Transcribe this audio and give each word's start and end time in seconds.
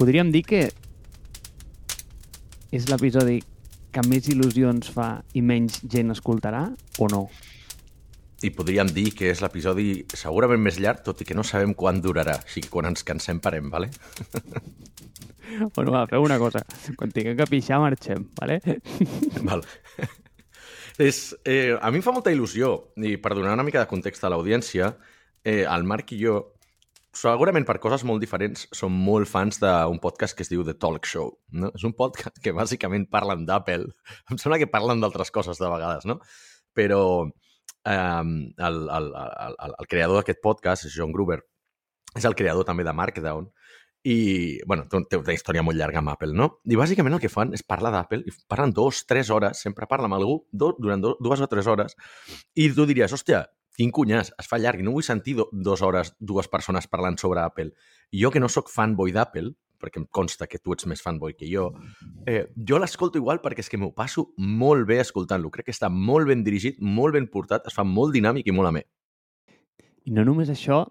podríem 0.00 0.30
dir 0.32 0.40
que 0.48 0.62
és 2.72 2.86
l'episodi 2.88 3.40
que 3.92 4.04
més 4.08 4.30
il·lusions 4.32 4.88
fa 4.94 5.10
i 5.36 5.42
menys 5.44 5.82
gent 5.92 6.14
escoltarà 6.14 6.62
o 7.02 7.08
no? 7.12 7.26
I 8.40 8.48
podríem 8.56 8.88
dir 8.96 9.10
que 9.12 9.28
és 9.28 9.42
l'episodi 9.44 10.06
segurament 10.16 10.62
més 10.64 10.78
llarg, 10.80 11.02
tot 11.04 11.20
i 11.20 11.26
que 11.28 11.36
no 11.36 11.44
sabem 11.44 11.74
quan 11.76 12.00
durarà. 12.00 12.38
Així 12.40 12.62
que 12.64 12.72
quan 12.72 12.88
ens 12.88 13.04
cansem 13.04 13.42
parem, 13.44 13.68
vale? 13.72 13.92
Bueno, 15.74 15.90
va, 15.90 16.04
feu 16.06 16.22
una 16.22 16.36
cosa. 16.38 16.60
Quan 16.94 17.10
tinguem 17.10 17.34
que 17.34 17.46
pixar, 17.50 17.80
marxem, 17.82 18.22
vale? 18.38 18.60
Val. 19.48 19.64
És, 21.02 21.34
eh, 21.42 21.74
a 21.74 21.90
mi 21.90 21.98
em 21.98 22.04
fa 22.06 22.14
molta 22.14 22.30
il·lusió, 22.30 22.68
i 23.02 23.16
per 23.18 23.32
donar 23.34 23.56
una 23.56 23.64
mica 23.66 23.82
de 23.82 23.90
context 23.90 24.22
a 24.22 24.30
l'audiència, 24.30 24.92
eh, 25.42 25.64
el 25.64 25.88
Marc 25.90 26.14
i 26.14 26.20
jo, 26.22 26.36
segurament 27.16 27.66
per 27.66 27.78
coses 27.82 28.04
molt 28.06 28.22
diferents, 28.22 28.66
som 28.76 28.94
molt 28.94 29.28
fans 29.28 29.60
d'un 29.62 30.00
podcast 30.02 30.36
que 30.36 30.44
es 30.46 30.50
diu 30.52 30.64
The 30.66 30.76
Talk 30.78 31.08
Show. 31.10 31.32
No? 31.58 31.72
És 31.74 31.84
un 31.86 31.94
podcast 31.98 32.38
que 32.42 32.54
bàsicament 32.56 33.08
parlen 33.10 33.46
d'Apple. 33.48 33.90
Em 34.30 34.40
sembla 34.40 34.60
que 34.62 34.70
parlen 34.70 35.02
d'altres 35.02 35.32
coses 35.34 35.58
de 35.58 35.70
vegades, 35.70 36.06
no? 36.06 36.20
Però 36.76 37.02
eh, 37.26 37.94
el, 37.94 38.42
el, 38.58 38.80
el, 38.88 39.56
el, 39.66 39.74
el 39.78 39.90
creador 39.90 40.20
d'aquest 40.20 40.42
podcast, 40.44 40.90
John 40.94 41.14
Gruber, 41.16 41.40
és 42.16 42.26
el 42.26 42.38
creador 42.38 42.66
també 42.66 42.86
de 42.86 42.94
Markdown, 42.94 43.50
i, 44.02 44.58
bueno, 44.64 44.86
té, 44.88 45.18
una 45.18 45.34
història 45.34 45.62
molt 45.64 45.76
llarga 45.76 46.00
amb 46.00 46.12
Apple, 46.14 46.32
no? 46.36 46.48
I 46.64 46.78
bàsicament 46.78 47.16
el 47.16 47.20
que 47.20 47.28
fan 47.32 47.52
és 47.56 47.64
parlar 47.66 47.92
d'Apple 47.92 48.22
i 48.24 48.32
parlen 48.48 48.72
dos, 48.76 49.02
tres 49.08 49.28
hores, 49.34 49.60
sempre 49.60 49.88
parla 49.90 50.08
amb 50.08 50.16
algú 50.16 50.38
do, 50.52 50.72
durant 50.78 51.02
do, 51.04 51.16
dues 51.20 51.42
o 51.44 51.48
tres 51.50 51.68
hores 51.68 51.96
i 52.56 52.70
tu 52.72 52.86
diries, 52.88 53.12
hòstia, 53.12 53.44
quin 53.76 53.92
cunyàs, 53.94 54.32
es 54.38 54.48
fa 54.50 54.58
llarg 54.58 54.80
i 54.80 54.86
no 54.86 54.94
vull 54.94 55.06
sentir 55.06 55.36
do, 55.38 55.48
dues 55.52 55.82
hores 55.82 56.14
dues 56.18 56.48
persones 56.48 56.88
parlant 56.90 57.18
sobre 57.20 57.42
Apple. 57.42 57.72
I 58.10 58.22
jo 58.24 58.30
que 58.30 58.42
no 58.42 58.48
sóc 58.48 58.70
fanboy 58.72 59.12
d'Apple, 59.14 59.54
perquè 59.80 60.02
em 60.02 60.06
consta 60.12 60.46
que 60.46 60.60
tu 60.60 60.74
ets 60.74 60.86
més 60.90 61.00
fanboy 61.00 61.34
que 61.38 61.48
jo, 61.48 61.70
eh, 62.28 62.44
jo 62.68 62.78
l'escolto 62.78 63.18
igual 63.18 63.40
perquè 63.40 63.64
és 63.64 63.70
que 63.72 63.80
m'ho 63.80 63.94
passo 63.96 64.28
molt 64.36 64.86
bé 64.88 65.00
escoltant-lo. 65.00 65.50
Crec 65.54 65.70
que 65.70 65.74
està 65.74 65.88
molt 65.88 66.28
ben 66.28 66.44
dirigit, 66.44 66.80
molt 66.80 67.16
ben 67.16 67.30
portat, 67.32 67.66
es 67.66 67.76
fa 67.76 67.86
molt 67.86 68.12
dinàmic 68.16 68.50
i 68.50 68.56
molt 68.56 68.70
amè. 68.70 68.84
I 70.04 70.12
no 70.16 70.24
només 70.26 70.52
això, 70.52 70.84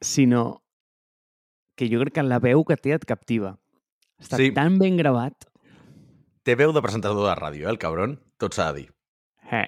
sinó 0.00 0.62
que 1.76 1.88
jo 1.92 2.00
crec 2.00 2.16
que 2.16 2.24
la 2.24 2.40
veu 2.40 2.64
que 2.64 2.78
té 2.80 2.96
et 2.96 3.04
captiva. 3.04 3.56
Està 4.22 4.40
sí. 4.40 4.52
tan 4.56 4.78
ben 4.80 4.96
gravat. 4.96 5.44
Té 6.46 6.54
veu 6.56 6.72
de 6.72 6.80
presentador 6.80 7.28
de 7.28 7.34
ràdio, 7.36 7.66
eh, 7.66 7.72
el 7.72 7.80
cabron? 7.82 8.16
Tot 8.40 8.56
s'ha 8.56 8.70
de 8.72 8.80
dir. 8.80 8.88
Eh, 9.52 9.66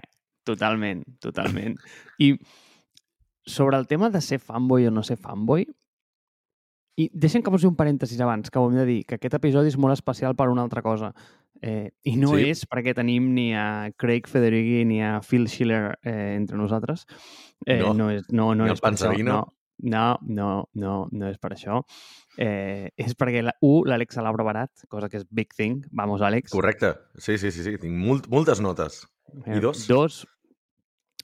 totalment, 0.49 1.05
totalment. 1.23 1.77
I 2.19 2.33
sobre 3.49 3.77
el 3.79 3.87
tema 3.89 4.11
de 4.11 4.21
ser 4.25 4.41
fanboy 4.41 4.87
o 4.89 4.91
no 4.95 5.03
ser 5.07 5.17
fanboy, 5.21 5.67
i 6.99 7.07
deixem 7.15 7.45
que 7.47 7.53
posi 7.55 7.69
un 7.69 7.77
parèntesis 7.79 8.19
abans, 8.25 8.51
que 8.51 8.59
ho 8.59 8.67
hem 8.69 8.81
de 8.81 8.87
dir, 8.89 9.03
que 9.07 9.15
aquest 9.21 9.37
episodi 9.39 9.71
és 9.71 9.77
molt 9.79 9.95
especial 9.95 10.35
per 10.35 10.49
una 10.51 10.65
altra 10.67 10.83
cosa. 10.83 11.13
Eh, 11.63 11.91
I 12.07 12.17
no 12.19 12.33
Sí. 12.37 12.49
és 12.51 12.65
perquè 12.71 12.93
tenim 12.95 13.33
ni 13.35 13.53
a 13.55 13.91
Craig 13.97 14.27
Federighi 14.31 14.85
ni 14.87 15.01
a 15.03 15.21
Phil 15.23 15.47
Schiller 15.49 15.99
eh, 16.03 16.35
entre 16.37 16.57
nosaltres. 16.59 17.05
Eh, 17.67 17.79
No. 17.81 17.95
no, 17.95 18.11
és, 18.11 18.25
no, 18.31 18.55
no 18.55 18.65
Ni 18.67 18.73
és 18.73 18.81
per 18.81 18.93
això. 18.95 19.13
No, 19.23 19.45
no, 19.81 20.19
no, 20.23 20.69
no, 20.75 21.09
no 21.11 21.29
és 21.31 21.39
per 21.39 21.53
això. 21.55 21.83
Eh, 22.37 22.91
és 22.97 23.15
perquè, 23.19 23.43
la, 23.43 23.55
un, 23.63 23.87
l'Àlex 23.87 24.19
l'ha 24.19 24.33
preparat, 24.35 24.71
cosa 24.89 25.09
que 25.09 25.19
és 25.19 25.27
big 25.31 25.55
thing. 25.55 25.85
Vamos, 25.91 26.21
Àlex. 26.21 26.51
Correcte. 26.51 26.95
Sí, 27.17 27.39
sí, 27.39 27.51
sí, 27.51 27.63
sí. 27.63 27.77
Tinc 27.79 27.95
molt, 27.95 28.27
moltes 28.29 28.61
notes. 28.61 29.05
I 29.47 29.59
dos? 29.61 29.87
Dos. 29.87 30.27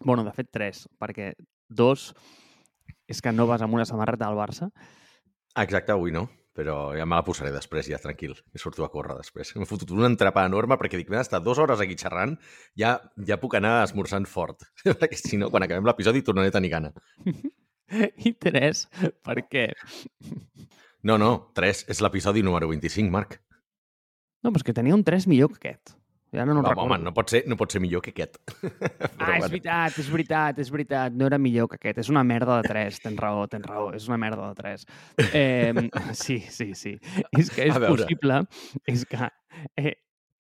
Bueno, 0.00 0.25
de 0.25 0.33
fet, 0.34 0.50
tres, 0.53 0.87
perquè 0.98 1.33
dos 1.69 2.12
és 3.09 3.20
que 3.23 3.33
no 3.33 3.47
vas 3.47 3.62
amb 3.62 3.77
una 3.77 3.87
samarreta 3.87 4.27
del 4.27 4.39
Barça. 4.39 4.70
Exacte, 5.61 5.92
avui 5.95 6.11
no, 6.14 6.27
però 6.55 6.95
ja 6.97 7.06
me 7.06 7.19
la 7.19 7.25
posaré 7.27 7.50
després, 7.55 7.89
ja 7.91 8.00
tranquil, 8.03 8.34
i 8.55 8.62
surto 8.62 8.87
a 8.87 8.91
córrer 8.91 9.16
després. 9.19 9.53
M'he 9.59 9.69
fotut 9.69 9.91
un 9.94 10.06
entrepà 10.09 10.47
enorme 10.49 10.78
perquè 10.81 10.99
dic, 11.00 11.10
m'he 11.10 11.21
d'estar 11.21 11.43
dues 11.44 11.60
hores 11.62 11.83
aquí 11.83 11.99
xerrant, 12.00 12.37
ja, 12.81 12.97
ja 13.28 13.38
puc 13.43 13.59
anar 13.59 13.77
esmorzant 13.84 14.27
fort, 14.31 14.66
perquè 15.03 15.19
si 15.21 15.41
no, 15.41 15.50
quan 15.53 15.66
acabem 15.66 15.87
l'episodi 15.87 16.25
tornaré 16.27 16.53
a 16.53 16.56
tenir 16.59 16.72
gana. 16.75 16.94
I 18.27 18.33
tres, 18.41 18.87
perquè... 19.27 19.69
No, 21.04 21.19
no, 21.21 21.50
tres, 21.54 21.84
és 21.93 22.00
l'episodi 22.00 22.43
número 22.43 22.71
25, 22.71 23.12
Marc. 23.12 23.37
No, 24.44 24.50
però 24.50 24.60
és 24.60 24.66
que 24.66 24.77
tenia 24.77 24.97
un 24.97 25.04
3 25.04 25.27
millor 25.28 25.53
que 25.53 25.60
aquest. 25.60 25.94
Ja 26.34 26.45
no, 26.45 26.55
no 26.56 26.62
recordo. 26.62 26.84
home, 26.84 26.99
no 27.05 27.12
pot, 27.15 27.31
ser, 27.31 27.45
no 27.50 27.56
pot 27.61 27.72
ser 27.72 27.83
millor 27.84 28.03
que 28.05 28.15
aquest. 28.15 28.41
Ah, 29.25 29.39
és 29.39 29.47
veritat, 29.49 29.99
és 30.03 30.09
veritat, 30.12 30.59
és 30.61 30.71
veritat. 30.72 31.15
No 31.17 31.28
era 31.31 31.39
millor 31.41 31.69
que 31.71 31.78
aquest. 31.78 32.03
És 32.03 32.11
una 32.12 32.25
merda 32.27 32.59
de 32.61 32.69
3. 32.69 32.99
Tens 33.06 33.21
raó, 33.21 33.47
tens 33.49 33.65
raó. 33.65 33.87
És 33.97 34.09
una 34.11 34.19
merda 34.21 34.50
de 34.50 34.59
3. 34.59 34.87
Eh, 35.33 35.89
sí, 36.25 36.41
sí, 36.53 36.72
sí. 36.77 36.99
És 37.33 37.53
que 37.55 37.71
és 37.71 37.78
possible... 37.78 38.43
És 38.91 39.06
que 39.09 39.31
eh, 39.81 39.95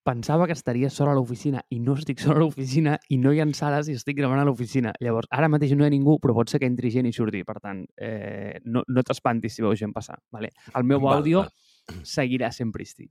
pensava 0.04 0.46
que 0.46 0.52
estaria 0.52 0.90
sola 0.92 1.14
a 1.14 1.16
l'oficina 1.16 1.62
i 1.72 1.80
no 1.80 1.96
estic 1.96 2.20
sola 2.20 2.36
a 2.36 2.42
l'oficina 2.44 2.98
i 3.08 3.16
no 3.18 3.32
hi 3.32 3.40
ha 3.40 3.46
sales 3.56 3.88
i 3.88 3.96
estic 3.96 4.18
gravant 4.20 4.42
a 4.42 4.44
l'oficina. 4.46 4.92
Llavors, 5.00 5.30
ara 5.32 5.48
mateix 5.48 5.72
no 5.72 5.86
hi 5.86 5.88
ha 5.88 5.94
ningú, 5.94 6.18
però 6.20 6.36
pot 6.36 6.52
ser 6.52 6.60
que 6.60 6.68
entri 6.68 6.92
gent 6.92 7.08
i 7.08 7.14
surti. 7.16 7.40
Per 7.48 7.56
tant, 7.62 7.84
eh, 7.96 8.60
no, 8.68 8.84
no 8.86 9.06
t'espantis 9.06 9.56
si 9.56 9.64
veus 9.64 9.80
gent 9.80 9.94
passar. 9.96 10.18
Vale? 10.34 10.52
El 10.74 10.84
meu 10.90 11.00
Val, 11.00 11.22
àudio 11.22 11.46
val. 11.46 12.02
seguirà 12.04 12.52
sent 12.52 12.74
pristi. 12.74 13.08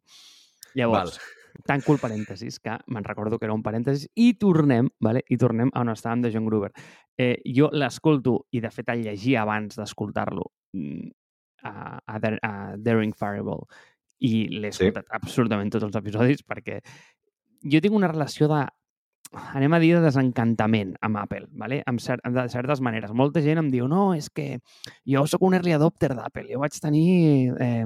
Llavors, 0.78 1.18
tanco 1.66 1.94
el 1.94 2.00
parèntesis, 2.02 2.60
que 2.60 2.78
me'n 2.88 3.04
recordo 3.06 3.40
que 3.40 3.46
era 3.46 3.54
un 3.54 3.64
parèntesis, 3.64 4.08
i 4.16 4.34
tornem, 4.42 4.90
vale? 5.00 5.24
i 5.30 5.38
tornem 5.38 5.70
a 5.74 5.82
on 5.82 5.90
estàvem 5.94 6.22
de 6.26 6.32
John 6.34 6.46
Gruber. 6.46 6.72
Eh, 7.18 7.38
jo 7.46 7.70
l'escolto, 7.72 8.46
i 8.52 8.62
de 8.62 8.72
fet 8.74 8.90
el 8.90 9.04
llegia 9.06 9.42
abans 9.44 9.76
d'escoltar-lo, 9.78 10.50
mm, 10.74 11.10
a, 11.64 12.00
a, 12.06 12.20
a 12.42 12.54
Daring 12.78 13.14
Fireball, 13.16 13.66
i 14.24 14.48
l'he 14.50 14.72
Sí. 14.72 14.88
escoltat 14.88 15.06
absolutament 15.12 15.72
tots 15.72 15.84
els 15.84 15.96
episodis, 15.96 16.44
perquè 16.48 16.80
jo 17.64 17.80
tinc 17.84 17.96
una 17.96 18.08
relació 18.12 18.48
de 18.48 18.66
anem 19.34 19.74
a 19.74 19.80
dir 19.82 19.96
de 19.96 20.02
desencantament 20.04 20.94
amb 21.02 21.18
Apple, 21.18 21.48
vale? 21.58 21.82
amb 21.90 22.00
cer 22.00 22.20
de 22.22 22.44
certes 22.54 22.82
maneres. 22.86 23.12
Molta 23.18 23.42
gent 23.42 23.58
em 23.58 23.72
diu, 23.74 23.88
no, 23.90 24.14
és 24.14 24.30
que 24.30 24.60
jo 25.10 25.26
sóc 25.28 25.42
un 25.42 25.56
early 25.58 25.74
adopter 25.74 26.14
d'Apple, 26.14 26.46
jo 26.52 26.60
vaig 26.62 26.78
tenir 26.80 27.54
eh, 27.60 27.86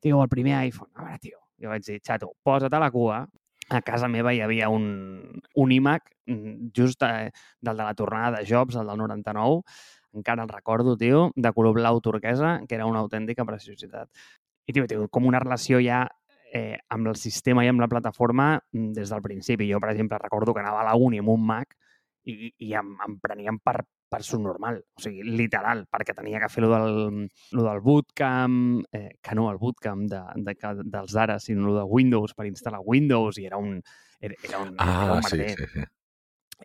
tio, 0.00 0.22
el 0.22 0.28
primer 0.28 0.56
iPhone. 0.66 0.90
A 0.96 1.04
veure, 1.04 1.18
tio, 1.22 1.38
jo 1.60 1.70
vaig 1.70 1.84
dir, 1.86 2.00
xato, 2.04 2.32
posa't 2.42 2.74
a 2.74 2.82
la 2.82 2.90
cua. 2.90 3.24
A 3.70 3.80
casa 3.86 4.08
meva 4.10 4.32
hi 4.34 4.40
havia 4.42 4.68
un, 4.72 5.40
un 5.62 5.72
iMac 5.72 6.08
mm, 6.26 6.70
just 6.74 7.02
eh, 7.06 7.30
del 7.60 7.76
de 7.76 7.84
la 7.84 7.94
tornada 7.94 8.40
de 8.40 8.46
Jobs, 8.48 8.76
el 8.80 8.88
del 8.88 8.98
99, 8.98 9.60
encara 10.12 10.42
el 10.42 10.48
recordo, 10.48 10.96
tio, 10.96 11.30
de 11.36 11.52
color 11.52 11.74
blau 11.74 12.00
turquesa, 12.00 12.60
que 12.66 12.74
era 12.74 12.86
una 12.86 12.98
autèntica 12.98 13.46
preciositat. 13.46 14.10
I, 14.66 14.72
tio, 14.72 14.88
tio, 14.90 15.06
com 15.08 15.28
una 15.30 15.38
relació 15.38 15.78
ja 15.84 16.02
eh, 16.52 16.78
amb 16.90 17.12
el 17.12 17.16
sistema 17.16 17.64
i 17.64 17.70
amb 17.70 17.82
la 17.82 17.88
plataforma 17.88 18.56
mm, 18.58 18.90
des 18.96 19.14
del 19.14 19.22
principi. 19.22 19.70
Jo, 19.70 19.78
per 19.80 19.92
exemple, 19.94 20.18
recordo 20.18 20.54
que 20.54 20.64
anava 20.64 20.82
a 20.82 20.88
la 20.90 20.96
uni 20.98 21.22
amb 21.22 21.30
un 21.30 21.46
Mac 21.46 21.76
i, 22.26 22.50
i 22.58 22.74
em, 22.74 22.96
em 23.06 23.16
prenien 23.22 23.62
per, 23.62 23.84
per 24.10 24.24
subnormal, 24.26 24.80
o 24.98 25.00
sigui, 25.04 25.22
literal, 25.38 25.84
perquè 25.86 26.16
tenia 26.18 26.40
que 26.42 26.48
fer 26.50 26.64
lo 26.64 26.70
del, 26.72 27.28
lo 27.54 27.62
del 27.62 27.80
bootcamp, 27.84 28.82
eh, 28.90 29.12
que 29.22 29.36
no 29.38 29.46
el 29.52 29.60
bootcamp 29.62 30.08
de, 30.10 30.20
de, 30.34 30.56
de, 30.58 30.84
dels 30.90 31.14
ara, 31.14 31.38
sinó 31.38 31.68
lo 31.68 31.76
de 31.78 31.84
Windows 31.86 32.34
per 32.34 32.48
instal·lar 32.50 32.82
Windows 32.84 33.38
i 33.38 33.46
era 33.46 33.60
un, 33.62 33.76
era, 34.18 34.34
era 34.42 34.58
un, 34.64 34.74
era 34.74 34.90
Ah, 35.14 35.20
un 35.22 35.22
sí, 35.30 35.38
sí, 35.54 35.68
sí. 35.74 35.86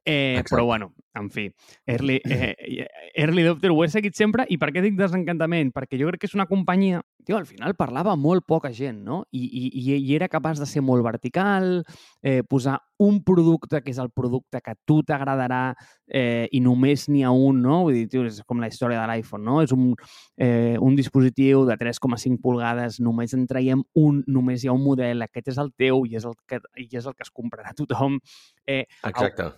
Eh, 0.04 0.34
Exacte. 0.40 0.56
però 0.56 0.66
bueno, 0.66 0.94
en 1.16 1.30
fi, 1.32 1.50
early, 1.88 2.20
eh, 2.26 2.88
early 3.16 3.44
Adopter 3.44 3.72
ho 3.72 3.84
he 3.84 3.88
seguit 3.90 4.16
sempre 4.16 4.46
i 4.50 4.58
per 4.60 4.72
què 4.76 4.82
dic 4.84 4.98
desencantament? 5.00 5.72
Perquè 5.74 5.98
jo 6.02 6.10
crec 6.10 6.20
que 6.26 6.28
és 6.28 6.36
una 6.36 6.46
companyia... 6.50 7.02
Tio, 7.26 7.38
al 7.40 7.48
final 7.50 7.74
parlava 7.74 8.14
molt 8.16 8.44
poca 8.46 8.70
gent, 8.70 9.00
no? 9.02 9.24
I, 9.34 9.40
i, 9.48 9.96
i- 9.96 10.14
era 10.14 10.28
capaç 10.30 10.60
de 10.62 10.68
ser 10.70 10.84
molt 10.86 11.02
vertical, 11.04 11.80
eh, 12.22 12.44
posar 12.46 12.76
un 13.02 13.24
producte 13.26 13.80
que 13.82 13.90
és 13.90 13.98
el 13.98 14.12
producte 14.14 14.62
que 14.62 14.76
a 14.76 14.78
tu 14.86 15.00
t'agradarà 15.02 15.74
eh, 16.06 16.46
i 16.54 16.60
només 16.62 17.08
n'hi 17.10 17.24
ha 17.26 17.32
un, 17.34 17.64
no? 17.66 17.80
Vull 17.88 17.98
dir, 17.98 18.06
tio, 18.14 18.28
és 18.30 18.44
com 18.46 18.62
la 18.62 18.70
història 18.70 19.02
de 19.02 19.08
l'iPhone, 19.10 19.42
no? 19.44 19.58
És 19.66 19.74
un, 19.74 19.96
eh, 20.38 20.78
un 20.80 20.96
dispositiu 20.96 21.66
de 21.66 21.80
3,5 21.82 22.38
pulgades, 22.44 23.00
només 23.02 23.34
en 23.34 23.48
traiem 23.50 23.82
un, 23.96 24.22
només 24.28 24.62
hi 24.64 24.70
ha 24.70 24.78
un 24.78 24.84
model, 24.86 25.26
aquest 25.26 25.48
és 25.56 25.58
el 25.58 25.74
teu 25.74 26.06
i 26.06 26.20
és 26.22 26.26
el 26.30 26.38
que, 26.46 26.62
i 26.78 26.90
és 26.94 27.06
el 27.10 27.16
que 27.18 27.26
es 27.26 27.34
comprarà 27.34 27.74
tothom. 27.74 28.20
Eh, 28.68 28.84
Exacte. 29.02 29.50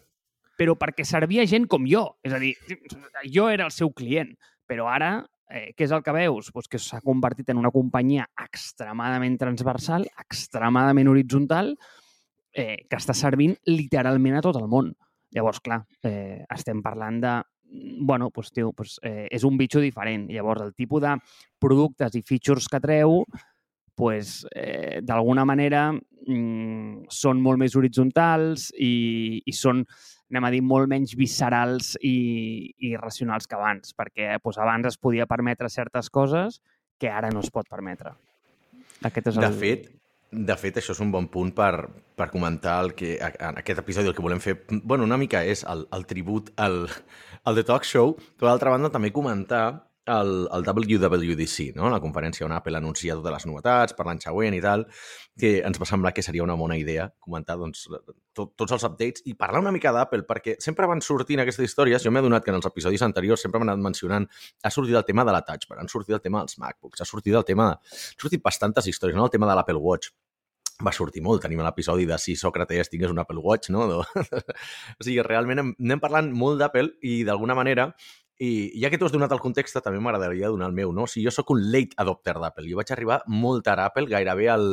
Però 0.57 0.75
perquè 0.79 1.05
servia 1.05 1.45
gent 1.47 1.67
com 1.69 1.85
jo. 1.87 2.03
És 2.25 2.33
a 2.33 2.41
dir, 2.41 2.55
jo 3.33 3.47
era 3.53 3.67
el 3.67 3.73
seu 3.75 3.93
client, 3.95 4.33
però 4.67 4.89
ara, 4.91 5.11
eh, 5.49 5.71
què 5.77 5.85
és 5.85 5.93
el 5.95 6.03
que 6.03 6.15
veus? 6.15 6.51
Pues 6.51 6.67
que 6.67 6.81
s'ha 6.81 7.01
convertit 7.05 7.49
en 7.53 7.61
una 7.61 7.71
companyia 7.71 8.27
extremadament 8.43 9.37
transversal, 9.39 10.07
extremadament 10.25 11.11
horitzontal, 11.13 11.75
eh, 12.53 12.87
que 12.89 12.97
està 12.97 13.13
servint 13.13 13.55
literalment 13.69 14.39
a 14.39 14.41
tot 14.45 14.57
el 14.59 14.67
món. 14.67 14.95
Llavors, 15.35 15.61
clar, 15.61 15.83
eh, 16.03 16.43
estem 16.55 16.81
parlant 16.81 17.21
de 17.21 17.35
bueno, 17.69 18.29
pues, 18.31 18.51
tio, 18.51 18.71
pues, 18.71 18.97
eh, 19.03 19.27
és 19.29 19.43
un 19.43 19.57
bitxo 19.57 19.81
diferent. 19.83 20.29
Llavors, 20.31 20.61
el 20.63 20.73
tipus 20.73 21.01
de 21.03 21.17
productes 21.59 22.15
i 22.15 22.21
features 22.23 22.69
que 22.71 22.79
treu 22.79 23.25
pues, 23.97 24.45
eh, 24.53 25.01
d'alguna 25.01 25.43
manera 25.49 25.89
mm, 25.91 27.09
són 27.09 27.41
molt 27.41 27.57
més 27.57 27.73
horitzontals 27.75 28.69
i, 28.77 29.41
i 29.41 29.53
són, 29.57 29.81
anem 30.29 30.45
a 30.45 30.51
dir, 30.53 30.61
molt 30.61 30.91
menys 30.91 31.15
viscerals 31.17 31.95
i, 32.05 32.69
i 32.77 32.93
racionals 33.01 33.49
que 33.49 33.57
abans, 33.57 33.95
perquè 33.97 34.37
pues, 34.43 34.61
abans 34.61 34.91
es 34.91 34.99
podia 35.01 35.25
permetre 35.25 35.71
certes 35.73 36.11
coses 36.13 36.61
que 37.01 37.09
ara 37.09 37.33
no 37.33 37.41
es 37.41 37.49
pot 37.53 37.65
permetre. 37.69 38.13
Aquest 39.09 39.33
és 39.33 39.41
De 39.41 39.49
el... 39.49 39.57
fet, 39.57 39.89
de 40.29 40.57
fet, 40.61 40.77
això 40.77 40.93
és 40.93 41.01
un 41.01 41.09
bon 41.13 41.25
punt 41.33 41.49
per, 41.57 41.87
per 42.17 42.29
comentar 42.29 42.77
el 42.85 42.93
que, 42.97 43.15
en 43.17 43.57
aquest 43.63 43.81
episodi 43.81 44.11
el 44.11 44.15
que 44.17 44.25
volem 44.25 44.43
fer, 44.43 44.59
bueno, 44.83 45.09
una 45.09 45.17
mica 45.17 45.41
és 45.41 45.65
el, 45.65 45.87
el 45.95 46.05
tribut 46.05 46.53
al, 46.61 46.83
al 47.49 47.57
The 47.57 47.65
Talk 47.65 47.89
Show, 47.89 48.13
però 48.37 48.51
d'altra 48.51 48.77
banda 48.77 48.93
també 48.93 49.09
comentar 49.15 49.65
el, 50.07 50.47
el 50.53 50.63
WWDC, 50.63 51.73
no? 51.75 51.89
la 51.91 51.99
conferència 52.03 52.45
on 52.47 52.53
Apple 52.55 52.79
anuncia 52.79 53.15
totes 53.17 53.33
les 53.35 53.45
novetats 53.49 53.95
per 53.97 54.05
l'any 54.07 54.21
següent 54.23 54.55
i 54.55 54.61
tal, 54.63 54.85
que 55.39 55.57
ens 55.67 55.79
va 55.81 55.87
semblar 55.89 56.13
que 56.15 56.23
seria 56.25 56.45
una 56.45 56.55
bona 56.59 56.77
idea 56.79 57.09
comentar 57.23 57.57
doncs, 57.59 57.85
tot, 58.37 58.53
tots 58.59 58.75
els 58.77 58.85
updates 58.87 59.25
i 59.27 59.35
parlar 59.39 59.61
una 59.65 59.73
mica 59.75 59.91
d'Apple, 59.95 60.23
perquè 60.29 60.55
sempre 60.63 60.87
van 60.89 61.03
sortint 61.03 61.43
aquestes 61.43 61.67
històries. 61.67 62.03
Jo 62.05 62.13
m'he 62.13 62.23
adonat 62.23 62.45
que 62.45 62.53
en 62.53 62.59
els 62.59 62.69
episodis 62.69 63.03
anteriors 63.05 63.43
sempre 63.43 63.59
m'han 63.59 63.73
anat 63.73 63.83
mencionant 63.89 64.29
ha 64.63 64.71
sortit 64.73 64.95
el 64.95 65.05
tema 65.07 65.25
de 65.27 65.35
la 65.35 65.43
Touch 65.47 65.67
Bar, 65.69 65.81
han 65.83 65.91
sortit 65.91 66.15
el 66.15 66.23
tema 66.23 66.43
dels 66.43 66.57
MacBooks, 66.61 67.03
ha 67.03 67.09
sortit 67.09 67.35
el 67.35 67.45
tema... 67.47 67.73
Han 67.75 68.23
sortit 68.23 68.43
bastantes 68.43 68.87
històries, 68.87 69.17
no? 69.17 69.27
el 69.27 69.33
tema 69.33 69.49
de 69.49 69.59
l'Apple 69.59 69.83
Watch 69.83 70.13
va 70.85 70.93
sortir 70.93 71.23
molt. 71.25 71.41
Tenim 71.41 71.63
l'episodi 71.65 72.05
de 72.05 72.17
si 72.21 72.35
Sòcrates 72.37 72.91
tingués 72.91 73.11
un 73.13 73.19
Apple 73.19 73.41
Watch, 73.43 73.71
no? 73.73 73.87
o 73.97 75.03
sigui, 75.03 75.19
realment 75.25 75.63
anem 75.65 76.03
parlant 76.03 76.29
molt 76.31 76.61
d'Apple 76.61 76.93
i 77.01 77.23
d'alguna 77.27 77.57
manera 77.57 77.91
i 78.39 78.69
ja 78.81 78.91
que 78.93 78.99
tu 79.01 79.07
has 79.07 79.13
donat 79.13 79.33
el 79.33 79.41
context, 79.41 79.79
també 79.81 79.99
m'agradaria 80.03 80.51
donar 80.53 80.69
el 80.69 80.77
meu, 80.77 80.93
no? 80.93 81.07
O 81.07 81.11
sigui, 81.11 81.25
jo 81.25 81.33
sóc 81.33 81.51
un 81.55 81.63
late 81.71 81.97
adopter 81.97 82.37
d'Apple. 82.37 82.67
Jo 82.69 82.77
vaig 82.79 82.93
arribar 82.93 83.21
molt 83.27 83.65
tard 83.65 83.81
a 83.81 83.89
Apple, 83.91 84.09
gairebé 84.11 84.49
al... 84.53 84.67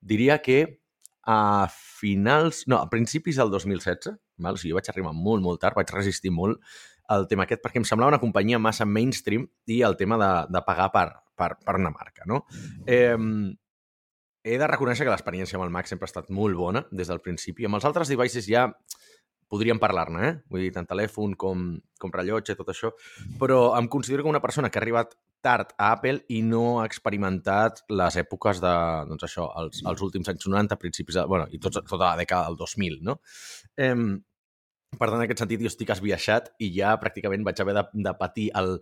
Diria 0.00 0.40
que 0.42 0.80
a 1.28 1.68
finals... 1.70 2.64
No, 2.66 2.80
a 2.80 2.88
principis 2.90 3.38
del 3.38 3.52
2016, 3.52 4.16
val? 4.42 4.58
O 4.58 4.60
sigui, 4.60 4.74
jo 4.74 4.80
vaig 4.80 4.90
arribar 4.90 5.14
molt, 5.14 5.44
molt 5.44 5.62
tard, 5.62 5.78
vaig 5.78 5.92
resistir 5.94 6.34
molt 6.34 6.58
el 7.10 7.26
tema 7.26 7.42
aquest 7.42 7.62
perquè 7.64 7.80
em 7.80 7.86
semblava 7.86 8.12
una 8.12 8.22
companyia 8.22 8.60
massa 8.62 8.86
mainstream 8.86 9.48
i 9.66 9.80
el 9.86 9.96
tema 9.98 10.18
de, 10.20 10.30
de 10.54 10.60
pagar 10.66 10.90
per, 10.94 11.08
per, 11.34 11.56
per 11.64 11.74
una 11.78 11.90
marca, 11.90 12.26
no? 12.30 12.44
Eh, 12.86 13.16
he 14.42 14.56
de 14.56 14.68
reconèixer 14.70 15.04
que 15.04 15.12
l'experiència 15.12 15.58
amb 15.58 15.66
el 15.66 15.72
Mac 15.74 15.90
sempre 15.90 16.06
ha 16.06 16.10
estat 16.10 16.30
molt 16.32 16.56
bona 16.56 16.84
des 16.90 17.10
del 17.10 17.20
principi. 17.24 17.66
Amb 17.66 17.76
els 17.76 17.86
altres 17.88 18.08
devices 18.12 18.46
ja 18.48 18.68
podríem 19.50 19.80
parlar-ne, 19.82 20.20
eh? 20.28 20.36
Vull 20.50 20.64
dir, 20.66 20.70
tant 20.76 20.86
telèfon 20.88 21.34
com, 21.38 21.72
com 22.00 22.14
rellotge, 22.14 22.56
tot 22.58 22.70
això. 22.72 22.92
Però 23.40 23.60
em 23.78 23.90
considero 23.90 24.24
com 24.24 24.32
una 24.32 24.42
persona 24.44 24.70
que 24.70 24.78
ha 24.78 24.84
arribat 24.84 25.16
tard 25.40 25.72
a 25.78 25.90
Apple 25.96 26.26
i 26.28 26.42
no 26.44 26.80
ha 26.80 26.86
experimentat 26.88 27.82
les 27.90 28.18
èpoques 28.20 28.60
de, 28.62 28.72
doncs 29.08 29.26
això, 29.26 29.46
els, 29.62 29.82
els 29.88 30.02
últims 30.04 30.28
anys 30.32 30.46
90, 30.46 30.78
principis 30.80 31.16
de, 31.16 31.24
bueno, 31.28 31.48
i 31.50 31.60
tots, 31.62 31.80
tota 31.80 32.04
la 32.04 32.16
dècada 32.20 32.50
del 32.50 32.60
2000, 32.60 32.98
no? 33.08 33.18
Eh, 33.76 33.94
per 34.98 35.06
tant, 35.06 35.20
en 35.20 35.24
aquest 35.24 35.40
sentit, 35.44 35.60
jo 35.62 35.70
estic 35.70 35.90
esbiaixat 35.94 36.48
i 36.66 36.68
ja 36.74 36.96
pràcticament 37.00 37.44
vaig 37.46 37.60
haver 37.62 37.76
de, 37.76 37.84
de 38.06 38.12
patir 38.18 38.48
el 38.58 38.72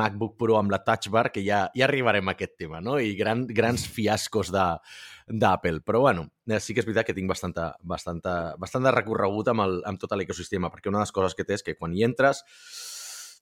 MacBook 0.00 0.38
Pro 0.40 0.56
amb 0.56 0.72
la 0.72 0.80
Touch 0.86 1.10
Bar, 1.12 1.28
que 1.34 1.42
ja, 1.44 1.66
ja 1.76 1.84
arribarem 1.86 2.30
a 2.30 2.34
aquest 2.34 2.56
tema, 2.62 2.80
no? 2.84 2.96
I 2.98 3.12
gran, 3.18 3.44
grans 3.46 3.84
fiascos 3.98 4.50
d'Apple. 4.54 5.82
Però, 5.84 6.00
bueno, 6.06 6.26
eh, 6.48 6.58
sí 6.64 6.72
que 6.72 6.80
és 6.82 6.88
veritat 6.88 7.10
que 7.10 7.16
tinc 7.18 7.28
bastanta, 7.30 7.74
bastanta, 7.84 8.38
bastant 8.58 8.88
de 8.88 8.94
recorregut 8.96 9.52
amb, 9.52 9.66
el, 9.66 9.78
amb 9.88 10.00
tot 10.00 10.16
l'ecosistema, 10.16 10.72
perquè 10.72 10.88
una 10.88 11.02
de 11.02 11.06
les 11.06 11.14
coses 11.14 11.36
que 11.36 11.44
té 11.44 11.58
és 11.58 11.66
que 11.66 11.76
quan 11.76 11.92
hi 11.92 12.06
entres 12.08 12.42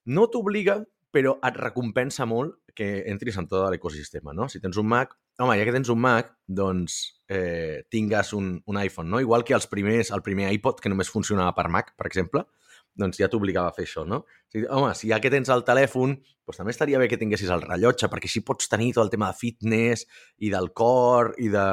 no 0.06 0.26
t'obliga, 0.30 0.80
però 1.16 1.38
et 1.48 1.56
recompensa 1.56 2.26
molt 2.28 2.58
que 2.76 3.06
entris 3.08 3.38
en 3.40 3.48
tot 3.48 3.64
l'ecosistema, 3.72 4.34
no? 4.36 4.50
Si 4.52 4.60
tens 4.60 4.76
un 4.76 4.88
Mac, 4.90 5.16
home, 5.40 5.56
ja 5.56 5.64
que 5.64 5.72
tens 5.72 5.88
un 5.92 6.02
Mac, 6.04 6.34
doncs 6.44 6.98
eh, 7.32 7.86
tingues 7.90 8.34
un, 8.36 8.52
un 8.68 8.78
iPhone, 8.82 9.08
no? 9.10 9.22
Igual 9.24 9.46
que 9.48 9.56
els 9.56 9.66
primers, 9.70 10.12
el 10.12 10.22
primer 10.26 10.50
iPod, 10.58 10.82
que 10.84 10.92
només 10.92 11.10
funcionava 11.12 11.56
per 11.56 11.70
Mac, 11.72 11.94
per 11.96 12.10
exemple, 12.10 12.44
doncs 12.96 13.20
ja 13.20 13.30
t'obligava 13.32 13.72
a 13.72 13.76
fer 13.76 13.86
això, 13.88 14.04
no? 14.08 14.22
O 14.24 14.52
sigui, 14.52 14.68
home, 14.72 14.92
si 14.96 15.10
ja 15.10 15.20
que 15.24 15.32
tens 15.32 15.50
el 15.52 15.64
telèfon, 15.68 16.14
doncs 16.44 16.60
també 16.60 16.76
estaria 16.76 17.00
bé 17.00 17.08
que 17.08 17.20
tinguessis 17.20 17.52
el 17.52 17.64
rellotge, 17.64 18.12
perquè 18.12 18.28
així 18.28 18.44
pots 18.44 18.70
tenir 18.72 18.92
tot 18.96 19.06
el 19.06 19.12
tema 19.12 19.32
de 19.32 19.40
fitness 19.40 20.06
i 20.44 20.52
del 20.52 20.72
cor 20.76 21.34
i 21.40 21.50
de... 21.52 21.66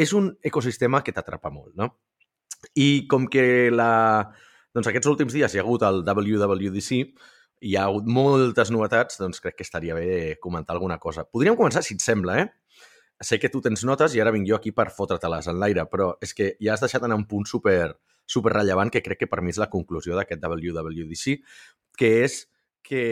És 0.00 0.14
un 0.16 0.30
ecosistema 0.46 1.02
que 1.04 1.12
t'atrapa 1.14 1.50
molt, 1.52 1.74
no? 1.78 1.90
I 2.80 3.06
com 3.10 3.28
que 3.30 3.70
la... 3.74 3.92
doncs 4.74 4.90
aquests 4.90 5.10
últims 5.10 5.34
dies 5.36 5.54
hi 5.54 5.60
ha 5.60 5.66
hagut 5.66 5.84
el 5.86 6.02
WWDC, 6.06 7.02
hi 7.60 7.76
ha 7.76 7.86
hagut 7.88 8.08
moltes 8.10 8.70
novetats, 8.74 9.18
doncs 9.20 9.40
crec 9.40 9.58
que 9.58 9.66
estaria 9.66 9.94
bé 9.96 10.36
comentar 10.42 10.74
alguna 10.74 10.98
cosa. 10.98 11.24
Podríem 11.24 11.56
començar, 11.56 11.82
si 11.84 11.96
et 11.96 12.04
sembla, 12.04 12.38
eh? 12.42 12.48
Sé 13.22 13.38
que 13.38 13.48
tu 13.48 13.60
tens 13.62 13.84
notes 13.86 14.14
i 14.16 14.20
ara 14.20 14.32
vinc 14.34 14.48
jo 14.48 14.56
aquí 14.56 14.72
per 14.74 14.90
fotre-te-les 14.92 15.48
en 15.52 15.60
l'aire, 15.62 15.86
però 15.90 16.12
és 16.24 16.34
que 16.34 16.54
ja 16.60 16.74
has 16.74 16.82
deixat 16.82 17.06
anar 17.06 17.16
un 17.20 17.28
punt 17.30 17.46
super, 17.46 17.94
super 18.26 18.52
rellevant 18.56 18.90
que 18.90 19.04
crec 19.04 19.22
que 19.22 19.30
per 19.30 19.40
mi 19.40 19.54
és 19.54 19.60
la 19.62 19.70
conclusió 19.70 20.18
d'aquest 20.18 20.42
WWDC, 20.42 21.38
que 21.96 22.10
és 22.24 22.40
que 22.84 23.04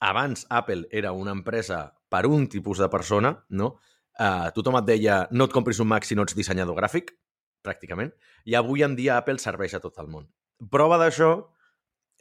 abans 0.00 0.46
Apple 0.48 0.86
era 0.90 1.12
una 1.12 1.34
empresa 1.34 1.90
per 2.08 2.26
un 2.26 2.46
tipus 2.48 2.78
de 2.78 2.88
persona, 2.88 3.34
no? 3.50 3.76
Uh, 4.20 4.50
tothom 4.54 4.76
et 4.78 4.88
deia 4.88 5.22
no 5.32 5.48
et 5.48 5.54
compris 5.54 5.80
un 5.80 5.88
Mac 5.88 6.04
si 6.04 6.14
no 6.14 6.24
ets 6.26 6.36
dissenyador 6.36 6.76
gràfic, 6.76 7.14
pràcticament, 7.64 8.12
i 8.44 8.56
avui 8.58 8.82
en 8.84 8.96
dia 8.98 9.16
Apple 9.16 9.40
serveix 9.40 9.74
a 9.74 9.80
tot 9.80 9.98
el 10.02 10.10
món. 10.12 10.26
Prova 10.70 10.98
d'això 11.00 11.32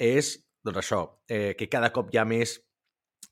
és 0.01 0.37
doncs 0.65 0.81
això, 0.83 1.01
eh, 1.27 1.53
que 1.57 1.69
cada 1.69 1.91
cop 1.93 2.11
hi 2.13 2.21
ha 2.21 2.25
més 2.27 2.59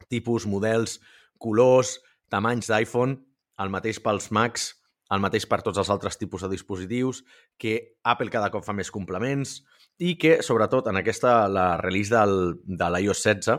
tipus, 0.10 0.46
models, 0.48 1.00
colors, 1.38 1.98
tamanys 2.30 2.70
d'iPhone, 2.70 3.18
el 3.60 3.74
mateix 3.74 4.00
pels 4.04 4.30
Macs, 4.36 4.70
el 5.10 5.22
mateix 5.24 5.48
per 5.50 5.62
tots 5.66 5.80
els 5.81 5.90
altres 5.90 6.20
tipus 6.22 6.44
de 6.46 6.52
dispositius, 6.52 7.24
que 7.58 7.98
Apple 8.06 8.30
cada 8.34 8.52
cop 8.54 8.66
fa 8.66 8.76
més 8.78 8.92
complements 8.94 9.60
i 10.00 10.16
que, 10.22 10.40
sobretot, 10.46 10.88
en 10.92 11.02
aquesta, 11.02 11.42
la 11.50 11.74
release 11.81 12.14
del, 12.14 12.60
de 12.64 12.90
l'iOS 12.94 13.24
16, 13.26 13.58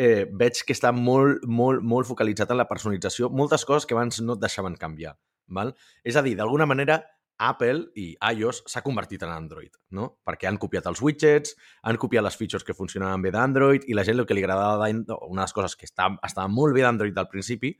eh, 0.00 0.24
veig 0.32 0.62
que 0.64 0.74
està 0.76 0.92
molt, 0.96 1.44
molt, 1.44 1.84
molt 1.84 2.08
focalitzat 2.08 2.54
en 2.54 2.60
la 2.62 2.68
personalització, 2.70 3.28
moltes 3.28 3.66
coses 3.68 3.86
que 3.86 3.96
abans 3.96 4.22
no 4.24 4.38
et 4.38 4.42
deixaven 4.42 4.78
canviar. 4.80 5.14
Val? 5.50 5.74
És 6.06 6.16
a 6.16 6.24
dir, 6.24 6.36
d'alguna 6.38 6.66
manera, 6.66 7.02
Apple 7.40 7.86
i 7.96 8.12
iOS 8.36 8.62
s'ha 8.68 8.82
convertit 8.84 9.22
en 9.24 9.32
Android, 9.32 9.72
no? 9.96 10.10
Perquè 10.26 10.48
han 10.50 10.58
copiat 10.60 10.86
els 10.90 11.00
widgets, 11.00 11.56
han 11.88 11.98
copiat 12.00 12.24
les 12.26 12.36
features 12.36 12.66
que 12.66 12.76
funcionaven 12.76 13.24
bé 13.24 13.32
d'Android 13.34 13.88
i 13.88 13.96
la 13.96 14.04
gent 14.04 14.20
el 14.20 14.28
que 14.28 14.36
li 14.36 14.44
agradava, 14.44 14.90
una 14.90 15.06
de 15.08 15.40
les 15.40 15.56
coses 15.56 15.76
que 15.76 15.88
estava, 15.88 16.20
estava 16.26 16.52
molt 16.52 16.76
bé 16.76 16.84
d'Android 16.84 17.16
al 17.18 17.30
principi, 17.32 17.72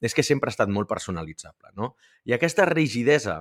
és 0.00 0.14
que 0.14 0.22
sempre 0.22 0.48
ha 0.48 0.54
estat 0.54 0.70
molt 0.70 0.88
personalitzable, 0.90 1.74
no? 1.74 1.96
I 2.24 2.36
aquesta 2.38 2.68
rigidesa 2.70 3.40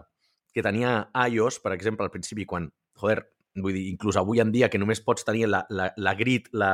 que 0.54 0.66
tenia 0.66 1.12
iOS, 1.30 1.62
per 1.62 1.76
exemple, 1.76 2.08
al 2.08 2.14
principi, 2.14 2.48
quan, 2.50 2.72
joder, 2.98 3.20
vull 3.62 3.78
dir, 3.78 3.88
inclús 3.92 4.18
avui 4.18 4.42
en 4.42 4.52
dia 4.54 4.70
que 4.74 4.82
només 4.82 5.04
pots 5.06 5.26
tenir 5.28 5.46
la, 5.52 5.64
la, 5.70 5.92
la 5.98 6.14
grid, 6.18 6.50
la 6.54 6.72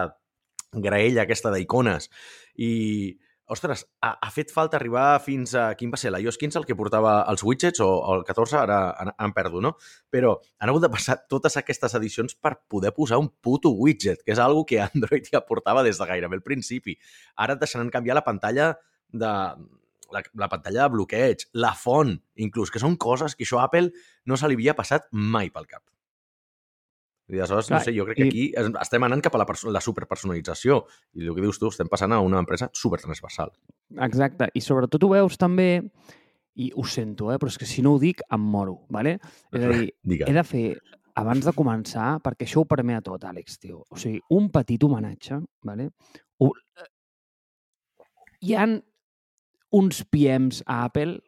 graella 0.73 1.23
aquesta 1.23 1.51
d'icones 1.53 2.09
i 2.57 2.71
ostres, 3.51 3.83
ha, 4.01 4.13
ha 4.21 4.29
fet 4.31 4.51
falta 4.53 4.77
arribar 4.79 5.19
fins 5.23 5.53
a... 5.57 5.65
Quin 5.79 5.91
va 5.93 5.99
ser? 5.99 6.11
L'iOS 6.13 6.39
15 6.41 6.61
el 6.61 6.65
que 6.69 6.77
portava 6.79 7.15
els 7.31 7.43
widgets 7.43 7.83
o, 7.83 7.89
o 7.89 8.15
el 8.17 8.23
14? 8.27 8.57
Ara 8.61 8.79
en 9.11 9.35
perdo, 9.35 9.61
no? 9.63 9.75
Però 10.13 10.35
han 10.59 10.71
hagut 10.71 10.85
de 10.85 10.91
passar 10.93 11.19
totes 11.31 11.57
aquestes 11.59 11.95
edicions 11.99 12.37
per 12.39 12.55
poder 12.71 12.93
posar 12.95 13.19
un 13.21 13.29
puto 13.43 13.73
widget, 13.75 14.23
que 14.23 14.35
és 14.35 14.41
algo 14.41 14.65
que 14.69 14.81
Android 14.87 15.29
ja 15.29 15.43
portava 15.45 15.83
des 15.85 15.99
de 15.99 16.09
gairebé 16.09 16.39
el 16.39 16.45
principi. 16.45 16.97
Ara 17.35 17.57
et 17.57 17.63
deixaran 17.63 17.91
canviar 17.93 18.17
la 18.19 18.25
pantalla 18.25 18.73
de, 19.13 19.33
la, 20.13 20.23
la 20.33 20.49
pantalla 20.49 20.85
de 20.85 20.93
bloqueig, 20.95 21.47
la 21.53 21.73
font, 21.77 22.15
inclús, 22.35 22.71
que 22.71 22.81
són 22.81 22.97
coses 23.01 23.35
que 23.35 23.47
això 23.47 23.59
a 23.59 23.67
Apple 23.67 23.91
no 24.29 24.39
se 24.39 24.49
li 24.49 24.59
havia 24.59 24.77
passat 24.77 25.09
mai 25.11 25.51
pel 25.53 25.67
cap. 25.69 25.83
I 27.31 27.39
aleshores, 27.39 27.69
Clar, 27.69 27.79
no 27.79 27.85
sé, 27.85 27.93
jo 27.95 28.05
crec 28.07 28.17
que 28.19 28.25
aquí 28.27 28.41
i... 28.49 28.65
estem 28.81 29.05
anant 29.07 29.21
cap 29.23 29.35
a 29.37 29.39
la, 29.41 29.45
la 29.71 29.81
superpersonalització. 29.83 30.81
I 31.15 31.27
el 31.27 31.37
que 31.37 31.45
dius 31.45 31.59
tu, 31.61 31.69
estem 31.71 31.89
passant 31.91 32.11
a 32.11 32.19
una 32.23 32.41
empresa 32.43 32.69
supertransversal. 32.75 33.53
Exacte. 34.07 34.49
I 34.53 34.63
sobretot 34.63 35.05
ho 35.07 35.11
veus 35.13 35.39
també, 35.39 35.69
i 36.59 36.69
ho 36.75 36.83
sento, 36.85 37.31
eh, 37.33 37.39
però 37.41 37.49
és 37.49 37.57
que 37.57 37.69
si 37.69 37.81
no 37.85 37.95
ho 37.95 38.01
dic 38.01 38.21
em 38.27 38.43
moro, 38.55 38.81
¿vale? 38.93 39.15
És 39.53 39.63
a 39.63 39.71
dir, 39.71 39.87
Digue. 40.13 40.27
he 40.27 40.35
de 40.35 40.43
fer, 40.45 40.65
abans 41.17 41.47
de 41.47 41.55
començar, 41.55 42.17
perquè 42.25 42.45
això 42.45 42.61
ho 42.61 42.69
permet 42.69 42.99
a 42.99 43.05
tot, 43.07 43.23
Àlex, 43.29 43.57
tio. 43.63 43.85
O 43.89 43.99
sigui, 43.99 44.21
un 44.35 44.51
petit 44.53 44.83
homenatge, 44.83 45.39
¿vale? 45.63 45.89
Ho... 46.43 46.51
Hi 48.43 48.55
han 48.59 48.81
uns 49.73 50.03
PMs 50.11 50.65
a 50.67 50.83
Apple, 50.83 51.21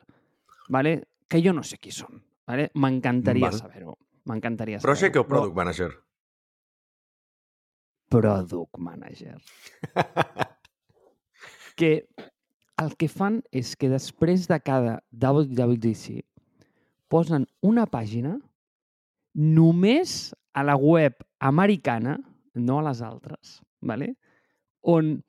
¿vale? 0.69 0.99
que 1.27 1.41
jo 1.41 1.53
no 1.55 1.63
sé 1.63 1.79
qui 1.81 1.91
són. 1.91 2.19
¿vale? 2.45 2.69
M'encantaria 2.75 3.51
saber-ho. 3.51 3.97
M'encantaria 4.25 4.79
saber 4.79 4.93
Project 4.93 5.17
o 5.21 5.25
Product 5.29 5.55
Manager? 5.55 5.91
Product 8.09 8.77
Manager. 8.77 9.37
que 11.79 12.07
el 12.81 12.95
que 12.97 13.07
fan 13.07 13.41
és 13.51 13.75
que 13.77 13.89
després 13.91 14.47
de 14.49 14.57
cada 14.59 14.97
WWDC 15.11 16.23
posen 17.11 17.45
una 17.61 17.85
pàgina 17.85 18.35
només 19.35 20.33
a 20.55 20.63
la 20.63 20.75
web 20.79 21.19
americana, 21.39 22.17
no 22.55 22.79
a 22.79 22.85
les 22.87 23.01
altres, 23.03 23.59
¿vale? 23.81 24.15
on 24.81 25.19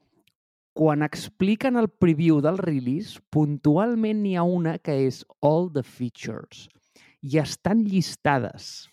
quan 0.76 1.02
expliquen 1.02 1.76
el 1.80 1.88
preview 1.88 2.42
del 2.44 2.58
release, 2.60 3.20
puntualment 3.32 4.20
n'hi 4.22 4.36
ha 4.36 4.44
una 4.44 4.76
que 4.78 4.98
és 5.06 5.22
All 5.40 5.70
the 5.72 5.82
Features 5.82 6.66
i 7.26 7.40
estan 7.42 7.82
llistades. 7.86 8.86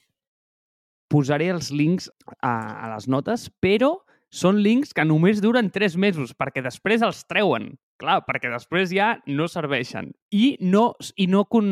Posaré 1.13 1.51
els 1.53 1.69
links 1.69 2.09
a, 2.39 2.53
a 2.53 2.89
les 2.95 3.07
notes, 3.11 3.45
però 3.61 3.93
són 4.33 4.63
links 4.65 4.95
que 4.97 5.05
només 5.05 5.43
duren 5.43 5.69
tres 5.69 5.93
mesos, 5.99 6.33
perquè 6.33 6.63
després 6.65 7.03
els 7.05 7.21
treuen. 7.29 7.69
Clar, 8.01 8.23
perquè 8.25 8.49
després 8.49 8.89
ja 8.91 9.13
no 9.29 9.45
serveixen. 9.47 10.09
I 10.33 10.55
no, 10.65 10.87
i 11.21 11.27
no, 11.29 11.45
con, 11.45 11.67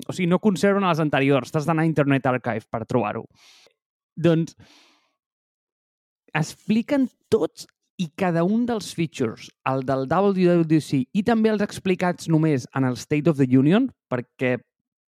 o 0.00 0.14
sigui, 0.16 0.30
no 0.30 0.40
conserven 0.40 0.86
les 0.88 1.02
anteriors. 1.04 1.52
T'has 1.52 1.68
d'anar 1.68 1.84
a 1.84 1.90
Internet 1.90 2.26
Archive 2.30 2.64
per 2.72 2.86
trobar-ho. 2.88 3.26
Doncs 4.16 4.56
expliquen 6.38 7.06
tots 7.30 7.68
i 7.98 8.08
cada 8.16 8.44
un 8.46 8.64
dels 8.66 8.92
features, 8.94 9.50
el 9.68 9.84
del 9.86 10.06
WWDC 10.08 11.02
i 11.18 11.24
també 11.26 11.50
els 11.50 11.64
explicats 11.64 12.28
només 12.30 12.64
en 12.78 12.86
el 12.86 12.96
State 12.96 13.28
of 13.30 13.40
the 13.40 13.48
Union, 13.58 13.88
perquè 14.08 14.56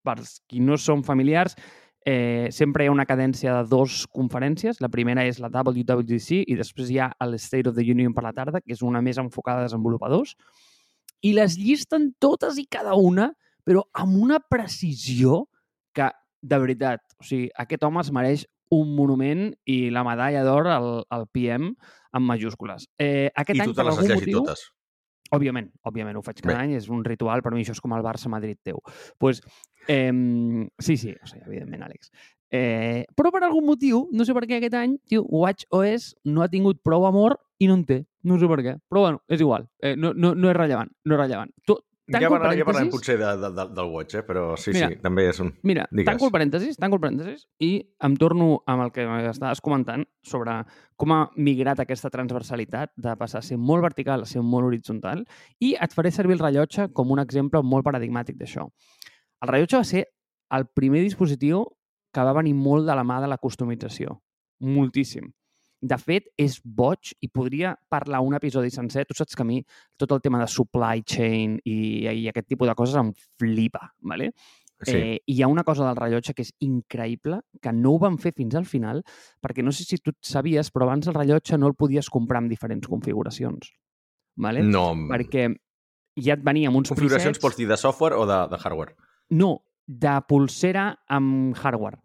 per 0.04 0.16
qui 0.48 0.60
no 0.64 0.78
són 0.80 1.04
familiars, 1.06 1.56
eh, 2.04 2.48
sempre 2.50 2.84
hi 2.84 2.88
ha 2.88 2.94
una 2.94 3.06
cadència 3.06 3.54
de 3.58 3.68
dues 3.68 4.04
conferències. 4.08 4.80
La 4.80 4.90
primera 4.92 5.24
és 5.28 5.40
la 5.42 5.50
WWDC 5.52 6.44
i 6.46 6.56
després 6.58 6.90
hi 6.90 7.00
ha 7.00 7.10
el 7.20 7.36
State 7.38 7.68
of 7.68 7.76
the 7.76 7.84
Union 7.84 8.14
per 8.16 8.24
la 8.24 8.34
tarda, 8.36 8.62
que 8.64 8.74
és 8.76 8.82
una 8.82 9.02
més 9.04 9.20
enfocada 9.20 9.64
a 9.64 9.68
desenvolupadors. 9.68 10.36
I 11.22 11.34
les 11.36 11.58
llisten 11.60 12.12
totes 12.18 12.58
i 12.58 12.66
cada 12.70 12.96
una, 12.96 13.30
però 13.66 13.84
amb 13.92 14.16
una 14.16 14.40
precisió 14.40 15.44
que, 15.92 16.08
de 16.40 16.58
veritat, 16.58 17.04
o 17.20 17.26
sigui, 17.26 17.50
aquest 17.60 17.84
home 17.84 18.00
es 18.00 18.10
mereix 18.14 18.46
un 18.70 18.94
monument 18.94 19.48
i 19.68 19.90
la 19.92 20.04
medalla 20.06 20.44
d'or 20.46 20.68
al, 20.70 20.90
al 21.10 21.26
PM 21.34 21.72
en 22.16 22.22
majúscules. 22.22 22.86
Eh, 22.98 23.28
aquest 23.34 23.58
I 23.58 23.64
any, 23.64 23.72
tu 23.72 23.76
te 23.76 23.86
les 23.86 23.98
has 23.98 24.06
llegit 24.06 24.30
motiu... 24.30 24.44
totes. 24.44 24.68
Òbviament, 25.30 25.70
òbviament, 25.86 26.16
ho 26.18 26.22
faig 26.26 26.40
cada 26.42 26.56
Bé. 26.56 26.64
any, 26.64 26.74
és 26.78 26.88
un 26.90 27.04
ritual, 27.06 27.42
per 27.42 27.52
mi 27.54 27.62
això 27.62 27.76
és 27.76 27.80
com 27.80 27.92
el 27.94 28.02
Barça-Madrid 28.02 28.58
teu. 28.64 28.80
pues, 29.18 29.42
eh, 29.86 30.12
sí, 30.78 30.96
sí, 30.96 31.14
o 31.22 31.26
sigui, 31.26 31.44
evidentment, 31.46 31.82
Àlex. 31.86 32.10
Eh, 32.50 33.04
però 33.14 33.30
per 33.30 33.44
algun 33.44 33.64
motiu, 33.64 34.08
no 34.10 34.24
sé 34.26 34.34
per 34.34 34.42
què 34.50 34.58
aquest 34.58 34.74
any, 34.74 34.96
tio, 35.06 35.22
WatchOS 35.22 36.16
no 36.24 36.42
ha 36.42 36.48
tingut 36.50 36.80
prou 36.82 37.06
amor 37.06 37.38
i 37.62 37.68
no 37.70 37.76
en 37.78 37.84
té. 37.86 38.00
No 38.26 38.38
sé 38.40 38.48
per 38.50 38.58
què. 38.64 38.74
Però 38.90 39.04
bueno, 39.06 39.22
és 39.28 39.40
igual. 39.40 39.68
Eh, 39.80 39.94
no, 39.96 40.10
no, 40.12 40.34
no 40.34 40.50
és 40.50 40.56
rellevant. 40.56 40.90
No 41.06 41.14
és 41.14 41.20
rellevant. 41.20 41.52
Tu, 41.64 41.76
tanco 42.10 42.26
Ja, 42.26 42.30
parla, 42.32 42.52
ja 42.58 42.66
parèntesis. 42.66 42.92
potser 42.92 43.16
de, 43.20 43.30
de, 43.40 43.50
de, 43.56 43.64
del 43.76 43.90
Watch, 43.94 44.18
eh? 44.18 44.22
però 44.26 44.44
sí, 44.60 44.74
Mira, 44.76 44.88
sí, 44.90 44.98
també 45.00 45.24
és 45.30 45.40
un... 45.40 45.52
Mira, 45.62 45.86
Digues. 45.90 46.06
tanco 46.10 46.26
el 46.28 46.32
parèntesis, 46.34 46.76
tanco 46.76 46.98
el 46.98 47.02
parèntesis 47.04 47.46
i 47.64 47.70
em 48.06 48.16
torno 48.20 48.50
amb 48.66 48.84
el 48.86 48.92
que 48.92 49.06
estaves 49.30 49.62
comentant 49.64 50.04
sobre 50.26 50.58
com 51.00 51.12
ha 51.16 51.20
migrat 51.36 51.80
aquesta 51.80 52.10
transversalitat 52.12 52.92
de 52.96 53.16
passar 53.16 53.40
a 53.40 53.46
ser 53.46 53.56
molt 53.58 53.82
vertical 53.86 54.22
a 54.22 54.28
ser 54.28 54.42
molt 54.42 54.68
horitzontal 54.68 55.24
i 55.60 55.74
et 55.80 55.94
faré 55.96 56.10
servir 56.12 56.36
el 56.36 56.44
rellotge 56.44 56.90
com 56.92 57.10
un 57.14 57.22
exemple 57.22 57.62
molt 57.62 57.86
paradigmàtic 57.86 58.36
d'això. 58.36 58.68
El 59.40 59.48
rellotge 59.48 59.78
va 59.80 59.84
ser 59.88 60.06
el 60.50 60.66
primer 60.74 61.00
dispositiu 61.06 61.64
que 62.12 62.24
va 62.26 62.34
venir 62.34 62.54
molt 62.58 62.88
de 62.88 62.94
la 62.98 63.04
mà 63.06 63.20
de 63.22 63.28
la 63.30 63.38
customització. 63.38 64.18
Moltíssim. 64.60 65.30
De 65.80 65.96
fet, 65.96 66.26
és 66.36 66.58
boig 66.60 67.14
i 67.24 67.30
podria 67.32 67.74
parlar 67.88 68.20
un 68.20 68.36
episodi 68.36 68.68
sencer. 68.70 69.06
Tu 69.08 69.16
saps 69.16 69.36
que 69.36 69.44
a 69.44 69.48
mi 69.48 69.60
tot 69.96 70.12
el 70.12 70.20
tema 70.20 70.40
de 70.42 70.48
supply 70.50 71.04
chain 71.08 71.58
i, 71.64 71.76
i 72.04 72.26
aquest 72.28 72.50
tipus 72.52 72.68
de 72.68 72.76
coses 72.76 72.98
em 73.00 73.14
flipa, 73.40 73.88
¿vale? 74.00 74.32
Sí. 74.80 74.96
Eh, 74.96 75.16
hi 75.28 75.42
ha 75.42 75.48
una 75.48 75.64
cosa 75.64 75.84
del 75.84 75.96
rellotge 75.96 76.32
que 76.36 76.44
és 76.44 76.54
increïble, 76.64 77.42
que 77.60 77.72
no 77.76 77.94
ho 77.94 78.00
van 78.00 78.16
fer 78.20 78.32
fins 78.36 78.56
al 78.56 78.64
final, 78.68 79.02
perquè 79.40 79.64
no 79.64 79.72
sé 79.76 79.84
si 79.84 80.00
tu 80.00 80.12
sabies, 80.24 80.72
però 80.72 80.88
abans 80.88 81.08
el 81.08 81.16
rellotge 81.16 81.58
no 81.60 81.68
el 81.68 81.76
podies 81.76 82.08
comprar 82.12 82.40
amb 82.40 82.52
diferents 82.52 82.88
configuracions. 82.88 83.72
¿vale? 84.40 84.62
No, 84.62 84.90
Perquè 85.10 85.48
ja 86.20 86.36
et 86.36 86.44
venia 86.44 86.70
amb 86.70 86.80
uns 86.80 86.92
configuracions 86.92 87.36
presets... 87.36 87.44
pots 87.44 87.58
dir 87.60 87.68
de 87.70 87.78
software 87.80 88.18
o 88.18 88.26
de, 88.28 88.40
de 88.50 88.60
hardware? 88.60 88.96
No, 89.36 89.52
de 89.86 90.16
pulsera 90.28 90.90
amb 91.08 91.56
hardware. 91.60 92.00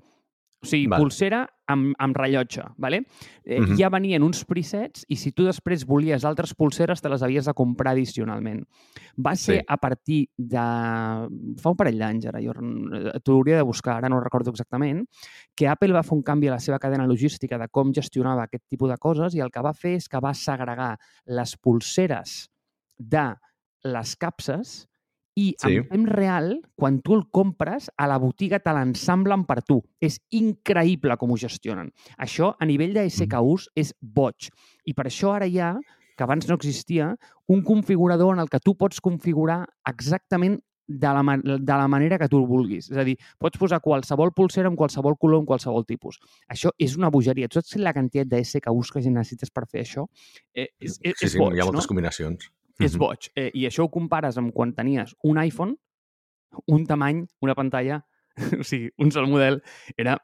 O 0.62 0.66
sigui, 0.66 0.88
Val. 0.88 1.02
pulsera 1.02 1.44
amb, 1.68 1.94
amb 2.00 2.18
rellotge, 2.18 2.64
¿vale? 2.78 3.04
Eh, 3.44 3.60
Mhm. 3.60 3.78
Ja 3.78 3.90
venien 3.90 4.24
uns 4.24 4.44
presets 4.46 5.06
i 5.10 5.16
si 5.16 5.32
tu 5.32 5.44
després 5.46 5.86
volies 5.86 6.24
altres 6.26 6.54
pulseres 6.56 7.02
te 7.02 7.10
les 7.10 7.22
havies 7.22 7.46
de 7.46 7.54
comprar 7.54 7.92
addicionalment. 7.94 8.64
Va 9.18 9.36
ser 9.36 9.60
Sí. 9.60 9.66
a 9.68 9.78
partir 9.78 10.30
de... 10.38 10.58
fa 11.62 11.70
un 11.70 11.76
parell 11.76 12.00
d'anys 12.00 12.26
ara, 12.28 12.42
jo 12.42 12.52
eh, 12.52 13.20
t'ho 13.24 13.34
hauria 13.34 13.58
de 13.58 13.64
buscar, 13.64 13.98
ara 13.98 14.10
no 14.10 14.20
recordo 14.20 14.50
exactament, 14.50 15.06
que 15.56 15.68
Apple 15.68 15.94
va 15.94 16.04
fer 16.04 16.14
un 16.18 16.24
canvi 16.24 16.48
a 16.48 16.52
la 16.52 16.60
seva 16.60 16.80
cadena 16.80 17.06
logística 17.06 17.58
de 17.58 17.68
com 17.70 17.92
gestionava 17.94 18.44
aquest 18.44 18.64
tipus 18.70 18.90
de 18.90 18.98
coses 18.98 19.36
i 19.36 19.40
el 19.42 19.52
que 19.52 19.62
va 19.62 19.74
fer 19.74 19.96
és 19.96 20.08
que 20.10 20.20
va 20.20 20.34
segregar 20.34 20.98
les 21.26 21.58
pulseres 21.58 22.50
de 22.98 23.36
les 23.84 24.16
capses 24.16 24.88
i 25.36 25.54
Sí. 25.60 25.75
en 25.75 25.88
temps 25.89 26.10
real, 26.10 26.62
quan 26.75 27.01
tu 27.01 27.13
el 27.15 27.25
compres, 27.30 27.89
a 27.98 28.08
la 28.08 28.18
botiga 28.18 28.60
te 28.60 28.72
l'ensamblen 28.74 29.44
per 29.46 29.62
tu. 29.63 29.82
És 30.00 30.20
increïble 30.32 31.18
com 31.18 31.32
ho 31.32 31.38
gestionen. 31.38 31.92
Això, 32.18 32.56
a 32.58 32.65
nivell 32.65 32.94
de 32.94 33.10
SKUs, 33.10 33.70
és 33.75 33.94
boig. 34.01 34.50
I 34.86 34.94
per 34.94 35.06
això 35.08 35.34
ara 35.36 35.46
hi 35.48 35.60
ha, 35.60 35.74
que 36.15 36.24
abans 36.24 36.48
no 36.48 36.56
existia, 36.56 37.15
un 37.48 37.62
configurador 37.63 38.34
en 38.34 38.39
el 38.39 38.50
que 38.50 38.60
tu 38.63 38.75
pots 38.75 39.01
configurar 39.01 39.65
exactament 39.86 40.62
de 40.88 41.08
la, 41.08 41.38
de 41.44 41.74
la 41.74 41.88
manera 41.88 42.18
que 42.20 42.27
tu 42.30 42.38
el 42.38 42.46
vulguis. 42.48 42.92
És 42.92 42.98
a 42.98 43.04
dir, 43.04 43.18
pots 43.42 43.58
posar 43.58 43.82
qualsevol 43.82 44.32
pulsera 44.32 44.70
amb 44.70 44.77
qualsevol 44.77 45.18
color, 45.18 45.39
amb 45.42 45.48
qualsevol 45.50 45.84
tipus. 45.84 46.20
Això 46.48 46.70
és 46.77 46.96
una 46.96 47.10
bogeria. 47.10 47.48
Tu 47.50 47.60
saps 47.60 47.75
la 47.82 47.92
quantitat 47.92 48.27
de 48.30 48.44
SKUs 48.46 48.92
que 48.94 49.01
necessites 49.10 49.50
per 49.51 49.65
fer 49.68 49.82
això? 49.82 50.06
Eh, 50.54 50.70
és, 50.80 51.00
és, 51.01 51.15
Sí, 51.18 51.25
és 51.25 51.32
sí, 51.34 51.39
boig, 51.39 51.56
hi 51.58 51.60
ha 51.60 51.65
moltes 51.65 51.84
no? 51.84 51.88
combinacions. 51.89 52.51
És 52.79 52.94
Mhm. 52.94 53.00
boig. 53.00 53.29
Eh, 53.36 53.51
I 53.53 53.65
això 53.67 53.84
ho 53.86 53.89
compares 53.89 54.38
amb 54.38 54.53
quan 54.53 54.74
tenies 54.74 55.15
un 55.24 55.38
iPhone, 55.38 55.75
un 56.67 56.86
tamany, 56.86 57.25
una 57.41 57.55
pantalla, 57.55 58.05
o 58.60 58.63
sigui, 58.63 58.89
un 58.98 59.12
sol 59.12 59.27
model, 59.27 59.62
era 59.98 60.17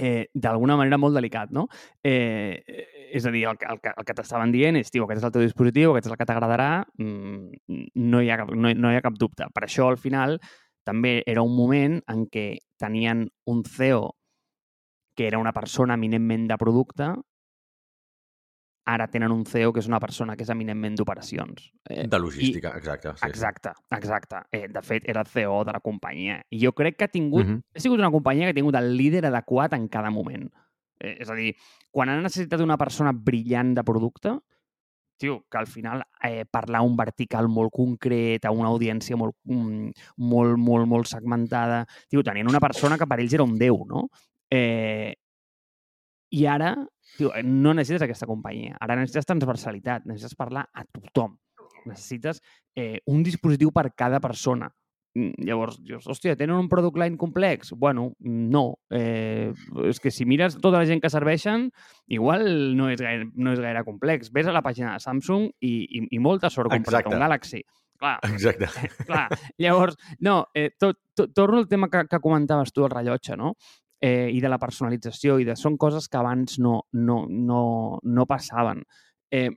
eh, 0.00 0.28
d'alguna 0.34 0.76
manera 0.76 0.96
molt 0.98 1.14
delicat, 1.16 1.50
no? 1.50 1.66
Eh, 2.04 2.62
és 3.12 3.24
a 3.26 3.30
dir, 3.32 3.46
el, 3.48 3.56
el, 3.68 3.80
que- 3.80 3.92
el 3.96 4.04
que 4.04 4.14
t'estaven 4.14 4.52
dient 4.52 4.76
és, 4.76 4.90
tio, 4.92 5.04
aquest 5.04 5.18
és 5.18 5.24
el 5.26 5.32
teu 5.32 5.42
dispositiu, 5.42 5.90
aquest 5.90 6.06
és 6.06 6.12
el 6.12 6.18
que 6.20 6.26
t'agradarà, 6.28 6.84
mm, 6.98 7.88
no, 7.96 8.20
hi 8.22 8.30
ha, 8.30 8.36
no, 8.44 8.72
no 8.74 8.92
hi 8.92 8.96
ha 8.98 9.02
cap 9.02 9.16
dubte. 9.18 9.48
Per 9.52 9.64
això, 9.66 9.88
al 9.88 9.98
final, 9.98 10.38
també 10.86 11.22
era 11.26 11.42
un 11.42 11.56
moment 11.56 11.98
en 12.06 12.26
què 12.30 12.58
tenien 12.78 13.26
un 13.46 13.64
CEO 13.64 14.12
que 15.16 15.26
era 15.26 15.38
una 15.42 15.52
persona 15.52 15.94
eminentment 15.98 16.46
de 16.46 16.56
producte, 16.60 17.08
ara 18.88 19.06
tenen 19.12 19.32
un 19.34 19.44
CEO 19.44 19.72
que 19.72 19.82
és 19.82 19.88
una 19.90 20.00
persona 20.00 20.34
que 20.36 20.46
és 20.46 20.50
eminentment 20.54 20.94
d'operacions. 20.96 21.66
Eh, 21.90 22.06
De 22.08 22.18
logística, 22.18 22.72
exacte. 22.78 23.12
Sí, 23.18 23.26
Exacte, 23.28 23.72
exacte. 23.92 24.36
Eh, 24.50 24.66
de 24.72 24.82
fet, 24.82 25.04
era 25.08 25.20
el 25.20 25.26
CEO 25.28 25.62
de 25.64 25.72
la 25.76 25.80
companyia. 25.84 26.38
I 26.50 26.62
jo 26.64 26.72
crec 26.72 26.96
que 26.96 27.04
ha 27.04 27.08
tingut, 27.12 27.44
Mhm. 27.46 27.60
ha 27.76 27.80
sigut 27.80 27.98
una 27.98 28.10
companyia 28.10 28.46
que 28.46 28.50
ha 28.50 28.60
tingut 28.60 28.74
el 28.76 28.96
líder 28.96 29.26
adequat 29.26 29.74
en 29.74 29.88
cada 29.88 30.10
moment. 30.10 30.48
Eh, 31.00 31.18
és 31.20 31.28
a 31.30 31.34
dir, 31.34 31.54
quan 31.90 32.08
han 32.08 32.22
necessitat 32.22 32.60
una 32.60 32.76
persona 32.78 33.12
brillant 33.12 33.74
de 33.74 33.84
producte, 33.84 34.38
tio, 35.18 35.44
que 35.50 35.58
al 35.58 35.66
final 35.66 36.04
eh, 36.22 36.44
parlar 36.50 36.80
un 36.82 36.96
vertical 36.96 37.48
molt 37.48 37.70
concret, 37.72 38.44
a 38.44 38.50
una 38.52 38.68
audiència 38.68 39.16
molt, 39.16 39.34
mm, 39.44 39.90
molt, 40.16 40.56
molt, 40.56 40.86
molt 40.86 41.06
segmentada... 41.06 41.84
Tio, 42.08 42.22
tenien 42.22 42.48
una 42.48 42.60
persona 42.60 42.96
que 42.96 43.06
per 43.06 43.18
ells 43.20 43.34
era 43.34 43.42
un 43.42 43.58
déu, 43.58 43.84
no? 43.84 44.08
Eh, 44.48 45.14
I 46.30 46.44
ara, 46.46 46.76
tio, 47.16 47.32
eh, 47.34 47.42
no 47.42 47.74
necessites 47.74 48.04
aquesta 48.06 48.26
companyia. 48.26 48.76
Ara 48.80 48.98
necessites 48.98 49.28
transversalitat, 49.28 50.06
necessites 50.06 50.36
parlar 50.38 50.66
a 50.72 50.84
tothom. 50.84 51.38
Necessites 51.86 52.42
eh, 52.76 53.00
un 53.06 53.22
dispositiu 53.24 53.72
per 53.72 53.92
cada 53.96 54.20
persona. 54.20 54.68
Mm, 55.16 55.46
Llavors, 55.48 55.78
dius, 55.82 56.06
hòstia, 56.06 56.36
tenen 56.36 56.58
un 56.58 56.68
product 56.68 56.98
line 57.00 57.16
complex? 57.18 57.72
Bueno, 57.72 58.12
no. 58.20 58.64
Eh, 58.90 59.52
és 59.88 60.00
que 60.00 60.12
si 60.14 60.26
mires 60.28 60.58
tota 60.60 60.78
la 60.78 60.86
gent 60.86 61.00
que 61.02 61.10
serveixen, 61.10 61.70
igual 62.06 62.76
no 62.76 62.90
és 62.92 63.00
gaire, 63.02 63.30
no 63.34 63.54
és 63.56 63.62
gaire 63.62 63.84
complex. 63.88 64.32
Ves 64.34 64.50
a 64.50 64.54
la 64.54 64.62
pàgina 64.62 64.94
de 64.94 65.02
Samsung 65.02 65.48
i, 65.60 65.74
i, 65.88 66.04
i 66.10 66.22
molta 66.22 66.52
sort 66.52 66.72
comprar 66.72 67.06
un 67.08 67.18
Galaxy. 67.18 67.64
Clar, 67.98 68.18
Exacte. 68.30 68.68
clar. 69.08 69.26
Llavors, 69.58 69.96
no, 70.20 70.44
eh, 70.54 70.70
to, 70.78 70.92
to, 71.14 71.32
torno 71.34 71.58
al 71.58 71.66
tema 71.68 71.88
que, 71.90 72.04
que 72.06 72.20
comentaves 72.22 72.72
tu, 72.72 72.84
el 72.86 72.92
rellotge, 72.92 73.36
no? 73.36 73.56
Eh, 74.00 74.30
I 74.30 74.38
de 74.38 74.50
la 74.50 74.60
personalització, 74.62 75.40
i 75.42 75.46
de 75.46 75.56
són 75.58 75.76
coses 75.76 76.06
que 76.06 76.20
abans 76.20 76.60
no, 76.62 76.84
no, 76.92 77.24
no, 77.28 77.62
no 78.02 78.26
passaven. 78.30 78.84
Eh, 79.30 79.48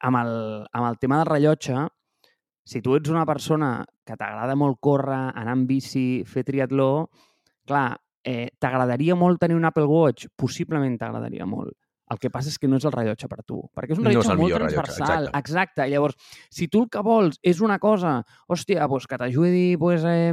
amb, 0.00 0.18
el, 0.18 0.34
amb 0.72 0.88
el 0.88 0.98
tema 0.98 1.20
del 1.20 1.30
rellotge, 1.30 1.84
si 2.68 2.82
tu 2.82 2.96
ets 2.98 3.08
una 3.08 3.24
persona 3.24 3.70
que 4.04 4.16
t'agrada 4.18 4.56
molt 4.58 4.80
córrer, 4.82 5.22
anar 5.38 5.54
en 5.56 5.66
bici, 5.70 6.24
fer 6.28 6.42
triatló, 6.44 7.08
clar, 7.68 7.94
eh, 8.26 8.50
t'agradaria 8.60 9.16
molt 9.16 9.40
tenir 9.40 9.56
un 9.56 9.64
Apple 9.64 9.86
Watch? 9.88 10.26
Possiblement 10.36 10.98
t'agradaria 10.98 11.46
molt. 11.46 11.76
El 12.10 12.18
que 12.18 12.30
passa 12.32 12.48
és 12.48 12.58
que 12.58 12.68
no 12.68 12.78
és 12.80 12.84
el 12.88 12.92
rellotge 12.94 13.28
per 13.28 13.42
tu, 13.44 13.60
perquè 13.76 13.92
és 13.92 13.98
un 14.00 14.04
No 14.06 14.10
és 14.10 14.16
rellotge 14.16 14.34
molt 14.34 14.40
millor 14.42 14.62
rellotge, 14.62 14.76
transversal. 14.80 15.28
exacte. 15.28 15.38
exacte. 15.38 15.88
Llavors, 15.92 16.16
si 16.50 16.68
tu 16.68 16.82
el 16.82 16.88
que 16.88 17.02
vols 17.04 17.38
és 17.42 17.60
una 17.60 17.78
cosa, 17.78 18.22
hòstia, 18.48 18.88
pues 18.88 19.06
que 19.06 19.18
t'ajudi 19.20 19.76
pues, 19.76 20.04
eh, 20.04 20.32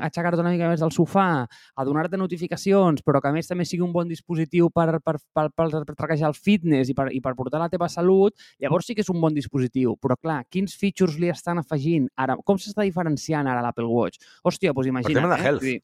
a 0.00 0.08
aixecar-te 0.08 0.40
una 0.40 0.52
mica 0.54 0.68
més 0.70 0.80
del 0.80 0.92
sofà, 0.94 1.46
a 1.46 1.84
donar-te 1.84 2.16
notificacions, 2.20 3.02
però 3.02 3.20
que 3.20 3.28
a 3.28 3.34
més 3.34 3.48
també 3.50 3.64
sigui 3.64 3.82
un 3.82 3.92
bon 3.92 4.08
dispositiu 4.08 4.70
per, 4.70 5.00
per, 5.04 5.16
per, 5.34 5.48
per, 5.50 5.68
per 5.84 5.96
traquejar 5.96 6.30
el 6.30 6.38
fitness 6.38 6.90
i 6.90 6.94
per, 6.94 7.10
i 7.12 7.20
per 7.20 7.34
portar 7.34 7.60
la 7.60 7.68
teva 7.68 7.88
salut, 7.88 8.34
llavors 8.60 8.86
sí 8.86 8.94
que 8.94 9.04
és 9.04 9.10
un 9.12 9.20
bon 9.20 9.34
dispositiu. 9.34 9.96
Però 10.00 10.16
clar, 10.16 10.44
quins 10.50 10.74
features 10.76 11.18
li 11.18 11.30
estan 11.30 11.58
afegint 11.58 12.08
ara? 12.16 12.36
Com 12.44 12.58
s'està 12.58 12.86
diferenciant 12.86 13.46
ara 13.50 13.62
l'Apple 13.64 13.88
Watch? 13.90 14.20
Hòstia, 14.44 14.72
doncs 14.72 14.90
imagina't. 14.90 15.22
tema 15.22 15.34
de 15.34 15.40
eh? 15.40 15.46
health. 15.46 15.62
Dir, 15.62 15.80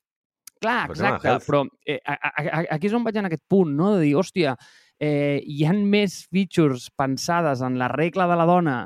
Clar, 0.56 0.86
Per 0.88 0.94
exacte, 0.96 1.32
però 1.44 1.66
eh, 1.84 1.98
a, 2.00 2.14
a, 2.16 2.30
a, 2.40 2.60
aquí 2.78 2.88
és 2.88 2.94
on 2.96 3.04
vaig 3.04 3.18
en 3.20 3.26
aquest 3.28 3.42
punt, 3.46 3.74
no? 3.76 3.90
De 3.92 4.06
dir, 4.06 4.14
hòstia, 4.16 4.54
eh, 4.98 5.42
hi 5.44 5.64
han 5.66 5.84
més 5.90 6.26
features 6.30 6.90
pensades 6.96 7.60
en 7.62 7.78
la 7.78 7.88
regla 7.88 8.26
de 8.26 8.36
la 8.36 8.46
dona 8.46 8.78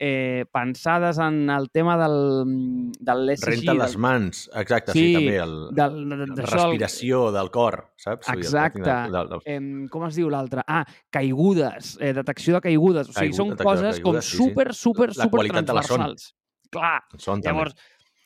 eh, 0.00 0.44
pensades 0.52 1.18
en 1.18 1.50
el 1.50 1.70
tema 1.74 1.96
del, 1.98 2.92
del 3.00 3.24
l'ESG. 3.26 3.48
Renta 3.50 3.74
les 3.74 3.92
del, 3.96 4.00
mans, 4.00 4.44
exacte, 4.54 4.92
sí, 4.94 5.00
Sí, 5.08 5.14
també. 5.16 5.36
El, 5.42 5.54
del, 5.74 5.96
de, 6.08 6.16
la 6.20 6.26
d'això, 6.28 6.38
el- 6.38 6.52
respiració 6.52 7.22
del 7.34 7.50
cor, 7.50 7.80
saps? 7.98 8.28
Exacte. 8.30 8.82
tracking 8.84 9.10
del- 9.10 9.28
del- 9.32 9.42
Em, 9.56 9.88
com 9.90 10.04
es 10.06 10.14
diu 10.14 10.30
l'altre? 10.30 10.62
Ah, 10.68 10.84
caigudes, 11.10 11.96
eh, 12.00 12.12
detecció 12.14 12.54
de 12.54 12.60
caigudes. 12.60 13.08
O 13.08 13.12
sigui, 13.12 13.26
Caigu- 13.32 13.36
són 13.36 13.50
de 13.56 13.64
coses 13.64 13.98
com 14.00 14.12
caigudes, 14.12 14.24
sí, 14.24 14.36
sí. 14.36 14.36
super, 14.44 14.68
super, 14.74 15.08
La 15.16 15.24
super 15.24 15.38
qualitat 15.40 15.66
de 15.66 15.74
la 15.74 15.82
son. 15.82 15.96
transversals. 15.98 16.34
Clar, 16.70 17.02
son 17.16 17.40
també. 17.42 17.48
llavors, 17.50 17.74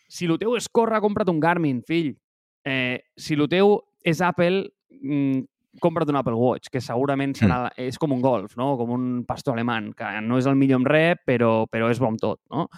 si 0.09 0.27
el 0.27 0.39
teu 0.39 0.55
és 0.57 0.69
córrer, 0.69 1.01
compra't 1.01 1.31
un 1.31 1.41
Garmin, 1.41 1.83
fill. 1.83 2.19
Eh, 2.65 3.01
si 3.17 3.33
el 3.35 3.49
teu 3.49 3.81
és 4.05 4.21
Apple, 4.21 4.69
mm, 5.01 5.41
compra't 5.81 6.09
un 6.11 6.17
Apple 6.17 6.35
Watch, 6.37 6.69
que 6.73 6.81
segurament 6.81 7.35
serà, 7.38 7.62
Hmm. 7.71 7.87
és 7.88 7.99
com 7.99 8.12
un 8.12 8.21
golf, 8.21 8.57
no? 8.57 8.76
com 8.76 8.91
un 8.91 9.25
pastor 9.25 9.55
alemany, 9.55 9.93
que 9.97 10.21
no 10.21 10.38
és 10.38 10.47
el 10.47 10.57
millor 10.57 10.81
en 10.81 10.87
res, 10.87 11.17
però, 11.26 11.67
però 11.71 11.91
és 11.91 11.99
bo 11.99 12.09
amb 12.09 12.21
tot. 12.21 12.41
No? 12.50 12.69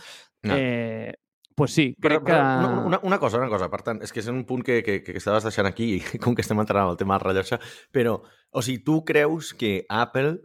No. 0.45 0.55
Eh, 0.57 1.13
pues 1.57 1.73
sí, 1.73 1.95
Però, 2.01 2.21
crec 2.21 2.27
que... 2.27 2.33
però 2.33 2.69
una, 2.69 2.87
una, 2.87 3.01
una 3.03 3.19
cosa, 3.19 3.39
una 3.39 3.49
cosa, 3.49 3.69
per 3.71 3.83
tant, 3.83 4.03
és 4.03 4.13
que 4.13 4.21
és 4.21 4.29
un 4.29 4.45
punt 4.45 4.63
que, 4.67 4.83
que, 4.83 5.03
que 5.03 5.17
estaves 5.17 5.45
deixant 5.45 5.67
aquí, 5.67 6.01
i 6.01 6.19
com 6.19 6.35
que 6.35 6.43
estem 6.43 6.59
entrant 6.61 6.85
en 6.87 6.91
el 6.95 6.97
tema 6.99 7.15
del 7.19 7.29
rellotge, 7.29 7.59
però, 7.93 8.17
o 8.51 8.63
sigui, 8.63 8.83
tu 8.85 9.05
creus 9.05 9.53
que 9.55 9.85
Apple, 9.89 10.37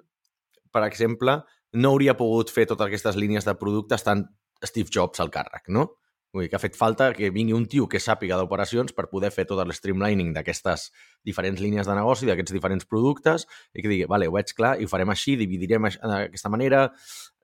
per 0.72 0.84
exemple, 0.86 1.40
no 1.74 1.90
hauria 1.94 2.16
pogut 2.18 2.50
fer 2.54 2.66
totes 2.70 2.88
aquestes 2.88 3.16
línies 3.18 3.46
de 3.46 3.56
producte 3.58 3.96
estant 3.98 4.26
Steve 4.66 4.90
Jobs 4.94 5.20
al 5.20 5.30
càrrec, 5.34 5.68
no? 5.70 5.88
Vull 6.32 6.44
dir 6.46 6.50
que 6.52 6.58
ha 6.60 6.62
fet 6.62 6.76
falta 6.78 7.08
que 7.18 7.32
vingui 7.34 7.56
un 7.58 7.64
tio 7.66 7.88
que 7.90 7.98
sàpiga 7.98 8.38
d'operacions 8.38 8.94
per 8.94 9.08
poder 9.10 9.32
fer 9.34 9.48
tot 9.50 9.64
el 9.64 9.72
streamlining 9.74 10.30
d'aquestes 10.36 10.92
diferents 11.26 11.62
línies 11.64 11.88
de 11.90 11.96
negoci, 11.98 12.28
d'aquests 12.30 12.54
diferents 12.54 12.86
productes, 12.86 13.48
i 13.74 13.82
que 13.82 13.90
digui, 13.90 14.06
vale, 14.06 14.28
ho 14.30 14.36
veig 14.36 14.54
clar, 14.54 14.76
i 14.78 14.86
ho 14.86 14.92
farem 14.92 15.10
així, 15.10 15.36
dividirem 15.40 15.88
d'aquesta 15.90 16.52
manera... 16.54 16.84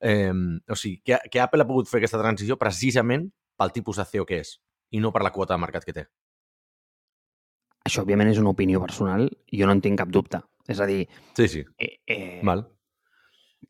Eh, 0.05 0.29
o 0.69 0.77
sigui, 0.77 0.99
que, 1.01 1.17
que 1.33 1.41
Apple 1.41 1.65
ha 1.65 1.67
pogut 1.69 1.89
fer 1.89 1.97
aquesta 2.03 2.19
transició 2.21 2.59
precisament 2.61 3.25
pel 3.57 3.73
tipus 3.73 3.97
de 3.97 4.05
CEO 4.05 4.27
que 4.29 4.43
és 4.43 4.59
i 4.93 5.01
no 5.01 5.09
per 5.11 5.23
la 5.25 5.31
quota 5.33 5.55
de 5.55 5.63
mercat 5.63 5.87
que 5.87 5.95
té. 5.95 6.05
Això, 7.85 8.03
òbviament, 8.03 8.29
és 8.29 8.37
una 8.41 8.53
opinió 8.53 8.81
personal 8.83 9.25
i 9.25 9.59
jo 9.59 9.65
no 9.65 9.73
en 9.73 9.81
tinc 9.81 9.97
cap 10.03 10.13
dubte. 10.13 10.43
És 10.69 10.79
a 10.81 10.85
dir, 10.89 11.07
Sí, 11.37 11.47
sí. 11.47 11.65
eh, 11.77 11.99
eh, 12.05 12.39
Val. 12.45 12.63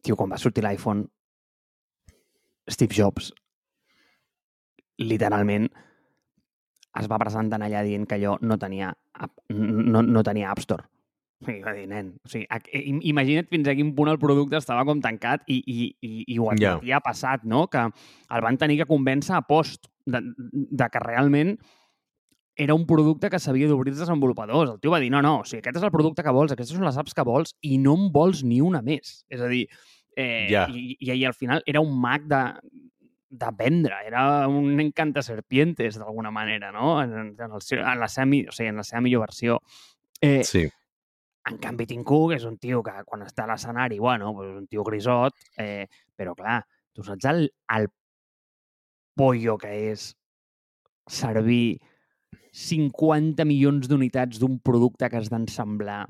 tio, 0.04 0.16
quan 0.20 0.32
va 0.32 0.38
sortir 0.38 0.64
l'iPhone, 0.64 1.08
Steve 2.68 2.96
Jobs 2.96 3.32
literalment 4.98 5.70
es 6.96 7.08
va 7.12 7.18
presentar 7.20 7.60
allà 7.62 7.82
dient 7.84 8.06
que 8.08 8.16
allò 8.16 8.38
no 8.42 8.58
tenia, 8.58 8.94
app- 9.14 9.42
no, 9.52 10.02
no 10.02 10.24
tenia 10.24 10.52
App 10.54 10.62
Store. 10.64 10.86
Sigui, 11.44 11.60
va 11.66 11.74
dir, 11.76 11.84
nen, 11.92 12.14
o 12.24 12.30
sigui, 12.32 12.48
imagina't 13.12 13.50
fins 13.52 13.68
a 13.68 13.74
quin 13.76 13.90
punt 13.98 14.08
el 14.08 14.18
producte 14.22 14.56
estava 14.56 14.86
com 14.88 15.02
tancat 15.04 15.44
i, 15.52 15.58
i, 15.68 15.90
i, 16.02 16.12
i 16.34 16.38
ho 16.40 16.48
Ja. 16.56 16.78
admetia 16.78 17.02
passat, 17.04 17.44
no? 17.44 17.66
Que 17.68 17.82
el 17.84 18.42
van 18.42 18.58
tenir 18.58 18.78
que 18.80 18.88
convèncer 18.88 19.36
a 19.36 19.42
post 19.44 19.90
de, 20.08 20.22
de 20.32 20.88
que 20.90 21.00
realment 21.04 21.58
era 22.56 22.74
un 22.74 22.86
producte 22.88 23.30
que 23.30 23.38
s'havia 23.44 23.68
d'obrir 23.68 23.92
als 23.92 24.00
desenvolupadors. 24.00 24.72
El 24.72 24.80
tio 24.80 24.92
va 24.96 25.02
dir, 25.04 25.12
no, 25.12 25.20
no, 25.22 25.42
o 25.42 25.44
sigui, 25.44 25.60
aquest 25.60 25.76
és 25.82 25.84
el 25.84 25.92
producte 25.92 26.24
que 26.24 26.32
vols, 26.32 26.54
aquestes 26.56 26.78
són 26.78 26.88
les 26.88 26.98
apps 26.98 27.14
que 27.14 27.28
vols 27.28 27.52
i 27.68 27.76
no 27.78 27.98
en 28.00 28.08
vols 28.16 28.46
ni 28.48 28.62
una 28.64 28.82
més. 28.82 29.26
És 29.28 29.42
a 29.44 29.52
dir, 29.52 29.66
eh, 30.16 30.48
Ja. 30.50 30.70
i, 30.72 30.96
i, 31.02 31.12
i 31.12 31.26
al 31.28 31.34
final 31.36 31.62
era 31.68 31.82
un 31.84 32.00
mag 32.00 32.24
de, 32.32 32.42
de 33.38 33.52
vendre, 33.58 33.96
era 34.08 34.48
un 34.48 34.80
encanta 34.80 35.22
serpientes 35.22 36.00
d'alguna 36.00 36.32
manera, 36.32 36.72
no? 36.72 37.02
En, 37.02 37.14
en, 37.36 37.52
el 37.52 37.62
en, 37.80 38.00
la 38.00 38.08
seva, 38.08 38.42
o 38.50 38.56
sigui, 38.56 38.70
en 38.72 38.82
la 38.82 38.88
seva 38.88 39.02
millor 39.02 39.26
versió. 39.28 39.60
Eh, 40.22 40.44
Sí. 40.44 40.66
en 41.46 41.58
canvi, 41.62 41.86
Tim 41.86 42.04
Cook 42.04 42.32
és 42.34 42.44
un 42.48 42.58
tio 42.58 42.82
que 42.82 42.92
quan 43.06 43.22
està 43.22 43.44
a 43.44 43.52
l'escenari, 43.52 44.00
bueno, 44.00 44.32
pues 44.34 44.50
és 44.50 44.56
un 44.58 44.68
tio 44.68 44.84
grisot, 44.84 45.36
eh, 45.62 45.86
però 46.18 46.34
clar, 46.34 46.64
tu 46.92 47.04
saps 47.06 47.28
el, 47.30 47.44
el 47.76 47.86
pollo 49.16 49.58
que 49.62 49.92
és 49.92 50.08
servir 51.06 51.78
50 52.56 53.46
milions 53.46 53.86
d'unitats 53.92 54.40
d'un 54.42 54.58
producte 54.64 55.10
que 55.12 55.20
has 55.20 55.30
d'ensamblar 55.30 56.06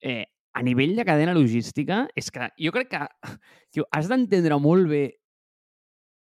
eh, 0.00 0.24
a 0.54 0.62
nivell 0.62 0.94
de 0.96 1.04
cadena 1.04 1.34
logística, 1.34 2.04
és 2.14 2.30
que 2.30 2.48
jo 2.56 2.72
crec 2.72 2.92
que 2.94 3.02
tio, 3.74 3.84
has 3.90 4.08
d'entendre 4.08 4.56
molt 4.62 4.88
bé 4.88 5.04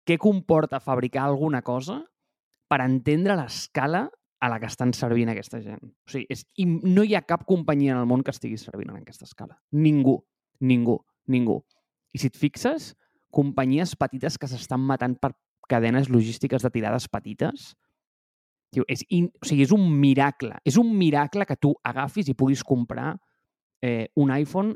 què 0.10 0.18
comporta 0.18 0.82
fabricar 0.82 1.28
alguna 1.28 1.62
cosa 1.62 2.00
per 2.70 2.82
entendre 2.82 3.36
l'escala 3.38 4.08
a 4.40 4.48
la 4.50 4.58
que 4.62 4.70
estan 4.70 4.94
servint 4.96 5.30
aquesta 5.30 5.60
gent. 5.62 5.84
O 5.84 6.14
sigui, 6.14 6.26
és, 6.32 6.46
no 6.66 7.04
hi 7.06 7.14
ha 7.14 7.26
cap 7.28 7.44
companyia 7.46 7.94
en 7.94 8.02
el 8.02 8.08
món 8.10 8.24
que 8.26 8.34
estigui 8.34 8.58
servint 8.58 8.94
en 8.94 9.02
aquesta 9.02 9.28
escala. 9.28 9.60
Ningú, 9.76 10.16
ningú, 10.66 10.98
ningú. 11.28 11.60
I 12.16 12.24
si 12.24 12.32
et 12.32 12.40
fixes, 12.40 12.94
companyies 13.36 13.94
petites 14.00 14.40
que 14.40 14.50
s'estan 14.50 14.82
matant 14.82 15.18
per 15.22 15.34
cadenes 15.70 16.10
logístiques 16.10 16.66
de 16.66 16.72
tirades 16.74 17.06
petites, 17.12 17.74
tio, 18.74 18.86
és, 18.90 19.04
in, 19.14 19.28
o 19.38 19.46
sigui, 19.46 19.68
és 19.68 19.74
un 19.76 19.86
miracle. 20.02 20.56
És 20.66 20.80
un 20.82 20.96
miracle 20.98 21.46
que 21.46 21.60
tu 21.60 21.76
agafis 21.86 22.32
i 22.32 22.38
puguis 22.38 22.64
comprar 22.66 23.12
eh, 23.86 24.08
un 24.18 24.34
iPhone 24.34 24.74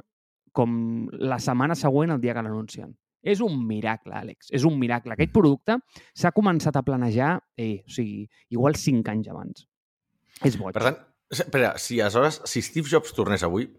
com 0.53 1.07
la 1.17 1.39
setmana 1.41 1.73
següent 1.79 2.13
el 2.13 2.21
dia 2.21 2.35
que 2.37 2.45
l'anuncien. 2.45 2.93
És 3.23 3.39
un 3.43 3.55
miracle, 3.67 4.11
Àlex, 4.19 4.49
és 4.51 4.65
un 4.67 4.75
miracle. 4.79 5.15
Aquest 5.15 5.31
producte 5.31 5.77
s'ha 6.13 6.33
començat 6.35 6.75
a 6.75 6.83
planejar, 6.83 7.37
eh, 7.55 7.83
o 7.87 7.91
sigui, 7.95 8.27
igual 8.51 8.75
5 8.75 9.09
anys 9.13 9.29
abans. 9.31 9.63
És 10.43 10.57
boig. 10.59 10.75
Per 10.75 10.83
tant, 10.83 10.99
espera, 11.31 11.77
si 11.79 12.01
aleshores, 12.01 12.41
si 12.49 12.61
Steve 12.61 12.89
Jobs 12.91 13.15
tornés 13.15 13.45
avui, 13.47 13.69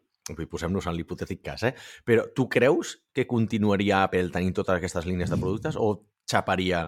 posem-nos 0.48 0.87
en 0.88 0.96
l'hipotètic 0.96 1.42
cas, 1.44 1.62
eh? 1.68 1.74
però 2.04 2.24
tu 2.33 2.48
creus 2.48 2.94
que 3.12 3.26
continuaria 3.28 4.02
Apple 4.07 4.30
tenint 4.33 4.54
totes 4.57 4.78
aquestes 4.78 5.04
línies 5.04 5.28
de 5.28 5.37
productes 5.37 5.76
o 5.76 5.90
xaparia 6.24 6.87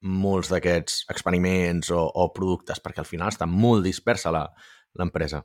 molts 0.00 0.48
d'aquests 0.48 1.02
experiments 1.12 1.90
o, 1.92 2.00
o 2.08 2.30
productes? 2.32 2.80
Perquè 2.80 3.04
al 3.04 3.10
final 3.10 3.28
està 3.28 3.44
molt 3.44 3.84
dispersa 3.84 4.32
la- 4.32 4.48
l'empresa. 4.96 5.42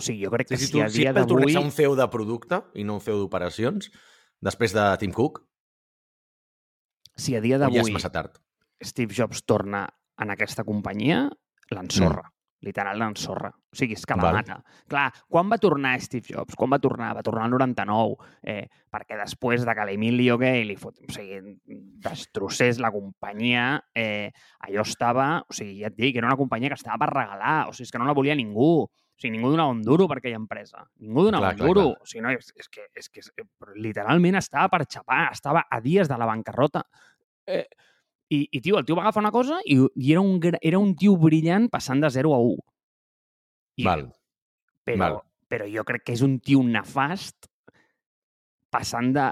O 0.00 0.02
sigui, 0.02 0.24
jo 0.24 0.30
crec 0.32 0.48
que 0.48 0.56
si, 0.56 0.70
si, 0.70 0.72
tu, 0.72 0.80
a 0.80 0.88
si 0.88 1.02
dia 1.02 1.12
Apple 1.12 1.28
tornés 1.28 1.56
a 1.56 1.60
un 1.60 1.70
CEO 1.70 1.92
de 1.98 2.08
producte 2.08 2.62
i 2.80 2.84
no 2.88 2.96
un 2.96 3.04
CEO 3.04 3.18
d'operacions, 3.20 3.90
després 4.42 4.74
de 4.74 4.84
Tim 5.00 5.14
Cook, 5.16 5.40
Si 7.16 7.36
a 7.36 7.40
dia 7.40 7.56
o 7.56 7.60
ja 7.60 7.66
d'avui 7.68 7.92
massa 7.92 8.10
tard. 8.12 8.38
Steve 8.82 9.14
Jobs 9.14 9.44
torna 9.44 9.86
en 10.18 10.32
aquesta 10.32 10.64
companyia, 10.64 11.26
l'ensorra. 11.70 12.24
Literal, 12.62 12.94
l'ensorra. 12.98 13.48
O 13.50 13.74
sigui, 13.74 13.96
és 13.98 14.04
que 14.06 14.14
la 14.14 14.22
Val. 14.22 14.36
mata. 14.38 14.60
Clar, 14.86 15.08
quan 15.26 15.48
va 15.50 15.58
tornar 15.58 15.96
Steve 16.00 16.30
Jobs? 16.30 16.54
Quan 16.54 16.70
va 16.70 16.78
tornar? 16.78 17.08
Va 17.18 17.24
tornar 17.26 17.48
al 17.48 17.54
99. 17.56 18.28
Eh, 18.42 18.68
perquè 18.90 19.18
després 19.18 19.64
de 19.66 19.74
que 19.74 19.86
l'Emilio 19.88 20.36
Gay 20.38 20.62
li 20.68 20.76
fot... 20.78 21.00
o 21.02 21.10
sigui, 21.10 21.40
destrossés 22.06 22.78
la 22.78 22.92
companyia, 22.94 23.82
eh, 23.94 24.30
allò 24.68 24.86
estava... 24.86 25.26
O 25.42 25.58
sigui, 25.58 25.80
ja 25.82 25.90
et 25.90 25.98
dic, 25.98 26.20
era 26.20 26.30
una 26.30 26.38
companyia 26.38 26.70
que 26.70 26.78
estava 26.78 27.00
per 27.02 27.10
regalar. 27.10 27.56
O 27.66 27.74
sigui, 27.74 27.88
és 27.90 27.94
que 27.94 28.02
no 28.02 28.06
la 28.06 28.14
volia 28.14 28.38
ningú. 28.38 28.86
O 29.22 29.24
sigui, 29.24 29.36
ningú 29.36 29.52
donava 29.52 29.70
un 29.70 29.82
duro 29.86 30.08
per 30.10 30.16
aquella 30.18 30.38
empresa. 30.40 30.80
Ningú 30.98 31.28
donava 31.28 31.52
Clar, 31.52 31.54
un 31.54 31.58
clar, 31.60 31.68
duro. 31.68 31.82
clar. 31.92 32.02
O 32.02 32.08
sigui, 32.10 32.22
no, 32.24 32.30
és, 32.34 32.48
és 32.58 32.68
que, 32.68 32.86
és 32.98 33.08
que 33.08 33.20
és, 33.22 33.28
literalment 33.78 34.34
estava 34.40 34.66
per 34.72 34.80
xapar. 34.90 35.28
Estava 35.30 35.62
a 35.70 35.78
dies 35.84 36.10
de 36.10 36.18
la 36.18 36.26
bancarrota. 36.26 36.82
Eh, 37.46 37.68
i, 38.34 38.40
I, 38.50 38.60
tio, 38.64 38.80
el 38.80 38.88
tio 38.88 38.96
va 38.98 39.04
agafar 39.04 39.22
una 39.22 39.30
cosa 39.30 39.60
i, 39.62 39.76
i 39.94 40.10
era, 40.10 40.24
un, 40.24 40.40
era 40.58 40.80
un 40.80 40.96
tio 40.98 41.14
brillant 41.20 41.68
passant 41.70 42.02
de 42.02 42.10
0 42.10 42.34
a 42.34 42.40
1. 42.48 42.66
I, 43.78 43.86
Val. 43.86 44.04
Però, 44.82 44.98
val. 44.98 45.20
però 45.46 45.70
jo 45.70 45.86
crec 45.86 46.02
que 46.08 46.16
és 46.16 46.26
un 46.26 46.40
tio 46.42 46.64
nefast 46.66 47.46
passant 48.74 49.12
de, 49.14 49.28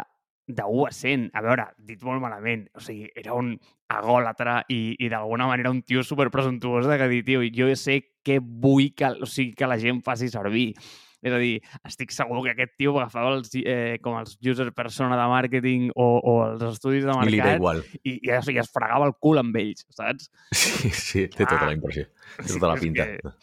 de 0.57 0.65
1 0.67 0.87
a 0.87 0.93
100. 0.93 1.29
A 1.35 1.43
veure, 1.45 1.67
dit 1.79 2.01
molt 2.07 2.23
malament, 2.23 2.67
o 2.75 2.83
sigui, 2.85 3.11
era 3.17 3.35
un 3.39 3.55
agòlatra 3.91 4.61
i, 4.71 4.97
i 5.03 5.11
d'alguna 5.11 5.49
manera 5.51 5.73
un 5.73 5.83
tio 5.83 6.05
superpresumptuós 6.07 6.87
de 6.87 6.99
que 6.99 7.11
dir, 7.11 7.23
tio, 7.27 7.45
jo 7.55 7.71
sé 7.77 8.01
què 8.27 8.39
vull 8.41 8.93
que, 8.97 9.15
o 9.19 9.29
sigui, 9.29 9.55
que 9.59 9.71
la 9.71 9.79
gent 9.81 10.03
faci 10.07 10.31
servir. 10.31 10.73
És 11.21 11.35
a 11.37 11.39
dir, 11.41 11.59
estic 11.85 12.15
segur 12.17 12.41
que 12.47 12.55
aquest 12.55 12.79
tio 12.81 12.95
agafava 12.95 13.35
els, 13.37 13.51
eh, 13.61 13.99
com 14.01 14.17
els 14.17 14.39
user 14.41 14.71
persona 14.73 15.19
de 15.21 15.27
màrqueting 15.29 15.91
o, 15.93 16.07
o 16.17 16.37
els 16.47 16.63
estudis 16.71 17.05
de 17.05 17.13
I 17.13 17.27
li 17.29 17.37
mercat 17.37 17.61
igual. 17.61 17.83
i, 18.01 18.15
i, 18.15 18.31
i 18.31 18.61
es 18.63 18.73
fregava 18.73 19.09
el 19.11 19.13
cul 19.21 19.43
amb 19.43 19.59
ells, 19.61 19.85
saps? 19.97 20.31
Sí, 20.61 20.89
sí, 20.97 21.27
té 21.29 21.45
tota 21.45 21.67
la 21.67 21.75
impressió. 21.77 22.07
Té 22.39 22.49
tota 22.55 22.73
la 22.73 22.79
pinta. 22.81 23.05
que, 23.05 23.35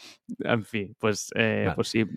en 0.56 0.66
fi, 0.66 0.88
pues, 0.98 1.28
eh, 1.36 1.68
Clar. 1.68 1.76
pues 1.78 1.94
sí. 1.94 2.08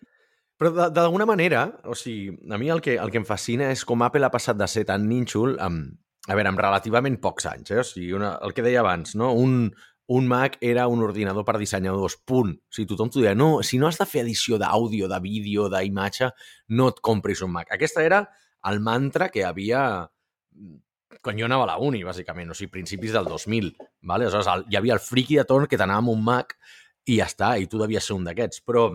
Però 0.60 0.90
d'alguna 0.92 1.24
manera, 1.24 1.64
o 1.88 1.94
sigui, 1.96 2.34
a 2.52 2.58
mi 2.60 2.68
el 2.68 2.82
que, 2.84 2.98
el 3.00 3.12
que 3.12 3.16
em 3.22 3.24
fascina 3.24 3.70
és 3.72 3.86
com 3.88 4.02
Apple 4.04 4.26
ha 4.26 4.32
passat 4.32 4.58
de 4.60 4.66
ser 4.68 4.84
tan 4.90 5.06
nínxol 5.08 5.54
amb, 5.64 5.94
a 6.28 6.36
veure, 6.36 6.50
amb 6.50 6.60
relativament 6.60 7.16
pocs 7.22 7.48
anys, 7.48 7.72
eh? 7.72 7.78
O 7.80 7.86
sigui, 7.86 8.10
una, 8.18 8.34
el 8.44 8.52
que 8.52 8.64
deia 8.66 8.82
abans, 8.82 9.14
no? 9.16 9.30
Un, 9.40 9.70
un 10.12 10.28
Mac 10.28 10.58
era 10.60 10.84
un 10.92 11.00
ordinador 11.06 11.46
per 11.48 11.56
dissenyadors, 11.56 12.18
punt. 12.28 12.52
O 12.60 12.76
sigui, 12.76 12.90
tothom 12.92 13.08
t'ho 13.08 13.24
deia, 13.24 13.32
no, 13.38 13.62
si 13.64 13.80
no 13.80 13.88
has 13.88 13.96
de 14.02 14.06
fer 14.10 14.20
edició 14.26 14.60
d'àudio, 14.60 15.08
de 15.08 15.20
vídeo, 15.24 15.70
d'imatge, 15.72 16.28
no 16.76 16.90
et 16.92 17.00
compris 17.08 17.40
un 17.46 17.54
Mac. 17.56 17.72
Aquesta 17.72 18.04
era 18.04 18.24
el 18.68 18.84
mantra 18.84 19.30
que 19.32 19.46
havia 19.48 19.82
quan 21.24 21.38
jo 21.40 21.46
anava 21.48 21.64
a 21.64 21.70
la 21.72 21.78
uni, 21.80 22.02
bàsicament, 22.04 22.52
o 22.52 22.56
sigui, 22.58 22.72
principis 22.76 23.16
del 23.16 23.26
2000, 23.28 23.72
vale? 24.08 24.28
Aleshores, 24.28 24.52
el, 24.52 24.68
hi 24.68 24.76
havia 24.76 24.96
el 24.96 25.02
friki 25.04 25.40
de 25.40 25.44
torn 25.48 25.68
que 25.68 25.80
t'anava 25.80 26.04
amb 26.04 26.12
un 26.12 26.20
Mac 26.24 26.56
i 27.08 27.16
ja 27.18 27.26
està, 27.32 27.54
i 27.56 27.68
tu 27.70 27.80
devies 27.80 28.06
ser 28.06 28.16
un 28.16 28.28
d'aquests. 28.28 28.62
Però, 28.68 28.90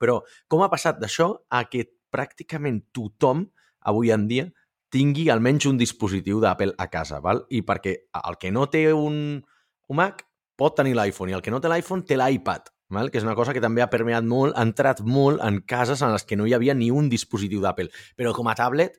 però 0.00 0.20
com 0.48 0.62
ha 0.62 0.70
passat 0.72 1.00
d'això 1.02 1.32
a 1.50 1.64
que 1.70 1.86
pràcticament 2.12 2.86
tothom 2.96 3.44
avui 3.86 4.12
en 4.14 4.26
dia 4.30 4.46
tingui 4.92 5.28
almenys 5.30 5.66
un 5.68 5.76
dispositiu 5.78 6.40
d'Apple 6.40 6.76
a 6.78 6.86
casa, 6.92 7.20
val? 7.20 7.42
I 7.50 7.62
perquè 7.66 7.96
el 8.22 8.38
que 8.40 8.52
no 8.54 8.68
té 8.70 8.86
un, 8.94 9.42
un 9.90 9.98
Mac 9.98 10.24
pot 10.56 10.76
tenir 10.78 10.94
l'iPhone 10.96 11.32
i 11.32 11.36
el 11.36 11.44
que 11.44 11.52
no 11.52 11.60
té 11.60 11.68
l'iPhone 11.68 12.06
té 12.06 12.16
l'iPad, 12.16 12.70
val? 12.94 13.10
que 13.10 13.20
és 13.20 13.26
una 13.26 13.36
cosa 13.36 13.52
que 13.52 13.62
també 13.62 13.84
ha 13.84 13.90
permeat 13.92 14.24
molt, 14.24 14.56
ha 14.56 14.64
entrat 14.64 15.02
molt 15.04 15.42
en 15.44 15.60
cases 15.68 16.02
en 16.02 16.14
les 16.14 16.24
que 16.24 16.38
no 16.38 16.46
hi 16.46 16.54
havia 16.56 16.74
ni 16.74 16.90
un 16.94 17.10
dispositiu 17.12 17.60
d'Apple. 17.64 17.90
Però 18.16 18.32
com 18.36 18.48
a 18.48 18.56
tablet, 18.58 18.96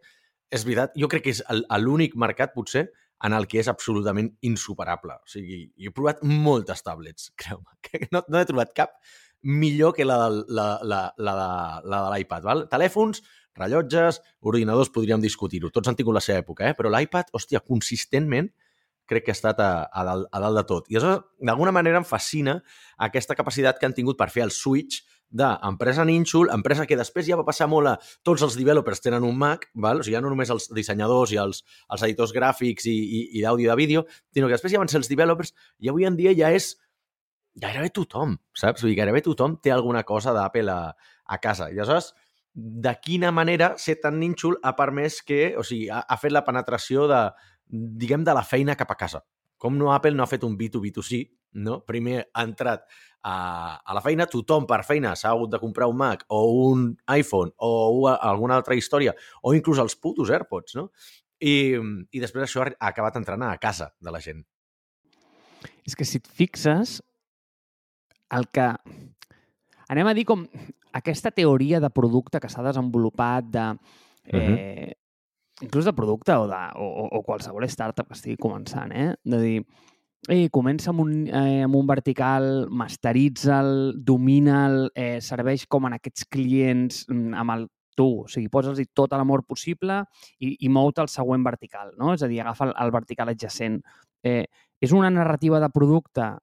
és 0.53 0.63
veritat, 0.67 0.93
jo 0.99 1.09
crec 1.11 1.27
que 1.27 1.35
és 1.35 1.43
l'únic 1.81 2.15
mercat, 2.19 2.53
potser, 2.55 2.87
en 3.25 3.33
el 3.33 3.47
que 3.49 3.57
és 3.61 3.69
absolutament 3.71 4.29
insuperable. 4.45 5.17
O 5.17 5.31
sigui, 5.31 5.63
he 5.81 5.93
provat 5.93 6.21
moltes 6.27 6.83
tablets, 6.85 7.31
creu-me. 7.41 8.03
No, 8.13 8.21
no 8.29 8.41
he 8.41 8.49
trobat 8.49 8.75
cap 8.77 8.99
millor 9.43 9.93
que 9.95 10.05
la, 10.05 10.29
la, 10.29 10.67
la, 10.83 11.01
la, 11.17 11.35
la 11.83 12.03
de 12.05 12.13
l'iPad. 12.13 12.67
Telèfons, 12.71 13.21
rellotges, 13.57 14.21
ordinadors, 14.41 14.91
podríem 14.93 15.21
discutir-ho. 15.23 15.71
Tots 15.73 15.89
han 15.89 15.97
tingut 15.97 16.15
la 16.15 16.23
seva 16.23 16.41
època, 16.43 16.69
eh? 16.69 16.77
però 16.77 16.91
l'iPad, 16.93 17.33
hòstia, 17.35 17.63
consistentment 17.65 18.51
crec 19.07 19.23
que 19.23 19.31
ha 19.31 19.37
estat 19.37 19.59
a, 19.63 19.71
a, 19.87 20.03
dalt, 20.03 20.27
a 20.35 20.41
dalt 20.43 20.59
de 20.59 20.63
tot. 20.67 20.89
I 20.91 20.99
això, 20.99 21.13
d'alguna 21.39 21.71
manera, 21.71 22.01
em 22.01 22.07
fascina 22.07 22.57
aquesta 23.07 23.37
capacitat 23.39 23.79
que 23.79 23.87
han 23.87 23.95
tingut 23.95 24.19
per 24.19 24.27
fer 24.33 24.43
el 24.43 24.51
switch 24.51 25.05
d'empresa 25.27 26.05
nínxol, 26.07 26.51
empresa 26.53 26.85
que 26.87 26.95
després 26.95 27.25
ja 27.27 27.35
va 27.39 27.45
passar 27.47 27.67
molt 27.67 27.89
a 27.91 27.95
tots 28.23 28.43
els 28.45 28.55
developers 28.55 29.01
tenen 29.03 29.25
un 29.27 29.35
Mac, 29.35 29.67
val? 29.75 29.99
o 29.99 30.05
sigui, 30.05 30.15
ja 30.15 30.21
no 30.23 30.31
només 30.31 30.51
els 30.53 30.69
dissenyadors 30.75 31.33
i 31.35 31.39
els, 31.41 31.63
els 31.91 32.05
editors 32.07 32.31
gràfics 32.35 32.87
i, 32.87 32.95
i, 32.95 33.21
i 33.39 33.43
d'àudio 33.43 33.71
de 33.71 33.79
vídeo, 33.79 34.05
sinó 34.33 34.47
que 34.47 34.55
després 34.55 34.75
ja 34.75 34.83
van 34.83 34.91
ser 34.91 35.01
els 35.01 35.11
developers 35.11 35.51
i 35.83 35.91
avui 35.91 36.07
en 36.07 36.15
dia 36.19 36.35
ja 36.37 36.53
és 36.55 36.75
gairebé 37.57 37.91
tothom, 37.93 38.37
saps? 38.55 38.83
Vull 38.83 38.93
dir, 38.93 38.99
gairebé 39.01 39.23
tothom 39.25 39.57
té 39.63 39.73
alguna 39.73 40.03
cosa 40.07 40.33
d'Apple 40.35 40.71
a, 40.71 40.93
a 41.25 41.37
casa. 41.43 41.71
I 41.71 41.79
aleshores, 41.79 42.13
de 42.53 42.93
quina 43.03 43.31
manera 43.33 43.73
ser 43.81 43.97
tan 44.01 44.19
nínxol 44.21 44.57
ha 44.63 44.75
permès 44.77 45.21
que, 45.25 45.55
o 45.57 45.65
sigui, 45.65 45.89
ha, 45.93 46.03
ha 46.05 46.17
fet 46.21 46.33
la 46.33 46.45
penetració 46.45 47.07
de, 47.09 47.23
diguem, 47.67 48.23
de 48.25 48.33
la 48.37 48.45
feina 48.45 48.77
cap 48.79 48.93
a 48.93 48.99
casa. 48.99 49.23
Com 49.57 49.77
no 49.77 49.91
Apple 49.93 50.13
no 50.13 50.23
ha 50.23 50.29
fet 50.29 50.45
un 50.45 50.57
B2B2C, 50.57 51.23
no? 51.65 51.79
Primer 51.85 52.19
ha 52.33 52.43
entrat 52.45 52.85
a, 53.25 53.77
a 53.81 53.97
la 53.97 54.03
feina, 54.05 54.27
tothom 54.29 54.67
per 54.69 54.83
feina 54.85 55.15
s'ha 55.17 55.31
hagut 55.33 55.51
de 55.53 55.61
comprar 55.61 55.87
un 55.89 55.97
Mac 55.97 56.25
o 56.29 56.43
un 56.69 56.91
iPhone 57.13 57.53
o 57.57 58.07
alguna 58.13 58.57
altra 58.57 58.77
història, 58.77 59.15
o 59.41 59.55
inclús 59.57 59.81
els 59.81 59.97
putos 59.97 60.29
AirPods, 60.33 60.77
no? 60.77 60.91
I, 61.37 61.77
i 62.13 62.21
després 62.21 62.47
això 62.47 62.63
ha 62.65 62.71
acabat 62.89 63.17
entrant 63.19 63.43
a 63.45 63.57
casa 63.61 63.91
de 64.01 64.13
la 64.13 64.21
gent. 64.21 64.41
És 65.85 65.95
que 65.97 66.05
si 66.05 66.17
et 66.21 66.25
fixes, 66.27 66.97
el 68.35 68.47
que... 68.51 68.67
Anem 69.87 70.09
a 70.09 70.13
dir 70.17 70.25
com 70.27 70.43
aquesta 70.97 71.31
teoria 71.31 71.79
de 71.79 71.91
producte 71.93 72.41
que 72.43 72.51
s'ha 72.51 72.65
desenvolupat 72.65 73.51
de... 73.53 73.67
Eh, 74.27 74.37
uh 74.37 74.41
-huh. 74.41 74.93
inclús 75.61 75.85
de 75.85 75.93
producte 75.93 76.33
o, 76.33 76.47
de, 76.47 76.61
o, 76.75 77.07
o 77.17 77.23
qualsevol 77.23 77.63
startup 77.63 78.07
que 78.07 78.13
estigui 78.13 78.37
començant, 78.37 78.91
eh? 78.91 79.15
De 79.23 79.39
dir, 79.41 79.65
eh, 80.27 80.49
comença 80.49 80.91
amb 80.91 81.01
un, 81.01 81.27
eh, 81.27 81.63
amb 81.63 81.75
un 81.75 81.87
vertical, 81.87 82.67
masteritza'l, 82.69 83.93
domina'l, 83.97 84.91
eh, 84.93 85.19
serveix 85.21 85.65
com 85.67 85.85
en 85.85 85.93
aquests 85.93 86.25
clients 86.25 87.05
mm, 87.07 87.33
amb 87.33 87.51
el 87.51 87.67
tu, 87.95 88.23
o 88.23 88.27
sigui, 88.27 88.49
posa'ls 88.49 88.81
tot 88.93 89.11
l'amor 89.17 89.43
possible 89.43 90.03
i, 90.39 90.55
i 90.59 90.69
mou-te 90.69 91.01
al 91.01 91.09
següent 91.09 91.43
vertical, 91.43 91.93
no? 91.97 92.13
És 92.13 92.23
a 92.23 92.27
dir, 92.27 92.41
agafa 92.41 92.65
el, 92.65 92.73
el 92.77 92.91
vertical 92.91 93.29
adjacent. 93.29 93.81
Eh, 94.23 94.45
és 94.81 94.93
una 94.93 95.09
narrativa 95.09 95.59
de 95.59 95.69
producte 95.73 96.35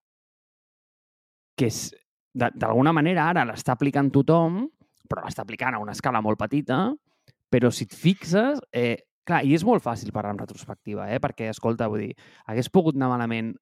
que 1.58 1.68
és, 1.70 1.88
d'alguna 2.34 2.92
manera 2.92 3.28
ara 3.30 3.44
l'està 3.46 3.74
aplicant 3.74 4.10
tothom, 4.14 4.64
però 5.08 5.24
l'està 5.24 5.44
aplicant 5.44 5.76
a 5.76 5.82
una 5.82 5.94
escala 5.94 6.22
molt 6.24 6.40
petita, 6.40 6.88
però 7.50 7.70
si 7.70 7.86
et 7.86 7.94
fixes, 7.94 8.58
eh, 8.72 8.96
clar, 9.26 9.44
i 9.46 9.54
és 9.54 9.64
molt 9.64 9.84
fàcil 9.84 10.12
parlar 10.12 10.34
en 10.34 10.42
retrospectiva, 10.42 11.06
eh, 11.12 11.20
perquè, 11.22 11.50
escolta, 11.52 11.88
vull 11.88 12.08
dir, 12.08 12.16
hagués 12.50 12.70
pogut 12.72 12.98
anar 12.98 13.12
malament 13.12 13.54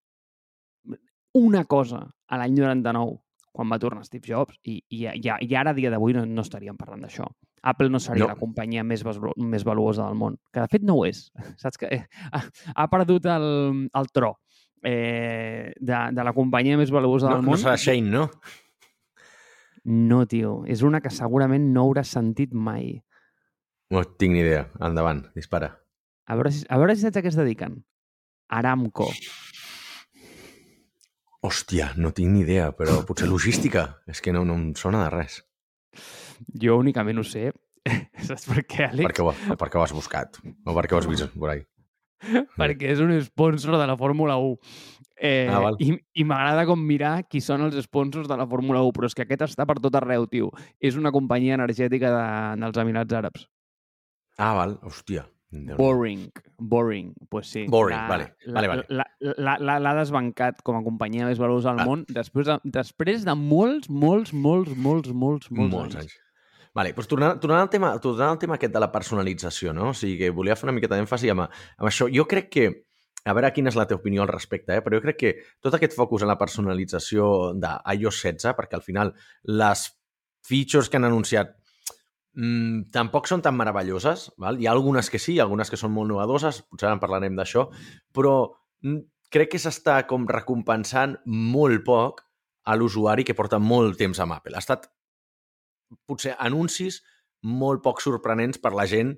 una 1.38 1.64
cosa 1.64 2.06
a 2.28 2.40
l'any 2.40 2.56
99, 2.56 3.18
quan 3.52 3.68
va 3.68 3.78
tornar 3.80 4.04
Steve 4.06 4.24
Jobs, 4.28 4.56
i, 4.64 4.78
i, 4.88 5.04
i, 5.04 5.28
i 5.28 5.56
ara, 5.56 5.72
a 5.72 5.76
dia 5.76 5.90
d'avui, 5.92 6.14
no, 6.16 6.24
no 6.24 6.44
estaríem 6.44 6.78
parlant 6.80 7.04
d'això. 7.04 7.26
Apple 7.68 7.92
no 7.92 8.00
seria 8.02 8.24
no. 8.24 8.32
la 8.32 8.40
companyia 8.40 8.82
més, 8.82 9.04
més 9.36 9.64
valuosa 9.64 10.06
del 10.06 10.16
món, 10.18 10.38
que 10.52 10.64
de 10.64 10.70
fet 10.72 10.86
no 10.88 10.96
ho 10.98 11.04
és. 11.06 11.26
Saps 11.62 11.78
que 11.78 11.90
ha, 11.92 12.40
ha 12.74 12.88
perdut 12.90 13.28
el, 13.30 13.44
el 13.92 14.10
tro 14.16 14.34
eh, 14.82 15.72
de, 15.78 16.00
de 16.12 16.24
la 16.26 16.34
companyia 16.36 16.78
més 16.80 16.92
valuosa 16.94 17.28
no, 17.28 17.36
del 17.36 17.46
món. 17.46 17.56
No 17.56 17.62
serà 17.62 17.76
Shane, 17.78 18.10
no? 18.10 18.26
No, 19.84 20.24
tio. 20.30 20.60
És 20.70 20.82
una 20.86 21.00
que 21.02 21.10
segurament 21.10 21.72
no 21.74 21.86
hauràs 21.88 22.12
sentit 22.14 22.52
mai. 22.54 22.94
No 23.92 24.04
tinc 24.04 24.36
ni 24.36 24.44
idea. 24.44 24.66
Endavant, 24.80 25.24
dispara. 25.36 25.72
A 26.30 26.36
veure 26.38 26.52
si, 26.54 26.62
a 26.68 26.78
veure 26.78 26.94
si 26.96 27.04
saps 27.04 27.18
a 27.18 27.24
què 27.24 27.32
es 27.32 27.38
dediquen. 27.38 27.80
Aramco. 28.52 29.08
Hòstia, 31.42 31.90
no 31.98 32.12
tinc 32.14 32.30
ni 32.30 32.44
idea, 32.44 32.70
però 32.78 33.00
potser 33.06 33.26
logística. 33.26 33.88
És 34.06 34.22
que 34.22 34.34
no, 34.34 34.44
no 34.46 34.54
em 34.60 34.70
sona 34.78 35.02
de 35.04 35.10
res. 35.14 35.40
Jo 36.62 36.78
únicament 36.78 37.18
ho 37.18 37.26
sé. 37.26 37.50
Saps 38.28 38.46
per 38.46 38.62
què, 38.62 38.86
Àlex? 38.86 39.08
Per 39.08 39.16
què, 39.16 39.26
ho, 39.26 39.56
per 39.58 39.68
què 39.68 39.80
ho 39.80 39.82
has 39.82 39.94
buscat? 39.96 40.38
O 40.64 40.76
per 40.76 40.86
què 40.86 40.94
ho 40.94 41.02
has 41.02 41.10
vist 41.10 41.34
por 41.34 41.50
ahí? 41.50 41.64
perquè 42.60 42.92
és 42.94 43.02
un 43.02 43.14
sponsor 43.24 43.78
de 43.80 43.88
la 43.90 43.96
Fórmula 43.98 44.38
1. 44.40 44.56
Eh, 45.22 45.46
ah, 45.46 45.60
val. 45.62 45.76
I, 45.78 45.92
i 46.18 46.24
m'agrada 46.26 46.64
com 46.66 46.80
mirar 46.82 47.20
qui 47.30 47.42
són 47.44 47.62
els 47.68 47.76
sponsors 47.86 48.30
de 48.30 48.38
la 48.38 48.46
Fórmula 48.48 48.82
1, 48.82 48.94
però 48.96 49.10
és 49.10 49.14
que 49.14 49.26
aquest 49.26 49.46
està 49.50 49.66
per 49.68 49.78
tot 49.82 49.94
arreu, 50.00 50.26
tio. 50.30 50.50
És 50.82 50.98
una 50.98 51.12
companyia 51.14 51.58
energètica 51.58 52.10
de, 52.10 52.24
dels 52.64 52.82
Emirats 52.82 53.20
Àrabs. 53.22 53.46
Ah, 54.40 54.54
val. 54.58 54.80
Hòstia. 54.82 55.28
Boring, 55.76 56.32
boring, 56.56 57.12
pues 57.28 57.46
sí. 57.46 57.66
Boring, 57.68 57.96
la, 57.96 58.08
vale. 58.08 58.34
vale, 58.46 58.68
vale. 58.68 58.84
L'ha 58.88 59.56
la, 59.60 59.78
la, 59.84 59.92
desbancat 59.98 60.62
com 60.64 60.78
a 60.78 60.82
companyia 60.82 61.26
més 61.28 61.40
valuosa 61.40 61.74
del 61.74 61.82
ah. 61.82 61.88
món 61.90 62.06
després 62.08 62.48
de, 62.48 62.56
després 62.72 63.26
de 63.28 63.34
molts, 63.36 63.90
molts, 63.90 64.32
molts, 64.32 64.72
molts, 64.72 65.12
molts, 65.12 65.50
molts, 65.52 65.74
molts 65.74 65.98
anys. 66.00 66.06
anys. 66.06 66.21
Vale, 66.72 66.94
doncs 66.96 67.08
tornant, 67.08 67.36
tornant, 67.40 67.66
al 67.66 67.70
tema, 67.72 67.90
tornant 68.00 68.32
al 68.32 68.38
tema 68.40 68.56
aquest 68.56 68.72
de 68.72 68.80
la 68.80 68.88
personalització, 68.92 69.74
no? 69.76 69.90
O 69.90 69.96
sigui, 69.96 70.16
que 70.22 70.32
volia 70.32 70.56
fer 70.56 70.68
una 70.68 70.76
miqueta 70.76 70.96
d'èmfasi 70.96 71.32
amb, 71.32 71.44
amb 71.44 71.88
això. 71.90 72.08
Jo 72.12 72.24
crec 72.28 72.48
que, 72.54 72.68
a 73.28 73.34
veure 73.36 73.52
quina 73.52 73.68
és 73.68 73.76
la 73.76 73.84
teva 73.88 74.00
opinió 74.00 74.24
al 74.24 74.30
respecte, 74.32 74.78
eh? 74.78 74.84
però 74.84 74.96
jo 74.96 75.04
crec 75.04 75.18
que 75.20 75.32
tot 75.62 75.76
aquest 75.76 75.92
focus 75.98 76.24
en 76.24 76.32
la 76.32 76.38
personalització 76.40 77.26
d'iOS 77.60 78.22
16, 78.24 78.56
perquè 78.58 78.78
al 78.78 78.86
final 78.86 79.12
les 79.60 79.84
features 80.48 80.88
que 80.88 80.98
han 80.98 81.06
anunciat 81.10 81.52
mmm, 82.34 82.88
tampoc 82.94 83.28
són 83.28 83.44
tan 83.44 83.56
meravelloses, 83.58 84.30
val? 84.40 84.58
hi 84.58 84.66
ha 84.66 84.72
algunes 84.72 85.12
que 85.12 85.20
sí, 85.22 85.36
algunes 85.38 85.70
que 85.70 85.78
són 85.78 85.92
molt 85.94 86.10
novedoses, 86.10 86.64
potser 86.72 86.90
en 86.90 87.02
parlarem 87.02 87.36
d'això, 87.38 87.68
però 88.16 88.34
mm, 88.82 89.04
crec 89.32 89.54
que 89.54 89.62
s'està 89.62 90.00
com 90.08 90.26
recompensant 90.28 91.18
molt 91.26 91.84
poc 91.86 92.24
a 92.64 92.76
l'usuari 92.78 93.28
que 93.28 93.36
porta 93.36 93.60
molt 93.60 93.98
temps 94.00 94.18
amb 94.22 94.38
Apple. 94.38 94.56
Ha 94.56 94.64
estat 94.64 94.88
potser 96.08 96.36
anuncis 96.38 97.02
molt 97.42 97.82
poc 97.82 98.00
sorprenents 98.04 98.60
per 98.62 98.72
la 98.76 98.86
gent 98.86 99.16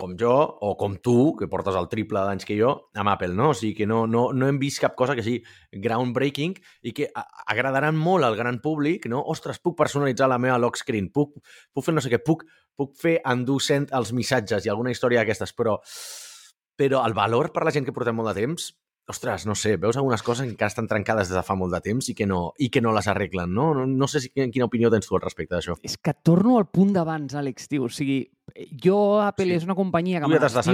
com 0.00 0.14
jo 0.16 0.32
o 0.32 0.70
com 0.80 0.94
tu, 1.04 1.34
que 1.36 1.48
portes 1.50 1.76
el 1.76 1.88
triple 1.92 2.22
d'anys 2.24 2.46
que 2.48 2.56
jo, 2.56 2.70
amb 2.96 3.12
Apple, 3.12 3.34
no? 3.36 3.50
O 3.52 3.56
sigui 3.56 3.74
que 3.82 3.88
no, 3.88 4.06
no, 4.08 4.30
no 4.32 4.48
hem 4.48 4.58
vist 4.62 4.80
cap 4.80 4.94
cosa 4.96 5.16
que 5.18 5.24
sigui 5.26 5.42
groundbreaking 5.84 6.54
i 6.88 6.94
que 6.96 7.10
agradaran 7.52 7.98
molt 8.00 8.24
al 8.24 8.38
gran 8.38 8.62
públic, 8.64 9.10
no? 9.12 9.20
Ostres, 9.34 9.60
puc 9.60 9.76
personalitzar 9.78 10.30
la 10.30 10.40
meva 10.40 10.56
lock 10.62 10.80
screen, 10.80 11.10
puc, 11.12 11.36
puc 11.74 11.84
fer 11.84 11.94
no 11.96 12.04
sé 12.04 12.12
què, 12.12 12.22
puc, 12.24 12.46
puc 12.80 12.96
fer 12.96 13.18
endur 13.28 13.60
sent 13.60 13.90
els 13.96 14.14
missatges 14.16 14.64
i 14.64 14.72
alguna 14.72 14.94
història 14.94 15.20
d'aquestes, 15.20 15.52
però, 15.58 15.76
però 16.80 17.04
el 17.04 17.16
valor 17.18 17.52
per 17.52 17.66
la 17.68 17.74
gent 17.76 17.84
que 17.84 17.96
portem 17.96 18.16
molt 18.16 18.32
de 18.32 18.38
temps 18.40 18.70
ostres, 19.10 19.44
no 19.46 19.56
sé, 19.58 19.76
veus 19.80 19.98
algunes 19.98 20.22
coses 20.22 20.46
que 20.46 20.54
encara 20.54 20.72
estan 20.72 20.88
trencades 20.90 21.30
des 21.30 21.36
de 21.36 21.44
fa 21.46 21.56
molt 21.58 21.74
de 21.74 21.82
temps 21.84 22.08
i 22.12 22.14
que 22.16 22.26
no, 22.30 22.40
i 22.58 22.70
que 22.72 22.82
no 22.84 22.94
les 22.96 23.08
arreglen, 23.10 23.52
no? 23.54 23.72
No, 23.76 23.86
no 23.86 24.08
sé 24.10 24.24
si, 24.24 24.32
quina 24.32 24.68
opinió 24.68 24.90
tens 24.92 25.08
tu 25.08 25.18
al 25.18 25.24
respecte 25.24 25.56
d'això. 25.56 25.76
És 25.86 25.98
que 25.98 26.14
torno 26.26 26.58
al 26.58 26.68
punt 26.72 26.94
d'abans, 26.96 27.34
Àlex, 27.36 27.68
tio. 27.70 27.88
O 27.88 27.92
sigui, 27.92 28.22
jo, 28.70 29.20
Apple, 29.22 29.50
sí. 29.50 29.58
és 29.60 29.68
una 29.68 29.78
companyia 29.78 30.22
que 30.22 30.30
m'estimo... 30.30 30.38
Tu 30.38 30.46
ja 30.46 30.46
t'has 30.46 30.70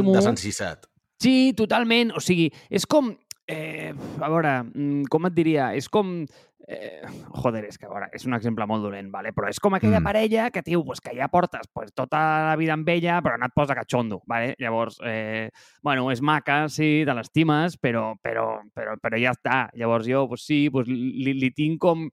Sí, 1.23 1.53
totalment. 1.57 2.13
O 2.17 2.23
sigui, 2.23 2.51
és 2.71 2.87
com... 2.89 3.15
Eh, 3.47 3.95
a 3.95 4.29
veure, 4.29 4.53
mm, 4.65 5.07
com 5.11 5.29
et 5.29 5.35
diria? 5.37 5.71
És 5.79 5.89
com 5.89 6.27
Eh, 6.69 7.07
joder, 7.31 7.65
és 7.69 7.77
que, 7.79 7.87
a 7.87 7.91
veure, 7.93 8.09
és 8.17 8.25
un 8.27 8.35
exemple 8.35 8.67
molt 8.67 8.83
dolent, 8.83 9.07
vale? 9.13 9.31
però 9.31 9.47
és 9.47 9.61
com 9.63 9.77
aquella 9.77 10.01
mm. 10.01 10.09
parella 10.09 10.47
que, 10.51 10.65
tio, 10.67 10.81
pues, 10.83 10.99
que 11.01 11.13
ja 11.15 11.29
portes 11.31 11.69
pues, 11.71 11.93
tota 11.95 12.19
la 12.49 12.57
vida 12.59 12.75
amb 12.75 12.89
ella, 12.91 13.21
però 13.23 13.39
no 13.39 13.47
et 13.47 13.55
posa 13.55 13.77
catxondo, 13.79 14.19
vale? 14.27 14.57
Llavors, 14.59 14.99
eh, 15.07 15.53
bueno, 15.87 16.09
és 16.11 16.25
maca, 16.27 16.65
sí, 16.67 17.05
te 17.07 17.15
l'estimes, 17.15 17.79
però, 17.79 18.17
però, 18.19 18.49
però, 18.75 18.97
però 18.99 19.21
ja 19.23 19.37
està. 19.37 19.61
Llavors 19.79 20.11
jo, 20.11 20.25
pues, 20.33 20.43
sí, 20.49 20.65
pues, 20.75 20.91
li, 20.91 21.37
li 21.39 21.53
tinc 21.55 21.79
com 21.87 22.09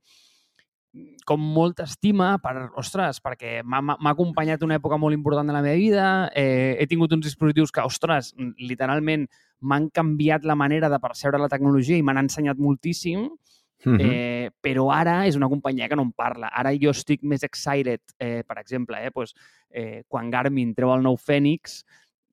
com 1.26 1.42
molta 1.42 1.88
estima 1.88 2.36
per, 2.44 2.70
ostres, 2.78 3.20
perquè 3.24 3.62
m'ha 3.66 3.98
acompanyat 4.12 4.62
una 4.66 4.78
època 4.78 5.00
molt 5.02 5.16
important 5.18 5.48
de 5.50 5.56
la 5.56 5.64
meva 5.66 5.80
vida, 5.80 6.08
eh, 6.36 6.76
he 6.80 6.88
tingut 6.88 7.14
uns 7.16 7.26
dispositius 7.26 7.74
que, 7.74 7.82
ostres, 7.82 8.34
literalment 8.62 9.26
m'han 9.64 9.90
canviat 9.90 10.46
la 10.46 10.58
manera 10.60 10.92
de 10.92 11.00
percebre 11.02 11.42
la 11.42 11.50
tecnologia 11.50 11.98
i 11.98 12.06
m'han 12.06 12.26
ensenyat 12.26 12.62
moltíssim, 12.62 13.30
Uh 13.86 13.92
-huh. 13.92 14.00
eh, 14.00 14.52
però 14.62 14.94
ara 14.96 15.28
és 15.28 15.36
una 15.36 15.50
companyia 15.50 15.90
que 15.90 15.96
no 15.96 16.04
em 16.04 16.12
parla. 16.14 16.48
Ara 16.48 16.72
jo 16.72 16.90
estic 16.92 17.22
més 17.22 17.44
excited, 17.44 18.00
eh, 18.18 18.42
per 18.48 18.58
exemple, 18.58 18.96
eh, 19.06 19.12
pues, 19.12 19.34
eh, 19.70 20.04
quan 20.08 20.30
Garmin 20.30 20.74
treu 20.74 20.94
el 20.94 21.04
nou 21.04 21.18
Fènix, 21.18 21.84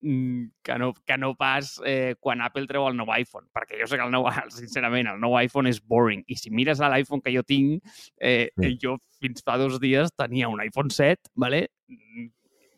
que 0.01 0.79
no, 0.79 0.93
que 0.95 1.19
no 1.19 1.35
pas 1.37 1.75
eh, 1.85 2.15
quan 2.21 2.41
Apple 2.41 2.67
treu 2.69 2.87
el 2.89 2.97
nou 2.97 3.11
iPhone, 3.13 3.47
perquè 3.53 3.81
jo 3.81 3.89
sé 3.89 4.01
que 4.01 4.07
el 4.07 4.15
nou, 4.15 4.27
sincerament, 4.57 5.13
el 5.13 5.21
nou 5.21 5.37
iPhone 5.41 5.69
és 5.71 5.81
boring. 5.81 6.25
I 6.29 6.39
si 6.41 6.53
mires 6.55 6.81
l'iPhone 6.81 7.23
que 7.25 7.35
jo 7.35 7.45
tinc, 7.47 7.85
eh, 8.17 8.49
sí. 8.57 8.77
jo 8.81 8.97
fins 9.21 9.45
fa 9.45 9.59
dos 9.61 9.79
dies 9.83 10.13
tenia 10.17 10.49
un 10.49 10.63
iPhone 10.65 10.91
7, 10.91 11.33
¿vale? 11.35 11.69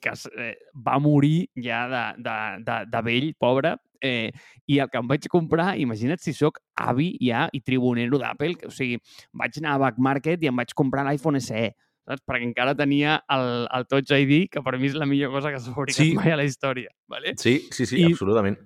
que 0.03 0.11
eh, 0.11 0.57
va 0.75 0.99
morir 0.99 1.47
ja 1.55 1.87
de, 1.89 2.23
de, 2.27 2.37
de, 2.67 2.77
de 2.91 3.03
vell, 3.07 3.29
pobre, 3.39 3.77
eh, 4.03 4.33
i 4.67 4.81
el 4.83 4.91
que 4.91 4.99
em 4.99 5.09
vaig 5.09 5.29
comprar, 5.31 5.77
imagina't 5.79 6.21
si 6.21 6.35
sóc 6.35 6.59
avi 6.75 7.13
ja 7.23 7.47
i 7.55 7.63
tribunero 7.63 8.19
d'Apple, 8.19 8.67
o 8.67 8.73
sigui, 8.75 8.99
vaig 9.39 9.63
anar 9.63 9.77
a 9.77 9.83
Back 9.87 10.03
Market 10.03 10.43
i 10.43 10.51
em 10.51 10.59
vaig 10.59 10.75
comprar 10.75 11.07
l'iPhone 11.07 11.41
SE, 11.41 11.71
saps? 12.09 12.25
Perquè 12.29 12.47
encara 12.49 12.77
tenia 12.79 13.21
el, 13.33 13.49
el 13.69 13.89
Touch 13.91 14.13
ID, 14.17 14.49
que 14.53 14.63
per 14.65 14.77
mi 14.79 14.91
és 14.91 14.99
la 14.99 15.09
millor 15.09 15.35
cosa 15.35 15.53
que 15.55 15.61
s'ha 15.63 15.75
fabricat 15.75 16.05
sí. 16.05 16.13
mai 16.19 16.35
a 16.35 16.39
la 16.41 16.47
història. 16.49 16.93
Vale? 17.11 17.37
Sí, 17.41 17.59
sí, 17.71 17.87
sí, 17.87 18.01
I, 18.03 18.13
absolutament. 18.13 18.59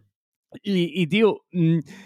I, 0.62 0.78
I, 1.02 1.08
tio, 1.10 1.36
mm, 1.52 1.98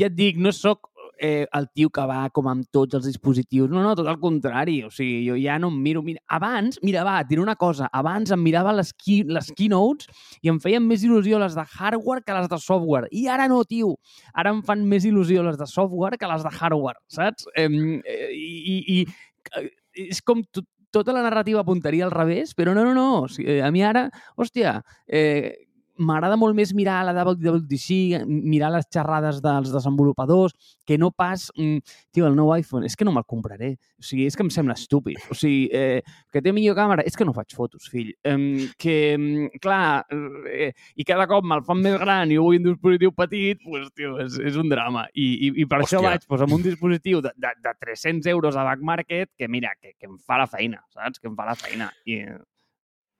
ja 0.00 0.08
et 0.08 0.16
dic, 0.16 0.40
no 0.40 0.54
sóc 0.56 0.90
eh, 1.20 1.46
el 1.52 1.68
tio 1.74 1.90
que 1.92 2.02
va 2.08 2.22
com 2.32 2.48
amb 2.48 2.64
tots 2.72 2.96
els 2.96 3.04
dispositius. 3.04 3.68
No, 3.70 3.82
no, 3.84 3.92
tot 3.98 4.08
el 4.08 4.18
contrari. 4.22 4.78
O 4.86 4.90
sigui, 4.94 5.20
jo 5.28 5.36
ja 5.38 5.58
no 5.60 5.68
em 5.70 5.76
miro... 5.84 6.02
mira. 6.02 6.22
Abans, 6.32 6.80
mira, 6.82 7.04
va, 7.04 7.18
diré 7.28 7.42
una 7.42 7.56
cosa. 7.60 7.90
Abans 7.92 8.32
em 8.32 8.40
mirava 8.40 8.72
les, 8.72 8.94
key, 8.96 9.20
les 9.28 9.50
keynotes 9.56 10.08
i 10.40 10.50
em 10.50 10.58
feien 10.64 10.86
més 10.86 11.04
il·lusió 11.04 11.38
les 11.42 11.58
de 11.58 11.66
hardware 11.76 12.24
que 12.24 12.36
les 12.38 12.48
de 12.48 12.60
software. 12.64 13.10
I 13.12 13.26
ara 13.28 13.50
no, 13.52 13.60
tio. 13.68 13.94
Ara 14.32 14.54
em 14.56 14.64
fan 14.66 14.86
més 14.88 15.04
il·lusió 15.04 15.44
les 15.46 15.60
de 15.60 15.68
software 15.68 16.18
que 16.18 16.30
les 16.30 16.46
de 16.46 16.54
hardware, 16.56 16.98
saps? 17.12 17.50
Eh, 17.54 17.68
i, 17.68 18.56
i, 18.72 18.80
i 18.96 19.68
és 19.94 20.22
com 20.22 20.42
tota 20.90 21.14
la 21.14 21.22
narrativa 21.22 21.62
apuntaria 21.62 22.04
al 22.06 22.14
revés, 22.14 22.54
però 22.58 22.74
no, 22.74 22.84
no, 22.86 22.94
no. 22.94 23.08
O 23.24 23.28
sigui, 23.30 23.60
a 23.62 23.70
mi 23.74 23.84
ara, 23.86 24.08
hòstia, 24.36 24.80
eh, 25.06 25.69
m'agrada 26.00 26.38
molt 26.40 26.56
més 26.56 26.72
mirar 26.76 27.02
la 27.04 27.12
WWDC, 27.14 28.24
mirar 28.26 28.72
les 28.74 28.88
xerrades 28.88 29.40
dels 29.44 29.70
desenvolupadors, 29.72 30.54
que 30.86 30.98
no 30.98 31.10
pas, 31.12 31.50
mm, 31.56 31.78
tio, 32.10 32.26
el 32.26 32.36
nou 32.36 32.54
iPhone, 32.56 32.86
és 32.86 32.96
que 32.96 33.04
no 33.04 33.12
me'l 33.12 33.26
compraré. 33.28 33.74
O 34.00 34.02
sigui, 34.02 34.26
és 34.26 34.36
que 34.36 34.42
em 34.42 34.50
sembla 34.50 34.74
estúpid. 34.74 35.18
O 35.30 35.34
sigui, 35.34 35.68
eh, 35.72 36.02
que 36.32 36.42
té 36.42 36.52
millor 36.52 36.76
càmera, 36.76 37.04
és 37.06 37.16
que 37.16 37.24
no 37.24 37.34
faig 37.36 37.54
fotos, 37.54 37.88
fill. 37.88 38.12
Eh, 38.24 38.68
que, 38.78 39.16
mm, 39.18 39.60
clar, 39.60 40.06
eh, 40.10 40.72
i 40.96 41.04
cada 41.04 41.26
cop 41.26 41.44
me'l 41.44 41.64
fan 41.64 41.82
més 41.82 41.98
gran 42.00 42.30
i 42.30 42.38
vull 42.38 42.56
un 42.56 42.72
dispositiu 42.72 43.12
petit, 43.12 43.60
pues, 43.64 43.90
tio, 43.94 44.18
és, 44.18 44.38
és 44.38 44.56
un 44.56 44.68
drama. 44.68 45.06
I, 45.14 45.48
i, 45.48 45.52
i 45.62 45.66
per 45.66 45.80
Hòstia. 45.80 45.98
això 45.98 46.02
vaig 46.02 46.26
pues, 46.26 46.40
amb 46.40 46.52
un 46.52 46.62
dispositiu 46.62 47.20
de, 47.20 47.32
de, 47.36 47.52
de 47.62 47.74
300 47.80 48.26
euros 48.26 48.56
a 48.56 48.64
Back 48.64 48.80
Market 48.80 49.30
que, 49.36 49.48
mira, 49.48 49.74
que, 49.80 49.94
que 49.98 50.06
em 50.06 50.18
fa 50.18 50.38
la 50.38 50.46
feina, 50.46 50.82
saps? 50.94 51.20
Que 51.20 51.28
em 51.28 51.36
fa 51.36 51.46
la 51.46 51.54
feina. 51.54 51.92
I, 52.06 52.24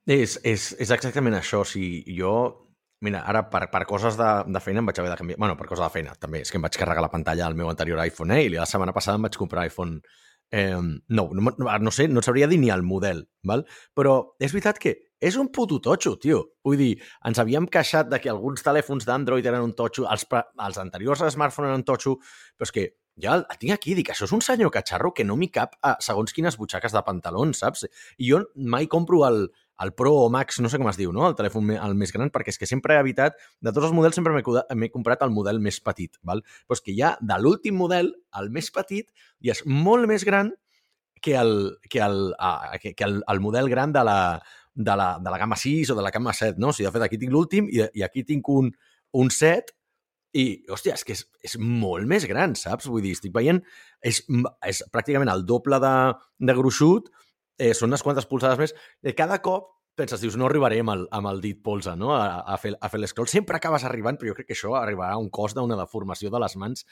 és, 0.07 0.39
és, 0.43 0.71
és 0.79 0.91
exactament 0.91 1.35
això. 1.37 1.61
O 1.61 1.67
sigui, 1.67 2.03
jo 2.17 2.33
Mira, 3.01 3.23
ara 3.25 3.47
per, 3.49 3.63
per 3.73 3.81
coses 3.89 4.17
de, 4.17 4.29
de 4.53 4.61
feina 4.61 4.81
em 4.83 4.89
vaig 4.89 4.99
haver 5.01 5.11
de 5.11 5.17
canviar... 5.17 5.39
bueno, 5.41 5.55
per 5.57 5.65
coses 5.69 5.83
de 5.83 5.93
feina, 5.93 6.13
també. 6.21 6.43
És 6.45 6.51
que 6.53 6.59
em 6.59 6.65
vaig 6.65 6.77
carregar 6.77 7.01
la 7.01 7.09
pantalla 7.13 7.47
al 7.47 7.57
meu 7.57 7.71
anterior 7.71 8.01
iPhone 8.05 8.37
eh? 8.37 8.43
i 8.45 8.51
la 8.53 8.67
setmana 8.69 8.93
passada 8.93 9.17
em 9.17 9.25
vaig 9.25 9.37
comprar 9.41 9.65
iPhone 9.65 9.97
eh, 10.51 10.75
no, 10.77 11.29
no, 11.33 11.53
no 11.57 11.91
sé, 11.91 12.07
no 12.07 12.21
sabria 12.21 12.47
dir 12.47 12.59
ni 12.61 12.69
el 12.69 12.83
model, 12.83 13.23
val? 13.47 13.65
però 13.97 14.19
és 14.37 14.53
veritat 14.53 14.77
que 14.83 14.97
és 15.21 15.37
un 15.37 15.49
puto 15.53 15.79
totxo, 15.81 16.15
tio. 16.21 16.41
Vull 16.65 16.79
dir, 16.81 16.93
ens 17.29 17.41
havíem 17.41 17.67
queixat 17.73 18.09
de 18.09 18.19
que 18.21 18.29
alguns 18.29 18.65
telèfons 18.65 19.05
d'Android 19.05 19.45
eren 19.45 19.65
un 19.65 19.75
totxo, 19.77 20.07
els, 20.09 20.25
els 20.65 20.81
anteriors 20.81 21.21
smartphones 21.33 21.69
eren 21.69 21.81
un 21.81 21.87
totxo, 21.87 22.17
però 22.57 22.69
és 22.69 22.73
que 22.75 22.87
ja 23.21 23.35
el 23.37 23.45
tinc 23.61 23.75
aquí, 23.75 23.93
dic, 23.97 24.09
això 24.11 24.25
és 24.25 24.33
un 24.33 24.41
senyor 24.41 24.71
catxarro 24.73 25.11
que 25.13 25.25
no 25.27 25.37
m'hi 25.37 25.51
cap 25.53 25.75
a 25.85 25.93
segons 26.01 26.33
quines 26.33 26.57
butxaques 26.57 26.95
de 26.95 27.03
pantalons, 27.05 27.61
saps? 27.63 27.85
I 28.17 28.31
jo 28.31 28.41
mai 28.55 28.89
compro 28.89 29.21
el, 29.27 29.45
el 29.83 29.93
Pro 29.97 30.13
o 30.25 30.29
Max, 30.33 30.59
no 30.61 30.69
sé 30.69 30.79
com 30.79 30.89
es 30.91 30.99
diu, 30.99 31.11
no? 31.15 31.25
el 31.27 31.35
telèfon 31.37 31.71
el 31.75 31.95
més 31.97 32.13
gran, 32.13 32.31
perquè 32.33 32.53
és 32.53 32.59
que 32.61 32.69
sempre 32.69 32.95
he 32.95 33.03
evitat, 33.03 33.37
de 33.61 33.73
tots 33.73 33.87
els 33.87 33.95
models 33.97 34.17
sempre 34.19 34.33
m'he 34.35 34.91
comprat 34.93 35.23
el 35.25 35.33
model 35.33 35.61
més 35.63 35.81
petit, 35.83 36.17
val? 36.27 36.43
però 36.67 36.77
és 36.77 36.85
que 36.85 36.95
ja 36.97 37.15
de 37.21 37.37
l'últim 37.41 37.77
model, 37.79 38.13
el 38.39 38.51
més 38.53 38.71
petit, 38.73 39.09
ja 39.43 39.55
és 39.57 39.63
molt 39.65 40.09
més 40.11 40.25
gran 40.27 40.53
que 41.21 41.35
el, 41.37 41.77
que 41.89 42.01
el, 42.01 42.33
uh, 42.33 42.77
que, 42.81 42.95
que 42.97 43.05
el, 43.05 43.21
el 43.29 43.39
model 43.39 43.69
gran 43.69 43.93
de 43.93 44.03
la, 44.03 44.41
de, 44.73 44.95
la, 44.97 45.19
de 45.21 45.29
la 45.29 45.37
gamma 45.37 45.55
6 45.55 45.91
o 45.91 45.95
de 45.95 46.01
la 46.01 46.11
gamma 46.11 46.33
7, 46.33 46.57
no? 46.59 46.71
O 46.71 46.73
sigui, 46.73 46.87
de 46.89 46.95
fet, 46.95 47.05
aquí 47.05 47.19
tinc 47.21 47.33
l'últim 47.33 47.69
i, 47.69 47.83
i 47.93 48.03
aquí 48.07 48.25
tinc 48.27 48.49
un, 48.49 48.71
un 49.17 49.29
7 49.29 49.75
i, 50.33 50.45
hòstia, 50.71 50.95
és 50.95 51.05
que 51.05 51.15
és, 51.15 51.25
és 51.45 51.57
molt 51.59 52.07
més 52.07 52.25
gran, 52.29 52.55
saps? 52.55 52.89
Vull 52.89 53.03
dir, 53.05 53.15
estic 53.17 53.33
veient... 53.35 53.61
És, 54.01 54.23
és 54.65 54.79
pràcticament 54.89 55.29
el 55.29 55.43
doble 55.45 55.77
de, 55.83 55.95
de 56.41 56.55
gruixut 56.57 57.11
eh, 57.61 57.75
són 57.77 57.93
unes 57.93 58.03
quantes 58.05 58.27
polsades 58.29 58.59
més. 58.59 58.73
De 59.05 59.13
cada 59.17 59.37
cop 59.45 59.69
penses, 59.95 60.21
dius, 60.23 60.37
no 60.39 60.47
arribarem 60.47 60.87
amb 60.87 60.93
el, 60.93 61.03
amb 61.13 61.29
el 61.29 61.41
dit 61.43 61.59
polze 61.63 61.93
no? 61.99 62.13
a, 62.15 62.41
a 62.47 62.57
fer, 62.61 62.73
a 62.79 62.89
fer 62.89 63.01
l'escroll. 63.01 63.29
Sempre 63.29 63.57
acabes 63.59 63.83
arribant, 63.85 64.17
però 64.17 64.31
jo 64.31 64.37
crec 64.37 64.49
que 64.49 64.55
això 64.55 64.73
arribarà 64.79 65.17
a 65.17 65.21
un 65.21 65.29
cost 65.33 65.57
d'una 65.57 65.77
deformació 65.79 66.31
de 66.33 66.41
les 66.41 66.55
mans 66.61 66.85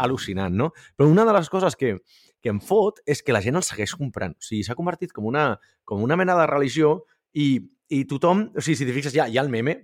al·lucinant, 0.00 0.54
no? 0.54 0.70
Però 0.96 1.10
una 1.10 1.26
de 1.26 1.34
les 1.36 1.50
coses 1.52 1.76
que, 1.76 1.96
que 2.40 2.52
em 2.52 2.60
fot 2.62 3.02
és 3.10 3.24
que 3.26 3.34
la 3.34 3.42
gent 3.44 3.58
el 3.60 3.66
segueix 3.66 3.96
comprant. 3.98 4.36
O 4.38 4.46
sigui, 4.46 4.62
s'ha 4.66 4.78
convertit 4.78 5.12
com 5.12 5.26
una, 5.30 5.48
com 5.84 6.02
una 6.04 6.18
mena 6.20 6.38
de 6.38 6.46
religió 6.50 7.00
i, 7.32 7.58
i 7.90 8.04
tothom... 8.10 8.48
O 8.54 8.64
sigui, 8.64 8.78
si 8.80 8.88
t'hi 8.88 8.96
fixes, 8.96 9.18
hi 9.18 9.24
ha, 9.24 9.28
hi 9.28 9.40
ha 9.40 9.44
el 9.44 9.52
meme 9.52 9.80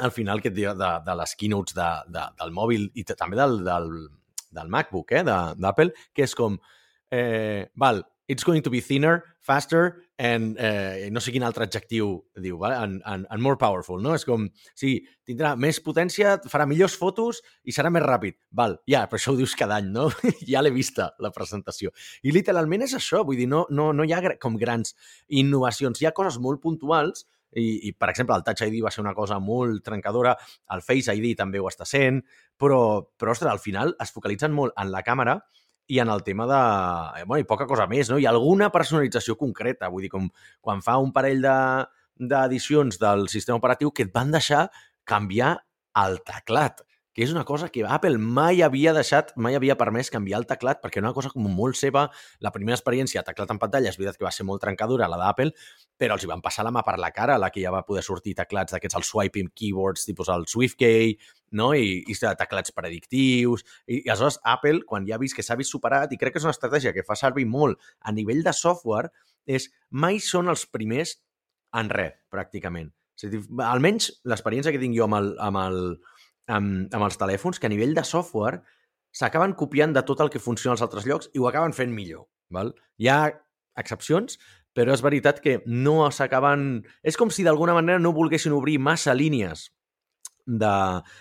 al 0.00 0.14
final 0.16 0.40
que 0.40 0.48
et 0.48 0.56
diu 0.56 0.72
de, 0.72 0.90
de 1.04 1.16
les 1.20 1.36
keynotes 1.36 1.76
de, 1.76 1.88
de, 2.08 2.24
del 2.40 2.54
mòbil 2.56 2.88
i 2.96 3.04
també 3.10 3.36
del, 3.36 3.60
del, 3.66 3.90
del 4.56 4.70
MacBook, 4.72 5.12
eh, 5.12 5.24
d'Apple, 5.26 5.92
que 6.16 6.24
és 6.24 6.36
com... 6.38 6.56
Eh, 7.10 7.66
val, 7.74 8.04
it's 8.30 8.44
going 8.44 8.62
to 8.62 8.70
be 8.70 8.80
thinner, 8.80 9.24
faster, 9.40 10.04
and 10.16 10.56
eh, 10.60 11.08
no 11.10 11.18
sé 11.18 11.32
quin 11.34 11.42
altre 11.42 11.64
adjectiu 11.66 12.12
diu, 12.38 12.60
vale? 12.60 12.76
and, 12.78 13.02
and, 13.04 13.26
and 13.26 13.42
more 13.42 13.58
powerful, 13.58 13.98
no? 13.98 14.12
És 14.14 14.22
com, 14.28 14.44
sí, 14.78 14.92
tindrà 15.26 15.56
més 15.58 15.80
potència, 15.82 16.36
farà 16.52 16.66
millors 16.70 16.94
fotos 17.00 17.40
i 17.66 17.74
serà 17.74 17.90
més 17.90 18.04
ràpid. 18.06 18.38
Val, 18.54 18.76
ja, 18.86 19.02
però 19.10 19.18
això 19.18 19.34
ho 19.34 19.40
dius 19.40 19.56
cada 19.58 19.80
any, 19.80 19.90
no? 19.90 20.06
ja 20.52 20.62
l'he 20.62 20.70
vista, 20.70 21.10
la 21.18 21.32
presentació. 21.34 21.90
I 22.22 22.30
literalment 22.36 22.86
és 22.86 22.94
això, 23.00 23.24
vull 23.26 23.40
dir, 23.42 23.50
no, 23.50 23.64
no, 23.74 23.90
no 23.96 24.06
hi 24.06 24.14
ha 24.14 24.22
com 24.38 24.60
grans 24.60 24.94
innovacions, 25.26 25.98
hi 25.98 26.06
ha 26.06 26.14
coses 26.14 26.38
molt 26.38 26.62
puntuals 26.62 27.26
i, 27.50 27.88
i, 27.88 27.92
per 27.98 28.12
exemple, 28.12 28.36
el 28.38 28.46
Touch 28.46 28.62
ID 28.62 28.78
va 28.84 28.94
ser 28.94 29.02
una 29.02 29.16
cosa 29.16 29.40
molt 29.42 29.82
trencadora, 29.82 30.36
el 30.70 30.86
Face 30.86 31.10
ID 31.18 31.32
també 31.38 31.58
ho 31.58 31.66
està 31.66 31.88
sent, 31.88 32.22
però, 32.60 33.00
però 33.18 33.34
ostres, 33.34 33.50
al 33.50 33.58
final 33.58 33.96
es 33.98 34.14
focalitzen 34.14 34.54
molt 34.54 34.78
en 34.78 34.94
la 34.94 35.02
càmera 35.02 35.40
i 35.90 35.98
en 35.98 36.10
el 36.12 36.22
tema 36.22 36.46
de... 36.46 36.60
Eh, 37.20 37.24
bueno, 37.26 37.42
i 37.42 37.48
poca 37.48 37.66
cosa 37.70 37.88
més, 37.90 38.10
no? 38.10 38.18
Ha 38.20 38.30
alguna 38.30 38.70
personalització 38.74 39.36
concreta, 39.40 39.90
vull 39.90 40.06
dir, 40.06 40.12
com 40.12 40.28
quan 40.62 40.84
fa 40.86 40.98
un 41.02 41.10
parell 41.16 41.42
d'edicions 41.42 43.00
de, 43.00 43.06
del 43.06 43.26
sistema 43.32 43.58
operatiu 43.58 43.90
que 43.90 44.06
et 44.06 44.14
van 44.14 44.30
deixar 44.34 44.68
canviar 45.08 45.56
el 45.98 46.20
teclat 46.26 46.84
que 47.12 47.24
és 47.24 47.32
una 47.34 47.44
cosa 47.44 47.68
que 47.72 47.82
Apple 47.82 48.18
mai 48.18 48.62
havia 48.62 48.92
deixat, 48.94 49.32
mai 49.36 49.56
havia 49.58 49.76
permès 49.78 50.12
canviar 50.14 50.38
el 50.38 50.46
teclat, 50.46 50.78
perquè 50.82 51.00
era 51.00 51.08
una 51.08 51.16
cosa 51.16 51.32
com 51.32 51.48
molt 51.50 51.78
seva. 51.78 52.04
La 52.38 52.52
primera 52.54 52.76
experiència, 52.78 53.24
teclat 53.26 53.50
en 53.50 53.58
pantalla, 53.58 53.90
és 53.90 53.98
veritat 53.98 54.20
que 54.20 54.26
va 54.26 54.32
ser 54.34 54.46
molt 54.46 54.62
trencadura, 54.62 55.08
la 55.10 55.18
d'Apple, 55.18 55.50
però 55.98 56.14
els 56.14 56.24
hi 56.24 56.30
van 56.30 56.44
passar 56.44 56.64
la 56.66 56.72
mà 56.74 56.84
per 56.86 56.98
la 57.02 57.10
cara, 57.16 57.38
la 57.38 57.50
que 57.50 57.62
ja 57.64 57.72
va 57.74 57.82
poder 57.86 58.04
sortir 58.06 58.36
teclats 58.38 58.76
d'aquests, 58.76 58.98
el 59.00 59.06
swiping 59.08 59.50
keyboards, 59.58 60.06
tipus 60.06 60.30
el 60.30 60.46
SwiftKey, 60.46 61.16
no? 61.58 61.72
I, 61.74 62.04
i 62.06 62.14
teclats 62.38 62.70
predictius. 62.76 63.66
I, 63.86 64.04
I 64.04 64.12
aleshores 64.12 64.38
Apple, 64.44 64.84
quan 64.86 65.08
ja 65.08 65.18
ha 65.18 65.22
vist 65.22 65.34
que 65.34 65.42
s'ha 65.42 65.58
vist 65.58 65.74
superat, 65.74 66.14
i 66.14 66.20
crec 66.20 66.36
que 66.36 66.42
és 66.42 66.46
una 66.46 66.54
estratègia 66.54 66.94
que 66.94 67.06
fa 67.06 67.18
servir 67.18 67.48
molt 67.50 67.80
a 68.00 68.14
nivell 68.14 68.44
de 68.46 68.54
software, 68.54 69.10
és 69.50 69.66
mai 69.90 70.22
són 70.22 70.48
els 70.52 70.66
primers 70.70 71.18
en 71.74 71.90
res, 71.90 72.14
pràcticament. 72.30 72.94
És 73.20 73.28
dir, 73.32 73.42
almenys 73.66 74.08
l'experiència 74.30 74.72
que 74.72 74.80
tinc 74.80 74.96
jo 74.96 75.04
amb 75.04 75.18
el, 75.18 75.34
amb, 75.44 75.58
el, 75.60 75.80
amb, 76.50 76.92
amb 76.94 77.06
els 77.06 77.18
telèfons, 77.20 77.58
que 77.60 77.68
a 77.68 77.72
nivell 77.72 77.94
de 77.96 78.04
software 78.06 78.60
s'acaben 79.16 79.56
copiant 79.58 79.94
de 79.94 80.04
tot 80.06 80.20
el 80.22 80.30
que 80.30 80.42
funciona 80.42 80.76
als 80.76 80.84
altres 80.86 81.06
llocs 81.06 81.30
i 81.34 81.42
ho 81.42 81.48
acaben 81.48 81.74
fent 81.76 81.94
millor. 81.94 82.26
Val? 82.50 82.74
Hi 82.98 83.10
ha 83.10 83.20
excepcions, 83.80 84.38
però 84.74 84.94
és 84.94 85.02
veritat 85.02 85.40
que 85.42 85.60
no 85.66 86.10
s'acaben... 86.14 86.82
És 87.02 87.18
com 87.18 87.30
si 87.34 87.46
d'alguna 87.46 87.74
manera 87.76 88.02
no 88.02 88.14
volguessin 88.14 88.54
obrir 88.54 88.78
massa 88.78 89.14
línies 89.14 89.70
de 90.46 90.72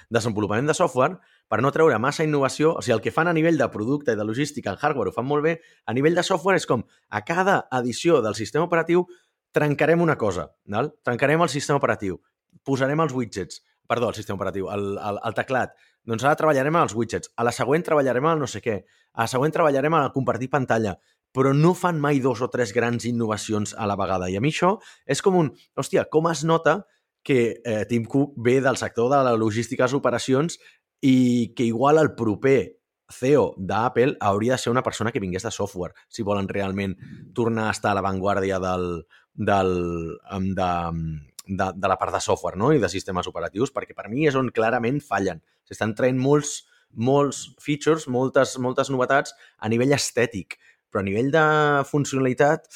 desenvolupament 0.09 0.69
de 0.69 0.75
software 0.77 1.19
per 1.49 1.61
no 1.65 1.71
treure 1.73 1.97
massa 2.01 2.25
innovació, 2.25 2.75
o 2.77 2.81
sigui, 2.81 2.95
el 2.95 3.01
que 3.01 3.13
fan 3.13 3.29
a 3.29 3.33
nivell 3.33 3.57
de 3.57 3.67
producte 3.73 4.13
i 4.13 4.19
de 4.19 4.25
logística 4.25 4.73
en 4.73 4.77
hardware 4.77 5.09
ho 5.09 5.15
fan 5.15 5.27
molt 5.29 5.45
bé, 5.45 5.55
a 5.85 5.95
nivell 5.97 6.17
de 6.17 6.25
software 6.25 6.61
és 6.61 6.67
com 6.69 6.85
a 7.09 7.23
cada 7.25 7.63
edició 7.79 8.21
del 8.25 8.37
sistema 8.37 8.67
operatiu 8.69 9.07
trencarem 9.55 10.01
una 10.01 10.17
cosa, 10.17 10.51
val? 10.69 10.93
trencarem 11.05 11.41
el 11.41 11.49
sistema 11.49 11.81
operatiu, 11.81 12.19
posarem 12.65 13.01
els 13.01 13.15
widgets, 13.17 13.63
perdó, 13.89 14.11
el 14.13 14.17
sistema 14.17 14.37
operatiu, 14.37 14.69
el, 14.73 14.91
el, 14.97 15.21
el 15.25 15.37
teclat, 15.37 15.73
doncs 16.07 16.25
ara 16.25 16.37
treballarem 16.39 16.75
amb 16.75 16.87
els 16.87 16.95
widgets, 16.97 17.33
a 17.35 17.45
la 17.47 17.53
següent 17.55 17.85
treballarem 17.85 18.25
amb 18.25 18.37
el 18.37 18.43
no 18.45 18.49
sé 18.49 18.61
què, 18.63 18.79
a 19.13 19.25
la 19.25 19.31
següent 19.31 19.55
treballarem 19.55 19.97
a 19.97 20.07
compartir 20.13 20.51
pantalla, 20.53 20.95
però 21.35 21.53
no 21.53 21.75
fan 21.77 21.99
mai 22.01 22.21
dos 22.23 22.41
o 22.41 22.49
tres 22.49 22.73
grans 22.73 23.05
innovacions 23.05 23.75
a 23.77 23.85
la 23.89 23.97
vegada. 23.99 24.29
I 24.29 24.37
a 24.37 24.41
mi 24.41 24.53
això 24.53 24.77
és 25.05 25.21
com 25.21 25.37
un... 25.37 25.51
Hòstia, 25.77 26.07
com 26.09 26.29
es 26.31 26.43
nota 26.45 26.79
que 27.25 27.59
eh, 27.61 27.85
Tim 27.89 28.05
Cook 28.09 28.33
ve 28.37 28.59
del 28.65 28.79
sector 28.81 29.11
de 29.11 29.21
la 29.27 29.35
logística 29.37 29.85
i 29.85 29.97
operacions 29.97 30.57
i 31.05 31.53
que 31.55 31.67
igual 31.67 31.99
el 32.01 32.13
proper 32.15 32.79
CEO 33.09 33.53
d'Apple 33.57 34.17
hauria 34.21 34.53
de 34.55 34.61
ser 34.61 34.71
una 34.71 34.83
persona 34.83 35.11
que 35.11 35.21
vingués 35.21 35.43
de 35.43 35.51
software, 35.51 35.93
si 36.07 36.23
volen 36.23 36.47
realment 36.47 36.95
tornar 37.35 37.67
a 37.67 37.75
estar 37.75 37.91
a 37.91 37.97
l'avantguàrdia 37.97 38.59
del, 38.61 38.85
del, 39.33 39.73
de, 40.55 40.69
de, 41.49 41.69
de 41.75 41.89
la 41.89 41.97
part 41.97 42.13
de 42.13 42.21
software 42.21 42.57
no? 42.59 42.71
i 42.73 42.81
de 42.81 42.89
sistemes 42.91 43.27
operatius, 43.29 43.73
perquè 43.75 43.95
per 43.97 44.07
mi 44.11 44.27
és 44.29 44.37
on 44.39 44.51
clarament 44.53 45.01
fallen. 45.03 45.41
S'estan 45.67 45.95
traient 45.97 46.19
molts, 46.21 46.59
molts 46.93 47.47
features, 47.63 48.07
moltes, 48.07 48.55
moltes 48.61 48.91
novetats 48.93 49.33
a 49.57 49.69
nivell 49.71 49.95
estètic, 49.97 50.59
però 50.89 51.03
a 51.03 51.07
nivell 51.07 51.31
de 51.33 51.45
funcionalitat, 51.89 52.69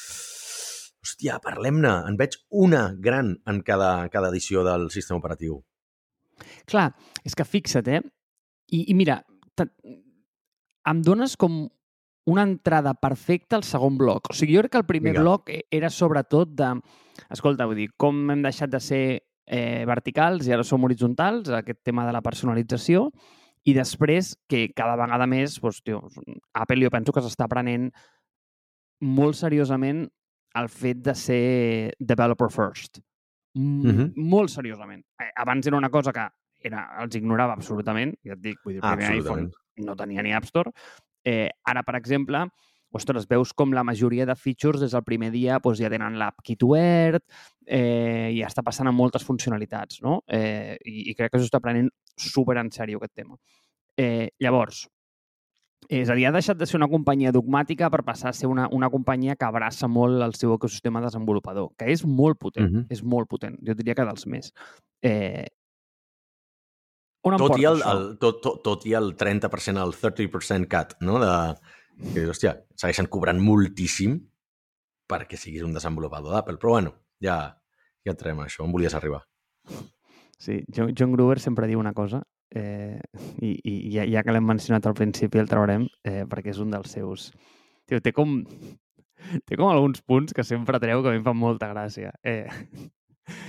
hòstia, 1.04 1.38
parlem-ne. 1.44 1.94
En 2.08 2.18
veig 2.18 2.38
una 2.64 2.88
gran 2.98 3.36
en 3.50 3.62
cada, 3.66 4.08
cada 4.10 4.32
edició 4.34 4.64
del 4.66 4.90
sistema 4.94 5.20
operatiu. 5.22 5.60
Clar, 6.66 6.90
és 7.22 7.36
que 7.38 7.46
fixa't, 7.46 7.90
eh? 7.90 8.02
I, 8.74 8.86
i 8.90 8.94
mira, 8.98 9.20
em 10.90 11.02
dones 11.04 11.36
com 11.40 11.64
una 12.26 12.42
entrada 12.42 12.94
perfecta 12.94 13.56
al 13.56 13.64
segon 13.64 13.98
bloc. 13.98 14.30
O 14.30 14.34
sigui, 14.36 14.56
jo 14.56 14.64
crec 14.64 14.72
que 14.72 14.82
el 14.82 14.88
primer 14.88 15.12
Vinga. 15.12 15.22
bloc 15.22 15.52
era 15.70 15.90
sobretot 15.90 16.54
de... 16.56 16.72
Escolta, 17.30 17.66
vull 17.68 17.78
dir, 17.78 17.90
com 18.00 18.30
hem 18.32 18.42
deixat 18.42 18.72
de 18.72 18.80
ser 18.82 19.04
eh, 19.46 19.84
verticals 19.86 20.48
i 20.48 20.54
ara 20.56 20.64
som 20.64 20.84
horitzontals, 20.84 21.50
aquest 21.52 21.82
tema 21.84 22.06
de 22.06 22.14
la 22.16 22.22
personalització, 22.24 23.10
i 23.64 23.74
després 23.76 24.34
que 24.48 24.66
cada 24.76 24.96
vegada 25.00 25.28
més, 25.30 25.56
doncs, 25.60 25.80
tio, 25.84 26.02
Apple 26.52 26.84
jo 26.84 26.92
penso 26.92 27.14
que 27.16 27.22
s'està 27.24 27.48
prenent 27.48 27.90
molt 29.04 29.36
seriosament 29.36 30.04
el 30.58 30.70
fet 30.70 31.00
de 31.04 31.14
ser 31.18 31.92
developer 31.98 32.50
first. 32.50 33.00
Mm 33.54 33.82
-hmm. 33.84 34.12
Molt 34.16 34.50
seriosament. 34.50 35.04
Eh, 35.20 35.30
abans 35.36 35.66
era 35.66 35.76
una 35.76 35.90
cosa 35.90 36.12
que 36.12 36.28
era, 36.64 36.88
els 37.02 37.14
ignorava 37.14 37.52
absolutament, 37.52 38.14
ja 38.24 38.32
et 38.32 38.40
dic, 38.40 38.58
vull 38.64 38.74
dir, 38.74 38.82
el 38.82 38.96
primer 38.96 39.16
iPhone 39.16 39.50
no 39.76 39.96
tenia 39.96 40.22
ni 40.22 40.32
App 40.32 40.44
Store, 40.44 40.70
Eh, 41.24 41.48
ara, 41.64 41.82
per 41.82 41.96
exemple, 41.96 42.44
ostres, 42.94 43.26
veus 43.28 43.52
com 43.52 43.72
la 43.74 43.82
majoria 43.82 44.26
de 44.26 44.36
features 44.38 44.80
des 44.84 44.94
del 44.94 45.04
primer 45.04 45.32
dia 45.34 45.58
doncs, 45.58 45.80
ja 45.82 45.90
tenen 45.90 46.18
l'app 46.20 46.44
KitWord, 46.46 47.24
eh, 47.66 48.30
i 48.30 48.40
ja 48.40 48.50
està 48.50 48.62
passant 48.62 48.88
amb 48.88 49.00
moltes 49.00 49.26
funcionalitats, 49.26 50.00
no? 50.04 50.20
Eh, 50.28 50.76
i, 50.84 51.10
I 51.10 51.14
crec 51.18 51.34
que 51.34 51.40
s'ho 51.40 51.50
està 51.50 51.60
prenent 51.64 51.90
super 52.14 52.58
en 52.60 52.70
sèrio, 52.70 53.02
aquest 53.02 53.16
tema. 53.18 53.38
Eh, 53.98 54.28
llavors, 54.42 54.84
és 55.88 56.08
a 56.08 56.14
dir, 56.16 56.24
ha 56.26 56.32
deixat 56.32 56.56
de 56.56 56.66
ser 56.66 56.78
una 56.78 56.88
companyia 56.88 57.32
dogmàtica 57.34 57.90
per 57.92 58.04
passar 58.06 58.30
a 58.30 58.36
ser 58.36 58.48
una, 58.48 58.68
una 58.72 58.88
companyia 58.90 59.36
que 59.36 59.44
abraça 59.44 59.88
molt 59.88 60.22
el 60.24 60.34
seu 60.38 60.54
ecosistema 60.54 61.02
desenvolupador, 61.04 61.72
que 61.78 61.90
és 61.92 62.04
molt 62.06 62.38
potent, 62.40 62.70
uh 62.70 62.78
-huh. 62.78 62.86
és 62.90 63.02
molt 63.02 63.28
potent. 63.28 63.58
Jo 63.66 63.74
diria 63.74 63.94
que 63.94 64.04
dels 64.04 64.26
més. 64.26 64.52
Eh, 65.02 65.46
on 67.24 67.38
tot, 67.40 67.56
i 67.58 67.64
el, 67.68 67.80
el, 67.88 68.04
tot, 68.20 68.42
tot, 68.44 68.60
tot 68.64 68.84
i 68.88 68.94
el 68.98 69.14
30%, 69.16 69.80
el 69.80 69.94
30% 69.96 70.68
cut, 70.70 70.94
no? 71.04 71.18
De, 71.22 71.32
que, 72.12 72.26
hòstia, 72.28 72.54
segueixen 72.76 73.08
cobrant 73.12 73.40
moltíssim 73.40 74.18
perquè 75.10 75.38
siguis 75.38 75.64
un 75.64 75.74
desenvolupador 75.76 76.34
d'Apple. 76.34 76.58
Però 76.60 76.76
bueno, 76.76 76.94
ja, 77.22 77.38
ja 78.04 78.14
entrem 78.14 78.40
a 78.40 78.48
això. 78.48 78.64
On 78.64 78.72
volies 78.74 78.96
arribar? 78.96 79.22
Sí, 80.38 80.62
John, 80.68 80.92
John 80.96 81.12
Gruber 81.14 81.38
sempre 81.40 81.68
diu 81.70 81.80
una 81.80 81.94
cosa 81.96 82.20
eh, 82.54 83.00
i, 83.40 83.54
i 83.64 83.74
ja, 83.94 84.04
ja 84.10 84.24
que 84.24 84.34
l'hem 84.34 84.46
mencionat 84.48 84.86
al 84.86 84.96
principi 84.98 85.40
el 85.40 85.48
traurem 85.48 85.86
eh, 86.04 86.24
perquè 86.30 86.52
és 86.52 86.60
un 86.62 86.74
dels 86.74 86.92
seus... 86.98 87.30
Tio, 87.88 88.00
té 88.00 88.14
com, 88.16 88.38
té 89.44 89.56
com 89.60 89.68
alguns 89.68 90.00
punts 90.04 90.36
que 90.36 90.44
sempre 90.44 90.80
treu 90.80 91.02
que 91.02 91.12
a 91.12 91.14
mi 91.14 91.20
em 91.20 91.26
fan 91.26 91.38
molta 91.40 91.68
gràcia. 91.72 92.12
Eh, 92.24 92.48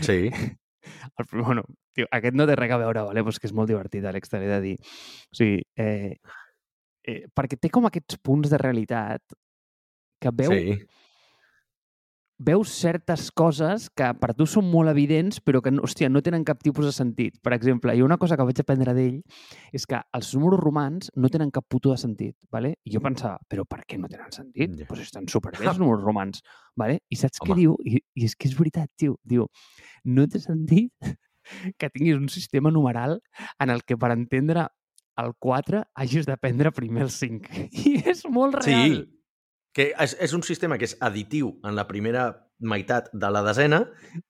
sí. 0.04 0.30
El, 1.20 1.30
bueno, 1.42 1.64
tio, 1.96 2.08
aquest 2.12 2.38
no 2.38 2.48
té 2.50 2.58
res 2.60 2.74
a 2.76 2.82
veure, 2.82 3.06
vale? 3.10 3.24
Pues 3.28 3.40
que 3.40 3.50
és 3.50 3.56
molt 3.56 3.72
divertit, 3.72 4.06
Àlex, 4.06 4.32
t'he 4.32 4.42
de 4.44 4.60
dir. 4.64 4.76
O 5.32 5.40
sigui, 5.40 5.64
eh, 5.82 6.16
eh, 7.08 7.22
perquè 7.36 7.60
té 7.62 7.72
com 7.74 7.88
aquests 7.90 8.20
punts 8.24 8.52
de 8.54 8.62
realitat 8.62 9.38
que 10.22 10.36
veu... 10.44 10.54
Sí. 10.56 10.78
Veus 12.38 12.68
certes 12.76 13.30
coses 13.32 13.86
que 13.96 14.10
per 14.20 14.34
tu 14.36 14.44
són 14.50 14.66
molt 14.68 14.92
evidents, 14.92 15.38
però 15.40 15.62
que, 15.64 15.72
hòstia, 15.72 16.10
no 16.12 16.20
tenen 16.24 16.44
cap 16.44 16.60
tipus 16.60 16.84
de 16.90 16.92
sentit. 16.92 17.38
Per 17.40 17.54
exemple, 17.56 17.94
hi 17.96 18.04
ha 18.04 18.08
una 18.08 18.18
cosa 18.20 18.36
que 18.36 18.44
vaig 18.44 18.60
aprendre 18.60 18.92
d'ell, 18.98 19.22
és 19.72 19.88
que 19.88 20.02
els 20.20 20.34
números 20.36 20.60
romans 20.60 21.14
no 21.16 21.32
tenen 21.32 21.54
cap 21.56 21.64
puto 21.72 21.94
de 21.94 21.98
sentit, 22.02 22.36
¿vale? 22.52 22.74
I 22.84 22.92
jo 22.92 23.00
pensava, 23.06 23.40
però 23.48 23.64
per 23.64 23.86
què 23.88 24.00
no 24.02 24.12
tenen 24.12 24.36
sentit? 24.36 24.74
Doncs 24.76 24.90
pues 24.90 25.06
estan 25.08 25.30
superbé 25.32 25.64
els 25.64 25.80
números 25.84 26.04
romans, 26.04 26.44
¿vale? 26.76 27.00
I 27.08 27.22
saps 27.24 27.40
Home. 27.40 27.54
què 27.54 27.60
diu? 27.62 27.78
I, 27.88 28.04
I 28.20 28.28
és 28.28 28.36
que 28.36 28.52
és 28.52 28.60
veritat, 28.60 28.92
tio. 29.00 29.16
Diu, 29.24 29.48
no 30.04 30.28
té 30.28 30.44
sentit 30.44 30.92
que 31.80 31.90
tinguis 31.90 32.20
un 32.20 32.28
sistema 32.28 32.72
numeral 32.72 33.22
en 33.64 33.72
el 33.72 33.88
que 33.88 33.96
per 33.96 34.12
entendre 34.12 34.68
el 35.16 35.32
4 35.40 35.86
hagis 35.96 36.28
de 36.28 36.36
prendre 36.36 36.76
primer 36.76 37.08
el 37.08 37.16
5. 37.16 37.68
I 37.88 38.02
és 38.12 38.26
molt 38.28 38.60
real. 38.60 39.00
Sí, 39.06 39.15
que 39.76 39.92
és, 39.92 40.16
és 40.24 40.34
un 40.34 40.44
sistema 40.48 40.80
que 40.80 40.88
és 40.88 40.96
additiu 41.04 41.52
en 41.68 41.76
la 41.76 41.84
primera 41.90 42.30
meitat 42.64 43.10
de 43.12 43.30
la 43.30 43.42
desena 43.44 43.82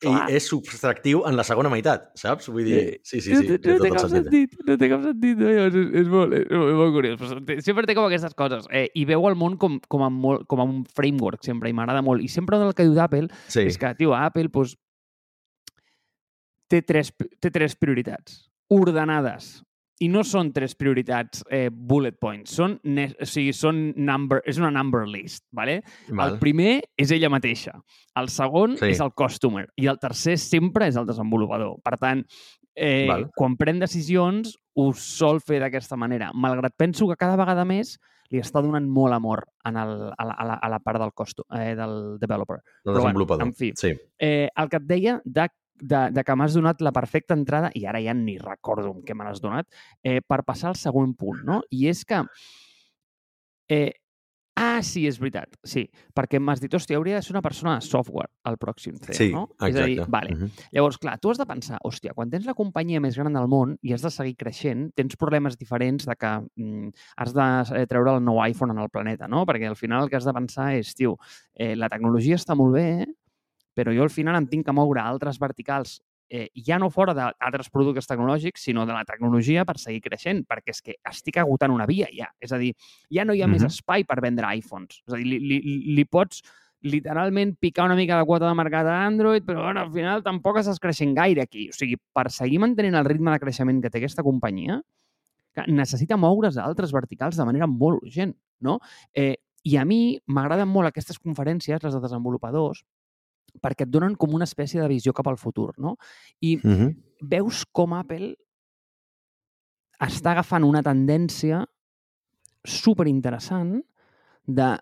Clar. 0.01 0.23
i 0.31 0.37
és 0.39 0.47
subtractiu 0.49 1.21
en 1.29 1.35
la 1.37 1.43
segona 1.45 1.69
meitat, 1.69 2.07
saps? 2.17 2.49
Vull 2.49 2.65
dir, 2.65 2.79
sí, 3.05 3.19
sí, 3.21 3.35
sí. 3.35 3.35
No, 3.35 3.59
no, 3.59 3.75
no 3.75 3.83
té 3.83 3.91
cap 3.93 4.09
sentit, 4.09 4.55
no 4.65 4.77
té 4.81 4.89
cap 4.89 5.03
sentit. 5.05 5.43
No, 5.43 5.51
és, 5.67 5.77
és, 6.01 6.09
molt, 6.09 6.33
és, 6.33 6.47
és 6.49 6.79
molt 6.79 6.95
curiós. 6.95 7.19
Però 7.21 7.59
sempre 7.67 7.85
té 7.85 7.97
com 7.97 8.07
aquestes 8.07 8.33
coses. 8.37 8.65
Eh, 8.73 8.87
I 8.97 9.05
veu 9.11 9.27
el 9.29 9.37
món 9.37 9.59
com, 9.61 9.77
com, 9.91 10.07
a 10.07 10.09
molt, 10.09 10.47
com 10.49 10.63
a 10.63 10.65
un 10.65 10.81
framework, 10.97 11.45
sempre, 11.45 11.69
i 11.69 11.77
m'agrada 11.77 12.01
molt. 12.05 12.25
I 12.25 12.31
sempre 12.31 12.57
el 12.57 12.73
que 12.73 12.87
diu 12.87 12.97
d'Apple 12.97 13.29
sí. 13.45 13.67
és 13.67 13.77
que, 13.77 13.93
tio, 14.01 14.17
Apple, 14.17 14.49
doncs, 14.49 14.73
té 16.73 16.81
tres, 16.81 17.13
té 17.37 17.53
tres 17.53 17.77
prioritats 17.77 18.41
ordenades. 18.73 19.59
I 20.03 20.09
no 20.11 20.25
són 20.27 20.49
tres 20.51 20.73
prioritats 20.75 21.45
eh, 21.47 21.69
bullet 21.71 22.17
points, 22.19 22.51
són, 22.57 22.75
o 22.83 23.27
sigui, 23.29 23.53
són 23.55 23.93
number, 23.95 24.41
és 24.47 24.59
una 24.59 24.71
number 24.75 25.05
list. 25.07 25.45
¿vale? 25.55 25.81
Val. 26.09 26.33
El 26.33 26.41
primer 26.41 26.73
és 26.99 27.13
ella 27.15 27.31
mateixa, 27.31 27.77
el 28.19 28.27
segon 28.33 28.75
sí. 28.79 28.91
és 28.91 28.99
el 29.03 29.13
customer 29.15 29.67
i 29.79 29.87
el 29.91 30.01
tercer 30.01 30.35
sempre 30.41 30.89
és 30.91 30.99
el 30.99 31.07
desenvolupador. 31.07 31.77
Per 31.85 31.95
tant, 32.01 32.25
eh, 32.75 33.07
quan 33.37 33.55
pren 33.55 33.79
decisions 33.79 34.57
ho 34.75 34.91
sol 34.99 35.39
fer 35.39 35.61
d'aquesta 35.63 35.95
manera, 35.95 36.33
malgrat 36.35 36.75
penso 36.77 37.07
que 37.07 37.19
cada 37.19 37.39
vegada 37.39 37.63
més 37.67 37.95
li 38.33 38.41
està 38.41 38.61
donant 38.63 38.87
molt 38.89 39.13
amor 39.15 39.45
en 39.69 39.77
el, 39.79 39.93
a, 40.11 40.25
la, 40.25 40.33
a, 40.33 40.45
la, 40.49 40.55
a 40.57 40.69
la 40.73 40.79
part 40.83 40.99
del, 41.01 41.13
costo, 41.13 41.45
eh, 41.55 41.75
del 41.77 42.17
developer. 42.19 42.59
Del 42.83 42.97
desenvolupador, 42.97 43.45
bueno, 43.45 43.53
en 43.53 43.55
fi, 43.55 43.71
sí. 43.77 43.93
eh, 44.19 44.49
el 44.49 44.71
que 44.71 44.81
et 44.81 44.89
deia 44.89 45.19
de 45.23 45.47
de, 45.81 46.09
de 46.11 46.23
que 46.23 46.35
m'has 46.37 46.55
donat 46.55 46.81
la 46.85 46.93
perfecta 46.95 47.35
entrada, 47.35 47.71
i 47.75 47.85
ara 47.85 48.01
ja 48.03 48.15
ni 48.15 48.37
recordo 48.41 48.95
què 49.05 49.15
me 49.15 49.27
l'has 49.27 49.43
donat, 49.43 49.67
eh, 50.03 50.21
per 50.21 50.43
passar 50.47 50.71
al 50.71 50.79
següent 50.79 51.15
punt, 51.19 51.43
no? 51.47 51.61
I 51.71 51.89
és 51.91 52.05
que... 52.07 52.23
Eh, 53.71 53.91
ah, 54.61 54.79
sí, 54.85 55.01
és 55.09 55.17
veritat, 55.19 55.57
sí, 55.67 55.83
perquè 56.15 56.39
m'has 56.39 56.61
dit, 56.63 56.71
hòstia, 56.71 56.99
hauria 56.99 57.17
de 57.17 57.25
ser 57.25 57.33
una 57.33 57.41
persona 57.43 57.73
de 57.75 57.83
software 57.83 58.29
al 58.47 58.55
pròxim 58.61 58.95
CEO, 59.01 59.17
sí, 59.17 59.27
no? 59.33 59.43
Exacte. 59.57 59.71
És 59.73 59.81
a 59.81 59.87
dir, 59.89 60.05
vale. 60.07 60.35
Uh 60.35 60.43
-huh. 60.43 60.67
Llavors, 60.71 60.97
clar, 60.97 61.17
tu 61.19 61.31
has 61.31 61.37
de 61.37 61.45
pensar, 61.45 61.79
hòstia, 61.83 62.13
quan 62.13 62.29
tens 62.29 62.45
la 62.45 62.53
companyia 62.53 63.01
més 63.01 63.17
gran 63.17 63.33
del 63.33 63.47
món 63.47 63.77
i 63.81 63.91
has 63.93 64.01
de 64.01 64.11
seguir 64.11 64.35
creixent, 64.35 64.93
tens 64.95 65.17
problemes 65.17 65.57
diferents 65.57 66.05
de 66.05 66.15
que 66.15 66.41
mm, 66.55 66.89
has 67.17 67.33
de 67.33 67.81
eh, 67.81 67.87
treure 67.87 68.15
el 68.15 68.23
nou 68.23 68.45
iPhone 68.45 68.71
en 68.71 68.79
el 68.79 68.89
planeta, 68.89 69.27
no? 69.27 69.45
Perquè 69.45 69.67
al 69.67 69.75
final 69.75 70.03
el 70.03 70.09
que 70.09 70.15
has 70.15 70.25
de 70.25 70.33
pensar 70.33 70.73
és, 70.73 70.93
tio, 70.95 71.17
eh, 71.53 71.75
la 71.75 71.89
tecnologia 71.89 72.35
està 72.35 72.55
molt 72.55 72.73
bé, 72.73 73.01
eh? 73.01 73.07
Però 73.75 73.93
jo 73.93 74.03
al 74.07 74.13
final 74.13 74.39
em 74.39 74.47
tinc 74.47 74.65
que 74.65 74.75
moure 74.75 75.03
a 75.03 75.09
altres 75.11 75.39
verticals 75.39 75.99
eh, 76.29 76.49
ja 76.55 76.79
no 76.79 76.89
fora 76.89 77.13
d'altres 77.13 77.69
productes 77.69 78.07
tecnològics, 78.09 78.63
sinó 78.67 78.85
de 78.85 78.93
la 78.95 79.05
tecnologia 79.05 79.65
per 79.65 79.77
seguir 79.81 80.01
creixent, 80.07 80.43
perquè 80.49 80.73
és 80.73 80.81
que 80.81 80.97
estic 81.11 81.37
agotant 81.41 81.73
una 81.73 81.85
via 81.85 82.09
ja. 82.13 82.31
És 82.41 82.53
a 82.55 82.59
dir, 82.61 82.73
ja 83.13 83.25
no 83.25 83.33
hi 83.33 83.41
ha 83.41 83.47
mm 83.47 83.53
-hmm. 83.53 83.61
més 83.61 83.73
espai 83.73 84.05
per 84.05 84.21
vendre 84.21 84.55
iPhones. 84.55 85.03
És 85.07 85.13
a 85.13 85.17
dir, 85.17 85.25
li, 85.25 85.39
li, 85.39 85.95
li 85.95 86.05
pots 86.05 86.41
literalment 86.81 87.55
picar 87.59 87.85
una 87.85 87.95
mica 87.95 88.17
de 88.17 88.25
quota 88.25 88.47
de 88.47 88.53
mercat 88.53 88.85
a 88.85 89.05
Android, 89.05 89.43
però 89.43 89.63
bueno, 89.63 89.81
al 89.81 89.91
final 89.91 90.23
tampoc 90.23 90.57
estàs 90.57 90.79
creixent 90.79 91.15
gaire 91.15 91.41
aquí. 91.41 91.69
O 91.69 91.73
sigui, 91.73 91.97
per 92.13 92.29
seguir 92.31 92.59
mantenint 92.59 92.95
el 92.95 93.05
ritme 93.05 93.31
de 93.31 93.39
creixement 93.39 93.81
que 93.81 93.89
té 93.89 93.97
aquesta 93.97 94.23
companyia, 94.23 94.81
que 95.55 95.65
necessita 95.71 96.17
moure's 96.17 96.57
a 96.57 96.65
altres 96.65 96.91
verticals 96.91 97.37
de 97.37 97.45
manera 97.45 97.67
molt 97.67 98.03
urgent, 98.03 98.35
no? 98.59 98.79
Eh, 99.13 99.35
I 99.65 99.77
a 99.77 99.85
mi 99.85 100.19
m'agraden 100.27 100.67
molt 100.69 100.91
aquestes 100.91 101.17
conferències, 101.17 101.81
les 101.81 101.93
de 101.93 101.99
desenvolupadors, 101.99 102.83
perquè 103.61 103.85
et 103.85 103.91
donen 103.91 104.15
com 104.19 104.33
una 104.35 104.47
espècie 104.47 104.81
de 104.81 104.87
visió 104.91 105.13
cap 105.13 105.27
al 105.27 105.37
futur, 105.37 105.73
no? 105.77 105.95
I 106.41 106.57
uh 106.57 106.61
-huh. 106.61 106.95
veus 107.21 107.65
com 107.71 107.93
Apple 107.93 108.35
està 109.99 110.31
agafant 110.31 110.63
una 110.63 110.83
tendència 110.83 111.65
super 112.63 113.07
interessant 113.07 113.81
de 114.45 114.77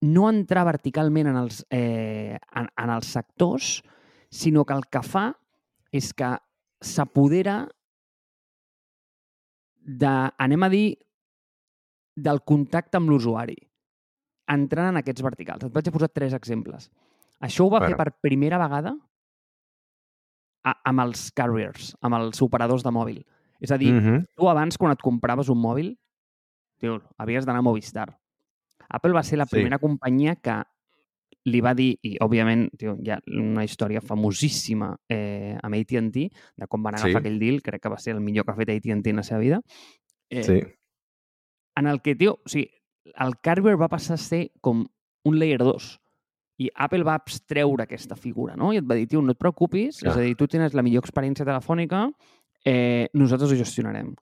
no 0.00 0.28
entrar 0.30 0.64
verticalment 0.64 1.26
en 1.26 1.36
els, 1.36 1.64
eh, 1.70 2.38
en, 2.56 2.68
en 2.76 2.90
els 2.90 3.06
sectors, 3.06 3.82
sinó 4.30 4.64
que 4.64 4.74
el 4.74 4.86
que 4.86 5.02
fa 5.02 5.26
és 5.92 6.12
que 6.14 6.38
s'apodera 6.80 7.68
de, 9.80 10.14
anem 10.38 10.62
a 10.62 10.70
dir, 10.72 10.86
del 12.16 12.42
contacte 12.44 12.98
amb 12.98 13.10
l'usuari, 13.10 13.56
entrant 14.50 14.92
en 14.92 15.00
aquests 15.00 15.24
verticals. 15.24 15.66
Et 15.66 15.72
vaig 15.72 15.88
a 15.88 15.94
posar 15.94 16.10
tres 16.12 16.34
exemples. 16.36 16.88
Això 17.40 17.64
ho 17.64 17.70
va 17.72 17.80
bueno. 17.80 17.96
fer 17.96 17.98
per 17.98 18.20
primera 18.20 18.58
vegada 18.60 18.94
a, 20.64 20.74
amb 20.90 21.04
els 21.06 21.30
carriers, 21.36 21.94
amb 22.04 22.18
els 22.20 22.42
operadors 22.44 22.84
de 22.84 22.92
mòbil. 22.92 23.22
És 23.60 23.72
a 23.72 23.78
dir, 23.78 23.92
mm 23.92 24.00
-hmm. 24.00 24.26
tu 24.36 24.48
abans, 24.48 24.76
quan 24.78 24.92
et 24.92 25.00
compraves 25.02 25.48
un 25.48 25.58
mòbil, 25.60 25.96
tio, 26.78 27.02
havies 27.18 27.44
d'anar 27.46 27.60
a 27.60 27.62
Movistar. 27.62 28.18
Apple 28.88 29.12
va 29.12 29.22
ser 29.22 29.38
la 29.38 29.46
primera 29.46 29.76
sí. 29.76 29.80
companyia 29.80 30.36
que 30.36 30.62
li 31.44 31.60
va 31.60 31.74
dir, 31.74 31.98
i 32.02 32.16
òbviament 32.20 32.68
tio, 32.76 32.96
hi 33.00 33.10
ha 33.10 33.18
una 33.26 33.64
història 33.64 34.00
famosíssima 34.00 34.96
eh, 35.08 35.56
amb 35.62 35.74
AT&T, 35.74 36.30
de 36.56 36.66
com 36.68 36.82
van 36.82 36.94
agafar 36.94 37.10
Sí. 37.10 37.16
aquell 37.16 37.38
deal, 37.38 37.62
crec 37.62 37.82
que 37.82 37.88
va 37.88 37.98
ser 37.98 38.14
el 38.14 38.20
millor 38.20 38.44
que 38.44 38.52
ha 38.52 38.56
fet 38.56 38.68
AT&T 38.68 39.10
en 39.10 39.16
la 39.16 39.22
seva 39.22 39.40
vida, 39.40 39.60
eh, 40.28 40.42
Sí. 40.42 40.60
en 41.76 41.86
el 41.86 42.02
que, 42.02 42.14
tio, 42.14 42.40
o 42.44 42.48
sigui, 42.48 42.70
el 43.04 43.40
Carver 43.40 43.80
va 43.80 43.88
passar 43.88 44.14
a 44.14 44.18
ser 44.18 44.52
com 44.60 44.86
un 45.24 45.38
layer 45.38 45.58
2 45.58 46.00
i 46.60 46.68
Apple 46.84 47.06
va 47.06 47.16
abstreure 47.16 47.86
aquesta 47.86 48.16
figura, 48.20 48.56
no? 48.58 48.72
I 48.74 48.80
et 48.82 48.86
va 48.86 48.98
dir, 48.98 49.06
tio, 49.08 49.22
no 49.24 49.32
et 49.32 49.40
preocupis, 49.40 50.02
Clar. 50.02 50.12
és 50.12 50.18
a 50.18 50.26
dir, 50.26 50.36
tu 50.36 50.48
tens 50.50 50.76
la 50.76 50.84
millor 50.84 51.06
experiència 51.06 51.46
telefònica, 51.48 52.04
eh, 52.68 53.08
nosaltres 53.16 53.54
ho 53.54 53.60
gestionarem. 53.60 54.12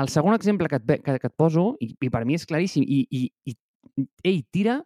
El 0.00 0.08
segon 0.08 0.36
exemple 0.36 0.70
que 0.70 0.78
et, 0.78 0.92
que, 1.02 1.18
que 1.18 1.30
et 1.32 1.36
poso, 1.36 1.74
i, 1.82 1.90
i 1.92 2.10
per 2.12 2.22
mi 2.24 2.38
és 2.38 2.46
claríssim, 2.46 2.86
i, 2.86 3.02
i, 3.10 3.26
i 3.50 3.56
ell 4.30 4.42
tira 4.54 4.80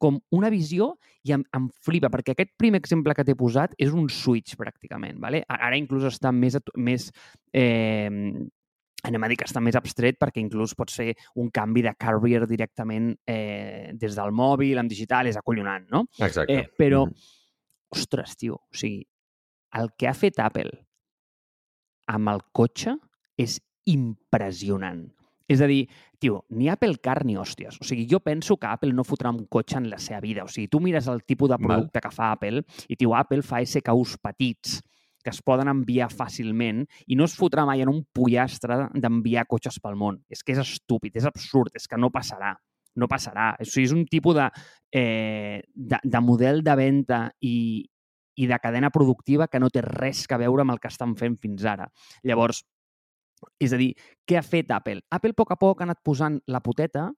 com 0.00 0.16
una 0.36 0.48
visió 0.52 0.94
i 1.28 1.34
em, 1.36 1.42
em 1.56 1.66
flipa, 1.84 2.08
perquè 2.12 2.32
aquest 2.34 2.52
primer 2.60 2.80
exemple 2.80 3.14
que 3.16 3.24
t'he 3.24 3.36
posat 3.36 3.74
és 3.80 3.92
un 3.92 4.08
switch, 4.12 4.56
pràcticament. 4.60 5.18
Vale? 5.20 5.42
Ara 5.48 5.76
inclús 5.80 6.06
està 6.08 6.32
més, 6.32 6.56
més 6.76 7.10
eh, 7.52 8.08
anem 9.04 9.24
a 9.24 9.28
dir 9.28 9.36
que 9.36 9.44
està 9.48 9.60
més 9.62 9.76
abstret 9.76 10.18
perquè 10.20 10.40
inclús 10.42 10.74
pot 10.74 10.90
ser 10.90 11.14
un 11.36 11.50
canvi 11.50 11.82
de 11.82 11.94
carrier 11.98 12.46
directament 12.46 13.14
eh, 13.26 13.92
des 13.94 14.14
del 14.16 14.32
mòbil, 14.32 14.78
en 14.78 14.88
digital, 14.88 15.26
és 15.26 15.36
acollonant, 15.36 15.86
no? 15.90 16.04
Exacte. 16.18 16.52
Eh, 16.52 16.68
però, 16.78 17.06
Mhm. 17.06 17.14
ostres, 17.90 18.36
tio, 18.36 18.54
o 18.54 18.74
sigui, 18.74 19.06
el 19.74 19.90
que 19.96 20.08
ha 20.08 20.14
fet 20.14 20.38
Apple 20.38 20.70
amb 22.10 22.28
el 22.28 22.40
cotxe 22.52 22.96
és 23.38 23.60
impressionant. 23.86 25.06
És 25.50 25.60
a 25.60 25.66
dir, 25.66 25.88
tio, 26.22 26.44
ni 26.54 26.68
Apple 26.70 26.98
Car 27.02 27.24
ni 27.26 27.34
hòsties. 27.36 27.80
O 27.80 27.84
sigui, 27.86 28.06
jo 28.10 28.20
penso 28.22 28.56
que 28.56 28.68
Apple 28.70 28.92
no 28.94 29.02
fotrà 29.02 29.32
un 29.34 29.46
cotxe 29.50 29.78
en 29.80 29.88
la 29.90 29.98
seva 29.98 30.20
vida. 30.22 30.44
O 30.44 30.48
sigui, 30.48 30.68
tu 30.70 30.78
mires 30.80 31.08
el 31.10 31.24
tipus 31.24 31.48
de 31.50 31.56
Val. 31.56 31.66
producte 31.66 32.00
que 32.00 32.10
fa 32.14 32.32
Apple 32.32 32.62
i, 32.88 32.94
tio, 32.96 33.16
Apple 33.16 33.42
fa 33.42 33.58
SKUs 33.64 34.16
petits 34.22 34.80
que 35.24 35.32
es 35.32 35.40
poden 35.44 35.70
enviar 35.70 36.10
fàcilment 36.12 36.84
i 37.06 37.18
no 37.18 37.26
es 37.28 37.36
fotrà 37.38 37.66
mai 37.68 37.84
en 37.84 37.92
un 37.92 38.02
pollastre 38.16 38.86
d'enviar 38.94 39.46
cotxes 39.50 39.78
pel 39.82 39.98
món. 40.00 40.20
És 40.30 40.42
que 40.42 40.54
és 40.56 40.62
estúpid, 40.62 41.16
és 41.16 41.28
absurd, 41.28 41.74
és 41.76 41.88
que 41.88 42.00
no 42.00 42.12
passarà. 42.14 42.54
No 42.96 43.06
passarà. 43.08 43.52
O 43.60 43.68
sigui, 43.68 43.86
és 43.86 43.94
un 43.94 44.04
tipus 44.10 44.36
de, 44.36 44.48
eh, 44.96 45.62
de, 45.74 46.00
de 46.02 46.20
model 46.24 46.64
de 46.66 46.76
venda 46.76 47.22
i, 47.40 47.86
i 48.40 48.50
de 48.50 48.58
cadena 48.58 48.90
productiva 48.90 49.48
que 49.48 49.60
no 49.60 49.70
té 49.70 49.84
res 49.86 50.26
que 50.26 50.38
veure 50.40 50.64
amb 50.64 50.74
el 50.74 50.82
que 50.82 50.90
estan 50.90 51.14
fent 51.16 51.38
fins 51.40 51.64
ara. 51.68 51.86
Llavors, 52.26 52.64
és 53.60 53.72
a 53.72 53.80
dir, 53.80 53.92
què 54.26 54.38
ha 54.38 54.44
fet 54.44 54.70
Apple? 54.74 55.04
Apple 55.10 55.36
a 55.36 55.38
poc 55.38 55.54
a 55.54 55.58
poc 55.60 55.80
ha 55.80 55.88
anat 55.88 56.00
posant 56.04 56.40
la 56.48 56.60
poteta 56.64 57.08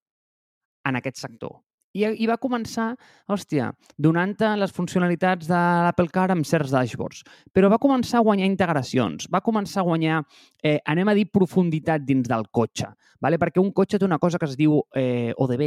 en 0.89 0.99
aquest 0.99 1.23
sector. 1.23 1.61
I, 1.93 2.07
i 2.25 2.27
va 2.29 2.39
començar, 2.41 2.93
hòstia, 3.29 3.69
donant-te 4.01 4.49
les 4.57 4.73
funcionalitats 4.73 5.49
de 5.51 5.61
l'Apple 5.87 6.09
Car 6.13 6.31
amb 6.33 6.47
certs 6.49 6.73
dashboards. 6.73 7.21
Però 7.53 7.69
va 7.73 7.81
començar 7.83 8.21
a 8.21 8.27
guanyar 8.27 8.49
integracions, 8.49 9.29
va 9.33 9.43
començar 9.45 9.83
a 9.83 9.89
guanyar, 9.91 10.23
eh, 10.65 10.79
anem 10.89 11.13
a 11.13 11.17
dir, 11.19 11.29
profunditat 11.29 12.07
dins 12.09 12.29
del 12.29 12.49
cotxe. 12.51 12.89
Vale? 13.23 13.39
Perquè 13.39 13.61
un 13.63 13.71
cotxe 13.71 14.01
té 14.01 14.07
una 14.07 14.19
cosa 14.19 14.39
que 14.41 14.49
es 14.49 14.57
diu 14.59 14.81
eh, 14.99 15.31
ODB, 15.39 15.63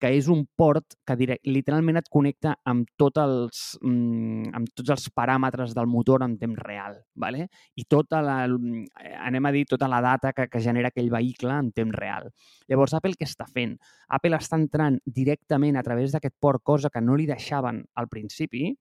que 0.00 0.10
és 0.16 0.26
un 0.32 0.46
port 0.56 0.96
que 1.06 1.14
direct, 1.20 1.44
literalment 1.46 2.00
et 2.00 2.08
connecta 2.10 2.56
amb, 2.66 2.88
tot 2.98 3.20
els, 3.22 3.76
mm, 3.84 4.50
amb 4.58 4.72
tots 4.74 4.90
els 4.96 5.06
paràmetres 5.14 5.76
del 5.76 5.86
motor 5.86 6.24
en 6.26 6.34
temps 6.40 6.58
real. 6.64 6.98
Vale? 7.14 7.46
I 7.78 7.84
tota 7.86 8.22
la, 8.24 8.40
eh, 8.48 9.14
anem 9.14 9.46
a 9.46 9.52
dir, 9.54 9.66
tota 9.70 9.86
la 9.86 10.00
data 10.02 10.32
que, 10.32 10.48
que 10.48 10.64
genera 10.64 10.90
aquell 10.90 11.12
vehicle 11.12 11.54
en 11.54 11.70
temps 11.76 11.94
real. 11.94 12.32
Llavors, 12.66 12.96
Apple 12.98 13.14
què 13.14 13.28
està 13.28 13.46
fent? 13.46 13.76
Apple 14.08 14.34
està 14.40 14.58
entrant 14.58 14.98
directament 15.04 15.57
a 15.76 15.82
través 15.82 16.12
d'aquest 16.12 16.34
port, 16.40 16.62
cosa 16.62 16.90
que 16.90 17.00
no 17.00 17.16
li 17.16 17.26
deixaven 17.26 17.84
al 17.94 18.08
principi, 18.08 18.74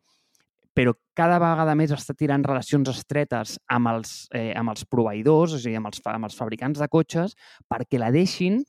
però 0.77 0.93
cada 1.17 1.39
vegada 1.41 1.73
més 1.73 1.91
està 1.91 2.13
tirant 2.13 2.43
relacions 2.45 2.89
estretes 2.91 3.57
amb 3.67 3.89
els, 3.89 4.27
eh, 4.31 4.53
amb 4.53 4.69
els 4.69 4.85
proveïdors, 4.85 5.55
o 5.57 5.59
sigui, 5.59 5.75
amb 5.75 5.89
els, 5.89 6.01
amb 6.05 6.29
els 6.29 6.37
fabricants 6.37 6.79
de 6.79 6.87
cotxes, 6.87 7.33
perquè 7.67 7.97
la 7.97 8.11
deixin 8.11 8.61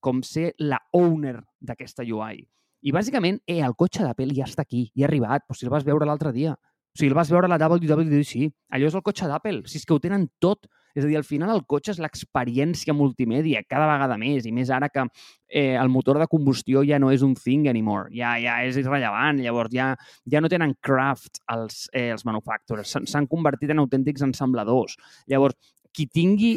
com 0.00 0.22
ser 0.26 0.54
la 0.58 0.80
owner 0.92 1.38
d'aquesta 1.60 2.02
UI. 2.02 2.42
I 2.82 2.92
bàsicament, 2.92 3.38
eh, 3.46 3.60
el 3.62 3.74
cotxe 3.78 4.02
d'Apple 4.02 4.34
ja 4.34 4.44
està 4.46 4.62
aquí, 4.66 4.90
ja 4.94 5.06
ha 5.06 5.08
arribat, 5.08 5.46
però 5.46 5.56
si 5.56 5.66
el 5.66 5.70
vas 5.70 5.86
veure 5.86 6.06
l'altre 6.06 6.32
dia. 6.32 6.56
O 6.96 6.98
sigui, 6.98 7.10
el 7.12 7.14
vas 7.18 7.28
veure 7.28 7.44
a 7.44 7.52
la 7.52 7.58
WWDC. 7.60 8.46
Allò 8.72 8.88
és 8.88 8.94
el 8.96 9.02
cotxe 9.04 9.28
d'Apple. 9.28 9.66
Si 9.68 9.76
és 9.76 9.84
que 9.84 9.92
ho 9.92 10.00
tenen 10.00 10.30
tot. 10.40 10.64
És 10.96 11.04
a 11.04 11.08
dir, 11.10 11.18
al 11.18 11.26
final 11.28 11.50
el 11.52 11.60
cotxe 11.68 11.92
és 11.92 11.98
l'experiència 12.00 12.94
multimèdia 12.96 13.60
cada 13.68 13.84
vegada 13.84 14.16
més, 14.16 14.46
i 14.48 14.52
més 14.56 14.70
ara 14.72 14.88
que 14.88 15.02
eh, 15.04 15.74
el 15.76 15.90
motor 15.92 16.16
de 16.16 16.24
combustió 16.26 16.80
ja 16.88 16.96
no 16.98 17.10
és 17.12 17.20
un 17.20 17.34
thing 17.36 17.66
anymore, 17.68 18.08
ja, 18.16 18.30
ja 18.40 18.54
és 18.64 18.78
irrellevant, 18.80 19.42
llavors 19.44 19.74
ja, 19.76 19.90
ja 20.24 20.40
no 20.40 20.48
tenen 20.48 20.72
craft 20.80 21.42
els, 21.52 21.82
eh, 21.92 22.06
els 22.14 22.24
manufacturers, 22.24 22.96
s'han- 22.96 23.28
convertit 23.28 23.74
en 23.76 23.84
autèntics 23.84 24.24
ensambladors. 24.24 24.96
Llavors, 25.28 25.52
qui 25.92 26.08
tingui 26.08 26.54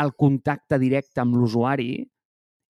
el 0.00 0.14
contacte 0.16 0.80
directe 0.80 1.20
amb 1.20 1.36
l'usuari 1.36 2.06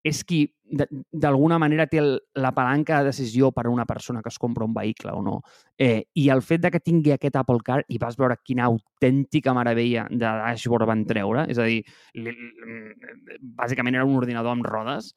és 0.02 0.24
qui 0.26 0.48
d'alguna 0.74 1.58
manera 1.58 1.86
té 1.90 2.00
el, 2.02 2.14
la 2.40 2.52
palanca 2.54 2.98
de 2.98 3.10
decisió 3.10 3.50
per 3.52 3.66
a 3.66 3.72
una 3.72 3.86
persona 3.86 4.22
que 4.22 4.32
es 4.32 4.38
compra 4.38 4.66
un 4.66 4.74
vehicle 4.74 5.12
o 5.12 5.22
no. 5.22 5.40
Eh, 5.78 6.06
I 6.14 6.28
el 6.34 6.42
fet 6.42 6.64
de 6.64 6.70
que 6.74 6.82
tingui 6.82 7.14
aquest 7.14 7.36
Apple 7.40 7.62
Car, 7.64 7.82
i 7.88 7.98
vas 8.02 8.18
veure 8.20 8.38
quina 8.42 8.66
autèntica 8.70 9.54
meravella 9.54 10.06
de 10.10 10.24
dashboard 10.24 10.88
van 10.90 11.06
treure, 11.08 11.46
és 11.50 11.60
a 11.60 11.68
dir, 11.70 11.82
li, 12.14 12.34
li, 12.34 12.80
bàsicament 13.40 13.96
era 13.98 14.08
un 14.08 14.18
ordinador 14.18 14.56
amb 14.56 14.66
rodes, 14.66 15.14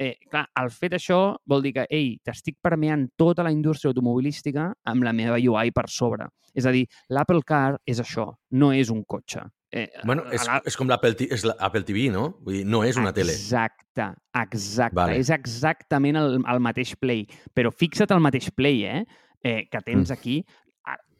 eh, 0.00 0.16
clar, 0.30 0.46
el 0.56 0.70
fet 0.72 0.94
això 0.96 1.20
vol 1.46 1.62
dir 1.62 1.74
que, 1.76 1.84
ei, 1.92 2.14
t'estic 2.24 2.56
permeant 2.64 3.06
tota 3.20 3.44
la 3.44 3.52
indústria 3.52 3.90
automobilística 3.92 4.70
amb 4.88 5.04
la 5.04 5.12
meva 5.12 5.36
UI 5.36 5.70
per 5.76 5.88
sobre. 5.92 6.26
És 6.56 6.66
a 6.66 6.72
dir, 6.74 6.86
l'Apple 7.12 7.44
Car 7.46 7.76
és 7.86 8.00
això, 8.02 8.30
no 8.58 8.72
és 8.74 8.88
un 8.90 9.04
cotxe. 9.04 9.44
Eh, 9.70 9.84
Bueno, 10.02 10.24
és, 10.32 10.42
la- 10.48 10.62
és 10.66 10.74
com 10.76 10.88
l'Apple 10.90 11.14
és 11.30 11.44
l'Apple 11.46 11.84
TV, 11.86 12.08
no? 12.10 12.24
Vull 12.42 12.56
dir, 12.56 12.64
no 12.66 12.82
és 12.82 12.96
una 12.98 13.12
tele. 13.14 13.30
Exacte, 13.36 14.08
exacte. 14.34 14.96
Vale. 14.98 15.18
És 15.20 15.30
exactament 15.30 16.16
el, 16.18 16.40
el 16.42 16.60
mateix 16.64 16.96
play. 16.98 17.26
Però 17.54 17.70
fixa't 17.70 18.10
el 18.16 18.24
mateix 18.24 18.50
play, 18.50 18.82
eh? 18.84 19.04
eh 19.44 19.68
que 19.70 19.80
tens 19.84 20.08
Mm. 20.10 20.12
aquí. 20.12 20.44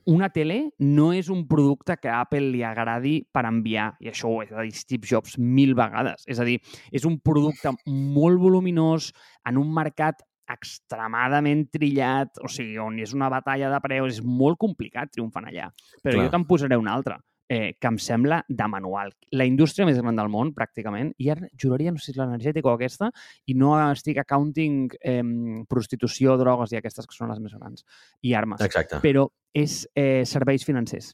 A- 0.01 0.11
Una 0.11 0.29
tele 0.31 0.71
no 0.79 1.13
és 1.13 1.29
un 1.29 1.47
producte 1.47 1.97
que 2.01 2.09
a 2.09 2.21
Apple 2.23 2.51
li 2.53 2.63
agradi 2.65 3.21
per 3.33 3.45
enviar, 3.47 3.97
i 4.01 4.09
això 4.09 4.29
ho 4.33 4.41
ha 4.41 4.63
dit 4.65 4.75
Steve 4.75 5.07
Jobs 5.07 5.37
mil 5.39 5.75
vegades. 5.75 6.25
És 6.27 6.41
a 6.41 6.45
dir, 6.45 6.59
és 6.91 7.05
un 7.05 7.19
producte 7.21 7.71
molt 7.87 8.41
voluminós 8.41 9.13
en 9.47 9.59
un 9.61 9.73
mercat 9.75 10.23
extremadament 10.51 11.69
trillat, 11.71 12.39
o 12.43 12.49
sigui, 12.49 12.79
on 12.79 12.99
és 12.99 13.13
una 13.15 13.29
batalla 13.31 13.71
de 13.71 13.81
preus, 13.81 14.17
és 14.19 14.25
molt 14.25 14.59
complicat 14.59 15.13
triomfant 15.13 15.47
allà. 15.47 15.69
Però 16.03 16.17
Clar. 16.17 16.25
jo 16.27 16.31
te'n 16.31 16.47
posaré 16.49 16.77
una 16.81 16.95
altra 16.97 17.21
eh, 17.51 17.75
que 17.83 17.89
em 17.91 17.97
sembla 17.99 18.45
de 18.49 18.67
manual. 18.71 19.11
La 19.35 19.45
indústria 19.49 19.85
més 19.89 19.99
gran 19.99 20.15
del 20.15 20.29
món, 20.31 20.53
pràcticament, 20.55 21.11
i 21.19 21.33
ara 21.35 21.49
juraria, 21.59 21.91
no 21.91 21.99
sé 21.99 22.13
si 22.13 22.15
és 22.15 22.21
l'energètica 22.21 22.71
o 22.71 22.77
aquesta, 22.77 23.09
i 23.51 23.57
no 23.59 23.73
estic 23.91 24.21
accounting 24.23 24.93
eh, 25.03 25.25
prostitució, 25.69 26.37
drogues 26.39 26.71
i 26.73 26.79
aquestes 26.79 27.09
que 27.11 27.17
són 27.17 27.33
les 27.33 27.41
més 27.43 27.57
grans, 27.59 27.83
i 28.23 28.35
armes. 28.39 28.63
Exacte. 28.63 29.01
Però 29.03 29.27
és 29.53 29.83
eh, 29.99 30.23
serveis 30.25 30.65
financers. 30.65 31.11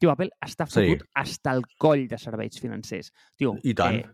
Tio, 0.00 0.10
Apple 0.12 0.30
està 0.44 0.66
Sí. 0.68 0.80
fotut 0.80 1.06
hasta 1.14 1.52
el 1.52 1.62
coll 1.78 2.06
de 2.08 2.18
serveis 2.20 2.58
financers. 2.60 3.12
Tio, 3.36 3.54
I 3.62 3.74
tant. 3.76 4.00
Eh, 4.00 4.08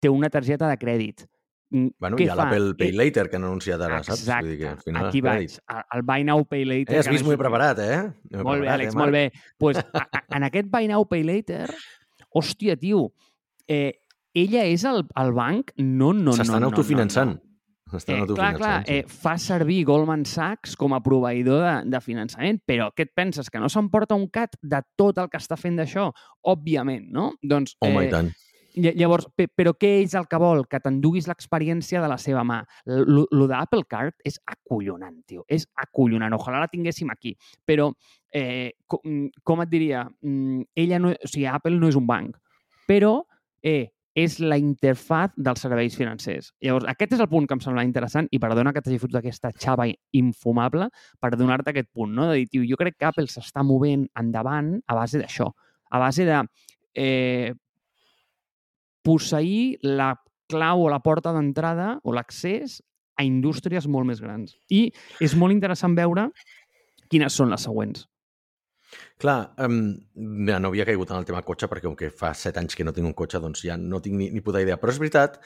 té 0.00 0.08
una 0.10 0.30
targeta 0.30 0.68
de 0.70 0.78
crèdit. 0.78 1.26
Mm, 1.70 1.92
Bueno, 2.00 2.16
què 2.16 2.24
hi 2.24 2.30
ha 2.32 2.36
l'Apple 2.38 2.74
Pay 2.78 2.94
Eh, 2.94 2.96
Later 2.96 3.26
que 3.28 3.36
han 3.36 3.44
anunciat 3.44 3.82
ara, 3.84 4.00
saps? 4.02 4.22
Exacte, 4.22 4.46
Vull 4.46 4.54
dir 4.54 4.58
que 4.62 4.68
al 4.70 4.78
final 4.80 5.08
aquí 5.10 5.20
vaig. 5.20 5.56
El, 5.94 6.02
Buy 6.08 6.24
Now, 6.24 6.44
Pay 6.48 6.64
Later... 6.64 6.94
Eh, 6.94 6.98
has 7.02 7.10
vist, 7.12 7.26
m'ho 7.26 7.34
he 7.34 7.40
preparat, 7.40 7.82
eh? 7.84 7.98
He 8.32 8.40
molt 8.40 8.62
bé, 8.62 8.68
preparat, 8.68 8.74
Àlex, 8.78 8.94
eh, 8.94 8.98
molt 9.02 9.12
bé. 9.12 9.24
Pues, 9.58 9.80
a, 9.82 10.04
a, 10.08 10.22
en 10.38 10.48
aquest 10.48 10.70
Buy 10.72 10.88
Now, 10.88 11.04
Pay 11.10 11.26
Later, 11.28 11.66
hòstia, 12.32 12.78
tio, 12.80 13.10
eh, 13.68 13.98
ella 14.38 14.64
és 14.70 14.86
el, 14.88 15.04
el 15.20 15.34
banc? 15.36 15.74
No, 15.76 16.14
no, 16.14 16.30
no. 16.30 16.38
S'estan 16.38 16.64
no, 16.64 16.72
autofinançant. 16.72 17.36
No, 17.36 17.42
no. 17.42 17.48
Eh, 17.88 18.24
clar, 18.34 18.50
clar, 18.58 18.82
eh, 18.84 19.04
fa 19.08 19.38
servir 19.40 19.78
Goldman 19.88 20.26
Sachs 20.28 20.74
com 20.76 20.92
a 20.92 21.00
proveïdor 21.00 21.62
de, 21.64 21.76
de 21.94 22.00
finançament, 22.04 22.58
però 22.68 22.90
què 22.92 23.06
et 23.08 23.14
penses? 23.16 23.48
Que 23.48 23.60
no 23.62 23.70
s'emporta 23.72 24.16
un 24.18 24.26
cat 24.28 24.58
de 24.60 24.82
tot 25.00 25.16
el 25.22 25.30
que 25.32 25.40
està 25.40 25.56
fent 25.56 25.78
d'això? 25.80 26.10
Òbviament, 26.52 27.06
no? 27.16 27.30
Doncs, 27.40 27.78
Home, 27.80 28.02
eh, 28.04 28.10
i 28.10 28.12
tant. 28.12 28.28
Lla- 28.78 28.94
Llavors, 28.96 29.26
pe- 29.36 29.48
però 29.54 29.72
què 29.76 29.90
és 30.04 30.14
el 30.14 30.26
que 30.30 30.38
vol? 30.40 30.64
Que 30.70 30.80
t'enduguis 30.80 31.26
l'experiència 31.28 32.00
de 32.02 32.08
la 32.08 32.16
seva 32.18 32.44
mà. 32.46 32.60
Lo 32.86 33.46
d'Apple 33.50 33.84
Card 33.88 34.14
és 34.24 34.38
acollonant, 34.46 35.18
tio. 35.26 35.44
És 35.48 35.66
acollonant. 35.76 36.32
Ojalà 36.38 36.60
la 36.64 36.68
tinguéssim 36.72 37.10
aquí. 37.10 37.34
Però, 37.66 37.90
eh, 38.32 38.72
com, 38.86 39.28
com 39.44 39.62
et 39.62 39.68
diria? 39.70 40.06
Mm, 40.22 40.62
Ella 40.74 40.98
no, 40.98 41.10
o 41.12 41.28
sigui, 41.30 41.46
Apple 41.46 41.76
no 41.78 41.88
és 41.88 41.96
un 41.96 42.06
banc, 42.06 42.36
però 42.88 43.22
eh, 43.62 43.90
és 44.18 44.40
la 44.40 44.56
interfaz 44.58 45.30
dels 45.36 45.60
serveis 45.62 45.94
financers. 45.94 46.48
Llavors, 46.60 46.88
aquest 46.90 47.12
és 47.14 47.20
el 47.22 47.28
punt 47.30 47.46
que 47.46 47.54
em 47.54 47.60
sembla 47.62 47.84
interessant 47.86 48.26
i 48.34 48.40
perdona 48.42 48.72
que 48.74 48.80
t'hagi 48.82 48.98
fotut 48.98 49.20
aquesta 49.20 49.52
xava 49.54 49.86
infumable 50.12 50.88
per 51.20 51.30
donar-te 51.36 51.70
aquest 51.70 51.88
punt, 51.94 52.12
no? 52.16 52.26
De 52.32 52.40
dir, 52.40 52.48
tio, 52.50 52.64
jo 52.66 52.76
crec 52.80 52.96
que 52.98 53.06
Apple 53.06 53.28
s'està 53.30 53.62
movent 53.62 54.08
endavant 54.18 54.72
a 54.86 54.96
base 54.98 55.20
d'això, 55.22 55.46
a 55.90 56.00
base 56.02 56.26
de 56.26 56.40
eh, 56.94 57.54
posseir 59.08 59.80
la 59.88 60.12
clau 60.52 60.84
o 60.84 60.92
la 60.92 61.00
porta 61.00 61.32
d'entrada 61.32 61.96
o 62.04 62.12
l'accés 62.12 62.78
a 63.18 63.24
indústries 63.24 63.88
molt 63.90 64.06
més 64.08 64.20
grans. 64.22 64.54
I 64.68 64.90
és 65.24 65.34
molt 65.34 65.56
interessant 65.56 65.96
veure 65.96 66.28
Quines 67.08 67.36
són 67.40 67.52
les 67.52 67.64
següents? 67.64 68.04
Clar, 69.20 69.38
um, 69.64 69.80
ja 70.48 70.58
no 70.60 70.70
havia 70.70 70.86
caigut 70.88 71.10
en 71.12 71.20
el 71.20 71.26
tema 71.28 71.42
cotxe 71.44 71.68
perquè 71.68 71.88
com 71.88 71.96
que 71.98 72.12
fa 72.14 72.34
set 72.36 72.56
anys 72.60 72.76
que 72.76 72.86
no 72.86 72.94
tinc 72.96 73.08
un 73.08 73.16
cotxe, 73.16 73.40
doncs 73.42 73.64
ja 73.64 73.76
no 73.80 74.00
tinc 74.04 74.16
ni, 74.20 74.30
ni 74.32 74.44
puta 74.44 74.62
idea. 74.64 74.78
Però 74.80 74.92
és 74.92 75.00
veritat 75.00 75.40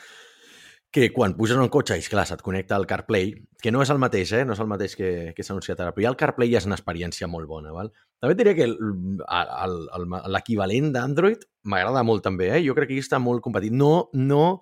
que 0.93 1.09
quan 1.11 1.32
puges 1.38 1.57
en 1.57 1.64
un 1.64 1.70
cotxe 1.72 1.97
i, 1.97 2.05
clar, 2.05 2.26
se't 2.28 2.45
connecta 2.45 2.76
al 2.76 2.84
CarPlay, 2.86 3.32
que 3.64 3.72
no 3.72 3.80
és 3.80 3.90
el 3.90 4.01
mateix, 4.03 4.34
eh? 4.36 4.43
no 4.45 4.53
és 4.53 4.61
el 4.61 4.68
mateix 4.68 4.95
que, 4.99 5.32
que 5.32 5.45
s'ha 5.45 5.55
anunciat 5.55 5.80
ara, 5.80 5.95
però 5.97 6.05
ja 6.05 6.11
el 6.12 6.18
CarPlay 6.20 6.53
ja 6.53 6.61
és 6.61 6.68
una 6.68 6.76
experiència 6.76 7.28
molt 7.32 7.49
bona. 7.49 7.72
Val? 7.72 7.88
També 8.20 8.36
diria 8.36 8.53
que 8.59 8.68
l'equivalent 10.28 10.93
d'Android 10.93 11.49
m'agrada 11.64 12.05
molt 12.05 12.26
també. 12.28 12.51
Eh? 12.53 12.61
Jo 12.66 12.76
crec 12.76 12.93
que 12.93 12.99
aquí 12.99 13.07
està 13.07 13.22
molt 13.24 13.40
competit. 13.43 13.72
No, 13.72 14.11
no 14.12 14.61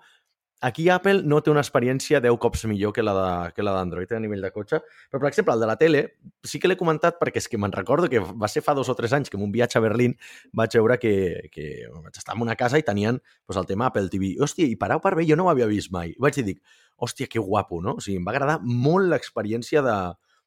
Aquí 0.61 0.91
Apple 0.93 1.23
no 1.25 1.39
té 1.41 1.49
una 1.49 1.63
experiència 1.65 2.19
10 2.21 2.37
cops 2.37 2.67
millor 2.69 2.93
que 2.93 3.01
la 3.03 3.15
d'Android 3.57 4.11
eh, 4.13 4.17
a 4.19 4.21
nivell 4.21 4.43
de 4.45 4.51
cotxe, 4.53 4.83
però, 5.09 5.23
per 5.23 5.31
exemple, 5.31 5.55
el 5.57 5.63
de 5.65 5.69
la 5.71 5.77
tele 5.81 6.03
sí 6.45 6.61
que 6.61 6.69
l'he 6.69 6.77
comentat 6.77 7.17
perquè 7.17 7.41
és 7.41 7.49
que 7.49 7.57
me'n 7.57 7.73
recordo 7.73 8.11
que 8.13 8.21
va 8.21 8.49
ser 8.53 8.61
fa 8.67 8.75
dos 8.77 8.91
o 8.93 8.97
tres 8.99 9.15
anys 9.17 9.33
que 9.33 9.39
en 9.39 9.47
un 9.47 9.55
viatge 9.55 9.79
a 9.81 9.85
Berlín 9.85 10.19
vaig 10.53 10.77
veure 10.77 10.99
que, 11.01 11.15
que 11.55 11.89
vaig 11.95 12.13
estar 12.13 12.37
en 12.37 12.45
una 12.45 12.59
casa 12.61 12.77
i 12.77 12.85
tenien 12.85 13.23
pues, 13.47 13.57
el 13.57 13.65
tema 13.71 13.89
Apple 13.89 14.13
TV. 14.13 14.35
Hòstia, 14.37 14.69
i 14.69 14.77
parau 14.77 15.01
per 15.01 15.15
bé, 15.17 15.25
jo 15.31 15.39
no 15.41 15.49
ho 15.49 15.53
havia 15.53 15.69
vist 15.71 15.95
mai. 15.97 16.13
I 16.13 16.21
vaig 16.21 16.43
dir, 16.45 16.59
hòstia, 17.01 17.31
que 17.33 17.41
guapo, 17.41 17.81
no? 17.81 17.97
O 17.97 18.05
sigui, 18.05 18.19
em 18.21 18.29
va 18.29 18.35
agradar 18.37 18.59
molt 18.61 19.09
l'experiència 19.09 19.81
de, 19.87 19.97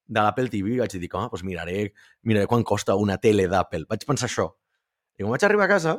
de 0.06 0.20
l'Apple 0.22 0.52
TV 0.54 0.76
i 0.76 0.82
vaig 0.84 0.94
dir, 0.94 1.10
home, 1.10 1.32
doncs 1.32 1.46
miraré, 1.48 1.88
miraré 2.22 2.50
quan 2.52 2.62
costa 2.62 2.96
una 3.02 3.18
tele 3.18 3.48
d'Apple. 3.50 3.88
Vaig 3.90 4.06
pensar 4.06 4.30
això. 4.30 4.52
I 5.18 5.26
quan 5.26 5.34
vaig 5.34 5.48
arribar 5.48 5.66
a 5.66 5.74
casa 5.74 5.98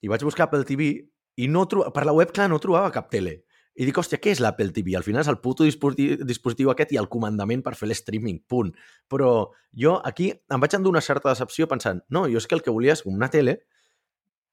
i 0.00 0.08
vaig 0.08 0.24
buscar 0.24 0.48
Apple 0.48 0.64
TV 0.64 0.88
i 1.36 1.48
no 1.52 1.66
per 1.68 2.06
la 2.08 2.14
web, 2.16 2.32
clar, 2.32 2.48
no 2.50 2.60
trobava 2.62 2.92
cap 2.94 3.10
tele. 3.12 3.42
I 3.76 3.84
dic, 3.84 3.98
hòstia, 4.00 4.16
què 4.22 4.32
és 4.32 4.40
l'Apple 4.40 4.72
TV? 4.72 4.94
Al 4.96 5.04
final 5.04 5.20
és 5.20 5.28
el 5.28 5.36
puto 5.44 5.66
dispositiu, 5.66 6.16
dispositiu 6.24 6.70
aquest 6.72 6.94
i 6.94 7.00
el 7.00 7.10
comandament 7.12 7.60
per 7.64 7.74
fer 7.76 7.90
l'streaming, 7.90 8.38
punt. 8.48 8.70
Però 9.12 9.50
jo 9.76 9.98
aquí 10.08 10.30
em 10.32 10.62
vaig 10.62 10.78
endur 10.78 10.94
una 10.94 11.04
certa 11.04 11.28
decepció 11.28 11.68
pensant, 11.68 12.00
no, 12.08 12.24
jo 12.32 12.40
és 12.40 12.48
que 12.48 12.56
el 12.56 12.64
que 12.64 12.72
volia 12.72 12.96
és 12.96 13.04
una 13.04 13.28
tele 13.28 13.58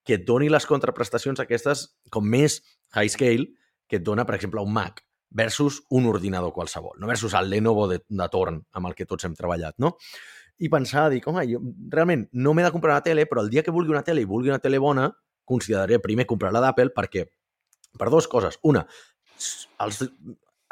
que 0.04 0.18
et 0.20 0.28
doni 0.28 0.50
les 0.52 0.68
contraprestacions 0.68 1.40
aquestes 1.40 1.86
com 2.12 2.28
més 2.28 2.60
high 2.98 3.08
scale 3.08 3.48
que 3.88 4.02
et 4.02 4.04
dona, 4.04 4.28
per 4.28 4.36
exemple, 4.36 4.60
un 4.60 4.76
Mac 4.76 5.06
versus 5.34 5.82
un 5.90 6.06
ordinador 6.06 6.52
qualsevol, 6.54 7.00
no 7.00 7.08
versus 7.08 7.34
el 7.34 7.50
Lenovo 7.50 7.88
de, 7.88 8.04
de 8.06 8.28
torn 8.30 8.60
amb 8.76 8.92
el 8.92 8.96
que 8.98 9.08
tots 9.10 9.24
hem 9.26 9.34
treballat, 9.40 9.80
no? 9.80 9.96
I 10.62 10.70
pensar, 10.70 11.08
dic, 11.10 11.26
home, 11.28 11.42
jo 11.50 11.64
realment 11.90 12.28
no 12.38 12.54
m'he 12.54 12.68
de 12.68 12.72
comprar 12.76 13.00
una 13.00 13.06
tele, 13.08 13.26
però 13.26 13.42
el 13.42 13.50
dia 13.50 13.64
que 13.64 13.74
vulgui 13.74 13.96
una 13.96 14.04
tele 14.06 14.22
i 14.22 14.30
vulgui 14.30 14.52
una 14.52 14.62
tele 14.62 14.78
bona, 14.84 15.08
consideraré 15.46 16.00
primer 16.04 16.28
comprar 16.30 16.54
la 16.54 16.62
d'Apple 16.64 16.94
perquè 16.96 17.28
per 18.00 18.10
dues 18.10 18.28
coses. 18.32 18.58
Una, 18.66 18.86
els, 19.84 20.02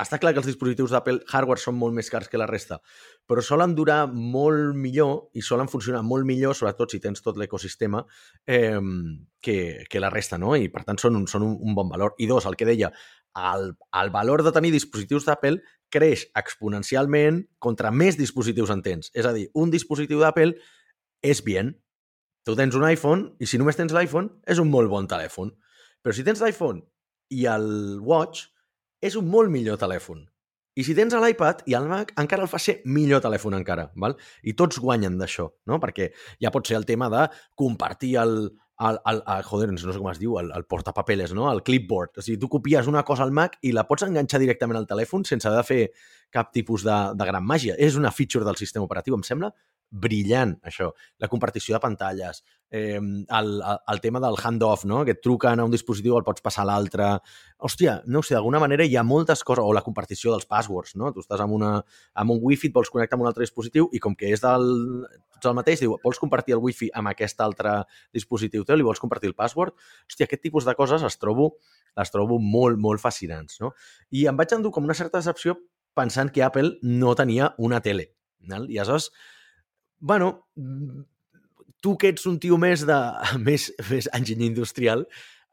està 0.01 0.17
clar 0.17 0.31
que 0.33 0.41
els 0.41 0.47
dispositius 0.49 0.93
d'Apple 0.95 1.21
hardware 1.29 1.61
són 1.61 1.75
molt 1.77 1.93
més 1.93 2.09
cars 2.09 2.29
que 2.31 2.39
la 2.41 2.47
resta, 2.49 2.79
però 3.29 3.43
solen 3.45 3.75
durar 3.77 3.99
molt 4.09 4.75
millor 4.77 5.29
i 5.37 5.43
solen 5.45 5.69
funcionar 5.69 6.01
molt 6.07 6.25
millor, 6.25 6.55
sobretot 6.57 6.93
si 6.93 7.01
tens 7.03 7.21
tot 7.21 7.37
l'ecosistema, 7.37 8.01
eh, 8.47 8.79
que, 9.41 9.57
que 9.89 10.01
la 10.01 10.09
resta, 10.13 10.39
no? 10.41 10.55
I 10.57 10.71
per 10.73 10.83
tant 10.87 10.99
són, 11.01 11.19
un, 11.21 11.27
són 11.29 11.45
un, 11.45 11.75
bon 11.77 11.91
valor. 11.91 12.15
I 12.17 12.29
dos, 12.31 12.47
el 12.49 12.57
que 12.57 12.69
deia, 12.69 12.91
el, 13.51 13.69
el 14.01 14.11
valor 14.13 14.43
de 14.43 14.55
tenir 14.55 14.73
dispositius 14.73 15.29
d'Apple 15.29 15.61
creix 15.91 16.25
exponencialment 16.39 17.43
contra 17.59 17.91
més 17.91 18.17
dispositius 18.17 18.73
en 18.73 18.81
tens. 18.81 19.11
És 19.13 19.27
a 19.27 19.35
dir, 19.35 19.49
un 19.53 19.71
dispositiu 19.73 20.23
d'Apple 20.23 20.55
és 21.21 21.43
bien, 21.45 21.75
tu 22.45 22.55
tens 22.57 22.75
un 22.77 22.85
iPhone 22.87 23.35
i 23.39 23.49
si 23.49 23.59
només 23.61 23.77
tens 23.77 23.93
l'iPhone 23.93 24.31
és 24.49 24.61
un 24.61 24.71
molt 24.71 24.89
bon 24.91 25.07
telèfon. 25.09 25.53
Però 26.01 26.15
si 26.15 26.25
tens 26.25 26.41
l'iPhone 26.41 26.81
i 27.31 27.45
el 27.49 27.99
Watch 28.03 28.47
és 29.01 29.17
un 29.17 29.29
molt 29.29 29.51
millor 29.53 29.79
telèfon. 29.81 30.25
I 30.79 30.85
si 30.87 30.95
tens 30.95 31.11
l'iPad 31.11 31.65
i 31.67 31.75
el 31.75 31.87
Mac, 31.91 32.13
encara 32.21 32.45
el 32.45 32.49
fa 32.49 32.59
ser 32.61 32.77
millor 32.87 33.19
telèfon 33.23 33.57
encara, 33.57 33.89
val? 33.99 34.15
I 34.47 34.53
tots 34.55 34.79
guanyen 34.79 35.17
d'això, 35.19 35.49
no? 35.67 35.79
Perquè 35.83 36.13
ja 36.41 36.51
pot 36.53 36.67
ser 36.67 36.77
el 36.79 36.87
tema 36.87 37.09
de 37.11 37.25
compartir 37.59 38.13
el, 38.21 38.37
el, 38.79 38.99
el, 39.11 39.19
el 39.35 39.43
joder, 39.49 39.67
no 39.73 39.81
sé 39.81 39.97
com 39.97 40.07
es 40.13 40.21
diu, 40.21 40.37
el, 40.39 40.53
el 40.55 40.63
portapapeles, 40.71 41.35
no? 41.35 41.49
El 41.51 41.59
clipboard. 41.67 42.21
O 42.21 42.23
sigui, 42.23 42.39
tu 42.39 42.47
copies 42.55 42.87
una 42.87 43.03
cosa 43.07 43.27
al 43.27 43.35
Mac 43.35 43.59
i 43.67 43.73
la 43.75 43.83
pots 43.89 44.07
enganxar 44.07 44.39
directament 44.39 44.79
al 44.79 44.87
telèfon 44.87 45.27
sense 45.27 45.49
haver 45.49 45.59
de 45.59 45.67
fer 45.67 45.81
cap 46.31 46.53
tipus 46.55 46.87
de, 46.87 46.97
de 47.19 47.27
gran 47.27 47.43
màgia. 47.43 47.75
És 47.75 47.99
una 47.99 48.13
feature 48.15 48.47
del 48.47 48.59
sistema 48.61 48.87
operatiu. 48.87 49.19
Em 49.19 49.27
sembla 49.27 49.51
brillant, 49.91 50.55
això. 50.63 50.89
La 51.19 51.27
compartició 51.27 51.75
de 51.75 51.81
pantalles, 51.83 52.41
eh, 52.71 52.95
el, 52.97 53.49
el 53.61 54.01
tema 54.01 54.21
del 54.23 54.37
handoff, 54.41 54.85
no? 54.85 55.03
que 55.05 55.11
et 55.17 55.21
truquen 55.21 55.59
a 55.59 55.65
un 55.67 55.73
dispositiu, 55.73 56.15
el 56.17 56.23
pots 56.23 56.41
passar 56.41 56.63
a 56.63 56.69
l'altre. 56.69 57.09
Hòstia, 57.59 57.97
no 58.07 58.23
sé, 58.23 58.33
d'alguna 58.37 58.61
manera 58.63 58.87
hi 58.87 58.95
ha 58.95 59.03
moltes 59.03 59.43
coses, 59.43 59.63
o 59.63 59.73
la 59.75 59.83
compartició 59.83 60.31
dels 60.31 60.47
passwords, 60.47 60.95
no? 60.95 61.11
Tu 61.11 61.21
estàs 61.21 61.43
amb, 61.43 61.57
una, 61.57 61.73
amb 62.15 62.33
un 62.33 62.39
wifi, 62.41 62.71
et 62.71 62.77
vols 62.77 62.89
connectar 62.93 63.19
amb 63.19 63.27
un 63.27 63.31
altre 63.31 63.43
dispositiu 63.43 63.89
i 63.91 63.99
com 63.99 64.15
que 64.15 64.31
és 64.31 64.41
del, 64.41 64.71
el 65.43 65.57
mateix, 65.57 65.83
diu, 65.83 65.97
vols 66.05 66.21
compartir 66.21 66.55
el 66.55 66.63
wifi 66.63 66.89
amb 66.95 67.11
aquest 67.11 67.43
altre 67.43 67.81
dispositiu 68.15 68.63
teu, 68.63 68.79
li 68.79 68.87
vols 68.87 69.03
compartir 69.03 69.29
el 69.33 69.35
password? 69.35 69.75
Hòstia, 70.07 70.29
aquest 70.29 70.45
tipus 70.47 70.65
de 70.65 70.77
coses 70.79 71.03
les 71.03 71.19
trobo, 71.19 71.51
les 71.99 72.15
trobo 72.15 72.39
molt, 72.39 72.79
molt 72.79 73.03
fascinants, 73.03 73.59
no? 73.59 73.75
I 74.15 74.25
em 74.31 74.39
vaig 74.39 74.55
endur 74.55 74.71
com 74.71 74.87
una 74.87 74.97
certa 74.97 75.19
decepció 75.19 75.59
pensant 75.93 76.31
que 76.31 76.47
Apple 76.47 76.77
no 76.81 77.13
tenia 77.19 77.51
una 77.59 77.81
tele. 77.83 78.13
No? 78.47 78.63
I 78.63 78.79
aleshores, 78.79 79.11
bueno, 80.01 80.47
tu 81.81 81.97
que 81.97 82.11
ets 82.11 82.25
un 82.27 82.39
tio 82.41 82.57
més 82.61 82.83
de 82.89 82.97
més, 83.47 83.69
més 83.89 84.09
enginy 84.17 84.49
industrial, 84.49 85.05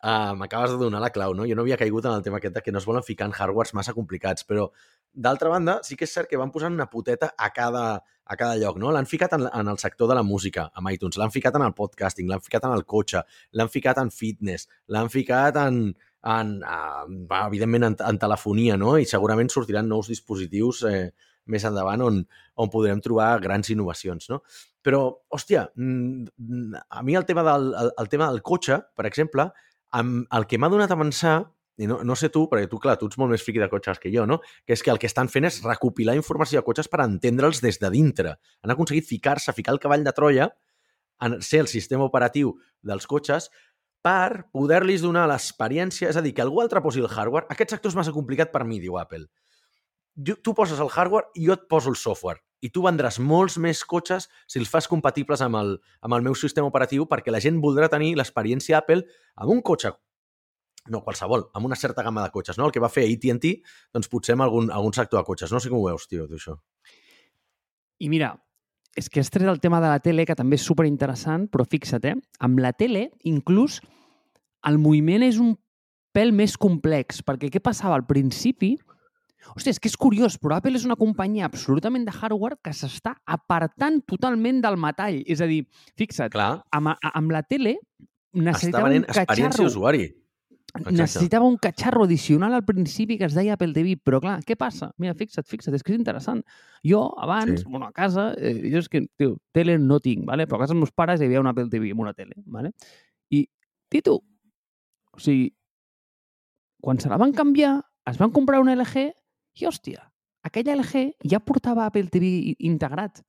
uh, 0.03 0.35
m'acabes 0.39 0.75
de 0.75 0.81
donar 0.81 1.03
la 1.05 1.13
clau, 1.15 1.35
no? 1.37 1.47
Jo 1.49 1.57
no 1.57 1.65
havia 1.65 1.79
caigut 1.81 2.09
en 2.09 2.17
el 2.17 2.25
tema 2.27 2.41
aquest 2.41 2.57
de 2.57 2.65
que 2.65 2.75
no 2.75 2.83
es 2.83 2.89
volen 2.89 3.07
ficar 3.07 3.29
en 3.29 3.37
hardwares 3.37 3.75
massa 3.77 3.95
complicats, 3.95 4.47
però 4.49 4.69
d'altra 5.13 5.53
banda, 5.53 5.79
sí 5.85 5.97
que 5.97 6.09
és 6.09 6.15
cert 6.15 6.31
que 6.31 6.41
van 6.41 6.53
posant 6.55 6.75
una 6.75 6.89
puteta 6.91 7.33
a 7.37 7.53
cada, 7.55 7.87
a 8.25 8.37
cada 8.41 8.59
lloc, 8.61 8.81
no? 8.81 8.93
L'han 8.95 9.09
ficat 9.09 9.37
en, 9.37 9.47
en 9.53 9.73
el 9.73 9.79
sector 9.79 10.11
de 10.11 10.19
la 10.19 10.25
música, 10.27 10.69
amb 10.75 10.93
iTunes, 10.93 11.21
l'han 11.21 11.33
ficat 11.35 11.57
en 11.57 11.65
el 11.69 11.77
podcasting, 11.77 12.29
l'han 12.29 12.45
ficat 12.45 12.69
en 12.69 12.77
el 12.77 12.85
cotxe, 12.89 13.25
l'han 13.53 13.73
ficat 13.73 14.01
en 14.03 14.13
fitness, 14.15 14.69
l'han 14.89 15.09
ficat 15.13 15.57
en, 15.65 15.81
en, 16.25 16.59
en 16.65 17.17
evidentment, 17.45 17.89
en, 17.93 17.97
en 18.11 18.21
telefonia, 18.21 18.77
no? 18.81 18.97
I 19.01 19.09
segurament 19.09 19.53
sortiran 19.53 19.89
nous 19.89 20.13
dispositius 20.13 20.85
eh, 20.89 21.09
més 21.53 21.65
endavant 21.69 22.03
on, 22.05 22.23
on 22.61 22.73
podrem 22.73 23.01
trobar 23.05 23.31
grans 23.43 23.71
innovacions, 23.73 24.29
no? 24.33 24.43
Però, 24.85 25.03
hòstia, 25.35 25.67
mm, 25.77 26.83
a 26.89 27.05
mi 27.05 27.17
el 27.19 27.27
tema 27.29 27.45
del, 27.47 27.71
el, 27.75 27.93
el 27.99 28.09
tema 28.09 28.31
del 28.31 28.43
cotxe, 28.47 28.81
per 28.97 29.07
exemple, 29.09 29.49
amb 29.99 30.27
el 30.37 30.47
que 30.49 30.61
m'ha 30.61 30.71
donat 30.73 30.93
a 30.93 30.99
pensar, 31.01 31.39
i 31.79 31.87
no, 31.87 32.01
no 32.03 32.17
sé 32.19 32.29
tu, 32.35 32.45
perquè 32.51 32.67
tu, 32.71 32.81
clar, 32.83 32.97
tu 32.99 33.07
ets 33.07 33.19
molt 33.21 33.31
més 33.31 33.43
friqui 33.45 33.61
de 33.63 33.69
cotxes 33.71 34.01
que 34.03 34.11
jo, 34.11 34.25
no? 34.27 34.41
Que 34.67 34.75
és 34.75 34.83
que 34.83 34.91
el 34.91 34.99
que 34.99 35.07
estan 35.07 35.31
fent 35.31 35.47
és 35.47 35.61
recopilar 35.63 36.17
informació 36.19 36.59
de 36.59 36.67
cotxes 36.67 36.91
per 36.91 37.05
entendre'ls 37.05 37.63
des 37.63 37.79
de 37.79 37.91
dintre. 37.95 38.35
Han 38.67 38.75
aconseguit 38.75 39.07
ficar-se, 39.07 39.55
ficar 39.55 39.77
el 39.77 39.83
cavall 39.83 40.07
de 40.07 40.15
Troia, 40.17 40.49
en 41.23 41.39
ser 41.43 41.63
el 41.65 41.71
sistema 41.71 42.07
operatiu 42.07 42.57
dels 42.83 43.07
cotxes, 43.11 43.49
per 44.03 44.49
poder-los 44.55 45.03
donar 45.03 45.27
l'experiència, 45.31 46.11
és 46.11 46.19
a 46.19 46.23
dir, 46.23 46.35
que 46.35 46.43
algú 46.43 46.63
altre 46.63 46.83
posi 46.83 47.03
el 47.03 47.11
hardware. 47.11 47.47
Aquest 47.51 47.75
sector 47.75 47.93
és 47.93 47.99
massa 47.99 48.15
complicat 48.15 48.51
per 48.55 48.65
mi, 48.67 48.79
diu 48.83 48.99
Apple 48.99 49.27
tu 50.19 50.55
poses 50.55 50.81
el 50.83 50.91
hardware 50.91 51.31
i 51.35 51.47
jo 51.47 51.55
et 51.55 51.69
poso 51.71 51.91
el 51.91 51.97
software. 51.97 52.43
I 52.61 52.73
tu 52.75 52.83
vendràs 52.83 53.21
molts 53.23 53.55
més 53.63 53.85
cotxes 53.87 54.27
si 54.51 54.59
els 54.59 54.71
fas 54.71 54.89
compatibles 54.91 55.45
amb 55.45 55.61
el, 55.61 55.77
amb 56.03 56.17
el 56.17 56.25
meu 56.27 56.35
sistema 56.35 56.67
operatiu 56.67 57.07
perquè 57.07 57.31
la 57.31 57.43
gent 57.43 57.61
voldrà 57.63 57.87
tenir 57.93 58.17
l'experiència 58.19 58.81
Apple 58.81 59.05
amb 59.37 59.55
un 59.55 59.63
cotxe 59.63 59.95
no 60.89 61.03
qualsevol, 61.05 61.49
amb 61.55 61.67
una 61.69 61.77
certa 61.77 62.03
gamma 62.03 62.25
de 62.25 62.33
cotxes, 62.33 62.59
no? 62.59 62.67
El 62.67 62.73
que 62.73 62.81
va 62.81 62.89
fer 62.89 63.05
AT&T, 63.05 63.51
doncs 63.93 64.09
potser 64.09 64.35
amb 64.35 64.47
algun, 64.47 64.71
algun 64.73 64.95
sector 64.97 65.21
de 65.21 65.27
cotxes. 65.27 65.53
No 65.53 65.61
sé 65.61 65.69
com 65.69 65.83
ho 65.83 65.89
veus, 65.89 66.09
tio, 66.09 66.27
tu 66.29 66.39
això. 66.39 66.57
I 68.01 68.09
mira, 68.09 68.33
és 68.97 69.09
que 69.13 69.21
has 69.21 69.31
tret 69.31 69.49
el 69.49 69.61
tema 69.61 69.83
de 69.85 69.91
la 69.93 70.01
tele, 70.03 70.27
que 70.27 70.37
també 70.39 70.59
és 70.59 70.67
superinteressant, 70.67 71.49
però 71.53 71.67
fixa't, 71.69 72.09
eh? 72.09 72.17
Amb 72.45 72.63
la 72.63 72.73
tele, 72.73 73.09
inclús, 73.29 73.81
el 74.67 74.79
moviment 74.83 75.27
és 75.27 75.39
un 75.43 75.55
pèl 76.17 76.33
més 76.35 76.57
complex, 76.59 77.23
perquè 77.23 77.51
què 77.53 77.63
passava 77.63 77.99
al 77.99 78.07
principi? 78.09 78.77
Hòstia, 79.55 79.75
és 79.75 79.81
que 79.81 79.91
és 79.91 79.97
curiós, 79.97 80.39
però 80.41 80.59
Apple 80.59 80.77
és 80.79 80.85
una 80.89 80.97
companyia 80.99 81.47
absolutament 81.49 82.05
de 82.07 82.15
hardware 82.15 82.59
que 82.63 82.75
s'està 82.75 83.15
apartant 83.27 84.01
totalment 84.07 84.63
del 84.65 84.79
metall. 84.81 85.23
És 85.27 85.43
a 85.45 85.49
dir, 85.51 85.65
fixa't, 85.99 86.33
Clar. 86.35 86.65
amb, 86.75 86.95
amb 86.99 87.35
la 87.35 87.43
tele 87.47 87.79
necessitava 88.35 88.91
un 88.93 89.07
catxarro. 89.07 89.67
usuari. 89.67 90.09
Exacte. 90.69 90.93
Necessitava 90.93 91.47
un 91.49 91.57
catxarro 91.57 92.05
addicional 92.05 92.53
al 92.53 92.65
principi 92.65 93.17
que 93.17 93.25
es 93.25 93.35
deia 93.35 93.55
Apple 93.57 93.73
TV, 93.73 93.97
però 94.05 94.21
clar, 94.21 94.37
què 94.45 94.55
passa? 94.59 94.91
Mira, 95.01 95.15
fixa't, 95.17 95.47
fixa't, 95.49 95.75
és 95.75 95.83
que 95.83 95.95
és 95.95 95.99
interessant. 95.99 96.43
Jo, 96.85 97.07
abans, 97.19 97.63
sí. 97.63 97.67
bueno, 97.67 97.89
a 97.89 97.93
casa, 97.97 98.35
eh, 98.37 98.69
jo 98.69 98.83
és 98.83 98.91
que, 98.93 99.07
tio, 99.17 99.39
tele 99.57 99.79
no 99.81 99.99
tinc, 100.05 100.27
¿vale? 100.29 100.47
però 100.47 100.59
a 100.59 100.67
casa 100.67 100.75
dels 100.75 100.85
meus 100.85 100.93
pares 100.93 101.23
hi 101.23 101.27
havia 101.27 101.41
una 101.41 101.55
Apple 101.57 101.71
TV 101.73 101.95
amb 101.97 102.05
una 102.05 102.13
tele, 102.13 102.37
¿vale? 102.45 102.75
i, 103.33 103.47
Tito, 103.89 104.19
o 105.13 105.19
sigui, 105.19 105.49
quan 106.85 107.01
se 107.01 107.09
la 107.09 107.17
van 107.17 107.33
canviar, 107.33 107.79
es 108.07 108.19
van 108.21 108.31
comprar 108.31 108.61
una 108.61 108.77
LG 108.77 109.09
i, 109.63 109.69
hòstia, 109.69 110.03
aquella 110.47 110.77
LG 110.79 111.05
ja 111.31 111.41
portava 111.45 111.87
Apple 111.89 112.11
TV 112.13 112.55
integrat. 112.67 113.23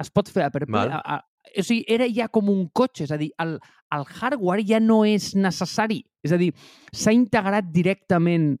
Es 0.00 0.10
pot 0.10 0.30
fer 0.32 0.48
per... 0.52 0.64
A, 0.68 1.00
a, 1.00 1.20
o 1.58 1.64
sigui, 1.64 1.82
era 1.90 2.06
ja 2.08 2.28
com 2.32 2.50
un 2.52 2.66
cotxe, 2.72 3.06
és 3.06 3.12
a 3.12 3.18
dir, 3.20 3.30
el, 3.42 3.56
el 3.92 4.04
hardware 4.08 4.64
ja 4.66 4.80
no 4.80 5.02
és 5.08 5.32
necessari. 5.36 6.00
És 6.24 6.32
a 6.32 6.38
dir, 6.40 6.52
s'ha 6.94 7.14
integrat 7.14 7.68
directament 7.74 8.54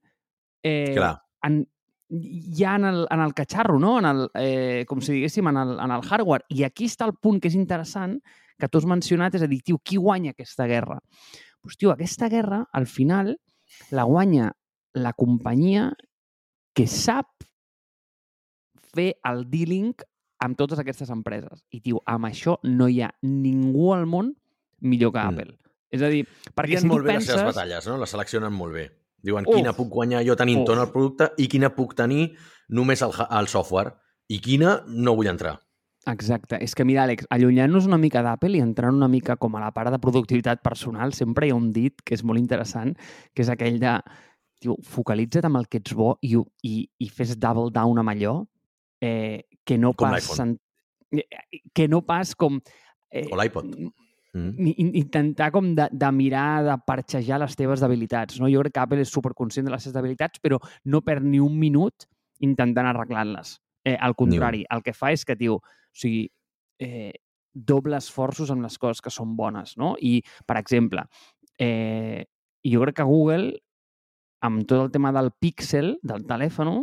eh, 0.66 0.92
Clar. 0.96 1.14
en, 1.46 1.62
ja 2.58 2.76
en 2.76 2.84
el, 2.90 3.04
en 3.10 3.22
el 3.24 3.34
catxarro, 3.34 3.78
no? 3.80 3.98
en 4.00 4.10
el, 4.10 4.24
eh, 4.34 4.84
com 4.88 5.00
si 5.00 5.14
diguéssim, 5.16 5.48
en 5.48 5.60
el, 5.62 5.76
en 5.80 5.94
el 5.94 6.04
hardware. 6.04 6.44
I 6.52 6.66
aquí 6.68 6.90
està 6.90 7.08
el 7.08 7.16
punt 7.16 7.40
que 7.40 7.48
és 7.52 7.58
interessant, 7.58 8.18
que 8.60 8.68
tu 8.68 8.78
has 8.78 8.88
mencionat, 8.88 9.38
és 9.38 9.46
a 9.46 9.50
dir, 9.50 9.62
tio, 9.64 9.80
qui 9.82 9.98
guanya 10.00 10.34
aquesta 10.34 10.68
guerra? 10.70 10.98
Pues, 11.62 11.78
tio, 11.78 11.92
aquesta 11.94 12.28
guerra, 12.28 12.64
al 12.72 12.86
final, 12.90 13.36
la 13.90 14.04
guanya 14.04 14.52
la 14.92 15.14
companyia 15.16 15.92
que 16.74 16.86
sap 16.86 17.44
fer 18.92 19.14
el 19.28 19.44
dealing 19.50 19.94
amb 20.42 20.58
totes 20.58 20.80
aquestes 20.82 21.10
empreses. 21.14 21.64
I, 21.70 21.80
tio, 21.80 22.02
amb 22.06 22.26
això 22.28 22.58
no 22.66 22.88
hi 22.90 23.00
ha 23.04 23.12
ningú 23.22 23.92
al 23.94 24.06
món 24.06 24.34
millor 24.80 25.12
que 25.12 25.22
Mm. 25.22 25.28
Apple. 25.28 25.58
És 25.92 26.02
a 26.02 26.08
dir, 26.08 26.24
perquè 26.54 26.72
Trien 26.72 26.82
si 26.82 26.88
tu 26.88 26.92
molt 26.94 27.04
bé 27.04 27.12
les 27.12 27.18
penses... 27.20 27.34
seves 27.36 27.54
batalles, 27.54 27.86
no? 27.86 27.98
Les 27.98 28.10
seleccionen 28.10 28.52
molt 28.52 28.72
bé. 28.74 28.90
Diuen 29.22 29.44
Uf. 29.46 29.54
quina 29.54 29.72
puc 29.76 29.88
guanyar 29.92 30.24
jo 30.26 30.34
tenint 30.34 30.62
Uf. 30.62 30.66
tot 30.66 30.78
el 30.78 30.90
producte 30.90 31.30
i 31.38 31.46
quina 31.48 31.70
puc 31.76 31.94
tenir 31.94 32.32
només 32.68 33.02
el, 33.02 33.12
el 33.30 33.46
software. 33.46 33.92
I 34.28 34.40
quina 34.40 34.82
no 34.88 35.14
vull 35.14 35.28
entrar. 35.28 35.60
Exacte. 36.06 36.58
És 36.64 36.74
que, 36.74 36.84
mira, 36.84 37.04
Àlex, 37.04 37.28
allunyant-nos 37.30 37.86
una 37.86 37.98
mica 37.98 38.22
d'Apple 38.24 38.56
i 38.58 38.62
entrant 38.64 38.96
una 38.96 39.06
mica 39.06 39.36
com 39.36 39.54
a 39.54 39.60
la 39.60 39.70
part 39.70 39.92
de 39.92 40.00
productivitat 40.02 40.62
personal, 40.64 41.12
sempre 41.12 41.46
hi 41.46 41.52
ha 41.52 41.54
un 41.54 41.70
dit 41.70 42.02
que 42.02 42.16
és 42.16 42.24
molt 42.24 42.40
interessant, 42.40 42.96
que 43.34 43.44
és 43.44 43.48
aquell 43.52 43.78
de, 43.78 44.00
tio, 44.62 44.76
focalitza't 44.86 45.44
amb 45.48 45.58
el 45.60 45.66
que 45.68 45.80
ets 45.82 45.94
bo 45.98 46.14
i, 46.22 46.36
i, 46.68 46.76
i 47.02 47.08
fes 47.10 47.34
double 47.40 47.72
down 47.74 47.98
amb 48.02 48.12
allò, 48.14 48.36
eh, 49.02 49.42
que 49.66 49.76
no 49.78 49.92
Com 49.98 50.14
pas... 50.14 50.30
sen- 50.38 50.56
eh, 51.12 51.26
Que 51.74 51.88
no 51.90 52.02
pas 52.06 52.34
com... 52.38 52.60
Eh, 53.10 53.26
O 53.30 53.36
l'iPod. 53.40 53.74
Mm. 54.32 54.70
intentar 54.96 55.50
com 55.52 55.74
de, 55.76 55.90
de 55.92 56.08
mirar, 56.16 56.62
de 56.64 56.76
parxejar 56.86 57.36
les 57.42 57.52
teves 57.54 57.82
debilitats. 57.84 58.38
No? 58.40 58.48
Jo 58.48 58.62
crec 58.62 58.72
que 58.72 58.80
Apple 58.80 59.02
és 59.04 59.10
superconscient 59.12 59.66
de 59.68 59.74
les 59.74 59.82
seves 59.84 59.92
debilitats, 59.98 60.40
però 60.40 60.56
no 60.88 61.02
perd 61.04 61.26
ni 61.28 61.36
un 61.42 61.58
minut 61.60 62.06
intentant 62.40 62.88
arreglar-les. 62.88 63.58
Eh, 63.84 63.98
al 64.00 64.14
contrari, 64.16 64.62
el 64.72 64.80
que 64.82 64.94
fa 64.96 65.10
és 65.12 65.26
que, 65.28 65.36
tio, 65.36 65.58
o 65.58 65.92
sigui, 65.92 66.22
eh, 66.80 67.12
doble 67.52 67.98
esforços 68.00 68.48
amb 68.54 68.64
les 68.64 68.78
coses 68.80 69.02
que 69.04 69.12
són 69.12 69.36
bones, 69.36 69.76
no? 69.76 69.92
I, 70.00 70.22
per 70.48 70.56
exemple, 70.56 71.04
eh, 71.60 72.24
jo 72.64 72.80
crec 72.86 72.96
que 73.02 73.06
Google, 73.12 73.58
amb 74.42 74.66
tot 74.66 74.80
el 74.86 74.90
tema 74.94 75.12
del 75.14 75.30
Pixel, 75.38 75.94
del 76.02 76.26
telèfon, 76.28 76.82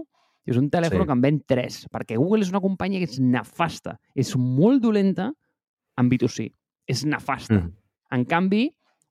és 0.49 0.57
un 0.57 0.69
telèfon 0.71 1.03
Sí. 1.03 1.05
que 1.05 1.15
en 1.17 1.21
ven 1.21 1.41
tres, 1.45 1.87
perquè 1.91 2.17
Google 2.17 2.41
és 2.41 2.49
una 2.49 2.61
companyia 2.63 2.99
que 2.99 3.11
és 3.11 3.19
nefasta, 3.19 3.99
és 4.15 4.35
molt 4.35 4.81
dolenta 4.81 5.31
en 5.97 6.09
B2C, 6.09 6.49
és 6.87 7.05
nefasta. 7.05 7.59
Mm. 7.59 7.73
En 8.11 8.25
canvi, 8.25 8.63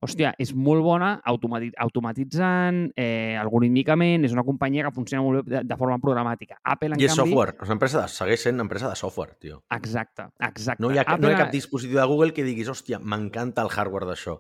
hòstia, 0.05 0.33
és 0.39 0.53
molt 0.55 0.85
bona 0.87 1.11
automati 1.27 1.71
automatitzant, 1.83 2.81
eh, 2.97 3.37
algorítmicament, 3.41 4.25
és 4.25 4.35
una 4.35 4.45
companyia 4.47 4.85
que 4.87 4.95
funciona 4.95 5.25
molt 5.25 5.45
bé 5.45 5.57
de, 5.57 5.63
de 5.67 5.79
forma 5.81 5.99
programàtica. 6.03 6.61
Apple, 6.63 6.95
en 6.95 7.03
I 7.03 7.09
és 7.09 7.17
canvi... 7.17 7.33
software. 7.33 7.57
És 7.59 7.67
una 7.67 7.77
empresa 7.79 8.03
de, 8.03 8.13
segueix 8.15 8.45
sent 8.47 8.63
empresa 8.65 8.93
de 8.93 9.01
software, 9.01 9.35
tio. 9.43 9.63
Exacte, 9.75 10.29
exacte. 10.39 10.83
No 10.85 10.93
hi 10.93 11.01
ha, 11.01 11.07
Apple, 11.07 11.27
no 11.27 11.33
hi 11.33 11.37
ha 11.37 11.43
cap 11.43 11.53
dispositiu 11.55 11.99
de 11.99 12.07
Google 12.11 12.37
que 12.37 12.47
diguis, 12.47 12.71
hòstia, 12.71 13.03
m'encanta 13.03 13.67
el 13.67 13.73
hardware 13.75 14.09
d'això. 14.13 14.39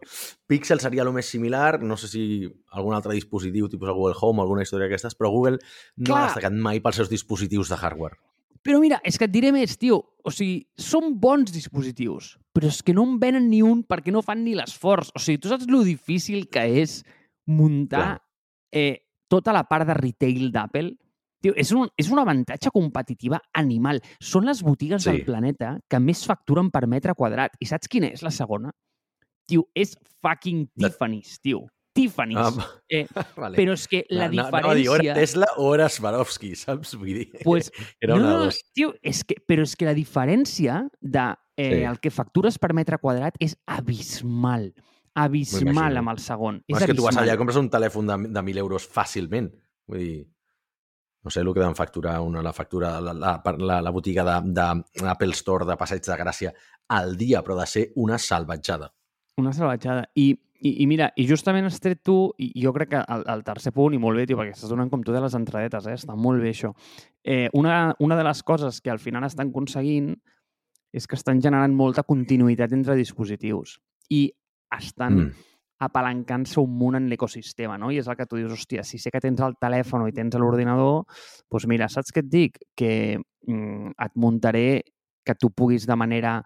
Pixel 0.48 0.82
seria 0.84 1.06
el 1.06 1.12
més 1.16 1.30
similar, 1.30 1.80
no 1.82 1.98
sé 1.98 2.12
si 2.12 2.24
algun 2.78 2.94
altre 2.94 3.16
dispositiu 3.18 3.68
tipus 3.68 3.90
el 3.90 3.98
Google 3.98 4.16
Home 4.20 4.44
alguna 4.44 4.62
història 4.62 4.86
d'aquestes, 4.86 5.18
però 5.18 5.32
Google 5.34 5.58
no 5.58 6.12
Clar. 6.12 6.22
ha 6.22 6.26
destacat 6.30 6.54
mai 6.54 6.82
pels 6.84 7.02
seus 7.02 7.10
dispositius 7.10 7.72
de 7.72 7.80
hardware. 7.80 8.18
Però 8.62 8.80
mira, 8.80 9.00
és 9.04 9.16
que 9.18 9.24
et 9.28 9.32
diré 9.32 9.52
més, 9.52 9.76
tio. 9.78 10.00
O 10.24 10.30
sigui, 10.34 10.66
són 10.76 11.14
bons 11.20 11.52
dispositius, 11.54 12.34
però 12.52 12.68
és 12.68 12.82
que 12.82 12.92
no 12.92 13.04
en 13.06 13.18
venen 13.22 13.48
ni 13.48 13.62
un 13.64 13.82
perquè 13.86 14.12
no 14.12 14.20
fan 14.22 14.42
ni 14.44 14.54
l'esforç. 14.58 15.12
O 15.16 15.18
sigui, 15.22 15.38
tu 15.40 15.48
saps 15.48 15.68
lo 15.70 15.82
difícil 15.86 16.48
que 16.52 16.64
és 16.82 17.02
muntar 17.46 18.18
eh, 18.72 19.06
tota 19.30 19.52
la 19.56 19.64
part 19.68 19.86
de 19.88 19.94
retail 19.96 20.50
d'Apple? 20.52 20.90
Tio, 21.40 21.52
és 21.54 21.70
un, 21.72 21.86
és 21.96 22.08
una 22.10 22.24
avantatge 22.26 22.72
competitiva 22.74 23.38
animal. 23.54 24.00
Són 24.20 24.44
les 24.44 24.60
botigues 24.66 25.04
Sí. 25.04 25.10
del 25.12 25.24
planeta 25.24 25.78
que 25.88 26.00
més 26.02 26.24
facturen 26.26 26.68
per 26.74 26.86
metre 26.90 27.14
quadrat. 27.14 27.52
I 27.60 27.66
saps 27.70 27.86
quina 27.88 28.08
és 28.10 28.22
la 28.26 28.32
segona? 28.34 28.72
Tio, 29.46 29.68
és 29.74 29.94
fucking 30.20 30.66
De- 30.74 30.88
Tiffany's, 30.90 31.38
tio. 31.40 31.68
Tiffany's. 31.98 32.38
Ah, 32.40 32.66
Eh, 32.88 33.02
vale. 33.36 33.56
però 33.58 33.74
és 33.76 33.84
que 33.90 34.04
la 34.08 34.28
No, 34.30 34.38
no, 34.38 34.46
anava 34.46 34.70
a 34.72 34.74
dir, 34.78 34.86
diferència... 34.86 35.10
era 35.12 35.18
Tesla 35.20 35.48
o 35.58 35.74
era 35.74 35.88
Swarovski, 35.92 36.54
saps? 36.56 36.94
Vull 36.96 37.12
dir, 37.18 37.26
Pues, 37.44 37.72
era 38.00 38.14
no, 38.16 38.22
una 38.22 38.30
no, 38.38 38.44
dos. 38.46 38.62
tio, 38.72 38.94
és 39.02 39.24
que, 39.28 39.36
però 39.46 39.66
és 39.66 39.74
que 39.76 39.84
la 39.90 39.94
diferència 39.98 40.84
de 41.00 41.26
eh, 41.58 41.68
Sí. 41.74 41.82
el 41.90 41.98
que 42.00 42.10
factures 42.14 42.56
per 42.62 42.70
metre 42.72 42.98
quadrat 43.02 43.34
és 43.42 43.56
abismal. 43.66 44.70
Abismal 45.18 45.96
amb 45.98 46.12
el 46.12 46.18
segon. 46.22 46.60
És, 46.68 46.76
És, 46.78 46.86
que 46.86 46.94
tu 46.94 47.02
vas 47.02 47.10
abismal. 47.16 47.24
allà 47.26 47.34
i 47.34 47.38
compres 47.40 47.56
un 47.58 47.68
telèfon 47.72 48.06
de, 48.06 48.16
de 48.30 48.42
1.000 48.46 48.58
euros 48.62 48.86
fàcilment. 48.86 49.48
Vull 49.90 49.98
dir, 49.98 50.18
no 51.26 51.32
sé 51.34 51.40
el 51.42 51.50
que 51.52 51.58
deuen 51.64 51.74
facturar 51.74 52.20
una, 52.22 52.40
la 52.46 52.52
factura, 52.54 52.92
la, 53.02 53.12
la, 53.12 53.32
la, 53.58 53.80
la 53.82 53.90
botiga 53.90 54.22
d'Apple 54.46 55.34
Store 55.34 55.66
de 55.66 55.76
Passeig 55.76 56.04
de 56.06 56.16
Gràcia 56.20 56.52
al 56.94 57.16
dia, 57.18 57.42
però 57.42 57.58
de 57.58 57.66
ser 57.66 57.88
una 57.96 58.18
salvatjada. 58.22 58.92
Una 59.38 59.52
salvatjada. 59.54 60.08
I, 60.18 60.32
i, 60.60 60.72
I 60.82 60.86
mira, 60.90 61.12
i 61.16 61.26
justament 61.28 61.68
has 61.68 61.78
tret 61.82 62.00
tu, 62.04 62.16
i 62.42 62.50
jo 62.58 62.72
crec 62.74 62.90
que 62.90 63.02
el, 63.02 63.22
el 63.30 63.44
tercer 63.46 63.72
punt, 63.74 63.94
i 63.94 64.00
molt 64.02 64.18
bé, 64.18 64.26
tio, 64.26 64.38
perquè 64.40 64.56
estàs 64.56 64.72
donant 64.72 64.90
com 64.90 65.04
tu 65.06 65.14
de 65.14 65.22
les 65.22 65.36
entradetes, 65.38 65.86
eh? 65.86 65.94
està 65.98 66.16
molt 66.18 66.42
bé 66.42 66.50
això. 66.50 66.72
Eh, 67.22 67.46
una, 67.54 67.94
una 68.02 68.18
de 68.18 68.26
les 68.26 68.42
coses 68.42 68.80
que 68.82 68.90
al 68.90 68.98
final 68.98 69.26
estan 69.28 69.52
aconseguint 69.52 70.10
és 70.92 71.06
que 71.06 71.18
estan 71.18 71.42
generant 71.44 71.74
molta 71.76 72.02
continuïtat 72.02 72.72
entre 72.72 72.96
dispositius 72.96 73.78
i 74.10 74.26
estan 74.74 75.18
Mm. 75.18 75.44
apalancant-se 75.78 76.58
un 76.58 76.72
munt 76.74 76.96
en 76.98 77.04
l'ecosistema, 77.08 77.76
no? 77.78 77.92
I 77.92 78.00
és 78.00 78.08
el 78.08 78.16
que 78.18 78.26
tu 78.26 78.36
dius, 78.36 78.50
hòstia, 78.50 78.82
si 78.82 78.98
sé 78.98 79.12
que 79.14 79.20
tens 79.22 79.38
el 79.46 79.54
telèfon 79.62 80.08
i 80.08 80.12
tens 80.12 80.34
l'ordinador, 80.34 81.04
doncs 81.46 81.66
mira, 81.70 81.86
saps 81.86 82.10
què 82.10 82.24
et 82.24 82.30
dic? 82.32 82.58
Que 82.74 82.90
mm, 83.46 83.92
et 83.94 84.16
muntaré 84.16 84.82
que 85.24 85.36
tu 85.38 85.52
puguis 85.54 85.86
de 85.86 85.94
manera 85.94 86.42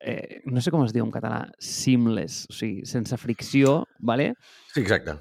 eh, 0.00 0.42
no 0.44 0.60
sé 0.60 0.72
com 0.72 0.84
es 0.84 0.94
diu 0.94 1.04
en 1.06 1.12
català, 1.14 1.44
seamless, 1.62 2.44
o 2.50 2.56
sigui, 2.56 2.84
sense 2.88 3.16
fricció, 3.20 3.84
¿vale? 3.98 4.34
Sí, 4.74 4.80
exacte. 4.82 5.18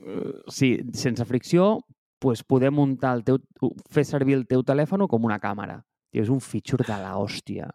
Eh, 0.00 0.32
sí, 0.48 0.70
sense 0.94 1.24
fricció, 1.24 1.80
pues 2.18 2.42
poder 2.42 2.70
muntar 2.70 3.16
el 3.16 3.24
teu, 3.24 3.38
fer 3.90 4.04
servir 4.06 4.38
el 4.38 4.46
teu 4.50 4.64
telèfon 4.66 5.06
com 5.10 5.28
una 5.28 5.38
càmera. 5.42 5.80
Tio, 6.10 6.24
és 6.24 6.32
un 6.32 6.40
feature 6.40 6.86
de 6.86 6.96
la 6.98 7.14
hòstia. 7.20 7.68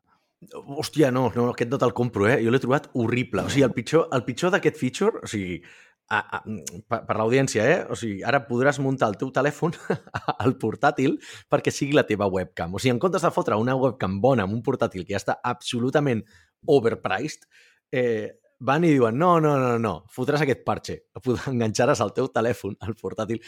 Hòstia, 0.54 1.12
no, 1.16 1.30
no, 1.36 1.48
aquest 1.54 1.70
no 1.72 1.80
te'l 1.80 1.94
compro, 1.96 2.28
eh? 2.28 2.42
Jo 2.44 2.52
l'he 2.52 2.60
trobat 2.60 2.90
horrible. 3.00 3.46
O 3.48 3.52
sigui, 3.54 3.64
el 3.64 3.76
pitjor, 3.76 4.10
el 4.12 4.26
pitjor 4.28 4.52
d'aquest 4.52 4.80
feature, 4.80 5.22
o 5.24 5.30
sigui, 5.30 5.62
a, 6.10 6.20
a, 6.20 6.42
per, 6.90 7.00
per 7.08 7.18
l'audiència, 7.18 7.66
eh? 7.66 7.80
O 7.92 7.98
sigui, 8.00 8.22
ara 8.28 8.44
podràs 8.48 8.80
muntar 8.84 9.10
el 9.12 9.18
teu 9.22 9.32
telèfon 9.34 9.76
al 10.44 10.56
portàtil 10.62 11.18
perquè 11.52 11.74
sigui 11.74 11.98
la 11.98 12.06
teva 12.08 12.30
webcam. 12.32 12.74
O 12.74 12.82
sigui, 12.82 12.96
en 12.96 13.02
comptes 13.04 13.26
de 13.26 13.34
fotre 13.34 13.60
una 13.60 13.76
webcam 13.80 14.20
bona 14.24 14.48
amb 14.48 14.56
un 14.58 14.64
portàtil 14.66 15.06
que 15.06 15.16
ja 15.16 15.22
està 15.22 15.40
absolutament 15.54 16.24
overpriced, 16.70 17.48
eh, 17.94 18.32
van 18.64 18.86
i 18.88 18.94
diuen, 18.94 19.18
no, 19.20 19.36
no, 19.44 19.58
no, 19.60 19.76
no, 19.82 19.94
fotràs 20.14 20.46
aquest 20.46 20.64
parche, 20.68 21.00
enganxaràs 21.52 22.02
el 22.06 22.14
teu 22.16 22.30
telèfon 22.32 22.78
al 22.86 22.96
portàtil, 23.00 23.42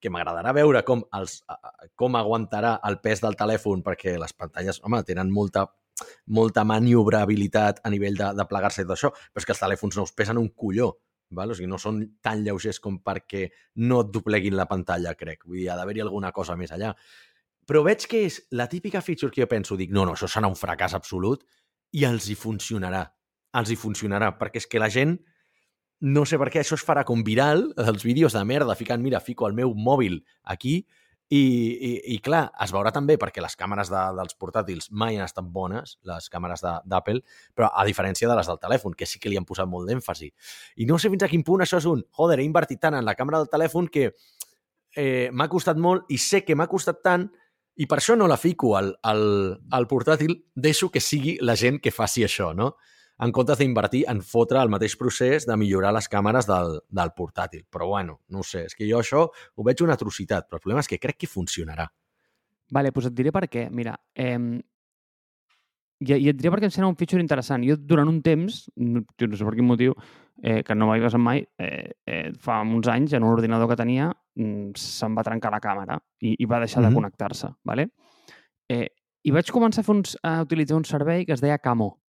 que 0.00 0.10
m'agradarà 0.10 0.54
veure 0.56 0.82
com, 0.86 1.04
els, 1.18 1.42
com 1.98 2.16
aguantarà 2.18 2.78
el 2.88 2.98
pes 3.04 3.22
del 3.22 3.36
telèfon, 3.38 3.84
perquè 3.86 4.16
les 4.18 4.34
pantalles, 4.34 4.80
home, 4.82 5.04
tenen 5.06 5.30
molta 5.30 5.68
molta 6.26 6.64
maniobrabilitat 6.66 7.82
a 7.84 7.90
nivell 7.92 8.16
de, 8.18 8.30
de 8.34 8.46
plegar-se 8.48 8.82
i 8.82 8.86
tot 8.86 8.96
això, 8.96 9.10
però 9.12 9.42
és 9.42 9.46
que 9.46 9.52
els 9.54 9.60
telèfons 9.60 9.98
nous 10.00 10.14
pesen 10.16 10.40
un 10.40 10.48
colló, 10.48 10.88
val? 11.36 11.52
o 11.52 11.56
sigui, 11.56 11.70
no 11.70 11.78
són 11.80 12.02
tan 12.22 12.44
lleugers 12.44 12.80
com 12.82 13.00
perquè 13.04 13.48
no 13.84 14.02
et 14.04 14.12
dobleguin 14.14 14.56
la 14.58 14.68
pantalla, 14.70 15.14
crec. 15.18 15.46
Vull 15.46 15.62
dir, 15.62 15.70
ha 15.72 15.76
d'haver-hi 15.78 16.04
alguna 16.04 16.32
cosa 16.32 16.56
més 16.56 16.72
allà. 16.72 16.92
Però 17.66 17.82
veig 17.86 18.06
que 18.10 18.24
és 18.26 18.40
la 18.58 18.68
típica 18.68 19.02
feature 19.02 19.32
que 19.32 19.44
jo 19.44 19.48
penso, 19.50 19.76
dic, 19.78 19.92
no, 19.94 20.06
no, 20.06 20.16
això 20.16 20.28
serà 20.30 20.50
un 20.50 20.58
fracàs 20.58 20.96
absolut 20.98 21.44
i 21.92 22.06
els 22.08 22.28
hi 22.28 22.38
funcionarà. 22.38 23.04
Els 23.60 23.70
hi 23.70 23.76
funcionarà, 23.76 24.32
perquè 24.38 24.62
és 24.62 24.66
que 24.66 24.80
la 24.82 24.90
gent 24.90 25.18
no 26.02 26.24
sé 26.26 26.38
per 26.40 26.48
què 26.50 26.62
això 26.62 26.74
es 26.74 26.82
farà 26.82 27.04
com 27.06 27.22
viral, 27.22 27.68
els 27.78 28.02
vídeos 28.02 28.34
de 28.34 28.42
merda, 28.44 28.74
ficant, 28.74 29.02
mira, 29.04 29.20
fico 29.22 29.46
el 29.46 29.54
meu 29.54 29.70
mòbil 29.78 30.18
aquí, 30.42 30.80
i, 31.32 31.38
i, 31.88 31.90
i 32.12 32.18
clar, 32.20 32.42
es 32.60 32.72
veurà 32.74 32.90
també 32.92 33.14
perquè 33.20 33.40
les 33.40 33.54
càmeres 33.56 33.88
de, 33.88 34.00
dels 34.18 34.36
portàtils 34.36 34.90
mai 34.92 35.16
han 35.16 35.24
estat 35.24 35.46
bones, 35.48 35.94
les 36.08 36.28
càmeres 36.32 36.60
d'Apple, 36.60 37.22
però 37.56 37.70
a 37.72 37.86
diferència 37.88 38.28
de 38.28 38.36
les 38.36 38.50
del 38.50 38.60
telèfon, 38.60 38.92
que 38.98 39.08
sí 39.08 39.20
que 39.22 39.32
li 39.32 39.38
han 39.40 39.48
posat 39.48 39.70
molt 39.70 39.88
d'èmfasi. 39.88 40.28
I 40.84 40.88
no 40.90 40.98
sé 41.00 41.08
fins 41.12 41.24
a 41.24 41.30
quin 41.32 41.44
punt 41.46 41.64
això 41.64 41.80
és 41.80 41.88
un, 41.88 42.02
joder, 42.18 42.36
he 42.42 42.44
invertit 42.44 42.82
tant 42.82 42.98
en 42.98 43.08
la 43.08 43.16
càmera 43.16 43.40
del 43.40 43.48
telèfon 43.52 43.88
que 43.88 44.10
eh, 44.12 45.30
m'ha 45.32 45.48
costat 45.48 45.80
molt 45.80 46.12
i 46.12 46.20
sé 46.20 46.42
que 46.44 46.58
m'ha 46.58 46.68
costat 46.68 47.00
tant 47.00 47.30
i 47.80 47.88
per 47.88 48.02
això 48.02 48.18
no 48.20 48.28
la 48.28 48.36
fico 48.36 48.74
al, 48.76 48.92
al, 49.08 49.24
al 49.72 49.88
portàtil, 49.88 50.36
deixo 50.52 50.90
que 50.92 51.00
sigui 51.00 51.38
la 51.40 51.56
gent 51.56 51.80
que 51.80 51.94
faci 51.94 52.26
això, 52.26 52.52
no? 52.52 52.74
En 53.22 53.30
comptes 53.30 53.60
d'invertir 53.60 54.02
en 54.10 54.20
fotre 54.26 54.58
el 54.58 54.70
mateix 54.72 54.96
procés 54.98 55.46
de 55.46 55.56
millorar 55.56 55.92
les 55.94 56.08
càmeres 56.10 56.48
del, 56.48 56.80
del 56.90 57.12
portàtil. 57.16 57.64
Però 57.70 57.86
bueno, 57.92 58.18
no 58.34 58.42
sé, 58.42 58.66
és 58.66 58.74
que 58.74 58.88
jo 58.88 58.98
això 58.98 59.28
ho 59.28 59.66
veig 59.66 59.82
una 59.84 59.94
atrocitat, 59.94 60.48
però 60.48 60.58
el 60.58 60.64
problema 60.64 60.82
és 60.82 60.90
que 60.90 60.98
crec 61.02 61.20
que 61.22 61.30
funcionarà. 61.30 61.86
Vale, 62.72 62.90
doncs 62.90 63.10
et 63.10 63.14
diré 63.14 63.30
per 63.34 63.46
què. 63.52 63.68
Mira, 63.70 63.94
eh, 64.16 64.38
i, 66.02 66.10
i 66.16 66.30
et 66.32 66.38
diré 66.38 66.50
perquè 66.50 66.66
em 66.66 66.74
sembla 66.74 66.90
un 66.90 66.98
feature 66.98 67.22
interessant. 67.22 67.62
Jo 67.68 67.76
durant 67.78 68.10
un 68.10 68.18
temps, 68.24 68.64
no, 68.82 69.04
jo 69.20 69.28
no 69.30 69.38
sé 69.38 69.46
per 69.46 69.54
quin 69.58 69.68
motiu, 69.68 69.94
eh, 70.42 70.62
que 70.66 70.74
no 70.74 70.88
m'havia 70.88 71.06
passat 71.06 71.22
mai, 71.22 71.44
eh, 71.62 71.92
eh, 72.08 72.24
fa 72.42 72.58
uns 72.66 72.90
anys, 72.90 73.14
en 73.14 73.22
un 73.22 73.36
ordinador 73.36 73.70
que 73.70 73.78
tenia, 73.78 74.10
mm, 74.38 74.74
se'm 74.74 75.14
va 75.18 75.26
trencar 75.26 75.52
la 75.54 75.62
càmera 75.62 76.00
i, 76.20 76.34
i 76.38 76.46
va 76.46 76.58
deixar 76.58 76.82
mm 76.82 76.86
-hmm. 76.86 76.90
de 76.90 76.94
connectar-se. 76.94 77.54
¿vale? 77.62 77.90
Eh, 78.68 78.88
I 79.22 79.30
vaig 79.30 79.50
començar 79.52 79.80
a, 79.80 79.84
fer 79.84 79.94
uns, 79.94 80.16
a 80.22 80.42
utilitzar 80.42 80.76
un 80.76 80.84
servei 80.84 81.24
que 81.24 81.32
es 81.32 81.40
deia 81.40 81.58
Camo, 81.58 82.01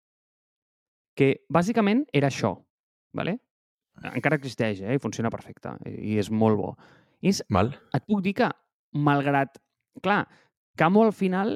que 1.14 1.44
bàsicament 1.48 2.04
era 2.12 2.28
això. 2.28 2.56
¿vale? 3.14 3.38
Encara 4.10 4.36
existeix 4.40 4.82
eh? 4.82 4.96
i 4.96 5.02
funciona 5.02 5.30
perfecte 5.30 5.76
i 5.86 6.18
és 6.18 6.30
molt 6.30 6.58
bo. 6.58 6.72
És 7.22 7.40
Val? 7.48 7.72
et 7.94 8.04
puc 8.10 8.20
dir 8.24 8.34
que, 8.42 8.50
malgrat... 8.92 9.60
Clar, 10.02 10.24
Camo 10.74 11.04
al 11.04 11.12
final, 11.14 11.54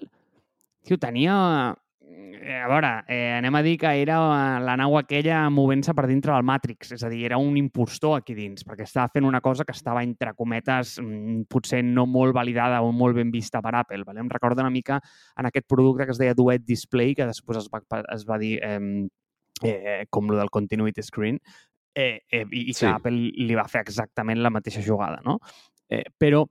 tio, 0.86 0.96
tenia... 1.02 1.74
eh, 2.06 2.61
A 2.62 2.68
veure, 2.70 2.92
eh, 3.11 3.34
anem 3.34 3.56
a 3.59 3.62
dir 3.66 3.74
que 3.82 3.90
era 4.00 4.20
la 4.62 4.76
nau 4.78 4.94
aquella 4.96 5.40
movent-se 5.50 5.92
per 5.98 6.06
dintre 6.06 6.32
del 6.32 6.46
Matrix, 6.46 6.92
és 6.94 7.02
a 7.02 7.11
dir, 7.11 7.24
era 7.26 7.40
un 7.42 7.59
impostor 7.59 8.20
aquí 8.20 8.36
dins, 8.38 8.62
perquè 8.64 8.86
estava 8.86 9.11
fent 9.12 9.26
una 9.26 9.42
cosa 9.42 9.66
que 9.66 9.74
estava, 9.74 10.04
entre 10.06 10.36
cometes, 10.38 11.00
mm, 11.02 11.48
potser 11.50 11.82
no 11.82 12.06
molt 12.06 12.32
validada 12.38 12.78
o 12.86 12.92
molt 12.94 13.18
ben 13.18 13.34
vista 13.34 13.61
per 13.61 13.74
Apple. 13.74 14.04
Vale? 14.06 14.22
Em 14.22 14.30
recorda 14.30 14.62
una 14.62 14.70
mica 14.70 15.02
en 15.36 15.50
aquest 15.50 15.66
producte 15.66 16.06
que 16.06 16.14
es 16.14 16.22
deia 16.22 16.38
Duet 16.38 16.62
Display, 16.64 17.16
que 17.18 17.26
després 17.26 17.59
es 17.59 17.68
va, 17.74 17.82
es 18.14 18.24
va 18.24 18.38
dir 18.38 18.61
eh, 18.62 19.09
eh, 19.62 20.06
com 20.11 20.30
lo 20.30 20.38
del 20.38 20.50
Continuity 20.50 21.02
Screen, 21.02 21.40
eh, 21.94 22.22
eh, 22.30 22.46
i, 22.50 22.68
i 22.70 22.72
que 22.72 22.80
Sí. 22.84 22.86
Apple 22.86 23.30
li 23.34 23.54
va 23.59 23.66
fer 23.68 23.82
exactament 23.82 24.42
la 24.42 24.50
mateixa 24.54 24.82
jugada, 24.84 25.20
no? 25.24 25.38
Eh, 25.90 26.04
però, 26.20 26.44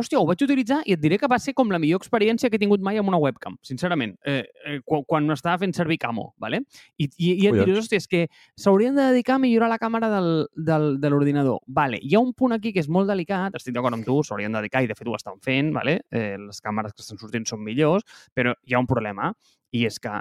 hòstia, 0.00 0.18
ho 0.18 0.26
vaig 0.26 0.42
utilitzar 0.44 0.80
i 0.88 0.94
et 0.94 1.00
diré 1.00 1.16
que 1.18 1.28
va 1.28 1.38
ser 1.38 1.52
com 1.54 1.70
la 1.70 1.78
millor 1.78 2.00
experiència 2.00 2.50
que 2.50 2.56
he 2.56 2.62
tingut 2.62 2.80
mai 2.80 2.98
amb 2.98 3.08
una 3.08 3.18
webcam, 3.20 3.56
sincerament, 3.62 4.14
eh, 4.24 4.44
eh, 4.64 4.78
quan, 4.84 5.04
quan 5.08 5.30
estava 5.34 5.58
fent 5.62 5.72
servir 5.76 5.98
Camo, 6.00 6.34
¿vale? 6.38 6.62
I, 6.96 7.06
i, 7.06 7.30
i 7.44 7.46
et 7.48 7.56
diré, 7.58 7.76
hòstia, 7.78 8.00
és 8.00 8.08
que 8.10 8.26
s'haurien 8.56 8.96
de 8.96 9.08
dedicar 9.12 9.36
a 9.36 9.42
millorar 9.42 9.70
la 9.72 9.78
càmera 9.78 10.10
del, 10.12 10.30
del, 10.56 10.86
de 11.00 11.10
l'ordinador. 11.12 11.60
Vale, 11.66 12.00
hi 12.02 12.14
ha 12.16 12.20
un 12.24 12.32
punt 12.34 12.56
aquí 12.56 12.72
que 12.72 12.80
és 12.80 12.88
molt 12.88 13.08
delicat, 13.10 13.56
estic 13.56 13.76
d'acord 13.76 13.96
amb 13.96 14.06
tu, 14.08 14.20
s'haurien 14.26 14.52
de 14.52 14.64
dedicar, 14.64 14.84
i 14.84 14.90
de 14.90 14.98
fet 14.98 15.08
ho 15.08 15.16
estan 15.16 15.40
fent, 15.44 15.72
vale? 15.76 16.00
eh, 16.10 16.36
les 16.40 16.60
càmeres 16.64 16.94
que 16.96 17.04
estan 17.04 17.20
sortint 17.20 17.46
són 17.48 17.64
millors, 17.64 18.06
però 18.34 18.54
hi 18.66 18.74
ha 18.74 18.82
un 18.82 18.88
problema, 18.90 19.32
i 19.72 19.86
és 19.86 20.00
que 20.02 20.18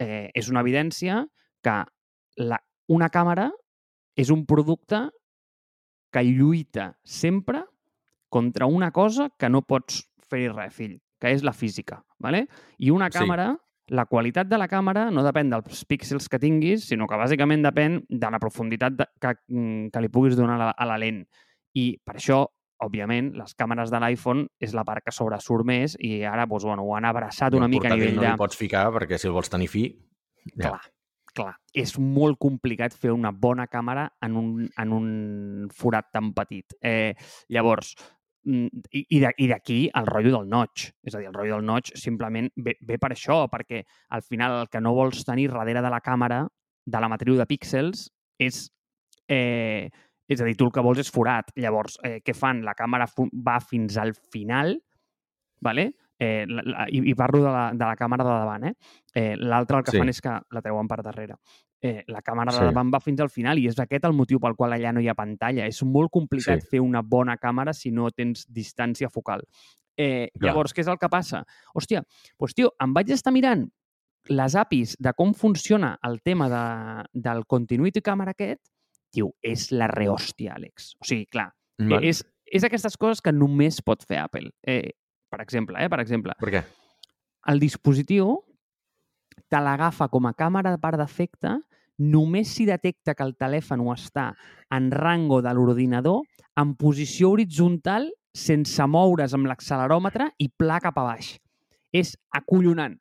eh, 0.00 0.28
és 0.34 0.50
una 0.50 0.62
evidència 0.64 1.24
que 1.62 1.76
la, 2.40 2.58
una 2.88 3.08
càmera 3.12 3.50
és 4.16 4.30
un 4.30 4.44
producte 4.46 5.08
que 6.10 6.22
lluita 6.26 6.94
sempre 7.04 7.64
contra 8.28 8.66
una 8.66 8.90
cosa 8.90 9.30
que 9.38 9.48
no 9.50 9.62
pots 9.62 10.04
fer-hi 10.30 10.48
res, 10.50 10.74
fill, 10.74 10.98
que 11.20 11.32
és 11.34 11.42
la 11.46 11.52
física. 11.52 12.04
¿vale? 12.18 12.46
I 12.78 12.90
una 12.90 13.10
Sí. 13.10 13.18
càmera, 13.18 13.56
la 13.90 14.06
qualitat 14.06 14.46
de 14.46 14.58
la 14.58 14.68
càmera 14.68 15.10
no 15.10 15.24
depèn 15.26 15.50
dels 15.50 15.84
píxels 15.84 16.28
que 16.28 16.38
tinguis, 16.38 16.86
sinó 16.86 17.08
que 17.08 17.16
bàsicament 17.18 17.62
depèn 17.64 18.04
de 18.08 18.30
la 18.30 18.38
profunditat 18.38 18.92
de, 18.92 19.06
que, 19.20 19.34
mm, 19.48 19.90
que 19.90 20.00
li 20.00 20.08
puguis 20.08 20.36
donar 20.36 20.54
a 20.54 20.58
la, 20.58 20.70
a 20.70 20.86
la 20.86 20.98
lent. 20.98 21.24
I 21.74 21.98
per 22.04 22.16
això, 22.16 22.44
òbviament, 22.80 23.34
les 23.36 23.54
càmeres 23.54 23.90
de 23.90 23.98
l'iPhone 24.00 24.46
és 24.60 24.72
la 24.74 24.84
part 24.84 25.04
que 25.04 25.12
sobresurt 25.12 25.66
més 25.66 25.96
i 25.98 26.22
ara 26.24 26.46
doncs, 26.46 26.64
bueno, 26.64 26.82
ho 26.82 26.94
han 26.96 27.04
abraçat 27.04 27.54
una 27.54 27.68
mica 27.68 27.90
a 27.90 27.96
nivell 27.96 28.16
no 28.16 28.22
de... 28.22 28.30
li 28.30 28.38
pots 28.38 28.56
ficar 28.56 28.86
perquè 28.94 29.18
si 29.18 29.26
el 29.26 29.34
vols 29.34 29.50
tenir 29.50 29.68
fi... 29.68 29.90
Ja. 30.56 30.70
Clar, 30.70 30.80
clar. 31.34 31.52
És 31.76 31.96
molt 31.98 32.38
complicat 32.40 32.94
fer 32.96 33.12
una 33.14 33.32
bona 33.32 33.66
càmera 33.70 34.06
en 34.24 34.36
un, 34.38 34.48
en 34.78 34.94
un 34.96 35.10
forat 35.74 36.10
tan 36.12 36.32
petit. 36.36 36.76
Eh, 36.82 37.14
llavors, 37.48 37.94
mm, 38.46 38.84
i, 38.96 39.04
i 39.16 39.48
d'aquí 39.50 39.80
el 39.94 40.10
rotllo 40.10 40.36
del 40.38 40.50
notch. 40.50 40.90
És 41.06 41.14
a 41.14 41.22
dir, 41.22 41.30
el 41.30 41.36
rotllo 41.36 41.58
del 41.58 41.66
notch 41.68 41.94
simplement 42.00 42.50
ve, 42.56 42.76
ve 42.80 42.98
per 42.98 43.12
això, 43.14 43.44
perquè 43.52 43.84
al 44.16 44.22
final 44.26 44.60
el 44.62 44.70
que 44.72 44.82
no 44.82 44.94
vols 44.96 45.24
tenir 45.28 45.50
darrere 45.50 45.82
de 45.82 45.92
la 45.92 46.02
càmera, 46.04 46.44
de 46.86 47.00
la 47.00 47.10
matriu 47.12 47.38
de 47.40 47.48
píxels, 47.50 48.08
és... 48.38 48.68
Eh, 49.30 49.88
és 50.30 50.38
a 50.38 50.46
dir, 50.46 50.54
tu 50.54 50.68
el 50.68 50.70
que 50.70 50.82
vols 50.86 51.00
és 51.02 51.08
forat. 51.10 51.48
Llavors, 51.58 51.96
eh, 52.06 52.20
què 52.22 52.34
fan? 52.38 52.60
La 52.62 52.76
càmera 52.78 53.08
va 53.46 53.56
fins 53.58 53.96
al 53.98 54.12
final, 54.14 54.76
vale? 55.58 55.88
Eh, 56.20 56.44
la, 56.46 56.62
la, 56.66 56.86
i, 56.92 57.00
i 57.10 57.14
parlo 57.16 57.40
de 57.42 57.50
la, 57.50 57.64
de 57.72 57.80
la 57.86 57.96
càmera 57.96 58.26
de 58.26 58.36
davant, 58.36 58.68
eh? 58.68 58.74
eh 59.14 59.34
L'altre 59.40 59.78
el 59.78 59.84
que 59.84 59.94
Sí. 59.94 59.98
fan 59.98 60.12
és 60.12 60.20
que 60.20 60.36
la 60.50 60.62
treuen 60.62 60.86
per 60.86 61.00
darrere. 61.02 61.36
Eh, 61.80 62.04
la 62.08 62.20
càmera 62.20 62.52
de 62.52 62.58
Sí. 62.58 62.64
davant 62.68 62.92
va 62.92 63.00
fins 63.00 63.20
al 63.20 63.30
final 63.30 63.58
i 63.58 63.66
és 63.66 63.78
aquest 63.80 64.04
el 64.04 64.12
motiu 64.12 64.38
pel 64.38 64.54
qual 64.54 64.72
allà 64.76 64.92
no 64.92 65.00
hi 65.00 65.08
ha 65.08 65.14
pantalla. 65.14 65.66
És 65.66 65.82
molt 65.82 66.10
complicat 66.12 66.60
Sí. 66.60 66.68
fer 66.72 66.80
una 66.80 67.00
bona 67.00 67.38
càmera 67.38 67.72
si 67.72 67.90
no 67.90 68.10
tens 68.10 68.46
distància 68.46 69.08
focal. 69.08 69.40
Eh, 69.96 70.28
Clar. 70.38 70.50
llavors, 70.50 70.74
què 70.74 70.80
és 70.80 70.88
el 70.88 70.98
que 70.98 71.08
passa? 71.08 71.44
Hòstia, 71.74 72.04
doncs, 72.38 72.54
tio, 72.54 72.72
em 72.78 72.92
vaig 72.92 73.10
estar 73.10 73.32
mirant 73.32 73.70
les 74.28 74.54
APIs 74.54 74.96
de 74.98 75.12
com 75.14 75.32
funciona 75.34 75.98
el 76.02 76.20
tema 76.22 76.48
de, 76.48 77.08
del 77.14 77.46
continuity 77.46 78.02
camera 78.02 78.32
aquest, 78.32 78.60
tio, 79.10 79.32
és 79.42 79.70
la 79.72 79.88
rehòstia, 79.88 80.54
Àlex. 80.54 80.94
O 81.00 81.04
sigui, 81.04 81.26
clar, 81.26 81.50
és, 82.02 82.22
és 82.44 82.64
aquestes 82.64 82.96
coses 82.96 83.20
que 83.20 83.32
només 83.32 83.80
pot 83.82 84.04
fer 84.04 84.18
Apple. 84.18 84.50
Eh, 84.66 84.92
per 85.30 85.40
exemple, 85.44 85.78
eh, 85.78 85.88
per 85.88 86.00
exemple, 86.02 86.34
Per 86.38 86.50
què? 86.50 86.62
el 87.48 87.60
dispositiu 87.62 88.34
te 89.48 89.58
l'agafa 89.62 90.08
com 90.12 90.26
a 90.26 90.34
càmera 90.36 90.76
per 90.78 90.96
defecte 90.98 91.56
només 91.98 92.50
si 92.54 92.66
detecta 92.68 93.14
que 93.14 93.24
el 93.24 93.36
telèfon 93.36 93.80
està 93.92 94.30
en 94.72 94.90
rango 94.90 95.40
de 95.42 95.52
l'ordinador 95.54 96.22
en 96.56 96.74
posició 96.74 97.30
horitzontal 97.34 98.10
sense 98.34 98.84
moure's 98.86 99.34
amb 99.34 99.48
l'acceleròmetre 99.50 100.30
i 100.38 100.48
pla 100.48 100.78
cap 100.80 100.98
a 100.98 101.04
baix. 101.04 101.34
És 101.92 102.14
acollonant. 102.32 102.94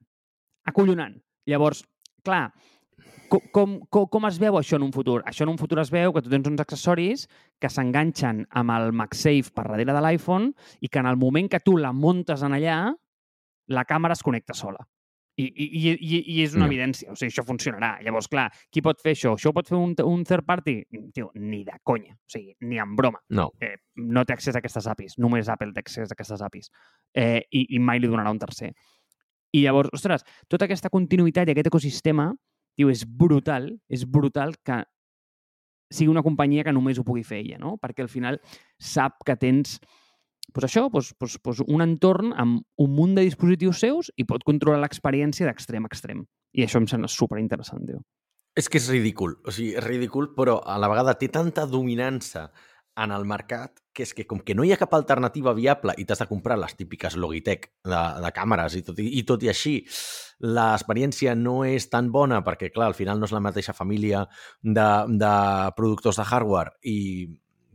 Acollonant. 0.65 1.15
Llavors, 1.45 1.83
clar, 2.25 2.51
com, 3.29 3.41
com, 3.53 3.75
com, 3.89 4.05
com 4.11 4.25
es 4.27 4.37
veu 4.41 4.57
això 4.59 4.75
en 4.79 4.83
un 4.87 4.91
futur? 4.93 5.21
Això 5.29 5.45
en 5.45 5.53
un 5.53 5.57
futur 5.61 5.79
es 5.83 5.91
veu 5.93 6.11
que 6.13 6.21
tu 6.25 6.29
tens 6.31 6.47
uns 6.49 6.61
accessoris 6.61 7.27
que 7.61 7.69
s'enganxen 7.71 8.45
amb 8.49 8.73
el 8.75 8.91
MagSafe 8.91 9.53
per 9.55 9.67
darrere 9.69 9.93
de 9.95 10.01
l'iPhone 10.03 10.51
i 10.81 10.89
que 10.89 10.99
en 10.99 11.07
el 11.09 11.17
moment 11.21 11.49
que 11.51 11.59
tu 11.63 11.77
la 11.77 11.93
muntes 11.93 12.43
en 12.43 12.57
allà, 12.57 12.79
la 13.69 13.85
càmera 13.85 14.17
es 14.17 14.23
connecta 14.25 14.53
sola. 14.57 14.81
I, 15.39 15.45
i, 15.55 15.65
i, 15.95 16.17
i- 16.19 16.41
és 16.43 16.51
una 16.57 16.65
evidència, 16.67 17.13
o 17.13 17.15
sigui, 17.15 17.29
això 17.31 17.45
funcionarà. 17.47 17.93
Llavors, 18.03 18.27
clar, 18.27 18.49
qui 18.73 18.81
pot 18.83 18.99
fer 18.99 19.13
això? 19.15 19.37
Això 19.37 19.53
ho 19.53 19.55
pot 19.55 19.69
fer 19.71 19.77
un, 19.77 19.93
un 20.03 20.23
third 20.27 20.43
party? 20.43 20.73
Tio, 21.15 21.29
ni 21.39 21.61
de 21.63 21.77
conya, 21.87 22.11
o 22.17 22.33
sigui, 22.33 22.57
ni 22.67 22.75
en 22.83 22.91
broma. 22.97 23.21
No. 23.29 23.45
Eh, 23.63 23.77
no 24.03 24.25
té 24.27 24.35
accés 24.35 24.57
a 24.57 24.59
aquestes 24.59 24.89
APIs, 24.91 25.15
només 25.17 25.47
Apple 25.47 25.71
té 25.71 25.79
accés 25.85 26.11
a 26.11 26.17
aquestes 26.17 26.41
APIs. 26.43 26.67
Eh, 27.15 27.45
i, 27.55 27.67
I 27.77 27.79
mai 27.79 28.01
li 28.03 28.09
donarà 28.11 28.33
un 28.35 28.41
tercer. 28.41 28.73
I 29.55 29.63
llavors, 29.63 29.93
ostres, 29.95 30.25
tota 30.51 30.67
aquesta 30.67 30.91
continuïtat 30.91 31.47
i 31.47 31.55
aquest 31.55 31.71
ecosistema, 31.71 32.33
tio, 32.79 32.89
és 32.93 33.03
brutal, 33.03 33.73
és 33.91 34.05
brutal 34.07 34.55
que 34.63 34.81
sigui 35.91 36.11
una 36.11 36.23
companyia 36.23 36.63
que 36.63 36.73
només 36.75 36.99
ho 36.99 37.05
pugui 37.05 37.25
fer 37.25 37.41
ella, 37.43 37.57
no? 37.59 37.75
Perquè 37.81 38.05
al 38.05 38.11
final 38.11 38.39
sap 38.79 39.19
que 39.25 39.35
tens 39.39 39.79
pues 40.53 40.65
això, 40.65 40.87
pues, 40.89 41.13
pues, 41.17 41.37
pues 41.43 41.59
un 41.61 41.83
entorn 41.83 42.31
amb 42.33 42.63
un 42.81 42.93
munt 42.95 43.15
de 43.17 43.25
dispositius 43.27 43.81
seus 43.83 44.09
i 44.17 44.25
pot 44.25 44.45
controlar 44.47 44.79
l'experiència 44.81 45.45
d'extrem 45.45 45.85
a 45.85 45.91
extrem. 45.91 46.23
I 46.57 46.65
això 46.65 46.81
em 46.81 46.87
sembla 46.89 47.09
superinteressant, 47.11 47.85
tio. 47.85 48.01
És 48.57 48.67
que 48.67 48.79
és 48.81 48.89
ridícul, 48.89 49.35
o 49.45 49.53
sigui, 49.53 49.75
és 49.77 49.85
ridícul, 49.85 50.31
però 50.35 50.57
a 50.65 50.79
la 50.81 50.89
vegada 50.89 51.13
té 51.19 51.29
tanta 51.29 51.67
dominança 51.69 52.47
en 53.03 53.13
el 53.15 53.25
mercat 53.25 53.79
que 53.95 54.03
és 54.03 54.13
que 54.15 54.25
com 54.27 54.39
que 54.45 54.55
no 54.55 54.65
hi 54.65 54.71
ha 54.73 54.79
cap 54.79 54.93
alternativa 54.95 55.53
viable 55.55 55.95
i 55.97 56.05
t'has 56.07 56.21
de 56.23 56.27
comprar 56.29 56.57
les 56.59 56.75
típiques 56.77 57.15
Logitech 57.19 57.69
de, 57.87 58.01
de 58.23 58.31
càmeres 58.35 58.75
i 58.79 58.83
tot 58.85 58.99
i, 58.99 59.07
i 59.19 59.25
tot 59.27 59.43
i 59.43 59.51
així 59.51 59.75
l'experiència 60.45 61.35
no 61.35 61.61
és 61.67 61.89
tan 61.91 62.11
bona 62.11 62.41
perquè, 62.45 62.71
clar, 62.75 62.89
al 62.91 62.97
final 62.97 63.19
no 63.19 63.27
és 63.27 63.35
la 63.35 63.43
mateixa 63.43 63.75
família 63.75 64.25
de, 64.63 64.89
de 65.19 65.35
productors 65.75 66.19
de 66.19 66.27
hardware 66.27 66.75
i 66.87 66.97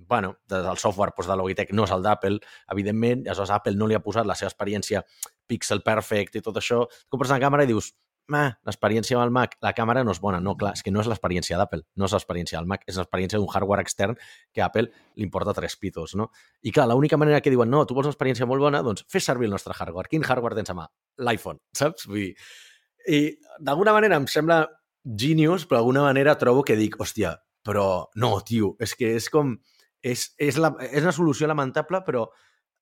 bueno, 0.07 0.37
del 0.49 0.77
software 0.77 1.13
doncs, 1.17 1.29
de 1.29 1.37
Logitech 1.37 1.73
no 1.73 1.87
és 1.89 1.93
el 1.95 2.03
d'Apple, 2.05 2.39
evidentment, 2.71 3.25
aleshores 3.25 3.53
Apple 3.57 3.77
no 3.81 3.89
li 3.89 3.97
ha 3.97 4.03
posat 4.05 4.29
la 4.29 4.37
seva 4.39 4.51
experiència 4.53 5.03
pixel 5.49 5.81
perfect 5.85 6.37
i 6.37 6.43
tot 6.45 6.61
això, 6.61 6.85
compres 7.09 7.33
una 7.33 7.41
càmera 7.41 7.65
i 7.65 7.71
dius 7.73 7.93
"Meh, 7.93 8.04
l'experiència 8.31 9.19
amb 9.19 9.27
el 9.27 9.33
Mac, 9.35 9.57
la 9.63 9.73
càmera 9.77 10.05
no 10.05 10.13
és 10.15 10.21
bona. 10.21 10.41
No, 10.41 10.55
clar, 10.57 10.73
és 10.79 10.83
que 10.83 10.93
no 10.95 11.03
és 11.03 11.09
l'experiència 11.11 11.59
d'Apple, 11.61 11.83
no 11.97 12.09
és 12.09 12.15
l'experiència 12.17 12.59
del 12.59 12.69
Mac, 12.71 12.85
és 12.89 12.97
l'experiència 13.01 13.39
d'un 13.39 13.51
hardware 13.53 13.85
extern 13.85 14.17
que 14.53 14.63
a 14.63 14.69
Apple 14.71 14.89
li 14.89 15.27
importa 15.27 15.55
tres 15.57 15.77
pitos, 15.77 16.15
no? 16.17 16.31
I 16.63 16.73
clar, 16.73 16.87
l'única 16.89 17.19
manera 17.21 17.41
que 17.45 17.53
diuen, 17.53 17.71
no, 17.71 17.85
tu 17.85 17.97
vols 17.97 18.09
una 18.09 18.15
experiència 18.15 18.49
molt 18.49 18.65
bona, 18.65 18.83
doncs 18.83 19.05
fes 19.13 19.27
servir 19.29 19.51
el 19.51 19.57
nostre 19.57 19.77
hardware. 19.77 20.09
Quin 20.09 20.25
hardware 20.25 20.57
tens 20.57 20.73
a 20.73 20.79
mà? 20.79 20.89
L'iPhone, 21.21 21.61
saps? 21.81 22.09
Vull 22.09 22.23
dir, 22.23 22.33
I 23.05 23.21
d'alguna 23.61 23.93
manera 23.93 24.17
em 24.17 24.27
sembla 24.31 24.63
genius, 25.05 25.67
però 25.69 25.83
d'alguna 25.83 26.07
manera 26.09 26.39
trobo 26.41 26.65
que 26.65 26.79
dic, 26.79 26.97
hòstia, 27.01 27.37
però 27.65 28.07
no, 28.17 28.39
tio, 28.47 28.75
és 28.81 28.97
que 28.97 29.15
és 29.19 29.29
com... 29.33 29.57
És, 30.05 30.35
és, 30.37 30.59
la, 30.61 30.69
és 30.85 31.01
una 31.01 31.15
solució 31.17 31.49
lamentable, 31.49 32.03
però 32.05 32.27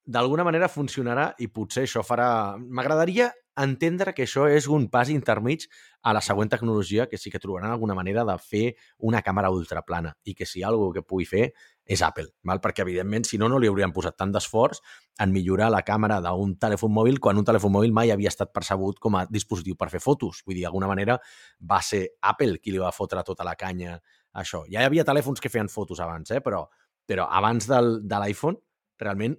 d'alguna 0.05 0.45
manera 0.45 0.69
funcionarà 0.69 1.33
i 1.39 1.49
potser 1.49 1.87
això 1.87 2.03
farà... 2.07 2.59
M'agradaria 2.59 3.31
entendre 3.63 4.15
que 4.17 4.25
això 4.25 4.47
és 4.49 4.67
un 4.67 4.87
pas 4.89 5.11
intermig 5.13 5.67
a 6.03 6.15
la 6.17 6.23
següent 6.25 6.49
tecnologia, 6.49 7.07
que 7.07 7.19
sí 7.19 7.31
que 7.31 7.39
trobaran 7.39 7.71
alguna 7.71 7.95
manera 7.95 8.25
de 8.25 8.37
fer 8.41 8.77
una 8.99 9.21
càmera 9.23 9.51
ultraplana 9.53 10.15
i 10.25 10.35
que 10.35 10.47
si 10.47 10.61
hi 10.61 10.65
ha 10.65 10.71
alguna 10.71 10.95
que 10.97 11.05
pugui 11.05 11.27
fer 11.29 11.51
és 11.85 12.03
Apple, 12.03 12.31
val? 12.47 12.63
perquè 12.65 12.83
evidentment 12.87 13.27
si 13.29 13.39
no, 13.39 13.49
no 13.51 13.59
li 13.59 13.69
haurien 13.69 13.93
posat 13.93 14.17
tant 14.17 14.33
d'esforç 14.33 14.81
en 15.21 15.33
millorar 15.35 15.69
la 15.71 15.83
càmera 15.85 16.21
d'un 16.25 16.57
telèfon 16.57 16.93
mòbil 16.95 17.21
quan 17.21 17.39
un 17.39 17.45
telèfon 17.45 17.75
mòbil 17.75 17.93
mai 17.93 18.11
havia 18.15 18.33
estat 18.33 18.53
percebut 18.55 18.99
com 19.03 19.19
a 19.19 19.27
dispositiu 19.29 19.77
per 19.77 19.91
fer 19.93 20.01
fotos. 20.01 20.43
Vull 20.47 20.57
dir, 20.57 20.65
d'alguna 20.65 20.89
manera 20.89 21.19
va 21.61 21.83
ser 21.83 22.07
Apple 22.23 22.59
qui 22.63 22.73
li 22.73 22.81
va 22.81 22.95
fotre 22.95 23.23
tota 23.27 23.45
la 23.45 23.57
canya 23.59 23.99
això. 24.33 24.65
Ja 24.71 24.81
hi 24.81 24.89
havia 24.89 25.05
telèfons 25.05 25.43
que 25.43 25.53
feien 25.53 25.69
fotos 25.69 26.01
abans, 26.01 26.31
eh? 26.31 26.41
però, 26.41 26.65
però 27.07 27.29
abans 27.29 27.69
del, 27.69 27.99
de 28.09 28.23
l'iPhone, 28.25 28.57
realment, 29.05 29.37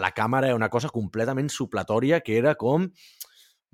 la 0.00 0.12
càmera 0.16 0.50
era 0.50 0.58
una 0.58 0.70
cosa 0.72 0.92
completament 0.92 1.50
supletòria 1.52 2.22
que 2.24 2.38
era 2.38 2.56
com... 2.56 2.90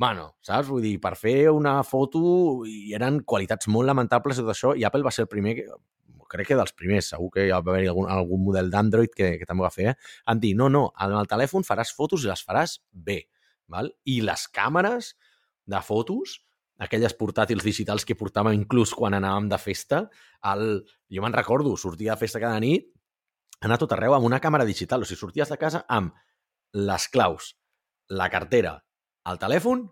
Bueno, 0.03 0.33
saps? 0.43 0.71
Vull 0.73 0.83
dir, 0.83 0.97
per 1.03 1.13
fer 1.21 1.51
una 1.53 1.77
foto 1.87 2.21
i 2.67 2.95
eren 2.97 3.21
qualitats 3.29 3.69
molt 3.71 3.87
lamentables 3.87 4.41
tot 4.41 4.49
això, 4.51 4.73
i 4.75 4.87
Apple 4.89 5.05
va 5.05 5.13
ser 5.15 5.27
el 5.27 5.31
primer, 5.31 5.53
que, 5.59 5.67
crec 6.33 6.49
que 6.51 6.59
dels 6.59 6.73
primers, 6.77 7.11
segur 7.13 7.29
que 7.35 7.47
hi 7.47 7.53
va 7.53 7.61
haver 7.61 7.85
algun, 7.91 8.09
algun 8.11 8.43
model 8.47 8.71
d'Android 8.73 9.13
que, 9.15 9.35
que 9.41 9.49
també 9.49 9.67
va 9.67 9.73
fer, 9.75 9.93
eh? 9.93 10.15
en 10.33 10.41
dir, 10.43 10.55
no, 10.59 10.71
no, 10.73 10.87
amb 10.97 11.19
el 11.21 11.29
telèfon 11.31 11.67
faràs 11.69 11.93
fotos 11.95 12.25
i 12.25 12.31
les 12.31 12.43
faràs 12.47 12.79
bé. 12.93 13.21
Val? 13.73 13.93
I 14.09 14.21
les 14.25 14.49
càmeres 14.53 15.13
de 15.71 15.81
fotos, 15.85 16.41
aquelles 16.83 17.15
portàtils 17.19 17.65
digitals 17.65 18.07
que 18.09 18.17
portàvem 18.19 18.57
inclús 18.57 18.95
quan 18.97 19.15
anàvem 19.17 19.49
de 19.53 19.61
festa, 19.61 20.03
el, 20.53 20.83
jo 21.13 21.25
me'n 21.25 21.37
recordo, 21.37 21.77
sortia 21.79 22.17
de 22.17 22.21
festa 22.25 22.43
cada 22.43 22.61
nit, 22.65 22.89
anar 23.63 23.79
tot 23.79 23.93
arreu 23.95 24.17
amb 24.17 24.27
una 24.27 24.41
càmera 24.43 24.67
digital. 24.69 25.03
O 25.03 25.09
sigui, 25.09 25.21
sorties 25.21 25.53
de 25.53 25.59
casa 25.61 25.85
amb 25.89 26.15
les 26.73 27.07
claus, 27.13 27.53
la 28.09 28.29
cartera, 28.33 28.79
el 29.29 29.39
telèfon 29.39 29.87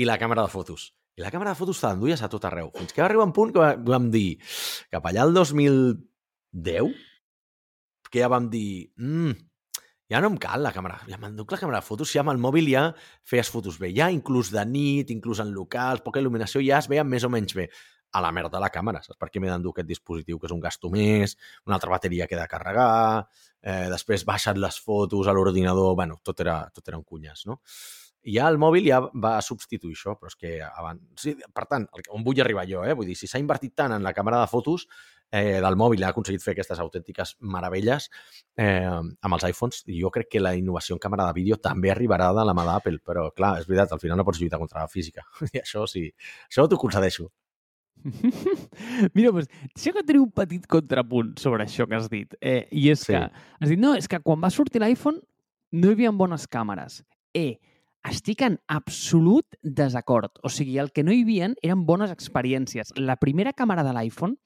i 0.00 0.06
la 0.08 0.18
càmera 0.20 0.46
de 0.46 0.52
fotos. 0.52 0.90
I 1.18 1.24
la 1.24 1.30
càmera 1.34 1.52
de 1.52 1.58
fotos 1.58 1.80
te 1.82 1.90
l'enduies 1.90 2.22
a 2.22 2.30
tot 2.32 2.46
arreu. 2.48 2.70
Fins 2.78 2.94
que 2.94 3.02
va 3.02 3.10
arribar 3.10 3.26
un 3.28 3.36
punt 3.36 3.52
que 3.52 3.70
vam 3.90 4.08
dir, 4.14 4.38
cap 4.92 5.06
allà 5.10 5.26
el 5.26 5.34
2010, 5.36 6.94
que 8.10 8.22
ja 8.22 8.30
vam 8.30 8.48
dir, 8.50 8.92
mm, 8.96 9.34
ja 10.10 10.20
no 10.22 10.30
em 10.32 10.38
cal 10.42 10.64
la 10.64 10.72
càmera, 10.74 11.00
ja 11.06 11.18
m'enduc 11.20 11.52
la 11.52 11.58
càmera 11.60 11.82
de 11.82 11.86
fotos, 11.86 12.10
si 12.10 12.18
amb 12.18 12.32
el 12.32 12.40
mòbil 12.42 12.70
ja 12.72 12.88
feies 13.22 13.50
fotos 13.52 13.78
bé, 13.78 13.92
ja 13.94 14.08
inclús 14.10 14.50
de 14.50 14.64
nit, 14.66 15.10
inclús 15.14 15.42
en 15.42 15.52
locals, 15.54 16.02
poca 16.02 16.22
il·luminació, 16.22 16.62
ja 16.66 16.80
es 16.80 16.88
veia 16.90 17.04
més 17.04 17.26
o 17.26 17.30
menys 17.30 17.54
bé. 17.54 17.68
A 18.12 18.20
la 18.24 18.32
merda 18.34 18.58
la 18.62 18.72
càmera, 18.74 19.02
saps 19.04 19.18
per 19.20 19.28
què 19.30 19.42
m'he 19.42 19.50
d'endur 19.50 19.70
aquest 19.74 19.88
dispositiu, 19.88 20.40
que 20.40 20.48
és 20.48 20.54
un 20.54 20.60
gasto 20.62 20.90
més, 20.90 21.36
una 21.68 21.76
altra 21.78 21.92
bateria 21.92 22.26
que 22.26 22.34
he 22.34 22.40
de 22.40 22.48
carregar, 22.50 23.26
eh, 23.62 23.86
després 23.92 24.26
baixat 24.26 24.58
les 24.58 24.80
fotos 24.82 25.30
a 25.30 25.34
l'ordinador, 25.36 25.94
bueno, 25.94 26.18
tot 26.26 26.40
era, 26.42 26.64
tot 26.74 26.88
era 26.88 26.98
un 26.98 27.06
cunyàs, 27.06 27.46
no? 27.46 27.60
I 28.20 28.34
ja 28.36 28.48
el 28.52 28.58
mòbil 28.60 28.84
ja 28.84 28.98
va 29.16 29.38
substituir 29.40 29.94
això, 29.96 30.12
però 30.20 30.28
és 30.28 30.36
que 30.36 30.58
abans... 30.66 31.00
Sí, 31.22 31.32
per 31.56 31.64
tant, 31.70 31.86
on 32.12 32.26
vull 32.26 32.42
arribar 32.42 32.66
jo, 32.68 32.82
eh? 32.84 32.92
Vull 32.98 33.08
dir, 33.08 33.16
si 33.16 33.30
s'ha 33.30 33.40
invertit 33.40 33.72
tant 33.78 33.94
en 33.96 34.04
la 34.04 34.12
càmera 34.16 34.42
de 34.42 34.50
fotos, 34.50 34.84
eh, 35.30 35.60
del 35.62 35.76
mòbil 35.80 36.04
ha 36.04 36.10
aconseguit 36.12 36.42
fer 36.44 36.52
aquestes 36.52 36.80
autèntiques 36.82 37.36
meravelles 37.54 38.10
eh, 38.60 38.84
amb 38.84 39.36
els 39.36 39.46
iPhones. 39.48 39.84
Jo 39.88 40.12
crec 40.12 40.28
que 40.34 40.42
la 40.42 40.52
innovació 40.58 40.96
en 40.96 41.02
càmera 41.02 41.30
de 41.30 41.36
vídeo 41.38 41.56
també 41.62 41.94
arribarà 41.94 42.30
de 42.36 42.44
la 42.44 42.56
mà 42.56 42.66
d'Apple, 42.68 43.00
però 43.06 43.30
clar, 43.36 43.56
és 43.62 43.68
veritat, 43.70 43.94
al 43.96 44.02
final 44.02 44.20
no 44.20 44.26
pots 44.28 44.42
lluitar 44.42 44.60
contra 44.60 44.84
la 44.84 44.92
física. 44.92 45.24
I 45.54 45.62
això 45.62 45.86
sí, 45.88 46.08
això 46.50 46.68
t'ho 46.68 46.80
concedeixo. 46.80 47.30
Mira, 49.14 49.32
doncs, 49.32 49.48
deixa 49.74 49.94
que 49.96 50.04
tenir 50.04 50.22
un 50.22 50.30
petit 50.34 50.66
contrapunt 50.70 51.34
sobre 51.40 51.66
això 51.66 51.86
que 51.88 51.98
has 51.98 52.08
dit. 52.12 52.36
Eh, 52.40 52.66
I 52.70 52.90
és 52.94 53.04
sí. 53.06 53.12
que 53.14 53.24
has 53.26 53.72
dit, 53.72 53.80
no, 53.80 53.94
és 53.98 54.08
que 54.10 54.22
quan 54.24 54.40
va 54.42 54.52
sortir 54.54 54.82
l'iPhone 54.82 55.20
no 55.72 55.90
hi 55.90 55.96
havia 55.98 56.12
bones 56.14 56.46
càmeres. 56.50 57.02
Eh, 57.36 57.60
estic 58.08 58.42
en 58.46 58.58
absolut 58.72 59.58
desacord. 59.62 60.38
O 60.42 60.48
sigui, 60.48 60.78
el 60.80 60.90
que 60.92 61.04
no 61.04 61.12
hi 61.12 61.22
havia 61.22 61.50
eren 61.62 61.84
bones 61.86 62.12
experiències. 62.14 62.94
La 62.96 63.18
primera 63.20 63.52
càmera 63.52 63.84
de 63.86 63.92
l'iPhone 63.96 64.38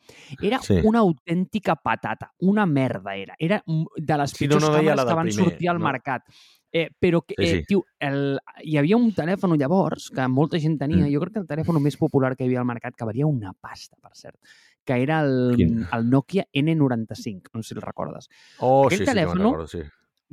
era 0.43 0.61
sí. 0.65 0.81
una 0.83 1.05
autèntica 1.05 1.77
patata, 1.77 2.33
una 2.41 2.67
merda 2.67 3.15
era. 3.17 3.39
Era 3.39 3.63
de 3.67 4.19
les 4.19 4.35
pitjors 4.35 4.65
sí, 4.65 4.69
no, 4.69 4.73
no 4.73 4.83
càmeres 4.83 5.05
que 5.07 5.19
van 5.21 5.31
primer, 5.31 5.49
sortir 5.51 5.71
al 5.71 5.81
no? 5.81 5.87
mercat. 5.87 6.27
Eh, 6.75 6.89
però, 6.99 7.21
que, 7.23 7.37
eh, 7.39 7.47
sí, 7.47 7.59
sí. 7.61 7.67
tio, 7.71 7.85
el, 8.03 8.37
hi 8.67 8.79
havia 8.81 8.99
un 8.99 9.13
telèfon 9.15 9.55
llavors 9.61 10.09
que 10.11 10.27
molta 10.27 10.59
gent 10.59 10.75
tenia, 10.81 11.05
mm. 11.05 11.13
jo 11.15 11.21
crec 11.23 11.37
que 11.37 11.43
el 11.45 11.51
telèfon 11.53 11.79
més 11.83 11.97
popular 12.01 12.33
que 12.35 12.43
hi 12.43 12.51
havia 12.51 12.65
al 12.65 12.67
mercat, 12.67 12.97
que 12.99 13.07
valia 13.07 13.29
una 13.31 13.53
pasta, 13.55 13.95
per 14.03 14.11
cert, 14.19 14.41
que 14.83 14.99
era 15.05 15.21
el, 15.23 15.55
el 15.55 16.09
Nokia 16.11 16.49
N95, 16.51 17.55
no 17.55 17.63
sé 17.63 17.77
si 17.77 17.79
el 17.79 17.85
recordes. 17.87 18.27
Oh, 18.59 18.89
Aquell 18.89 19.05
sí, 19.05 19.13
telèfon, 19.13 19.39
sí, 19.39 19.45
recordo, 19.45 19.69
sí 19.71 19.85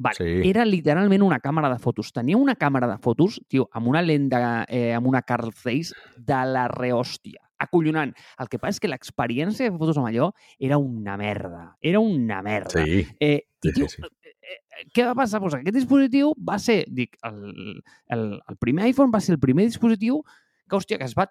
Vale. 0.02 0.16
Sí. 0.18 0.50
Era 0.50 0.66
literalment 0.66 1.22
una 1.22 1.38
càmera 1.40 1.70
de 1.70 1.78
fotos. 1.78 2.12
Tenia 2.16 2.40
una 2.40 2.56
càmera 2.58 2.88
de 2.90 2.98
fotos, 3.04 3.38
tio, 3.52 3.68
amb 3.78 3.92
una 3.92 4.02
lent 4.02 4.30
de, 4.32 4.42
eh, 4.68 4.94
amb 4.98 5.08
una 5.08 5.22
Carl 5.22 5.52
Zeiss 5.54 5.94
de 6.18 6.40
la 6.50 6.68
rehòstia. 6.72 7.44
Acollonant. 7.62 8.16
El 8.42 8.50
que 8.50 8.58
passa 8.58 8.80
és 8.80 8.82
que 8.82 8.90
l'experiència 8.90 9.70
de 9.70 9.78
fotos 9.78 10.00
amb 10.02 10.10
allò 10.10 10.32
era 10.58 10.80
una 10.82 11.18
merda. 11.22 11.76
Era 11.82 12.02
una 12.02 12.42
merda. 12.42 12.82
Sí. 12.82 13.06
Eh, 13.20 13.44
i, 13.62 13.74
tio, 13.76 13.88
sí, 13.88 14.02
sí. 14.02 14.21
Eh, 14.52 14.58
eh, 14.58 14.86
què 14.94 15.06
va 15.08 15.16
passar? 15.24 15.42
Pues 15.44 15.56
aquest 15.58 15.78
dispositiu 15.78 16.34
va 16.48 16.58
ser, 16.60 16.82
dic, 16.92 17.16
el, 17.28 17.82
el, 18.16 18.26
el 18.38 18.58
primer 18.60 18.90
iPhone 18.92 19.14
va 19.14 19.22
ser 19.24 19.38
el 19.38 19.44
primer 19.44 19.68
dispositiu 19.70 20.22
que, 20.26 20.76
hòstia, 20.78 21.00
que 21.00 21.08
es 21.08 21.16
va 21.18 21.30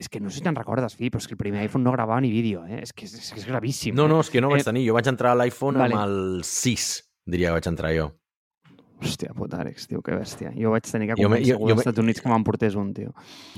és 0.00 0.10
que 0.10 0.18
no 0.20 0.30
sé 0.30 0.40
si 0.40 0.44
te'n 0.44 0.56
recordes, 0.58 0.96
fi, 0.98 1.08
però 1.08 1.22
és 1.22 1.28
que 1.30 1.36
el 1.36 1.40
primer 1.40 1.62
iPhone 1.64 1.84
no 1.86 1.92
gravava 1.94 2.18
ni 2.20 2.32
vídeo, 2.32 2.64
eh? 2.66 2.80
És 2.82 2.92
que 2.92 3.06
és, 3.06 3.14
és, 3.14 3.30
que 3.30 3.38
és 3.40 3.46
gravíssim. 3.46 3.94
No, 3.94 4.08
no, 4.10 4.18
és 4.24 4.30
que 4.32 4.42
no 4.42 4.50
vaig 4.50 4.64
eh... 4.64 4.66
tenir. 4.66 4.82
Jo 4.88 4.96
vaig 4.96 5.08
entrar 5.12 5.32
a 5.32 5.38
l'iPhone 5.38 5.78
vale. 5.78 5.94
amb 5.94 6.02
el 6.02 6.42
6, 6.48 6.88
diria 7.30 7.52
que 7.52 7.60
vaig 7.60 7.68
entrar 7.70 7.92
jo. 7.94 8.08
Hòstia, 9.02 9.34
puta, 9.36 9.58
Àlex, 9.60 9.88
tio, 9.90 10.00
que 10.04 10.14
bèstia. 10.16 10.52
Jo 10.54 10.70
vaig 10.72 10.86
tenir 10.86 11.08
que 11.10 11.16
convèncer 11.18 11.56
als 11.56 11.82
Estats 11.82 12.00
Units 12.00 12.22
que 12.22 12.30
me'n 12.30 12.44
portés 12.46 12.76
un, 12.78 12.92
tio. 12.96 13.10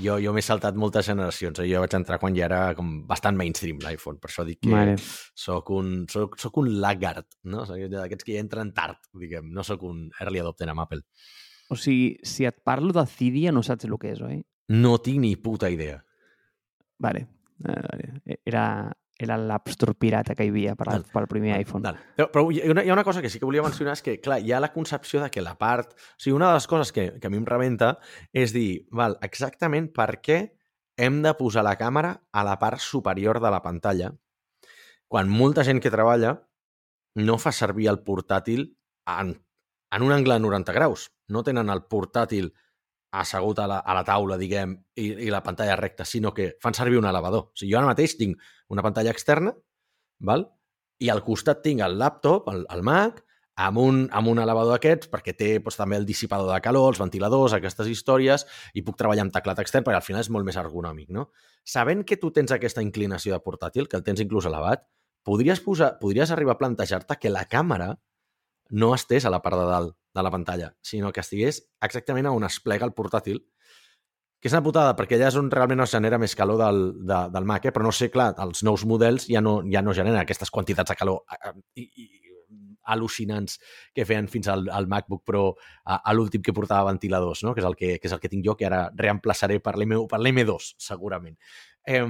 Jo, 0.02 0.16
jo 0.22 0.32
m'he 0.34 0.42
saltat 0.42 0.78
moltes 0.80 1.06
generacions. 1.10 1.60
Eh? 1.62 1.68
Jo 1.70 1.82
vaig 1.84 1.96
entrar 1.98 2.18
quan 2.22 2.34
ja 2.36 2.46
era 2.48 2.60
com 2.78 2.94
bastant 3.06 3.38
mainstream 3.38 3.78
l'iPhone. 3.84 4.18
Per 4.22 4.30
això 4.30 4.46
dic 4.48 4.62
que 4.64 4.72
vale. 4.72 4.96
soc 4.98 5.70
un, 5.76 5.92
soc, 6.10 6.38
soc 6.40 6.58
un 6.62 6.72
laggard, 6.82 7.28
no? 7.52 7.66
D'aquests 7.68 8.26
que 8.26 8.34
ja 8.34 8.42
entren 8.42 8.72
tard, 8.76 8.98
diguem. 9.14 9.52
No 9.54 9.66
sóc 9.66 9.84
un 9.86 10.06
early 10.24 10.42
adopter 10.42 10.70
amb 10.72 10.86
Apple. 10.86 11.04
O 11.68 11.78
sigui, 11.78 12.16
si 12.26 12.46
et 12.48 12.58
parlo 12.64 12.94
de 12.96 13.06
Cydia 13.10 13.52
no 13.52 13.62
saps 13.66 13.86
el 13.86 13.96
que 14.00 14.14
és, 14.14 14.22
oi? 14.22 14.40
No 14.72 14.96
tinc 15.02 15.22
ni 15.22 15.34
puta 15.36 15.70
idea. 15.70 16.00
Vale. 17.02 17.26
Eh, 17.66 18.38
era, 18.44 18.66
era 19.18 19.38
l'App 19.40 19.70
pirata 19.98 20.34
que 20.34 20.44
hi 20.44 20.50
havia 20.52 20.74
per 20.76 20.88
al, 20.92 21.04
pel 21.12 21.26
primer 21.30 21.52
val, 21.54 21.60
iPhone. 21.64 21.82
Val. 21.82 22.00
Però, 22.16 22.28
però 22.32 22.50
hi, 22.50 22.60
ha 22.60 22.70
una, 22.70 22.84
hi 22.84 22.90
ha 22.90 22.96
una 22.96 23.04
cosa 23.04 23.22
que 23.22 23.30
sí 23.30 23.40
que 23.40 23.48
volia 23.48 23.64
mencionar, 23.64 23.94
és 23.96 24.02
que, 24.04 24.18
clar, 24.20 24.40
hi 24.44 24.52
ha 24.52 24.60
la 24.60 24.72
concepció 24.74 25.22
de 25.22 25.30
que 25.32 25.44
la 25.44 25.56
part... 25.56 25.96
O 25.96 26.20
sigui, 26.20 26.36
una 26.36 26.50
de 26.50 26.58
les 26.58 26.68
coses 26.68 26.92
que, 26.92 27.08
que 27.20 27.30
a 27.30 27.32
mi 27.32 27.40
em 27.40 27.48
rebenta 27.48 27.96
és 28.32 28.52
dir, 28.52 28.86
val, 28.92 29.16
exactament 29.24 29.88
per 29.96 30.20
què 30.20 30.40
hem 30.96 31.22
de 31.24 31.32
posar 31.36 31.64
la 31.64 31.76
càmera 31.80 32.14
a 32.32 32.44
la 32.44 32.58
part 32.60 32.80
superior 32.80 33.40
de 33.40 33.52
la 33.52 33.62
pantalla 33.64 34.12
quan 35.08 35.30
molta 35.30 35.64
gent 35.64 35.80
que 35.82 35.92
treballa 35.92 36.34
no 37.16 37.38
fa 37.38 37.52
servir 37.54 37.88
el 37.92 38.02
portàtil 38.04 38.66
en, 39.08 39.32
en 39.94 40.02
un 40.04 40.12
angle 40.12 40.36
de 40.36 40.44
90 40.44 40.74
graus. 40.76 41.10
No 41.28 41.42
tenen 41.46 41.70
el 41.72 41.84
portàtil 41.88 42.52
assegut 43.22 43.58
a 43.62 43.66
la, 43.70 43.78
a 43.80 43.94
la 43.96 44.04
taula, 44.04 44.38
diguem, 44.40 44.74
i, 44.96 45.06
i 45.26 45.30
la 45.32 45.42
pantalla 45.44 45.76
recta, 45.78 46.04
sinó 46.04 46.32
que 46.34 46.52
fan 46.62 46.74
servir 46.74 46.98
un 47.00 47.08
elevador. 47.08 47.50
O 47.50 47.56
sigui, 47.56 47.72
jo 47.72 47.80
ara 47.80 47.90
mateix 47.92 48.16
tinc 48.18 48.42
una 48.72 48.84
pantalla 48.86 49.14
externa, 49.14 49.54
val? 50.18 50.50
i 50.98 51.10
al 51.12 51.22
costat 51.24 51.62
tinc 51.64 51.82
el 51.84 51.98
laptop, 52.00 52.48
el, 52.48 52.64
el 52.72 52.82
Mac, 52.86 53.20
amb 53.56 53.80
un, 53.80 54.02
amb 54.12 54.28
un 54.28 54.40
elevador 54.40 54.76
d'aquests, 54.76 55.08
perquè 55.12 55.32
té 55.36 55.50
doncs, 55.58 55.78
també 55.80 55.96
el 55.96 56.06
dissipador 56.08 56.52
de 56.52 56.60
calor, 56.64 56.90
els 56.92 57.00
ventiladors, 57.00 57.54
aquestes 57.56 57.88
històries, 57.92 58.44
i 58.76 58.84
puc 58.84 58.98
treballar 59.00 59.26
amb 59.26 59.34
teclat 59.34 59.60
extern, 59.64 59.84
perquè 59.84 60.00
al 60.00 60.04
final 60.04 60.24
és 60.24 60.30
molt 60.32 60.48
més 60.48 60.58
ergonòmic, 60.60 61.08
no? 61.12 61.30
Sabent 61.64 62.04
que 62.08 62.20
tu 62.20 62.30
tens 62.36 62.52
aquesta 62.52 62.84
inclinació 62.84 63.32
de 63.32 63.40
portàtil, 63.44 63.88
que 63.88 63.96
el 64.00 64.04
tens 64.04 64.20
inclús 64.24 64.48
elevat, 64.48 64.84
podries, 65.26 65.62
posar, 65.64 65.96
podries 66.00 66.32
arribar 66.32 66.56
a 66.56 66.60
plantejar-te 66.60 67.16
que 67.20 67.32
la 67.32 67.46
càmera 67.50 67.94
no 68.70 68.92
estés 68.94 69.24
a 69.24 69.32
la 69.32 69.40
part 69.42 69.58
de 69.58 69.66
dalt 69.68 69.96
de 70.16 70.24
la 70.24 70.32
pantalla, 70.32 70.72
sinó 70.82 71.12
que 71.12 71.22
estigués 71.22 71.62
exactament 71.84 72.30
on 72.32 72.48
es 72.48 72.58
plega 72.64 72.88
el 72.88 72.94
portàtil, 72.96 73.42
que 74.40 74.50
és 74.50 74.54
una 74.54 74.64
putada, 74.64 74.92
perquè 74.96 75.16
allà 75.16 75.30
és 75.30 75.38
on 75.40 75.48
realment 75.52 75.82
es 75.84 75.94
genera 75.96 76.18
més 76.20 76.36
calor 76.38 76.60
del, 76.60 76.80
de, 77.08 77.22
del 77.34 77.48
Mac, 77.48 77.64
eh? 77.66 77.72
però 77.74 77.86
no 77.88 77.92
sé, 77.94 78.10
clar, 78.12 78.32
els 78.44 78.62
nous 78.66 78.84
models 78.88 79.28
ja 79.32 79.42
no, 79.42 79.58
ja 79.72 79.82
no 79.82 79.94
generen 79.96 80.20
aquestes 80.20 80.52
quantitats 80.52 80.92
de 80.92 80.96
calor 80.98 81.24
eh, 81.32 81.50
eh, 81.50 81.82
i, 81.82 81.88
i 82.04 82.26
al·lucinants 82.86 83.58
que 83.94 84.06
feien 84.06 84.28
fins 84.30 84.48
al, 84.52 84.68
al 84.70 84.86
MacBook 84.86 85.24
Pro 85.26 85.44
a, 85.50 85.98
a 85.98 86.14
l'últim 86.14 86.44
que 86.44 86.54
portava 86.54 86.92
ventiladors, 86.92 87.42
no? 87.42 87.54
que, 87.54 87.64
és 87.64 87.68
el 87.68 87.76
que, 87.78 87.96
que 87.98 88.10
és 88.10 88.14
el 88.14 88.22
que 88.22 88.30
tinc 88.30 88.46
jo, 88.46 88.54
que 88.58 88.68
ara 88.68 88.86
reemplaçaré 88.94 89.58
per 89.64 89.74
l'M2, 89.80 90.72
segurament. 90.78 91.34
Eh, 91.82 92.04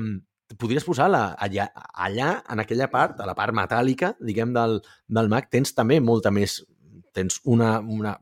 podries 0.60 0.84
posar 0.86 1.08
la, 1.10 1.24
allà, 1.42 1.70
allà, 1.94 2.30
en 2.52 2.62
aquella 2.62 2.90
part, 2.92 3.18
a 3.20 3.26
la 3.26 3.34
part 3.38 3.56
metàl·lica, 3.56 4.12
diguem, 4.22 4.52
del, 4.54 4.78
del 5.08 5.32
Mac, 5.32 5.48
tens 5.50 5.74
també 5.74 5.98
molta 6.04 6.30
més 6.34 6.60
tens 7.16 7.40
una, 7.44 7.78
una 7.80 8.16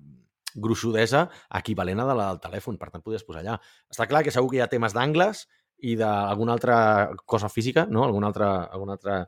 gruixudesa 0.55 1.27
equivalent 1.59 2.01
a 2.01 2.07
la 2.13 2.29
del 2.31 2.41
telèfon, 2.43 2.79
per 2.79 2.93
tant, 2.93 3.03
podries 3.03 3.27
posar 3.27 3.43
allà. 3.43 3.59
Està 3.91 4.07
clar 4.11 4.23
que 4.25 4.35
segur 4.35 4.53
que 4.53 4.61
hi 4.61 4.65
ha 4.65 4.71
temes 4.71 4.95
d'angles 4.95 5.45
i 5.85 5.97
d'alguna 5.99 6.55
altra 6.55 6.77
cosa 7.27 7.51
física, 7.51 7.89
no? 7.91 8.05
alguna 8.07 8.31
altra, 8.31 8.53
alguna 8.71 8.95
altra 8.97 9.19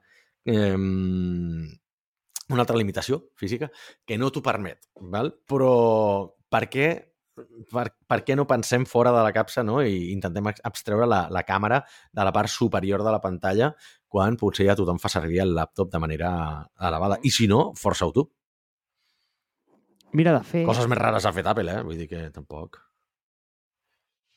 eh, 0.46 0.76
una 2.48 2.62
altra 2.62 2.78
limitació 2.78 3.24
física 3.34 3.70
que 4.06 4.18
no 4.18 4.30
t'ho 4.30 4.42
permet, 4.44 4.86
val? 5.12 5.32
però 5.48 5.72
per 6.52 6.62
què, 6.70 6.88
per, 7.72 7.88
per 8.06 8.20
què 8.24 8.36
no 8.38 8.46
pensem 8.48 8.86
fora 8.86 9.12
de 9.14 9.24
la 9.26 9.34
capsa 9.34 9.64
no? 9.66 9.80
i 9.82 10.12
intentem 10.14 10.52
abstreure 10.54 11.08
la, 11.10 11.24
la 11.32 11.42
càmera 11.48 11.82
de 12.14 12.26
la 12.26 12.32
part 12.32 12.52
superior 12.52 13.02
de 13.02 13.12
la 13.12 13.20
pantalla 13.20 13.72
quan 14.06 14.38
potser 14.40 14.68
ja 14.70 14.78
tothom 14.78 15.02
fa 15.02 15.10
servir 15.12 15.42
el 15.42 15.56
laptop 15.56 15.90
de 15.92 16.00
manera 16.00 16.30
elevada. 16.78 17.18
I 17.26 17.34
si 17.34 17.50
no, 17.50 17.72
força-ho 17.76 18.14
tu. 18.14 18.28
Mira, 20.16 20.32
de 20.36 20.42
fet... 20.48 20.64
Coses 20.68 20.86
més 20.88 20.98
rares 21.00 21.26
ha 21.28 21.32
fet 21.36 21.46
Apple, 21.50 21.72
eh? 21.72 21.82
Vull 21.84 21.98
dir 22.00 22.08
que 22.10 22.22
tampoc... 22.34 22.78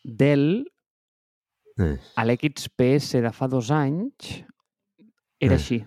Dell, 0.03 0.63
eh. 1.79 1.95
a 2.15 2.23
l'XPS 2.25 3.19
de 3.25 3.31
fa 3.35 3.49
dos 3.51 3.69
anys, 3.75 4.29
era 5.39 5.55
Eh. 5.55 5.57
així. 5.59 5.79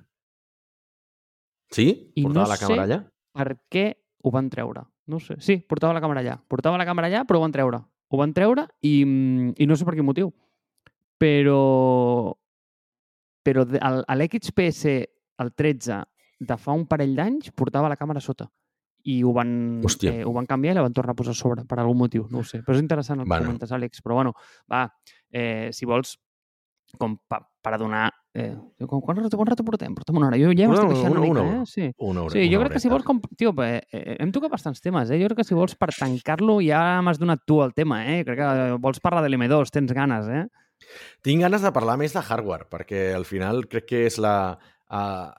Sí? 1.73 1.87
I 2.15 2.25
Portava 2.27 2.45
no 2.45 2.51
la 2.53 2.59
càmera 2.61 2.85
allà? 2.85 2.99
Per 3.33 3.47
què 3.73 3.87
ho 4.23 4.33
van 4.35 4.51
treure? 4.53 4.85
No 5.09 5.19
sé. 5.19 5.39
Sí, 5.41 5.57
portava 5.69 5.97
la 5.97 6.03
càmera 6.05 6.21
allà. 6.21 6.37
Portava 6.49 6.77
la 6.79 6.85
càmera 6.89 7.09
allà, 7.09 7.25
però 7.29 7.41
ho 7.41 7.45
van 7.47 7.53
treure. 7.57 7.81
Ho 8.13 8.21
van 8.21 8.33
treure 8.37 8.67
i, 8.85 8.93
mm, 9.05 9.55
i 9.57 9.67
no 9.67 9.77
sé 9.77 9.89
per 9.89 9.95
quin 9.97 10.05
motiu. 10.07 10.29
Però... 11.19 12.33
Però 13.43 13.65
a 13.81 14.15
l'XPS, 14.15 14.85
el 15.43 15.51
13, 15.59 15.97
de 16.39 16.57
fa 16.61 16.77
un 16.77 16.85
parell 16.87 17.17
d'anys, 17.17 17.51
portava 17.57 17.89
la 17.91 17.97
càmera 17.99 18.21
sota. 18.23 18.47
I 19.05 19.23
ho 19.25 19.33
van, 19.33 19.81
Hòstia. 19.83 20.13
eh, 20.21 20.25
ho 20.25 20.33
van 20.33 20.47
canviar 20.47 20.73
i 20.75 20.79
la 20.79 20.83
van 20.87 20.93
tornar 20.95 21.13
a 21.13 21.19
posar 21.19 21.33
a 21.33 21.35
sobre, 21.35 21.65
per 21.67 21.79
algun 21.81 21.99
motiu. 21.99 22.27
No 22.31 22.39
ho 22.41 22.45
sé. 22.45 22.63
Però 22.63 22.77
és 22.77 22.83
interessant 22.83 23.19
el 23.21 23.25
que 23.25 23.29
Bueno. 23.31 23.47
comentes, 23.47 23.73
Àlex. 23.73 24.03
Però 24.03 24.15
bueno, 24.15 24.35
va, 24.71 24.85
eh, 25.31 25.71
si 25.73 25.85
vols, 25.87 26.19
com 26.99 27.17
pa, 27.27 27.41
per 27.63 27.75
a 27.75 27.79
donar... 27.79 28.11
Eh, 28.35 28.55
quan, 28.89 29.01
quan, 29.03 29.17
rato, 29.17 29.37
quan 29.37 29.47
rato 29.49 29.65
portem? 29.65 29.95
Portem 29.95 30.17
una 30.17 30.29
hora. 30.29 30.39
Jo 30.41 30.53
ja 30.57 30.69
m'estic 30.69 30.87
Una- 30.87 30.95
deixant 30.95 31.13
una, 31.13 31.21
una- 31.21 31.29
mica, 31.29 31.41
una 31.41 31.51
hora. 31.51 31.63
eh? 31.63 31.67
Sí. 31.67 31.91
Una 31.99 32.23
hora, 32.23 32.33
Sí, 32.33 32.47
jo 32.49 32.59
una 32.59 32.65
crec 32.69 32.73
que 32.73 32.81
si 32.81 32.89
vols... 32.89 33.05
Com... 33.05 33.21
Tio, 33.37 33.53
eh, 33.65 33.83
eh, 33.93 34.17
hem 34.21 34.33
tocat 34.33 34.51
bastants 34.53 34.81
temes, 34.81 35.11
eh? 35.11 35.19
Jo 35.21 35.27
crec 35.29 35.39
que 35.43 35.45
si 35.45 35.55
vols 35.55 35.75
per 35.77 35.91
tancar-lo 35.93 36.61
ja 36.65 37.01
m'has 37.03 37.19
donat 37.21 37.43
tu 37.47 37.61
el 37.63 37.75
tema, 37.75 38.05
eh? 38.07 38.23
Crec 38.25 38.39
que 38.39 38.77
vols 38.81 39.01
parlar 39.01 39.23
de 39.25 39.29
l'M2, 39.33 39.71
tens 39.73 39.93
ganes, 39.93 40.29
eh? 40.29 40.47
Tinc 41.23 41.43
ganes 41.45 41.63
de 41.63 41.73
parlar 41.73 41.99
més 42.01 42.13
de 42.17 42.21
hardware, 42.23 42.69
perquè 42.71 43.13
al 43.15 43.25
final 43.29 43.67
crec 43.69 43.87
que 43.87 44.07
és 44.07 44.17
la... 44.19 44.59
Uh, 44.93 45.31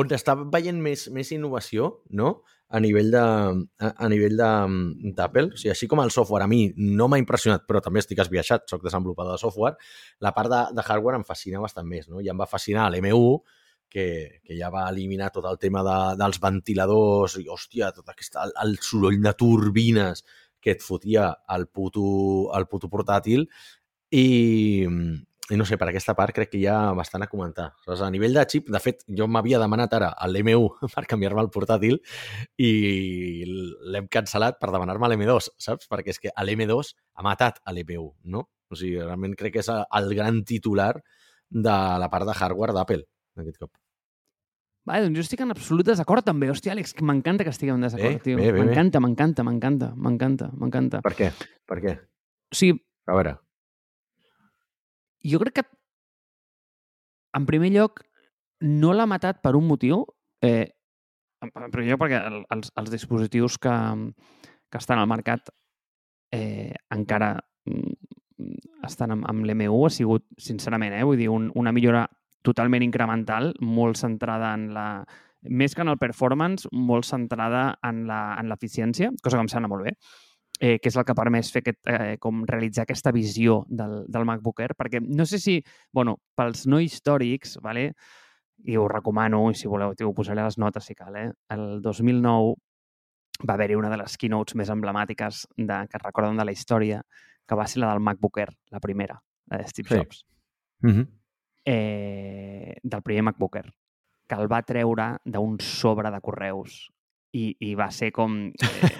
on 0.00 0.08
està 0.16 0.32
veient 0.48 0.78
més, 0.80 1.10
més 1.12 1.28
innovació, 1.32 2.02
no?, 2.16 2.42
a 2.68 2.80
nivell 2.80 3.10
de 3.12 3.24
a, 3.24 4.08
nivell 4.08 4.36
de- 4.38 5.12
d'Apple. 5.16 5.52
O 5.52 5.58
sigui, 5.58 5.72
així 5.74 5.88
com 5.90 6.00
el 6.02 6.10
software 6.14 6.44
a 6.46 6.50
mi 6.50 6.68
no 6.76 7.08
m'ha 7.08 7.20
impressionat, 7.22 7.66
però 7.68 7.82
també 7.84 8.02
estic 8.02 8.22
esbiaixat, 8.24 8.68
sóc 8.70 8.82
desenvolupador 8.84 9.36
de 9.36 9.42
software, 9.42 9.76
la 10.20 10.32
part 10.36 10.50
de, 10.50 10.62
de 10.74 10.86
hardware 10.86 11.20
em 11.20 11.26
fascina 11.28 11.62
bastant 11.62 11.86
més, 11.86 12.08
no? 12.08 12.22
I 12.24 12.32
em 12.32 12.40
va 12.40 12.50
fascinar 12.50 12.88
l'M1, 12.90 13.42
que, 13.94 14.40
que 14.42 14.56
ja 14.58 14.72
va 14.74 14.88
eliminar 14.90 15.30
tot 15.30 15.46
el 15.46 15.58
tema 15.62 15.84
de, 15.86 15.98
dels 16.18 16.40
ventiladors 16.42 17.36
i, 17.38 17.44
hòstia, 17.46 17.92
tot 17.94 18.08
aquest, 18.10 18.34
el, 18.42 18.54
el 18.64 18.74
soroll 18.82 19.20
de 19.22 19.32
turbines 19.38 20.24
que 20.64 20.74
et 20.74 20.82
fotia 20.82 21.28
el 21.54 21.68
puto, 21.68 22.04
el 22.58 22.66
puto 22.66 22.90
portàtil 22.90 23.44
i, 24.10 24.82
i 25.52 25.58
no 25.60 25.66
sé, 25.68 25.76
per 25.76 25.90
aquesta 25.90 26.14
part 26.16 26.32
crec 26.32 26.48
que 26.54 26.56
hi 26.56 26.64
ha 26.70 26.94
bastant 26.96 27.26
a 27.26 27.28
comentar. 27.28 27.66
Saps? 27.84 28.00
A 28.06 28.08
nivell 28.12 28.32
de 28.36 28.44
xip, 28.48 28.70
de 28.72 28.80
fet, 28.80 29.02
jo 29.18 29.26
m'havia 29.28 29.60
demanat 29.60 29.92
ara 29.98 30.08
l'M1 30.30 30.88
per 30.94 31.04
canviar-me 31.10 31.44
el 31.44 31.50
portàtil 31.52 31.98
i 32.56 32.70
l'hem 33.44 34.08
cancel·lat 34.08 34.56
per 34.60 34.72
demanar-me 34.72 35.12
l'M2, 35.12 35.52
saps? 35.60 35.90
Perquè 35.90 36.14
és 36.14 36.22
que 36.22 36.32
l'M2 36.32 36.94
ha 37.14 37.26
matat 37.26 37.60
a 37.64 37.76
l'M1, 37.76 38.10
no? 38.32 38.46
O 38.72 38.78
sigui, 38.80 38.96
realment 39.02 39.36
crec 39.36 39.58
que 39.58 39.64
és 39.64 39.70
el 39.70 40.12
gran 40.16 40.40
titular 40.48 40.94
de 41.50 41.78
la 42.00 42.08
part 42.10 42.26
de 42.26 42.34
hardware 42.34 42.72
d'Apple, 42.74 43.04
aquest 43.44 43.60
cop. 43.60 43.74
Vale, 44.88 45.06
doncs 45.06 45.16
jo 45.16 45.24
estic 45.24 45.40
en 45.40 45.52
absolut 45.52 45.86
desacord 45.88 46.24
també. 46.26 46.50
Hòstia, 46.52 46.74
Àlex, 46.74 46.92
que 46.96 47.04
m'encanta 47.08 47.44
que 47.44 47.52
estiguem 47.54 47.78
en 47.78 47.86
desacord, 47.86 48.18
Bé, 48.18 48.24
tio. 48.24 48.40
M'encanta, 48.40 49.00
m'encanta, 49.00 49.44
m'encanta, 49.46 49.92
m'encanta, 49.96 50.50
m'encanta. 50.60 51.00
Per 51.04 51.14
què? 51.16 51.30
Per 51.68 51.80
què? 51.84 51.96
O 52.52 52.58
sigui, 52.58 52.76
A 53.08 53.16
veure. 53.16 53.38
Jo 55.24 55.40
crec 55.42 55.60
que, 55.60 55.64
en 57.34 57.46
primer 57.48 57.72
lloc, 57.74 58.04
no 58.64 58.92
l'ha 58.94 59.08
matat 59.10 59.40
per 59.42 59.54
un 59.58 59.66
motiu. 59.68 60.04
Eh, 60.44 60.68
en 61.44 61.70
primer 61.72 61.92
lloc, 61.92 62.02
perquè 62.04 62.20
el, 62.28 62.42
els, 62.54 62.70
els 62.80 62.92
dispositius 62.92 63.58
que, 63.60 63.74
que 64.70 64.80
estan 64.80 65.00
al 65.00 65.10
mercat 65.10 65.50
eh, 66.32 66.72
encara 66.94 67.34
mm, 67.68 68.12
estan 68.86 69.14
amb, 69.16 69.26
amb 69.30 69.46
l'M1 69.48 69.88
ha 69.88 69.92
sigut, 69.92 70.26
sincerament, 70.40 70.96
eh, 70.96 71.04
vull 71.06 71.20
dir, 71.20 71.30
un, 71.32 71.50
una 71.58 71.72
millora 71.72 72.06
totalment 72.44 72.84
incremental, 72.84 73.54
molt 73.60 74.00
centrada 74.00 74.54
en 74.56 74.72
la... 74.76 74.88
Més 75.44 75.74
que 75.76 75.82
en 75.84 75.90
el 75.92 75.98
performance, 76.00 76.70
molt 76.72 77.04
centrada 77.04 77.74
en 77.84 78.06
l'eficiència, 78.48 79.10
cosa 79.20 79.36
que 79.36 79.44
em 79.44 79.50
sembla 79.52 79.68
molt 79.68 79.84
bé 79.84 79.92
eh, 80.60 80.78
que 80.78 80.88
és 80.88 80.96
el 80.96 81.04
que 81.04 81.12
ha 81.12 81.18
permès 81.18 81.50
fer 81.52 81.62
aquest, 81.64 81.80
eh, 81.90 82.16
com 82.20 82.44
realitzar 82.46 82.84
aquesta 82.84 83.12
visió 83.12 83.64
del, 83.68 84.04
del 84.08 84.26
MacBook 84.28 84.60
Air, 84.60 84.74
perquè 84.78 85.00
no 85.02 85.26
sé 85.26 85.38
si, 85.38 85.58
bueno, 85.92 86.18
pels 86.36 86.66
no 86.66 86.80
històrics, 86.80 87.58
vale? 87.62 87.92
i 88.64 88.76
ho 88.78 88.86
recomano, 88.88 89.50
i 89.50 89.58
si 89.58 89.68
voleu, 89.68 89.92
ho 89.92 90.12
posaré 90.14 90.40
a 90.40 90.46
les 90.46 90.56
notes 90.58 90.86
si 90.86 90.94
cal, 90.94 91.16
eh? 91.18 91.30
el 91.50 91.82
2009 91.82 92.54
va 93.48 93.54
haver-hi 93.54 93.74
una 93.74 93.90
de 93.90 93.98
les 93.98 94.16
keynotes 94.16 94.54
més 94.54 94.70
emblemàtiques 94.70 95.44
de, 95.56 95.78
que 95.90 96.00
recorden 96.00 96.38
de 96.38 96.46
la 96.46 96.54
història, 96.54 97.02
que 97.44 97.58
va 97.58 97.66
ser 97.66 97.82
la 97.82 97.90
del 97.90 98.00
MacBook 98.00 98.38
Air, 98.38 98.54
la 98.70 98.80
primera, 98.80 99.18
la 99.50 99.58
de 99.58 99.68
Steve 99.68 99.88
Sí. 99.88 99.96
Jobs, 99.96 100.24
Mm 100.80 100.90
-hmm. 100.90 101.08
eh, 101.64 102.76
del 102.82 103.02
primer 103.02 103.22
MacBook 103.22 103.56
Air, 103.56 103.72
que 104.28 104.34
el 104.34 104.52
va 104.52 104.62
treure 104.62 105.18
d'un 105.24 105.58
sobre 105.60 106.10
de 106.10 106.20
correus 106.20 106.90
i, 107.34 107.44
i 107.66 107.74
va 107.78 107.90
ser 107.94 108.10
com... 108.14 108.36
Eh, 108.48 108.90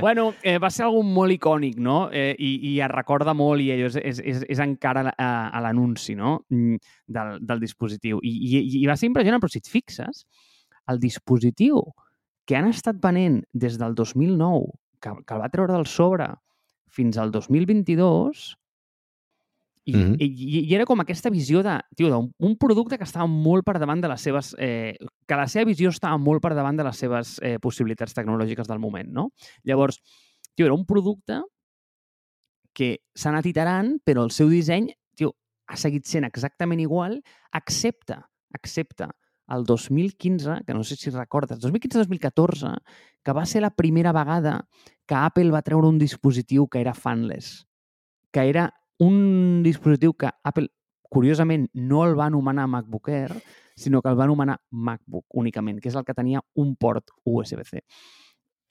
bueno, 0.00 0.32
eh, 0.42 0.56
va 0.58 0.70
ser 0.72 0.86
algú 0.86 1.02
molt 1.06 1.34
icònic, 1.36 1.76
no? 1.82 2.08
Eh, 2.12 2.32
i, 2.38 2.54
I 2.70 2.72
es 2.84 2.90
recorda 2.92 3.34
molt 3.36 3.62
i 3.62 3.70
allò 3.74 3.90
és, 3.92 3.98
és, 4.00 4.22
és, 4.24 4.42
és 4.56 4.62
encara 4.64 5.06
a, 5.12 5.30
a 5.48 5.62
l'anunci, 5.64 6.16
no? 6.18 6.38
Mm, 6.52 6.80
Del, 7.14 7.36
del 7.44 7.60
dispositiu. 7.62 8.18
I, 8.24 8.32
i, 8.48 8.64
I 8.80 8.86
va 8.88 8.96
ser 8.96 9.10
impressionant, 9.10 9.42
però 9.42 9.52
si 9.52 9.60
et 9.62 9.70
fixes, 9.70 10.24
el 10.90 11.00
dispositiu 11.00 11.82
que 12.48 12.56
han 12.58 12.68
estat 12.68 12.98
venent 13.00 13.42
des 13.52 13.78
del 13.80 13.94
2009, 13.96 14.72
que, 15.00 15.14
que 15.24 15.36
el 15.36 15.44
va 15.44 15.52
treure 15.52 15.76
del 15.76 15.88
sobre 15.88 16.28
fins 16.94 17.18
al 17.18 17.32
2022, 17.34 18.50
i, 19.84 19.94
mm. 19.94 20.00
-hmm. 20.00 20.16
i, 20.20 20.60
i 20.64 20.74
era 20.74 20.86
com 20.88 21.00
aquesta 21.00 21.30
visió 21.30 21.62
de, 21.62 21.78
tio, 21.96 22.08
d'un 22.08 22.30
un 22.38 22.56
producte 22.56 22.96
que 22.96 23.04
estava 23.04 23.26
molt 23.26 23.64
per 23.64 23.78
davant 23.78 24.00
de 24.00 24.08
les 24.08 24.20
seves... 24.20 24.54
Eh, 24.58 24.96
que 25.26 25.36
la 25.36 25.46
seva 25.48 25.64
visió 25.68 25.90
estava 25.90 26.16
molt 26.18 26.42
per 26.42 26.54
davant 26.54 26.76
de 26.76 26.84
les 26.84 26.96
seves 26.96 27.38
eh, 27.42 27.58
possibilitats 27.58 28.14
tecnològiques 28.14 28.68
del 28.68 28.78
moment, 28.78 29.10
no? 29.12 29.30
Llavors, 29.62 30.00
tio, 30.54 30.66
era 30.66 30.74
un 30.74 30.86
producte 30.86 31.42
que 32.72 32.98
s'ha 33.14 33.30
anat 33.30 33.46
iterant, 33.46 33.98
però 34.04 34.24
el 34.24 34.30
seu 34.30 34.48
disseny, 34.48 34.88
tio, 35.14 35.34
ha 35.68 35.76
seguit 35.76 36.06
sent 36.06 36.24
exactament 36.24 36.80
igual, 36.80 37.20
excepte, 37.52 38.18
excepte 38.54 39.08
el 39.48 39.64
2015, 39.64 40.64
que 40.66 40.74
no 40.74 40.82
sé 40.82 40.96
si 40.96 41.10
recordes, 41.10 41.60
2015-2014, 41.60 42.78
que 43.22 43.32
va 43.32 43.44
ser 43.46 43.60
la 43.62 43.70
primera 43.70 44.12
vegada 44.12 44.66
que 45.06 45.14
Apple 45.14 45.52
va 45.52 45.62
treure 45.62 45.88
un 45.88 45.98
dispositiu 45.98 46.66
que 46.68 46.80
era 46.80 46.94
fanless, 46.94 47.66
que 48.32 48.48
era 48.48 48.70
un 48.98 49.62
dispositiu 49.64 50.14
que 50.14 50.30
Apple, 50.44 50.68
curiosament, 51.10 51.68
no 51.74 52.04
el 52.06 52.18
va 52.18 52.26
anomenar 52.26 52.66
MacBook 52.68 53.08
Air, 53.08 53.32
sinó 53.76 54.02
que 54.02 54.08
el 54.08 54.18
va 54.18 54.24
anomenar 54.24 54.60
MacBook 54.70 55.26
únicament, 55.34 55.80
que 55.80 55.88
és 55.88 55.96
el 55.96 56.04
que 56.04 56.14
tenia 56.14 56.40
un 56.54 56.76
port 56.76 57.10
USB-C. 57.24 57.82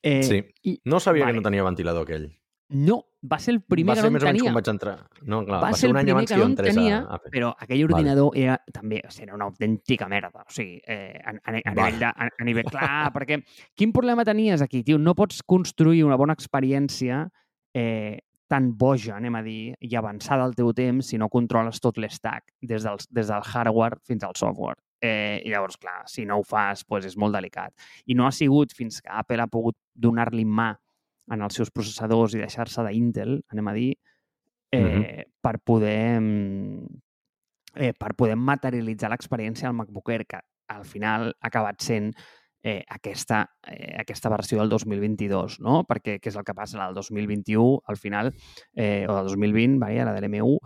Eh, 0.04 0.24
Sí. 0.24 0.44
I 0.64 0.82
No 0.86 1.00
sabia 1.00 1.24
vale. 1.26 1.34
que 1.34 1.38
no 1.42 1.44
tenia 1.50 1.64
ventilador 1.64 2.04
aquell. 2.04 2.32
no, 2.70 3.06
va 3.22 3.38
ser 3.40 3.54
el 3.54 3.62
primer 3.62 3.92
va 3.92 3.96
que 3.96 4.02
ser 4.02 4.12
no 4.12 4.18
en 4.18 4.24
tenia. 4.26 4.44
quan 4.44 4.54
vaig 4.56 4.68
entrar. 4.68 5.08
No, 5.22 5.46
clar, 5.46 5.62
va, 5.62 5.70
va, 5.70 5.74
ser 5.78 5.90
un 5.92 5.96
el 5.98 6.02
any 6.02 6.10
abans 6.12 6.28
que 6.28 6.34
que 6.34 6.38
no 6.40 6.42
jo 6.42 6.46
en 6.46 6.52
entrés 6.52 6.76
tenia, 6.76 6.98
a 7.08 7.20
però 7.32 7.54
aquell 7.60 7.84
ordinador 7.86 8.32
era 8.36 8.58
també 8.74 9.02
o 9.06 9.12
sigui, 9.12 9.28
era 9.28 9.36
una 9.36 9.46
autèntica 9.46 10.08
merda. 10.10 10.42
O 10.48 10.52
sigui, 10.52 10.82
eh, 10.88 11.22
a, 11.24 11.30
a, 11.32 11.52
a, 11.54 11.74
Vale. 11.76 11.92
nivell 11.92 12.00
de, 12.00 12.06
a, 12.06 12.30
a 12.40 12.44
nivell... 12.44 12.66
Clar, 12.66 13.14
perquè 13.14 13.44
quin 13.76 13.94
problema 13.94 14.26
tenies 14.26 14.62
aquí, 14.62 14.82
tio? 14.84 14.98
No 14.98 15.14
pots 15.14 15.44
construir 15.44 16.04
una 16.04 16.16
bona 16.16 16.34
experiència 16.34 17.30
eh, 17.76 18.20
tan 18.54 18.70
boja, 18.78 19.18
anem 19.18 19.40
a 19.40 19.42
dir, 19.46 19.74
i 19.82 19.96
avançada 19.98 20.46
al 20.46 20.54
teu 20.54 20.70
temps 20.78 21.10
si 21.10 21.18
no 21.18 21.30
controles 21.34 21.82
tot 21.82 21.98
l'estack, 21.98 22.54
des, 22.62 22.86
del, 22.86 23.02
des 23.10 23.32
del 23.32 23.46
hardware 23.50 23.98
fins 24.06 24.26
al 24.28 24.38
software. 24.38 24.78
Eh, 25.04 25.42
I 25.44 25.52
llavors, 25.52 25.80
clar, 25.82 26.04
si 26.08 26.24
no 26.30 26.38
ho 26.40 26.46
fas, 26.48 26.86
doncs 26.88 27.10
és 27.10 27.18
molt 27.20 27.36
delicat. 27.36 27.74
I 28.08 28.16
no 28.16 28.28
ha 28.28 28.32
sigut 28.32 28.76
fins 28.78 29.02
que 29.02 29.12
Apple 29.12 29.42
ha 29.44 29.50
pogut 29.52 29.76
donar-li 29.94 30.46
mà 30.46 30.70
en 31.34 31.42
els 31.42 31.58
seus 31.58 31.72
processadors 31.74 32.36
i 32.36 32.44
deixar-se 32.44 32.86
d'Intel, 32.86 33.40
anem 33.52 33.72
a 33.72 33.74
dir, 33.76 33.90
eh, 34.74 35.26
per 35.42 35.58
poder 35.60 36.20
mm, 36.20 37.02
eh, 37.76 37.94
per 37.98 38.14
poder 38.16 38.38
materialitzar 38.38 39.12
l'experiència 39.12 39.68
del 39.68 39.78
MacBook 39.78 40.10
Air, 40.14 40.26
que 40.30 40.40
al 40.70 40.86
final 40.86 41.32
ha 41.34 41.50
acabat 41.50 41.82
sent 41.82 42.14
eh, 42.64 42.84
aquesta, 42.88 43.44
eh, 43.68 43.96
aquesta 44.00 44.30
versió 44.30 44.58
del 44.60 44.70
2022, 44.72 45.60
no? 45.60 45.84
Perquè 45.86 46.18
què 46.24 46.32
és 46.32 46.40
el 46.40 46.48
que 46.48 46.56
passa? 46.56 46.80
Del 46.80 46.96
2021, 46.96 47.84
al 47.86 48.00
final, 48.00 48.32
eh, 48.74 49.06
o 49.08 49.20
del 49.20 49.28
2020, 49.28 49.78
vaja, 49.84 50.08
la 50.08 50.16
de 50.16 50.24
l'M1, 50.24 50.58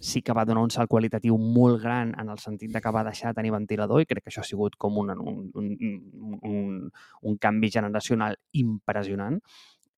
sí 0.00 0.22
que 0.22 0.34
va 0.34 0.44
donar 0.44 0.62
un 0.62 0.70
salt 0.70 0.90
qualitatiu 0.90 1.38
molt 1.38 1.80
gran 1.82 2.12
en 2.18 2.28
el 2.30 2.38
sentit 2.38 2.70
de 2.74 2.80
que 2.82 2.92
va 2.94 3.04
deixar 3.06 3.32
de 3.32 3.40
tenir 3.40 3.50
ventilador 3.54 4.02
i 4.02 4.06
crec 4.06 4.24
que 4.24 4.30
això 4.30 4.44
ha 4.44 4.46
sigut 4.46 4.76
com 4.78 4.98
un, 4.98 5.10
un, 5.10 5.40
un, 5.54 6.38
un, 6.42 6.78
un 7.22 7.36
canvi 7.38 7.70
generacional 7.70 8.38
impressionant. 8.52 9.40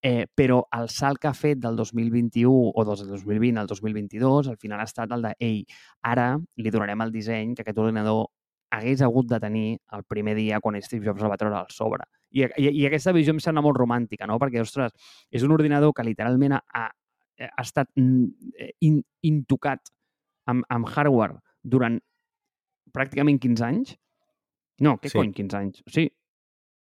Eh, 0.02 0.24
però 0.32 0.62
el 0.72 0.88
salt 0.88 1.18
que 1.20 1.28
ha 1.28 1.34
fet 1.36 1.58
del 1.60 1.76
2021 1.76 2.72
o 2.72 2.84
del 2.88 3.02
2020 3.10 3.60
al 3.60 3.66
2022 3.68 4.48
al 4.48 4.56
final 4.56 4.80
ha 4.80 4.86
estat 4.88 5.12
el 5.12 5.26
de, 5.26 5.34
ei, 5.44 5.58
ara 6.00 6.38
li 6.56 6.72
donarem 6.72 7.04
el 7.04 7.12
disseny 7.12 7.52
que 7.52 7.66
aquest 7.66 7.82
ordinador 7.82 8.30
hagués 8.70 9.02
hagut 9.02 9.28
de 9.30 9.40
tenir 9.42 9.78
el 9.96 10.04
primer 10.04 10.36
dia 10.38 10.60
quan 10.60 10.78
Steve 10.82 11.06
Jobs 11.06 11.22
el 11.22 11.30
va 11.32 11.38
treure 11.40 11.58
al 11.58 11.70
sobre. 11.74 12.06
I, 12.30 12.44
i, 12.56 12.68
i 12.82 12.86
aquesta 12.86 13.12
visió 13.12 13.34
em 13.34 13.40
sembla 13.42 13.64
molt 13.66 13.78
romàntica, 13.78 14.26
no? 14.30 14.38
Perquè, 14.38 14.62
ostres, 14.62 14.94
és 15.30 15.42
un 15.46 15.54
ordinador 15.56 15.92
que 15.96 16.06
literalment 16.06 16.54
ha, 16.54 16.60
ha, 16.78 16.84
ha 17.48 17.64
estat 17.64 17.90
mm, 17.98 18.68
in, 18.86 19.00
intocat 19.26 19.90
amb, 20.50 20.62
amb 20.70 20.86
hardware 20.94 21.40
durant 21.62 21.98
pràcticament 22.94 23.38
15 23.42 23.66
anys 23.66 23.98
No, 24.80 24.96
què 24.96 25.10
Sí. 25.10 25.18
cony, 25.18 25.32
15 25.36 25.56
anys? 25.58 25.82
Sí, 25.86 26.06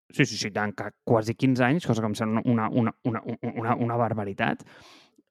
sí, 0.09 0.25
sí, 0.25 0.37
sí 0.37 0.51
tant, 0.55 0.71
que 0.73 0.89
quasi 1.03 1.35
15 1.35 1.63
anys, 1.65 1.85
cosa 1.85 2.01
que 2.01 2.07
em 2.07 2.15
sembla 2.15 2.41
una, 2.45 2.69
una, 2.69 2.93
una, 3.03 3.21
una, 3.51 3.75
una 3.75 3.97
barbaritat. 3.99 4.63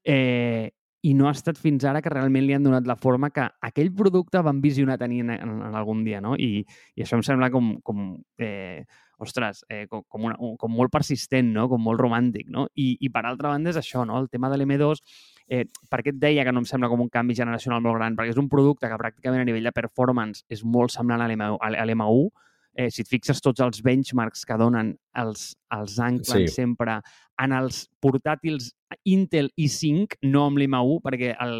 Eh, 0.05 0.69
I 1.03 1.13
no 1.13 1.27
ha 1.27 1.33
estat 1.35 1.57
fins 1.59 1.83
ara 1.83 1.99
que 2.01 2.11
realment 2.11 2.45
li 2.47 2.53
han 2.55 2.63
donat 2.63 2.87
la 2.87 2.95
forma 2.95 3.29
que 3.35 3.43
aquell 3.67 3.89
producte 3.91 4.39
van 4.39 4.61
visionar 4.63 4.95
tenir 5.01 5.19
en, 5.25 5.33
en, 5.35 5.55
en 5.67 5.75
algun 5.75 6.03
dia, 6.05 6.21
no? 6.23 6.37
I, 6.39 6.63
i 6.95 7.03
això 7.03 7.17
em 7.19 7.25
sembla 7.27 7.49
com, 7.51 7.73
com 7.83 8.05
eh, 8.39 8.85
ostres, 9.23 9.65
eh, 9.69 9.87
com, 9.89 10.03
com, 10.07 10.29
una, 10.29 10.37
com 10.59 10.71
molt 10.71 10.91
persistent, 10.93 11.49
no? 11.55 11.67
com 11.71 11.81
molt 11.81 11.99
romàntic. 11.99 12.47
No? 12.51 12.67
I, 12.79 12.93
I 13.01 13.09
per 13.13 13.25
altra 13.25 13.51
banda 13.53 13.71
és 13.73 13.79
això, 13.79 14.05
no? 14.07 14.19
el 14.21 14.29
tema 14.31 14.51
de 14.51 14.59
l'M2, 14.59 15.01
eh, 15.47 15.65
per 15.89 16.03
què 16.03 16.13
et 16.13 16.21
deia 16.21 16.45
que 16.45 16.53
no 16.53 16.63
em 16.63 16.69
sembla 16.69 16.91
com 16.91 17.03
un 17.03 17.11
canvi 17.11 17.35
generacional 17.39 17.83
molt 17.83 17.99
gran? 17.99 18.17
Perquè 18.19 18.35
és 18.35 18.41
un 18.41 18.49
producte 18.51 18.89
que 18.89 18.99
pràcticament 19.01 19.43
a 19.43 19.49
nivell 19.49 19.69
de 19.69 19.75
performance 19.75 20.45
és 20.51 20.63
molt 20.63 20.93
semblant 20.93 21.23
a 21.23 21.29
l'M1. 21.31 22.31
Eh, 22.73 22.87
si 22.89 23.03
et 23.03 23.09
fixes 23.09 23.37
tots 23.37 23.61
els 23.61 23.83
benchmarks 23.85 24.47
que 24.49 24.55
donen 24.57 24.95
els, 25.21 25.51
els 25.75 25.99
anclen 26.01 26.47
Sí. 26.47 26.55
sempre 26.55 26.95
en 27.43 27.53
els 27.53 27.83
portàtils 28.01 28.71
Intel 29.05 29.49
i5, 29.59 30.19
no 30.29 30.45
amb 30.47 30.57
l'M1, 30.61 30.99
perquè 31.03 31.33
el, 31.43 31.59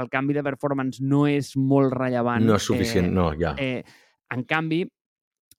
el 0.00 0.08
canvi 0.12 0.34
de 0.36 0.42
performance 0.46 1.02
no 1.02 1.26
és 1.30 1.52
molt 1.56 1.92
rellevant. 1.94 2.44
No 2.46 2.56
és 2.56 2.66
suficient, 2.68 3.06
Eh, 3.10 3.14
no, 3.14 3.30
ja. 3.38 3.54
Eh, 3.58 3.82
en 4.34 4.44
canvi, 4.44 4.84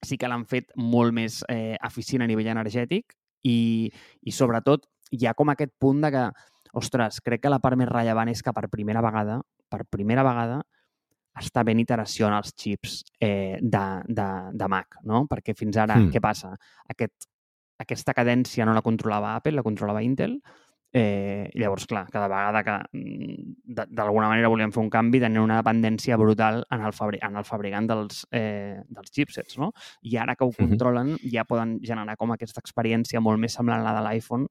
sí 0.02 0.16
que 0.18 0.28
l'han 0.28 0.44
fet 0.50 0.72
molt 0.76 1.14
més 1.14 1.42
eh, 1.48 1.76
eficient 1.86 2.22
a 2.24 2.26
nivell 2.26 2.48
energètic 2.50 3.14
i, 3.46 3.90
i 4.22 4.32
sobretot 4.34 4.86
hi 5.12 5.26
ha 5.28 5.34
com 5.38 5.50
aquest 5.52 5.72
punt 5.78 6.00
de 6.02 6.10
que, 6.10 6.22
ostres, 6.74 7.20
crec 7.20 7.42
que 7.42 7.50
la 7.52 7.60
part 7.60 7.76
més 7.76 7.88
rellevant 7.90 8.30
és 8.32 8.40
que 8.42 8.52
per 8.56 8.68
primera 8.72 9.02
vegada, 9.04 9.40
per 9.68 9.84
primera 9.90 10.24
vegada, 10.24 10.62
està 11.38 11.62
ben 11.64 11.78
iteració 11.80 12.26
en 12.28 12.34
els 12.36 12.50
xips 12.56 12.98
eh, 13.20 13.58
de, 13.60 13.84
de, 14.08 14.26
de 14.52 14.68
Mac, 14.68 14.98
no? 15.08 15.26
Perquè 15.30 15.54
fins 15.56 15.76
ara, 15.80 15.96
Hmm. 15.96 16.10
què 16.12 16.20
passa? 16.20 16.50
Aquest, 16.92 17.28
aquesta 17.80 18.12
cadència 18.14 18.66
no 18.66 18.74
la 18.74 18.82
controlava 18.84 19.34
Apple, 19.36 19.56
la 19.56 19.62
controlava 19.64 20.02
Intel, 20.02 20.38
Eh, 20.94 21.48
llavors, 21.54 21.86
clar, 21.88 22.06
cada 22.12 22.28
vegada 22.28 22.62
que 22.62 22.98
mm, 22.98 23.54
de- 23.64 23.86
d'alguna 23.88 24.28
manera 24.28 24.48
volíem 24.52 24.72
fer 24.74 24.82
un 24.82 24.90
canvi 24.92 25.20
tenien 25.20 25.40
una 25.42 25.56
dependència 25.62 26.18
brutal 26.20 26.66
en 26.70 26.82
el, 26.84 26.92
fabri 26.92 27.18
en 27.22 27.36
el 27.40 27.44
fabricant 27.48 27.88
dels, 27.88 28.26
eh, 28.30 28.82
dels 28.88 29.10
chipsets, 29.10 29.56
no? 29.58 29.70
I 30.02 30.18
ara 30.20 30.36
que 30.36 30.44
ho 30.44 30.52
controlen 30.52 31.16
ja 31.32 31.44
poden 31.48 31.78
generar 31.80 32.16
com 32.20 32.32
aquesta 32.32 32.60
experiència 32.60 33.20
molt 33.20 33.40
més 33.40 33.54
semblant 33.56 33.80
a 33.80 33.92
la 33.92 33.94
de 34.00 34.04
l'iPhone, 34.08 34.46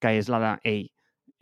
que 0.00 0.16
és 0.18 0.28
la 0.28 0.40
de, 0.42 0.52
ei, 0.68 0.90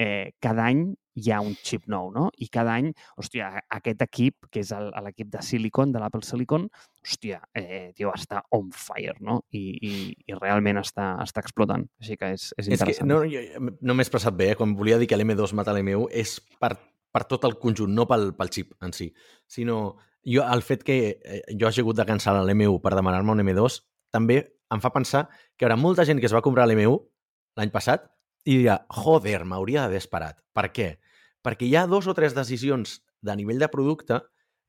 eh, 0.03 0.34
cada 0.42 0.66
any 0.70 0.90
hi 1.14 1.30
ha 1.30 1.40
un 1.44 1.53
xip 1.61 1.84
nou, 1.92 2.09
no? 2.12 2.28
I 2.40 2.48
cada 2.53 2.74
any, 2.80 2.88
hòstia, 3.20 3.50
aquest 3.76 4.00
equip, 4.07 4.46
que 4.53 4.62
és 4.64 4.70
l'equip 5.05 5.28
de 5.32 5.42
Silicon, 5.44 5.92
de 5.92 6.00
l'Apple 6.00 6.24
Silicon, 6.24 6.64
hòstia, 7.05 7.42
eh, 7.59 7.90
tio, 7.96 8.12
està 8.16 8.40
on 8.57 8.70
fire, 8.72 9.18
no? 9.20 9.42
I, 9.53 9.64
i, 9.76 9.92
i 10.26 10.38
realment 10.38 10.80
està, 10.80 11.12
està 11.24 11.44
explotant. 11.44 11.84
Així 12.00 12.16
que 12.20 12.32
és, 12.36 12.48
és 12.57 12.64
És 12.64 12.70
que 12.70 12.78
interessant. 12.78 13.11
no, 13.12 13.20
jo, 13.28 13.74
no 13.80 13.96
m'he 13.98 14.07
expressat 14.07 14.36
bé, 14.38 14.53
eh? 14.53 14.57
quan 14.59 14.72
volia 14.78 14.98
dir 15.00 15.11
que 15.11 15.18
l'M2 15.20 15.53
mata 15.59 15.74
l'M1 15.76 16.09
és 16.22 16.38
per, 16.62 16.72
per 17.12 17.26
tot 17.28 17.44
el 17.48 17.59
conjunt, 17.61 17.92
no 17.92 18.09
pel, 18.09 18.32
pel 18.38 18.53
xip 18.55 18.72
en 18.80 18.96
si, 18.96 19.11
sinó 19.46 19.78
jo, 20.24 20.46
el 20.46 20.64
fet 20.64 20.86
que 20.86 20.98
eh, 21.20 21.42
jo 21.59 21.68
hagi 21.68 21.84
hagut 21.84 22.00
de 22.00 22.09
cancel·lar 22.09 22.46
l'M1 22.46 22.80
per 22.80 22.94
demanar-me 22.96 23.36
un 23.36 23.44
M2 23.44 23.82
també 24.14 24.40
em 24.72 24.80
fa 24.80 24.92
pensar 24.94 25.26
que 25.28 25.66
hi 25.66 25.68
haurà 25.68 25.76
molta 25.76 26.07
gent 26.09 26.20
que 26.22 26.28
es 26.30 26.34
va 26.34 26.44
comprar 26.44 26.64
l'M1 26.70 26.96
l'any 27.61 27.72
passat 27.74 28.09
i 28.45 28.59
dirà, 28.62 28.80
joder, 29.03 29.43
m'hauria 29.49 29.84
d'haver 29.84 30.01
esperat. 30.03 30.38
Per 30.55 30.68
què? 30.74 30.88
Perquè 31.43 31.66
hi 31.66 31.76
ha 31.76 31.86
dos 31.90 32.09
o 32.11 32.14
tres 32.14 32.34
decisions 32.34 33.01
de 33.22 33.36
nivell 33.38 33.62
de 33.62 33.70
producte 33.70 34.20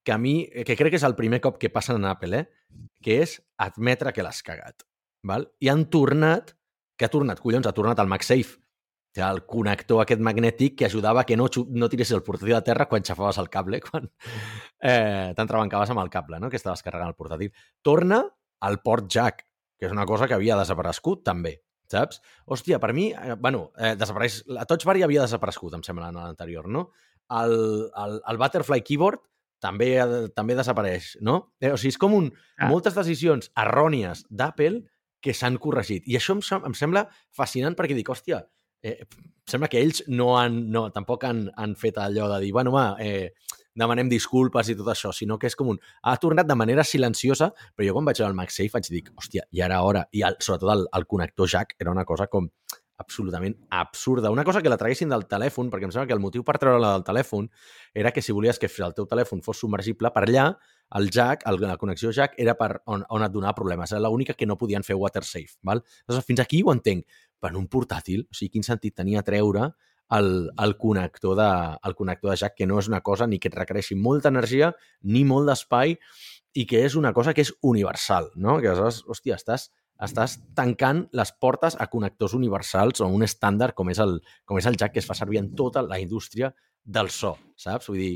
que 0.03 0.11
a 0.13 0.17
mi, 0.19 0.49
que 0.51 0.75
crec 0.75 0.93
que 0.93 0.99
és 0.99 1.07
el 1.07 1.15
primer 1.15 1.39
cop 1.41 1.57
que 1.61 1.71
passen 1.73 1.97
en 1.97 2.09
Apple, 2.09 2.43
eh? 2.43 2.79
que 3.03 3.21
és 3.23 3.37
admetre 3.61 4.11
que 4.13 4.25
l'has 4.25 4.43
cagat. 4.45 4.83
Val? 5.23 5.47
I 5.63 5.71
han 5.71 5.87
tornat, 5.93 6.53
que 6.97 7.07
ha 7.07 7.13
tornat, 7.13 7.39
collons, 7.39 7.67
ha 7.67 7.75
tornat 7.75 8.01
el 8.03 8.11
MagSafe, 8.11 8.59
el 9.21 9.43
connector 9.45 10.01
aquest 10.01 10.21
magnètic 10.25 10.79
que 10.79 10.87
ajudava 10.87 11.23
que 11.23 11.37
no, 11.37 11.45
no 11.69 11.89
tiressis 11.89 12.15
el 12.17 12.23
portàtil 12.25 12.57
a 12.57 12.63
terra 12.65 12.87
quan 12.89 13.05
xafaves 13.05 13.37
el 13.37 13.49
cable, 13.53 13.79
quan 13.85 14.09
eh, 14.81 15.33
t'entrebancaves 15.37 15.93
amb 15.93 16.01
el 16.01 16.09
cable, 16.09 16.39
no? 16.41 16.49
que 16.49 16.57
estaves 16.57 16.81
carregant 16.81 17.13
el 17.13 17.17
portàtil. 17.19 17.53
Torna 17.81 18.23
al 18.63 18.79
port 18.81 19.07
jack, 19.07 19.45
que 19.77 19.87
és 19.87 19.93
una 19.93 20.07
cosa 20.09 20.27
que 20.27 20.35
havia 20.37 20.57
desaparegut 20.57 21.23
també, 21.23 21.59
saps? 21.93 22.19
Hòstia, 22.49 22.79
per 22.83 22.91
mi, 22.97 23.11
eh, 23.13 23.35
bueno, 23.39 23.67
eh, 23.77 23.93
desapareix... 23.99 24.41
La 24.51 24.65
Touch 24.69 24.85
Bar 24.89 24.97
ja 24.99 25.07
havia 25.07 25.23
desaparegut, 25.25 25.73
em 25.77 25.83
sembla, 25.85 26.09
en 26.11 26.19
l'anterior, 26.19 26.67
no? 26.69 26.89
El, 27.33 27.53
el, 28.03 28.17
el 28.29 28.41
Butterfly 28.41 28.81
Keyboard 28.85 29.21
també, 29.63 29.93
també 30.35 30.57
desapareix, 30.59 31.13
no? 31.23 31.37
Eh, 31.63 31.71
o 31.71 31.77
sigui, 31.79 31.93
és 31.95 31.99
com 32.01 32.17
un, 32.17 32.31
Ah. 32.59 32.67
moltes 32.69 32.93
decisions 32.97 33.47
errònies 33.57 34.25
d'Apple 34.29 34.83
que 35.23 35.33
s'han 35.33 35.55
corregit. 35.57 36.03
I 36.05 36.17
això 36.19 36.35
em, 36.35 36.43
em 36.67 36.75
sembla 36.75 37.07
fascinant 37.31 37.77
perquè 37.79 37.95
dic, 37.95 38.09
hòstia, 38.11 38.41
eh, 38.83 38.97
em 39.07 39.47
sembla 39.49 39.69
que 39.71 39.79
ells 39.79 40.03
no 40.11 40.33
han, 40.37 40.65
no, 40.71 40.89
tampoc 40.91 41.23
han, 41.23 41.45
han 41.55 41.77
fet 41.79 41.97
allò 42.03 42.27
de 42.35 42.41
dir, 42.43 42.51
bueno, 42.51 42.73
va, 42.75 42.97
eh, 42.99 43.31
demanem 43.75 44.09
disculpes 44.11 44.69
i 44.69 44.77
tot 44.79 44.89
això, 44.93 45.11
sinó 45.15 45.39
que 45.41 45.49
és 45.49 45.57
com 45.59 45.73
un... 45.73 45.79
Ha 46.03 46.15
tornat 46.21 46.49
de 46.49 46.57
manera 46.57 46.85
silenciosa, 46.87 47.51
però 47.75 47.87
jo 47.87 47.97
quan 47.97 48.09
vaig 48.09 48.21
veure 48.21 48.31
el 48.31 48.37
MagSafe 48.37 48.73
vaig 48.75 48.89
dir, 48.93 49.03
hòstia, 49.17 49.47
i 49.51 49.63
ara 49.65 49.81
hora, 49.85 50.05
i 50.13 50.23
el, 50.25 50.37
sobretot 50.39 50.73
el, 50.75 50.87
el 50.99 51.07
connector 51.09 51.49
jack 51.49 51.75
era 51.79 51.91
una 51.91 52.05
cosa 52.05 52.27
com 52.27 52.49
absolutament 53.03 53.55
absurda. 53.69 54.31
Una 54.31 54.43
cosa 54.43 54.61
que 54.61 54.69
la 54.69 54.77
traguessin 54.77 55.09
del 55.09 55.25
telèfon, 55.29 55.69
perquè 55.71 55.87
em 55.87 55.93
sembla 55.93 56.07
que 56.07 56.15
el 56.15 56.21
motiu 56.23 56.45
per 56.45 56.57
treure-la 56.61 56.93
del 56.93 57.05
telèfon 57.07 57.49
era 57.93 58.11
que 58.13 58.21
si 58.21 58.35
volies 58.35 58.59
que 58.61 58.69
el 58.69 58.93
teu 58.93 59.07
telèfon 59.09 59.41
fos 59.43 59.59
submergible, 59.59 60.11
per 60.13 60.23
allà 60.27 60.45
el 60.99 61.09
jack, 61.09 61.43
el, 61.49 61.59
la 61.61 61.77
connexió 61.81 62.11
jack, 62.13 62.37
era 62.37 62.55
per 62.59 62.83
on, 62.85 63.03
on 63.09 63.25
et 63.25 63.33
donava 63.33 63.55
problemes. 63.57 63.91
Era 63.91 64.05
l'única 64.05 64.37
que 64.37 64.45
no 64.45 64.57
podien 64.57 64.85
fer 64.85 64.95
water 64.95 65.23
safe. 65.25 65.57
Val? 65.63 65.83
Llavors, 66.07 66.25
fins 66.25 66.43
aquí 66.43 66.61
ho 66.63 66.71
entenc. 66.73 67.05
Però 67.41 67.51
en 67.51 67.59
un 67.59 67.67
portàtil, 67.67 68.23
o 68.29 68.37
sigui, 68.37 68.53
quin 68.55 68.63
sentit 68.63 68.95
tenia 68.95 69.23
treure 69.25 69.71
el, 70.17 70.49
el, 70.59 70.75
connector 70.77 71.35
de, 71.37 71.49
el 71.83 71.95
connector 71.95 72.31
de 72.31 72.37
jack, 72.37 72.55
que 72.57 72.67
no 72.69 72.79
és 72.81 72.89
una 72.91 73.01
cosa 73.01 73.27
ni 73.27 73.39
que 73.39 73.49
et 73.51 73.57
requereixi 73.57 73.97
molta 73.99 74.31
energia 74.33 74.73
ni 75.03 75.23
molt 75.27 75.49
d'espai 75.49 75.97
i 76.53 76.65
que 76.69 76.83
és 76.85 76.97
una 76.99 77.13
cosa 77.13 77.33
que 77.33 77.41
és 77.45 77.53
universal, 77.61 78.29
no? 78.35 78.59
Que 78.61 78.69
aleshores, 78.69 79.01
hòstia, 79.09 79.39
estàs, 79.39 79.69
estàs 80.03 80.37
tancant 80.57 81.07
les 81.17 81.33
portes 81.41 81.77
a 81.79 81.89
connectors 81.89 82.35
universals 82.37 83.01
o 83.01 83.09
un 83.09 83.25
estàndard 83.25 83.73
com 83.77 83.89
és, 83.89 84.01
el, 84.03 84.19
com 84.45 84.59
és 84.61 84.69
el 84.69 84.77
jack 84.77 84.93
que 84.93 85.01
es 85.01 85.09
fa 85.09 85.17
servir 85.17 85.41
en 85.41 85.53
tota 85.57 85.81
la 85.85 85.99
indústria 86.03 86.53
del 86.83 87.09
so, 87.09 87.37
saps? 87.57 87.89
Vull 87.89 88.01
dir, 88.01 88.13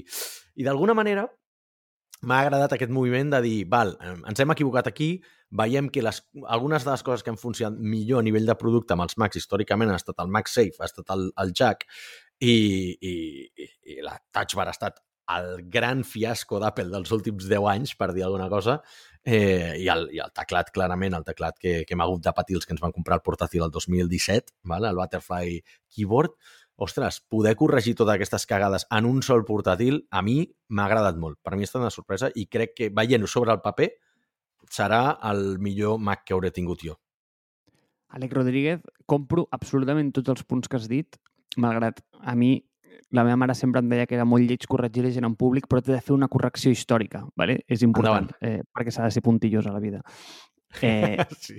i 0.57 0.67
d'alguna 0.67 0.95
manera 0.97 1.27
m'ha 2.21 2.39
agradat 2.45 2.73
aquest 2.73 2.93
moviment 2.93 3.29
de 3.35 3.41
dir, 3.45 3.57
val, 3.69 3.95
ens 4.01 4.39
hem 4.41 4.53
equivocat 4.53 4.89
aquí, 4.89 5.09
veiem 5.49 5.89
que 5.93 6.03
les, 6.03 6.21
algunes 6.49 6.83
de 6.83 6.91
les 6.91 7.03
coses 7.05 7.23
que 7.23 7.31
han 7.31 7.39
funcionat 7.39 7.77
millor 7.79 8.21
a 8.21 8.25
nivell 8.25 8.47
de 8.49 8.55
producte 8.59 8.95
amb 8.95 9.05
els 9.05 9.17
Macs 9.21 9.39
històricament 9.39 9.91
ha 9.93 9.99
estat 10.01 10.23
el 10.23 10.31
MagSafe, 10.33 10.81
ha 10.81 10.89
estat 10.89 11.13
el, 11.15 11.29
el 11.43 11.53
Jack 11.55 11.85
i, 12.39 12.55
i, 12.99 13.13
i, 13.47 13.69
i 13.93 13.99
la 14.03 14.17
Touch 14.33 14.57
Bar 14.57 14.67
ha 14.67 14.75
estat 14.75 14.99
el 15.37 15.69
gran 15.71 16.03
fiasco 16.07 16.59
d'Apple 16.63 16.87
dels 16.91 17.11
últims 17.11 17.47
10 17.51 17.65
anys, 17.73 17.93
per 17.99 18.13
dir 18.15 18.23
alguna 18.23 18.47
cosa, 18.51 18.77
eh, 19.23 19.75
i, 19.75 19.87
el, 19.91 20.05
i 20.15 20.21
el 20.23 20.31
teclat, 20.35 20.71
clarament, 20.75 21.17
el 21.17 21.25
teclat 21.27 21.57
que, 21.59 21.81
que 21.87 21.95
hem 21.95 22.03
hagut 22.05 22.23
de 22.23 22.33
patir 22.35 22.55
els 22.59 22.67
que 22.67 22.75
ens 22.75 22.83
van 22.83 22.95
comprar 22.95 23.19
el 23.19 23.25
portàtil 23.25 23.65
el 23.65 23.73
2017, 23.75 24.55
vale? 24.71 24.87
el 24.87 24.99
Butterfly 24.99 25.59
Keyboard, 25.93 26.37
ostres, 26.77 27.19
poder 27.27 27.55
corregir 27.57 27.95
totes 27.97 28.15
aquestes 28.15 28.45
cagades 28.45 28.85
en 28.93 29.07
un 29.09 29.23
sol 29.25 29.43
portàtil, 29.45 30.03
a 30.11 30.21
mi 30.21 30.43
m'ha 30.69 30.85
agradat 30.85 31.17
molt. 31.17 31.39
Per 31.43 31.55
mi 31.55 31.65
ha 31.65 31.69
estat 31.69 31.81
una 31.81 31.93
sorpresa 31.93 32.29
i 32.35 32.45
crec 32.45 32.75
que, 32.77 32.89
veient-ho 32.93 33.27
sobre 33.27 33.55
el 33.55 33.63
paper, 33.65 33.89
serà 34.71 35.17
el 35.29 35.57
millor 35.63 35.97
Mac 35.99 36.23
que 36.25 36.35
hauré 36.35 36.51
tingut 36.53 36.85
jo. 36.85 36.97
Alec 38.15 38.33
Rodríguez, 38.33 38.83
compro 39.05 39.47
absolutament 39.51 40.13
tots 40.15 40.31
els 40.31 40.45
punts 40.47 40.69
que 40.69 40.77
has 40.79 40.87
dit, 40.87 41.17
malgrat 41.57 41.99
a 42.21 42.35
mi 42.35 42.55
la 43.11 43.23
meva 43.23 43.37
mare 43.39 43.55
sempre 43.55 43.79
em 43.79 43.89
deia 43.89 44.05
que 44.07 44.15
era 44.17 44.25
molt 44.27 44.43
lleig 44.43 44.65
corregir 44.67 45.05
la 45.05 45.11
gent 45.15 45.27
en 45.27 45.35
públic, 45.39 45.67
però 45.71 45.81
t'he 45.81 45.93
de 45.93 46.03
fer 46.03 46.13
una 46.15 46.27
correcció 46.27 46.71
històrica, 46.71 47.23
¿vale? 47.39 47.61
és 47.67 47.83
important, 47.87 48.29
eh, 48.41 48.61
perquè 48.75 48.91
s'ha 48.91 49.07
de 49.07 49.15
ser 49.15 49.23
puntillós 49.23 49.67
a 49.67 49.75
la 49.75 49.83
vida. 49.83 50.03
Eh, 50.83 51.23
sí. 51.39 51.55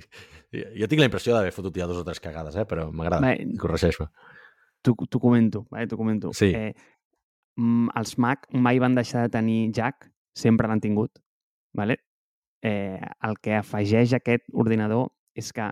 Jo 0.53 0.87
tinc 0.87 1.01
la 1.01 1.07
impressió 1.09 1.33
d'haver 1.33 1.49
fotut 1.51 1.75
ja 1.75 1.87
dos 1.89 1.97
o 1.97 2.03
tres 2.05 2.21
cagades, 2.21 2.53
eh? 2.55 2.63
però 2.69 2.85
m'agrada, 2.93 3.25
Bé, 3.25 3.57
corregeix-me. 3.59 4.05
T'ho 4.81 5.19
comento, 5.19 5.65
vale? 5.69 5.87
t'ho 5.87 5.97
comento. 5.97 6.31
Sí. 6.33 6.51
Eh, 6.55 6.73
mm, 7.57 7.91
els 7.99 8.17
Mac 8.17 8.47
mai 8.53 8.79
van 8.79 8.95
deixar 8.95 9.25
de 9.27 9.33
tenir 9.37 9.71
jack, 9.75 10.09
sempre 10.35 10.67
l'han 10.67 10.81
tingut. 10.81 11.19
Vale? 11.75 11.99
Eh, 12.63 12.99
el 13.23 13.37
que 13.39 13.55
afegeix 13.55 14.13
aquest 14.17 14.47
ordinador 14.51 15.11
és 15.37 15.51
que 15.55 15.69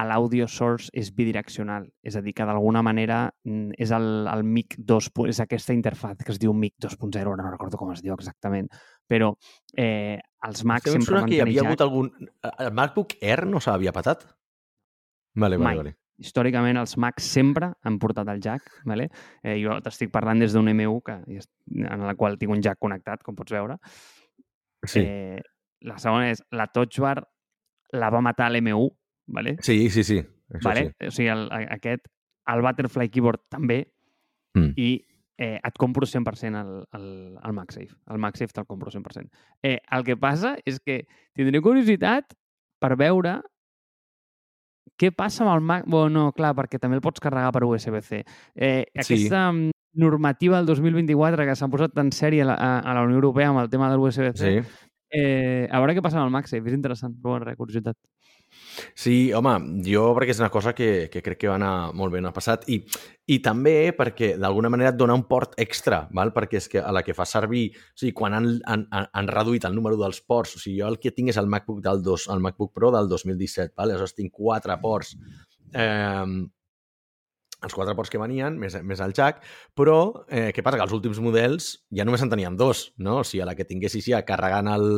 l'audio 0.00 0.46
source 0.48 0.88
és 0.96 1.10
bidireccional, 1.12 1.84
és 2.02 2.14
a 2.16 2.22
dir, 2.24 2.32
que 2.32 2.46
d'alguna 2.48 2.80
manera 2.80 3.18
mm, 3.44 3.74
és 3.76 3.90
el, 3.92 4.26
el 4.32 4.44
MIC 4.44 4.78
2, 4.88 5.10
és 5.28 5.40
aquesta 5.44 5.74
interfaz 5.76 6.22
que 6.24 6.32
es 6.32 6.40
diu 6.40 6.54
MIC 6.56 6.78
2.0, 6.80 7.20
ara 7.20 7.42
no 7.42 7.50
recordo 7.50 7.76
com 7.76 7.92
es 7.92 8.00
diu 8.00 8.14
exactament, 8.14 8.70
però 9.08 9.34
eh, 9.76 10.18
els 10.46 10.64
Mac 10.64 10.86
Em 10.88 10.96
sempre 10.96 11.20
van 11.20 11.28
que 11.28 11.36
hi 11.36 11.42
havia 11.44 11.60
jack. 11.60 11.68
hagut 11.68 11.84
algun... 11.84 12.10
El 12.50 12.72
MacBook 12.72 13.18
Air 13.20 13.44
no 13.46 13.60
s'havia 13.60 13.92
patat? 13.92 14.24
Vale, 15.34 15.58
vale, 15.58 15.64
Mai. 15.64 15.76
vale. 15.82 15.96
Històricament 16.20 16.76
els 16.80 16.96
Macs 17.00 17.24
sempre 17.32 17.72
han 17.82 17.98
portat 17.98 18.28
el 18.28 18.40
jack. 18.44 18.68
Vale? 18.84 19.08
Eh, 19.42 19.56
jo 19.62 19.78
t'estic 19.82 20.12
parlant 20.12 20.38
des 20.38 20.52
d'un 20.52 20.68
M1 20.68 21.00
que, 21.06 21.16
en 21.86 22.06
la 22.06 22.14
qual 22.14 22.36
tinc 22.38 22.52
un 22.52 22.62
jack 22.62 22.78
connectat, 22.78 23.22
com 23.26 23.34
pots 23.38 23.52
veure. 23.56 23.78
Sí. 24.86 25.00
Eh, 25.00 25.40
La 25.82 25.96
segona 25.96 26.26
és 26.28 26.42
la 26.52 26.66
Touch 26.68 26.98
Bar 27.00 27.22
la 27.96 28.10
va 28.12 28.20
matar 28.20 28.50
l'M1, 28.52 28.90
¿vale? 29.32 29.54
Sí, 29.64 29.88
sí, 29.88 30.04
sí. 30.04 30.18
Això 30.52 30.66
vale? 30.68 30.82
sí. 31.00 31.06
O 31.06 31.10
sigui, 31.16 31.28
el, 31.32 31.46
aquest, 31.72 32.04
el 32.52 32.60
Butterfly 32.66 33.08
Keyboard 33.08 33.46
també, 33.48 33.86
Mm. 34.52 34.72
i 34.76 35.06
eh, 35.38 35.60
et 35.62 35.76
compro 35.78 36.04
100% 36.04 36.58
el, 36.60 36.70
el, 36.98 37.38
el 37.38 37.52
MagSafe. 37.54 37.94
El 38.10 38.18
MagSafe 38.18 38.52
te'l 38.52 38.66
compro 38.66 38.90
100%. 38.90 39.30
Eh, 39.62 39.78
el 39.94 40.02
que 40.04 40.16
passa 40.18 40.56
és 40.66 40.80
que 40.82 41.04
tindré 41.38 41.60
curiositat 41.62 42.34
per 42.82 42.96
veure 42.98 43.36
què 45.00 45.10
passa 45.16 45.44
amb 45.46 45.54
el 45.54 45.62
Mac... 45.64 45.86
Bueno, 45.88 46.10
no, 46.26 46.32
clar, 46.36 46.52
perquè 46.58 46.78
també 46.78 46.98
el 46.98 47.02
pots 47.04 47.22
carregar 47.24 47.50
per 47.56 47.64
USB-C. 47.64 48.20
Eh, 48.54 48.84
Sí. 49.00 49.00
aquesta 49.24 49.46
mm, 49.52 49.70
normativa 50.04 50.58
del 50.60 50.66
2024 50.68 51.46
que 51.48 51.56
s'han 51.56 51.70
posat 51.72 51.94
tan 51.96 52.12
sèria 52.12 52.44
a, 52.44 52.50
la- 52.52 52.58
a, 52.60 52.70
a 52.84 52.94
la 52.94 53.02
Unió 53.08 53.16
Europea 53.22 53.48
amb 53.50 53.64
el 53.64 53.70
tema 53.72 53.88
de 53.90 53.96
l'USB-C, 53.96 54.52
Sí. 54.60 54.84
eh, 55.12 55.66
a 55.70 55.80
veure 55.80 55.96
què 55.96 56.02
passa 56.04 56.20
amb 56.20 56.28
el 56.28 56.34
MagSafe. 56.36 56.68
És 56.68 56.76
interessant, 56.76 57.16
però 57.16 57.32
bueno, 57.38 57.46
res, 57.48 57.56
curiositat. 57.56 57.96
Sí, 58.94 59.32
home, 59.34 59.54
jo 59.86 60.10
perquè 60.16 60.34
és 60.34 60.42
una 60.42 60.50
cosa 60.52 60.74
que, 60.76 61.08
que 61.12 61.22
crec 61.24 61.40
que 61.40 61.50
va 61.50 61.56
anar 61.58 61.92
molt 61.96 62.14
bé 62.14 62.20
en 62.22 62.28
el 62.30 62.36
passat 62.36 62.68
i, 62.70 62.80
i 63.30 63.40
també 63.44 63.92
perquè 63.96 64.34
d'alguna 64.40 64.70
manera 64.72 64.92
et 64.92 65.00
dona 65.00 65.16
un 65.18 65.26
port 65.30 65.56
extra, 65.62 66.02
val? 66.16 66.34
perquè 66.36 66.60
és 66.60 66.68
que 66.70 66.82
a 66.82 66.92
la 66.94 67.02
que 67.06 67.16
fa 67.16 67.26
servir, 67.28 67.68
o 67.74 67.98
sigui, 68.02 68.14
quan 68.16 68.36
han, 68.38 68.52
han, 68.70 68.86
han 68.90 69.32
reduït 69.32 69.66
el 69.68 69.76
número 69.76 69.98
dels 70.00 70.22
ports, 70.22 70.56
o 70.56 70.62
sigui, 70.62 70.80
jo 70.80 70.90
el 70.90 71.00
que 71.02 71.14
tinc 71.16 71.32
és 71.34 71.40
el 71.40 71.50
MacBook, 71.50 71.82
del 71.84 72.02
dos, 72.06 72.28
el 72.30 72.42
MacBook 72.44 72.72
Pro 72.76 72.92
del 72.94 73.10
2017, 73.10 73.74
val? 73.76 73.90
aleshores 73.90 74.16
tinc 74.18 74.32
quatre 74.36 74.78
ports 74.82 75.16
eh, 75.74 76.48
els 77.60 77.74
quatre 77.76 77.94
ports 77.96 78.08
que 78.12 78.20
venien, 78.20 78.56
més, 78.56 78.76
més 78.86 79.00
el 79.04 79.12
jack, 79.16 79.42
però 79.76 80.24
eh, 80.28 80.48
què 80.56 80.64
passa? 80.64 80.78
Que 80.80 80.86
els 80.86 80.94
últims 80.96 81.20
models 81.20 81.72
ja 81.96 82.06
només 82.08 82.22
en 82.24 82.32
teníem 82.32 82.56
dos, 82.56 82.86
no? 82.96 83.18
O 83.20 83.26
sigui, 83.26 83.42
a 83.44 83.50
la 83.50 83.56
que 83.58 83.68
tinguessis 83.68 84.08
ja 84.08 84.22
carregant 84.24 84.70
el, 84.72 84.88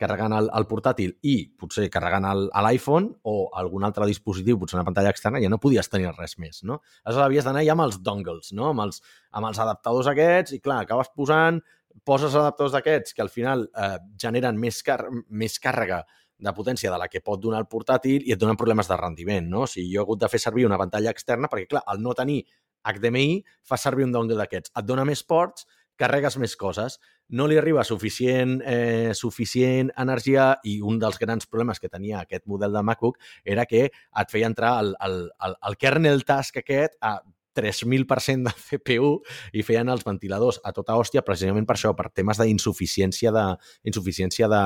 carregant 0.00 0.34
el, 0.34 0.48
el 0.58 0.66
portàtil 0.66 1.14
i 1.22 1.34
potser 1.60 1.86
carregant 1.92 2.26
l'iPhone 2.66 3.12
o 3.30 3.34
algun 3.60 3.86
altre 3.86 4.08
dispositiu, 4.10 4.58
potser 4.58 4.78
una 4.78 4.86
pantalla 4.86 5.12
externa, 5.14 5.42
ja 5.42 5.50
no 5.52 5.60
podies 5.62 5.88
tenir 5.90 6.10
res 6.16 6.36
més, 6.42 6.62
no? 6.66 6.80
Aleshores 7.04 7.28
havies 7.28 7.46
d'anar 7.46 7.62
ja 7.66 7.76
amb 7.76 7.86
els 7.86 8.00
dongles, 8.02 8.50
no? 8.58 8.72
Amb 8.72 8.86
els, 8.88 9.00
amb 9.32 9.50
els 9.50 9.62
adaptadors 9.62 10.10
aquests 10.10 10.56
i, 10.56 10.60
clar, 10.64 10.82
acabes 10.82 11.12
posant, 11.14 11.62
poses 12.02 12.34
adaptadors 12.34 12.74
d'aquests 12.74 13.14
que 13.14 13.22
al 13.22 13.30
final 13.30 13.68
eh, 13.70 13.96
generen 14.20 14.58
més, 14.58 14.82
car 14.82 15.04
més 15.30 15.60
càrrega 15.62 16.02
de 16.44 16.52
potència 16.52 16.90
de 16.90 16.98
la 16.98 17.06
que 17.08 17.22
pot 17.22 17.40
donar 17.40 17.62
el 17.62 17.70
portàtil 17.70 18.26
i 18.26 18.34
et 18.34 18.40
donen 18.40 18.58
problemes 18.58 18.90
de 18.90 18.98
rendiment, 18.98 19.46
no? 19.48 19.64
O 19.64 19.70
sigui, 19.70 19.92
jo 19.92 20.00
he 20.00 20.04
hagut 20.04 20.24
de 20.24 20.30
fer 20.32 20.42
servir 20.42 20.66
una 20.66 20.80
pantalla 20.80 21.14
externa 21.14 21.48
perquè, 21.50 21.68
clar, 21.70 21.84
al 21.86 22.02
no 22.02 22.16
tenir 22.18 22.42
HDMI, 22.84 23.38
fa 23.64 23.78
servir 23.80 24.08
un 24.08 24.12
dongle 24.12 24.36
d'aquests. 24.36 24.74
Et 24.76 24.86
dona 24.86 25.06
més 25.08 25.22
ports, 25.22 25.68
carregues 26.00 26.36
més 26.42 26.56
coses, 26.58 26.98
no 27.28 27.46
li 27.48 27.56
arriba 27.58 27.84
suficient, 27.84 28.58
eh, 28.66 29.12
suficient 29.14 29.90
energia 29.96 30.58
i 30.64 30.80
un 30.82 30.98
dels 31.00 31.18
grans 31.18 31.46
problemes 31.46 31.80
que 31.80 31.88
tenia 31.88 32.20
aquest 32.20 32.46
model 32.46 32.72
de 32.72 32.82
MacBook 32.82 33.18
era 33.44 33.66
que 33.66 33.86
et 33.88 34.30
feia 34.30 34.50
entrar 34.50 34.76
el, 34.82 34.94
el, 35.00 35.16
el, 35.46 35.56
el 35.68 35.78
kernel 35.80 36.24
task 36.28 36.60
aquest 36.60 36.98
a 37.00 37.18
3.000% 37.56 38.48
de 38.48 38.52
CPU 38.68 39.10
i 39.54 39.64
feien 39.66 39.88
els 39.92 40.04
ventiladors 40.06 40.60
a 40.64 40.72
tota 40.76 40.96
hòstia 40.98 41.22
precisament 41.26 41.66
per 41.68 41.76
això, 41.76 41.94
per 41.96 42.10
temes 42.12 42.40
d'insuficiència 42.40 43.32
de, 43.34 43.44
insuficiència 43.90 44.48
de, 44.50 44.62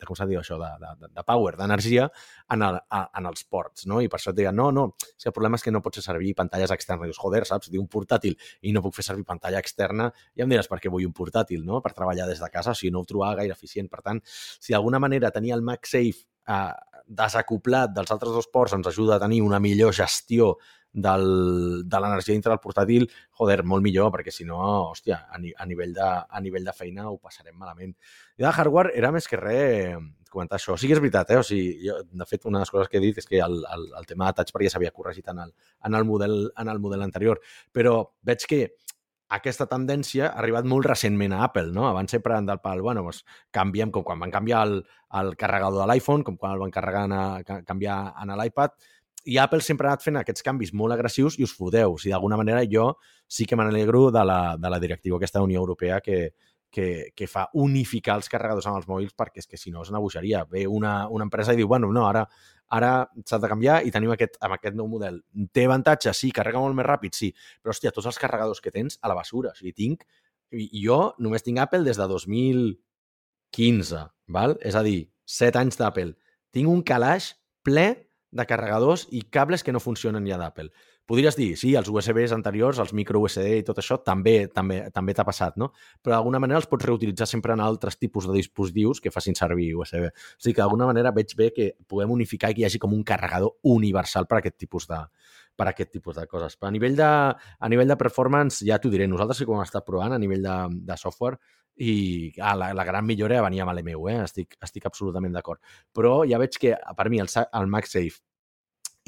de 0.00 0.08
com 0.08 0.18
s'ha 0.18 0.28
dit 0.30 0.40
això, 0.40 0.58
de, 0.60 0.70
de, 0.82 1.10
de 1.14 1.24
power, 1.26 1.56
d'energia 1.60 2.08
en, 2.50 2.64
el, 2.66 2.80
a, 2.80 3.02
en 3.18 3.30
els 3.30 3.44
ports, 3.44 3.86
no? 3.90 4.00
I 4.02 4.08
per 4.10 4.20
això 4.20 4.32
et 4.34 4.40
deien, 4.40 4.56
no, 4.56 4.70
no, 4.74 4.88
si 5.16 5.30
el 5.30 5.36
problema 5.36 5.60
és 5.60 5.66
que 5.66 5.74
no 5.74 5.82
pots 5.84 6.00
fer 6.00 6.06
servir 6.08 6.34
pantalles 6.38 6.72
externes. 6.74 7.10
Dius, 7.10 7.20
joder, 7.20 7.44
saps? 7.48 7.70
Diu 7.72 7.82
un 7.82 7.88
portàtil 7.90 8.36
i 8.66 8.74
no 8.74 8.82
puc 8.84 8.96
fer 8.98 9.06
servir 9.06 9.26
pantalla 9.28 9.60
externa, 9.62 10.10
ja 10.36 10.46
em 10.46 10.52
diràs 10.52 10.70
per 10.70 10.80
què 10.82 10.92
vull 10.92 11.06
un 11.08 11.16
portàtil, 11.16 11.64
no? 11.66 11.82
Per 11.84 11.94
treballar 11.96 12.28
des 12.30 12.42
de 12.42 12.50
casa, 12.52 12.74
o 12.74 12.78
sigui, 12.78 12.92
no 12.94 13.04
ho 13.04 13.08
trobava 13.08 13.40
gaire 13.42 13.56
eficient. 13.56 13.90
Per 13.90 14.02
tant, 14.04 14.22
si 14.24 14.74
d'alguna 14.74 15.00
manera 15.02 15.32
tenir 15.34 15.54
el 15.56 15.64
MagSafe 15.66 16.26
eh, 16.50 16.72
desacoplat 17.10 17.94
dels 17.94 18.10
altres 18.14 18.34
dos 18.36 18.46
ports 18.52 18.76
ens 18.76 18.86
ajuda 18.86 19.16
a 19.16 19.22
tenir 19.22 19.40
una 19.42 19.58
millor 19.62 19.94
gestió 19.96 20.54
del, 20.92 21.84
de 21.88 22.00
l'energia 22.02 22.34
dintre 22.34 22.50
del 22.52 22.60
portàtil, 22.62 23.06
joder, 23.38 23.62
molt 23.64 23.82
millor, 23.84 24.10
perquè 24.14 24.32
si 24.34 24.44
no, 24.44 24.58
hòstia, 24.90 25.22
a, 25.30 25.38
ni, 25.38 25.52
a, 25.56 25.66
nivell 25.66 25.92
de, 25.94 26.08
a 26.28 26.40
nivell 26.42 26.64
de 26.66 26.74
feina 26.76 27.08
ho 27.10 27.18
passarem 27.18 27.54
malament. 27.56 27.94
I 28.38 28.42
de 28.46 28.50
hardware 28.50 28.92
era 28.98 29.12
més 29.14 29.28
que 29.30 29.38
res 29.38 29.96
comentar 30.30 30.58
això. 30.60 30.76
Sí 30.78 30.86
que 30.86 30.94
és 30.94 31.00
veritat, 31.02 31.30
eh? 31.34 31.38
O 31.40 31.42
sigui, 31.42 31.72
jo, 31.88 31.96
de 32.06 32.26
fet, 32.26 32.44
una 32.46 32.60
de 32.60 32.62
les 32.62 32.70
coses 32.70 32.88
que 32.90 32.98
he 33.00 33.02
dit 33.02 33.16
és 33.18 33.26
que 33.26 33.40
el, 33.42 33.56
el, 33.74 33.88
el 33.98 34.06
tema 34.06 34.28
de 34.28 34.38
touch 34.38 34.52
bar 34.54 34.62
ja 34.62 34.70
s'havia 34.76 34.92
corregit 34.94 35.26
en 35.32 35.40
el, 35.42 35.50
en, 35.86 35.94
el 35.98 36.04
model, 36.06 36.36
en 36.56 36.70
el 36.70 36.78
model 36.78 37.02
anterior, 37.02 37.40
però 37.74 37.96
veig 38.22 38.46
que 38.46 38.60
aquesta 39.30 39.66
tendència 39.70 40.28
ha 40.28 40.38
arribat 40.42 40.66
molt 40.66 40.86
recentment 40.90 41.34
a 41.34 41.44
Apple, 41.46 41.70
no? 41.74 41.84
Abans 41.88 42.10
sempre 42.10 42.34
han 42.34 42.46
del 42.46 42.58
pal, 42.62 42.80
bueno, 42.82 43.02
doncs 43.06 43.24
canviem, 43.54 43.90
com 43.94 44.02
quan 44.06 44.18
van 44.22 44.30
canviar 44.34 44.62
el, 44.66 44.80
el 45.20 45.36
carregador 45.38 45.82
de 45.84 45.90
l'iPhone, 45.92 46.24
com 46.26 46.38
quan 46.38 46.54
el 46.56 46.62
van 46.64 46.72
carregar 46.74 47.04
a, 47.14 47.20
ca- 47.46 47.60
canviar 47.66 47.98
en 48.22 48.34
l'iPad, 48.40 48.74
i 49.24 49.36
Apple 49.38 49.60
sempre 49.60 49.88
ha 49.88 49.94
anat 49.94 50.04
fent 50.04 50.18
aquests 50.20 50.44
canvis 50.46 50.72
molt 50.76 50.94
agressius 50.94 51.38
i 51.38 51.44
us 51.44 51.52
foteu. 51.56 51.96
O 51.96 51.98
sigui, 51.98 52.14
d'alguna 52.14 52.38
manera 52.40 52.62
jo 52.68 52.94
sí 53.28 53.46
que 53.46 53.56
me 53.56 53.66
n'alegro 53.66 54.08
de, 54.10 54.24
la, 54.24 54.40
de 54.56 54.70
la 54.70 54.80
directiva 54.80 55.18
aquesta 55.18 55.42
Unió 55.42 55.60
Europea 55.60 56.00
que, 56.00 56.32
que, 56.70 57.10
que 57.14 57.26
fa 57.28 57.48
unificar 57.54 58.16
els 58.16 58.30
carregadors 58.32 58.66
amb 58.70 58.80
els 58.80 58.88
mòbils 58.88 59.16
perquè 59.18 59.42
és 59.42 59.50
que 59.50 59.60
si 59.60 59.74
no 59.74 59.84
és 59.84 59.90
una 59.92 60.00
bogeria. 60.00 60.44
Ve 60.48 60.66
una, 60.66 61.08
una 61.08 61.26
empresa 61.28 61.52
i 61.52 61.60
diu, 61.60 61.68
bueno, 61.68 61.92
no, 61.92 62.06
ara 62.08 62.24
ara 62.70 62.90
s'ha 63.26 63.40
de 63.42 63.48
canviar 63.50 63.80
i 63.82 63.90
tenim 63.90 64.12
aquest, 64.14 64.36
amb 64.46 64.54
aquest 64.54 64.76
nou 64.78 64.86
model. 64.88 65.18
Té 65.52 65.66
avantatge? 65.66 66.14
Sí. 66.14 66.30
Carrega 66.34 66.62
molt 66.62 66.76
més 66.78 66.86
ràpid? 66.86 67.16
Sí. 67.18 67.32
Però, 67.60 67.74
hòstia, 67.74 67.92
tots 67.94 68.06
els 68.06 68.20
carregadors 68.22 68.62
que 68.62 68.72
tens 68.74 68.98
a 69.02 69.10
la 69.10 69.18
basura. 69.18 69.52
O 69.52 69.58
sigui, 69.58 69.74
tinc... 69.76 70.06
Jo 70.50 71.12
només 71.22 71.44
tinc 71.46 71.60
Apple 71.62 71.84
des 71.86 71.98
de 71.98 72.06
2015, 72.10 74.00
val? 74.34 74.56
És 74.66 74.74
a 74.78 74.82
dir, 74.86 75.04
7 75.30 75.60
anys 75.60 75.78
d'Apple. 75.78 76.16
Tinc 76.54 76.70
un 76.70 76.82
calaix 76.86 77.36
ple 77.66 77.86
de 78.30 78.46
carregadors 78.46 79.06
i 79.10 79.22
cables 79.22 79.64
que 79.66 79.72
no 79.72 79.80
funcionen 79.82 80.26
ja 80.28 80.38
d'Apple. 80.38 80.70
Podries 81.10 81.34
dir, 81.34 81.56
sí, 81.58 81.72
els 81.74 81.88
USBs 81.90 82.30
anteriors, 82.36 82.78
els 82.78 82.92
micro 82.94 83.18
USB 83.24 83.42
i 83.58 83.64
tot 83.66 83.80
això, 83.82 83.96
també 84.06 84.46
també 84.54 84.84
també 84.94 85.14
t'ha 85.16 85.24
passat, 85.26 85.56
no? 85.58 85.72
Però 85.98 86.14
d'alguna 86.14 86.38
manera 86.38 86.60
els 86.60 86.68
pots 86.70 86.86
reutilitzar 86.86 87.26
sempre 87.26 87.56
en 87.56 87.64
altres 87.64 87.98
tipus 87.98 88.28
de 88.30 88.36
dispositius 88.36 89.02
que 89.02 89.10
facin 89.10 89.34
servir 89.34 89.72
USB. 89.74 90.06
O 90.06 90.38
sigui 90.38 90.54
que 90.54 90.62
d'alguna 90.62 90.86
manera 90.92 91.10
veig 91.16 91.34
bé 91.36 91.50
que 91.56 91.72
puguem 91.88 92.14
unificar 92.14 92.52
i 92.52 92.58
que 92.58 92.62
hi 92.62 92.68
hagi 92.68 92.78
com 92.78 92.94
un 92.94 93.02
carregador 93.02 93.56
universal 93.66 94.30
per 94.30 94.38
a 94.38 94.44
aquest 94.44 94.60
tipus 94.62 94.86
de, 94.86 95.00
per 95.58 95.66
a 95.66 95.74
aquest 95.74 95.90
tipus 95.98 96.20
de 96.20 96.28
coses. 96.30 96.54
Però 96.54 96.70
a 96.70 96.74
nivell 96.76 96.94
de, 96.96 97.10
a 97.34 97.72
nivell 97.72 97.90
de 97.90 97.98
performance, 97.98 98.62
ja 98.66 98.78
t'ho 98.78 98.92
diré, 98.94 99.10
nosaltres 99.10 99.42
sí 99.42 99.48
que 99.48 99.50
ho 99.50 99.58
hem 99.58 99.66
estat 99.66 99.84
provant 99.86 100.14
a 100.14 100.22
nivell 100.22 100.46
de, 100.46 100.56
de 100.86 101.00
software 101.00 101.40
i 101.76 102.32
ah, 102.40 102.56
la, 102.58 102.72
la 102.76 102.84
gran 102.84 103.06
millora 103.06 103.42
venia 103.44 103.64
amb 103.64 103.74
l'M1, 103.76 104.10
eh? 104.12 104.24
estic, 104.24 104.56
estic 104.62 104.88
absolutament 104.88 105.32
d'acord. 105.36 105.62
Però 105.96 106.20
ja 106.28 106.40
veig 106.42 106.58
que 106.60 106.74
per 106.96 107.08
mi 107.12 107.22
el, 107.22 107.30
el 107.30 107.70
MagSafe 107.70 108.20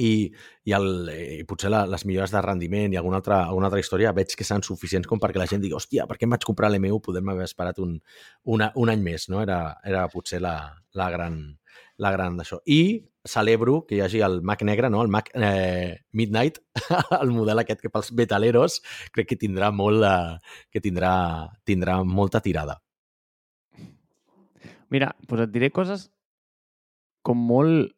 i, 0.01 0.32
i, 0.64 0.72
el, 0.72 0.89
i 1.12 1.44
potser 1.48 1.70
la, 1.72 1.84
les 1.90 2.06
millores 2.09 2.32
de 2.32 2.40
rendiment 2.44 2.94
i 2.94 2.98
alguna 2.98 3.20
altra, 3.20 3.43
alguna 3.44 3.68
altra 3.68 3.82
història 3.82 4.14
veig 4.16 4.34
que 4.39 4.47
seran 4.47 4.64
suficients 4.64 5.09
com 5.09 5.20
perquè 5.20 5.40
la 5.40 5.48
gent 5.51 5.62
digui 5.62 5.76
hòstia, 5.76 6.06
per 6.09 6.16
què 6.16 6.26
em 6.26 6.32
vaig 6.34 6.47
comprar 6.48 6.72
l'M1? 6.72 7.01
Podem 7.05 7.32
haver 7.34 7.48
esperat 7.48 7.80
un, 7.82 7.98
una, 8.55 8.72
un 8.80 8.93
any 8.93 9.05
més, 9.05 9.28
no? 9.32 9.43
Era, 9.44 9.60
era 9.84 10.06
potser 10.12 10.40
la, 10.43 10.56
la 10.98 11.10
gran, 11.12 11.43
la 12.01 12.12
gran 12.14 12.40
d'això. 12.40 12.62
I 12.66 12.82
celebro 13.24 13.85
que 13.86 13.97
hi 13.97 14.01
hagi 14.03 14.23
el 14.24 14.40
Mac 14.43 14.62
negre, 14.66 14.90
no? 14.90 15.03
el 15.03 15.09
Mac 15.09 15.31
eh, 15.35 16.03
Midnight, 16.12 16.59
el 17.20 17.31
model 17.31 17.62
aquest 17.62 17.82
que 17.82 17.90
pels 17.93 18.12
metaleros 18.19 18.81
crec 19.15 19.32
que 19.32 19.39
tindrà 19.40 19.70
molt 19.74 20.05
eh, 20.07 20.39
que 20.73 20.82
tindrà, 20.85 21.12
tindrà 21.69 22.01
molta 22.05 22.43
tirada. 22.43 22.81
Mira, 24.93 25.12
doncs 25.28 25.47
et 25.47 25.55
diré 25.55 25.70
coses 25.73 26.11
com 27.23 27.39
molt 27.39 27.94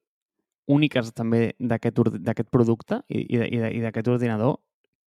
úniques 0.71 1.11
també 1.13 1.55
d'aquest 1.59 2.49
producte 2.53 3.03
i, 3.09 3.25
i, 3.25 3.43
i 3.49 3.83
d'aquest 3.83 4.09
ordinador 4.13 4.61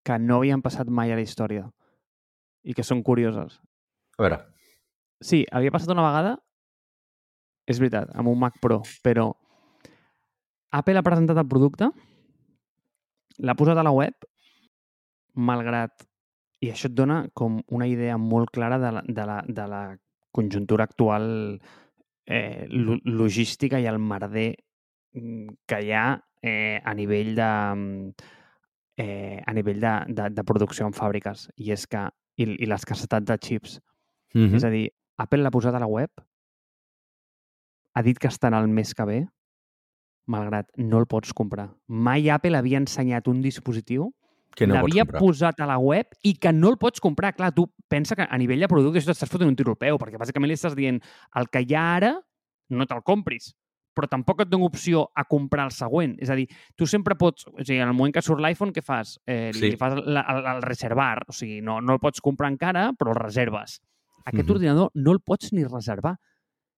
que 0.05 0.17
no 0.19 0.41
havien 0.41 0.61
passat 0.61 0.89
mai 0.89 1.13
a 1.13 1.17
la 1.17 1.23
història 1.25 1.69
i 2.67 2.75
que 2.75 2.83
són 2.83 3.01
curioses. 3.05 3.57
A 4.17 4.25
veure, 4.25 4.41
Sí, 5.23 5.45
havia 5.51 5.73
passat 5.73 5.89
una 5.93 6.05
vegada, 6.05 6.35
és 7.67 7.79
veritat, 7.81 8.11
amb 8.15 8.29
un 8.29 8.37
Mac 8.39 8.59
Pro, 8.61 8.83
però 9.03 9.31
Apple 10.71 10.97
ha 10.99 11.03
presentat 11.03 11.37
el 11.37 11.47
producte, 11.47 11.89
l'ha 13.39 13.55
posat 13.55 13.77
a 13.77 13.83
la 13.83 13.91
web, 13.95 14.13
malgrat... 15.35 16.05
I 16.57 16.71
això 16.73 16.87
et 16.89 16.95
dona 16.97 17.19
com 17.37 17.59
una 17.69 17.85
idea 17.85 18.15
molt 18.17 18.49
clara 18.49 18.79
de 18.81 18.89
la, 18.95 19.01
de 19.05 19.25
la, 19.29 19.35
de 19.45 19.65
la 19.69 19.81
conjuntura 20.33 20.87
actual 20.87 21.59
eh, 22.25 22.65
lo- 22.71 22.97
logística 23.05 23.77
i 23.79 23.85
el 23.85 23.99
merder 24.01 24.55
mm, 25.13 25.51
que 25.69 25.79
hi 25.85 25.91
ha 25.93 26.07
eh, 26.41 26.81
a 26.83 26.95
nivell 26.97 27.35
de 27.37 27.49
mm, 27.75 28.09
eh, 28.97 29.37
a 29.45 29.53
nivell 29.53 29.79
de, 29.85 29.93
de, 30.17 30.29
de 30.33 30.43
producció 30.49 30.87
en 30.89 30.97
fàbriques 30.97 31.45
i 31.61 31.69
és 31.77 31.85
que 31.85 32.07
i, 32.41 32.49
i 32.57 32.65
l'escassetat 32.65 33.23
de 33.29 33.37
xips 33.37 33.77
Mm. 34.33 34.41
-hmm. 34.49 34.55
És 34.57 34.63
a 34.65 34.69
dir, 34.69 34.89
Apple 35.17 35.39
l'ha 35.41 35.49
posat 35.49 35.73
a 35.75 35.79
la 35.79 35.87
web, 35.87 36.09
ha 37.93 38.01
dit 38.03 38.17
que 38.19 38.27
estarà 38.27 38.59
el 38.61 38.67
mes 38.67 38.93
que 38.93 39.05
ve, 39.05 39.27
malgrat 40.27 40.69
no 40.77 40.99
el 40.99 41.07
pots 41.07 41.33
comprar. 41.33 41.69
Mai 41.87 42.29
Apple 42.29 42.57
havia 42.57 42.77
ensenyat 42.81 43.27
un 43.31 43.41
dispositiu, 43.41 44.11
que 44.57 44.65
no 44.67 44.73
l'havia 44.75 45.05
posat 45.05 45.59
a 45.61 45.67
la 45.69 45.77
web 45.77 46.07
i 46.25 46.33
que 46.41 46.51
no 46.51 46.69
el 46.71 46.77
pots 46.81 46.99
comprar. 46.99 47.35
Clar, 47.35 47.51
tu 47.53 47.67
pensa 47.87 48.15
que 48.15 48.25
a 48.29 48.37
nivell 48.37 48.59
de 48.63 48.67
producte 48.67 48.99
això 48.99 49.11
t'estàs 49.13 49.29
fotent 49.29 49.49
un 49.51 49.55
tiro 49.55 49.71
al 49.75 49.77
peu, 49.77 49.97
perquè 50.01 50.17
bàsicament 50.17 50.49
li 50.49 50.55
estàs 50.57 50.75
dient 50.75 50.99
el 51.35 51.47
que 51.49 51.61
hi 51.61 51.75
ha 51.75 51.95
ara 51.97 52.15
no 52.69 52.85
te'l 52.85 53.03
compris 53.03 53.53
però 53.97 54.05
tampoc 54.11 54.41
et 54.43 54.49
dono 54.49 54.67
opció 54.69 55.07
a 55.17 55.23
comprar 55.25 55.63
el 55.65 55.71
següent. 55.73 56.19
És 56.21 56.29
a 56.29 56.35
dir, 56.37 56.43
tu 56.77 56.85
sempre 56.85 57.15
pots... 57.17 57.47
O 57.47 57.63
sigui, 57.63 57.79
en 57.81 57.87
el 57.89 57.95
moment 57.97 58.13
que 58.13 58.21
surt 58.21 58.37
l'iPhone, 58.45 58.69
què 58.71 58.83
fas? 58.85 59.15
Eh, 59.25 59.49
li, 59.55 59.57
Sí. 59.59 59.69
li 59.71 59.75
fas 59.81 59.95
el, 59.97 60.03
el, 60.21 60.41
el 60.51 60.61
reservar. 60.61 61.23
O 61.27 61.33
sigui, 61.33 61.61
no, 61.65 61.79
no 61.81 61.93
el 61.95 61.99
pots 61.99 62.21
comprar 62.21 62.51
encara, 62.51 62.91
però 62.93 63.15
el 63.15 63.17
reserves. 63.17 63.79
Aquest 64.23 64.45
Mhm. 64.45 64.53
ordinador 64.53 64.91
no 64.93 65.11
el 65.15 65.19
pots 65.25 65.49
ni 65.51 65.63
reservar. 65.63 66.19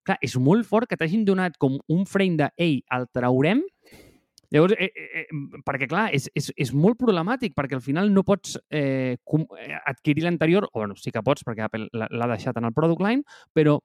Clar, 0.06 0.16
és 0.24 0.36
molt 0.40 0.64
fort 0.68 0.88
que 0.88 0.96
t'hagin 0.96 1.26
donat 1.28 1.58
com 1.60 1.76
un 1.92 2.06
frame 2.08 2.38
de 2.40 2.48
ei, 2.56 2.80
el 2.96 3.06
traurem, 3.12 3.64
Llavors, 4.50 4.72
eh, 4.72 4.90
eh, 4.96 5.20
eh, 5.20 5.60
perquè 5.62 5.86
clar, 5.86 6.08
és, 6.14 6.24
és, 6.34 6.48
és 6.58 6.72
molt 6.74 6.98
problemàtic, 6.98 7.52
perquè 7.54 7.76
al 7.76 7.84
final 7.84 8.08
no 8.10 8.24
pots 8.26 8.56
eh, 8.74 9.14
com, 9.22 9.44
eh, 9.54 9.76
adquirir 9.86 10.24
l'anterior, 10.24 10.66
o 10.72 10.80
bueno, 10.80 10.96
sí 10.98 11.12
que 11.14 11.22
pots, 11.22 11.44
perquè 11.46 11.68
Apple 11.68 11.86
l'ha 11.94 12.28
deixat 12.32 12.58
en 12.58 12.66
el 12.66 12.74
product 12.74 13.04
line, 13.06 13.22
però 13.54 13.76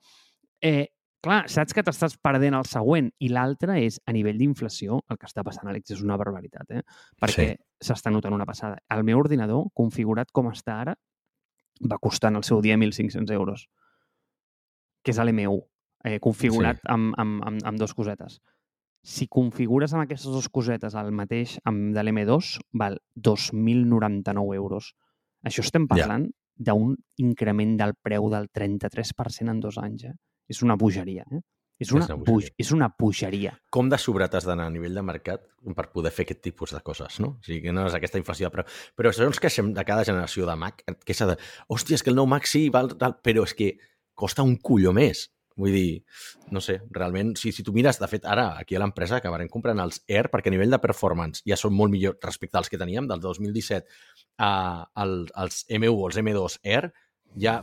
eh, 0.65 0.87
clar, 1.25 1.43
saps 1.53 1.75
que 1.77 1.83
t'estàs 1.85 2.17
perdent 2.17 2.57
el 2.57 2.65
següent 2.69 3.11
i 3.21 3.29
l'altre 3.29 3.77
és, 3.83 3.99
a 4.09 4.15
nivell 4.17 4.41
d'inflació, 4.41 5.03
el 5.05 5.21
que 5.21 5.29
està 5.29 5.45
passant, 5.45 5.69
Àlex, 5.69 5.93
és 5.93 6.01
una 6.05 6.17
barbaritat, 6.17 6.73
eh? 6.73 6.81
perquè 7.21 7.51
s'està 7.85 8.09
notant 8.09 8.33
una 8.33 8.49
passada. 8.49 8.81
El 8.89 9.05
meu 9.05 9.21
ordinador, 9.21 9.69
configurat 9.77 10.33
com 10.33 10.49
està 10.49 10.79
ara, 10.81 10.97
va 11.85 12.01
costar 12.01 12.33
en 12.33 12.41
el 12.41 12.47
seu 12.47 12.65
dia 12.65 12.77
1.500 12.79 13.37
euros, 13.37 13.67
que 15.05 15.13
és 15.13 15.21
l'M1, 15.21 15.61
eh, 16.05 16.19
configurat 16.21 16.77
Sí. 16.77 16.87
amb, 16.93 17.15
amb, 17.17 17.41
amb, 17.43 17.65
amb 17.65 17.79
dos 17.81 17.93
cosetes. 17.97 18.39
Si 19.05 19.27
configures 19.27 19.93
amb 19.93 20.03
aquestes 20.05 20.31
dues 20.31 20.47
cosetes 20.49 20.95
el 20.97 21.11
mateix 21.13 21.59
amb 21.65 21.93
de 21.93 22.01
l'M2, 22.05 22.59
val 22.73 22.99
2.099 23.15 24.55
euros. 24.55 24.93
Això 25.43 25.61
estem 25.61 25.83
Ja. 25.89 25.95
parlant 25.95 26.29
d'un 26.57 26.95
increment 27.17 27.77
del 27.77 27.93
preu 28.01 28.29
del 28.29 28.47
33% 28.49 29.51
en 29.51 29.59
dos 29.59 29.77
anys. 29.77 30.05
Eh? 30.05 30.13
És 30.47 30.61
una 30.63 30.75
bogeria. 30.75 31.25
Eh? 31.31 31.41
És 31.77 31.91
una, 31.91 32.05
una 32.05 32.15
buj 32.15 32.25
bogeria. 32.25 32.55
és 32.57 32.71
una 32.71 32.87
bogeria. 32.97 33.59
Com 33.69 33.89
de 33.89 33.97
sobrat 33.97 34.33
has 34.33 34.45
d'anar 34.45 34.67
a 34.67 34.69
nivell 34.69 34.93
de 34.95 35.01
mercat 35.03 35.41
per 35.75 35.91
poder 35.91 36.11
fer 36.11 36.23
aquest 36.23 36.41
tipus 36.41 36.71
de 36.71 36.79
coses, 36.79 37.19
no? 37.19 37.27
O 37.27 37.43
sigui, 37.43 37.61
que 37.63 37.73
no 37.73 37.85
és 37.85 37.93
aquesta 37.93 38.17
inflació, 38.17 38.49
però, 38.49 38.63
però 38.95 39.11
segons 39.11 39.39
queixem 39.39 39.73
de 39.73 39.83
cada 39.83 40.05
generació 40.05 40.45
de 40.47 40.55
Mac, 40.55 40.83
et 40.87 41.03
queixa 41.03 41.25
de, 41.27 41.35
hòstia, 41.67 41.95
és 41.95 42.03
que 42.03 42.09
el 42.11 42.15
nou 42.15 42.25
Mac 42.27 42.47
sí, 42.47 42.69
val, 42.69 42.93
tal, 42.97 43.17
però 43.21 43.43
és 43.43 43.53
que 43.53 43.77
costa 44.13 44.41
un 44.41 44.55
colló 44.55 44.93
més. 44.93 45.29
Vull 45.55 45.71
dir, 45.71 46.03
no 46.51 46.59
sé, 46.59 46.81
realment, 46.91 47.31
si, 47.39 47.53
si 47.55 47.63
tu 47.63 47.71
mires, 47.75 47.99
de 48.01 48.09
fet, 48.11 48.25
ara, 48.27 48.49
aquí 48.59 48.75
a 48.75 48.81
l'empresa 48.81 49.21
acabarem 49.21 49.47
comprant 49.51 49.79
els 49.79 50.01
Air 50.11 50.27
perquè 50.33 50.51
a 50.51 50.55
nivell 50.55 50.75
de 50.75 50.81
performance 50.83 51.45
ja 51.47 51.55
són 51.59 51.73
molt 51.77 51.93
millor 51.93 52.17
respecte 52.23 52.59
als 52.59 52.67
que 52.71 52.79
teníem 52.81 53.07
del 53.07 53.23
2017 53.23 53.87
a, 54.43 54.51
al, 54.91 55.15
als 55.33 55.63
M1 55.71 55.95
o 55.95 56.09
els 56.09 56.19
M2 56.19 56.59
Air, 56.63 56.91
ja, 57.39 57.61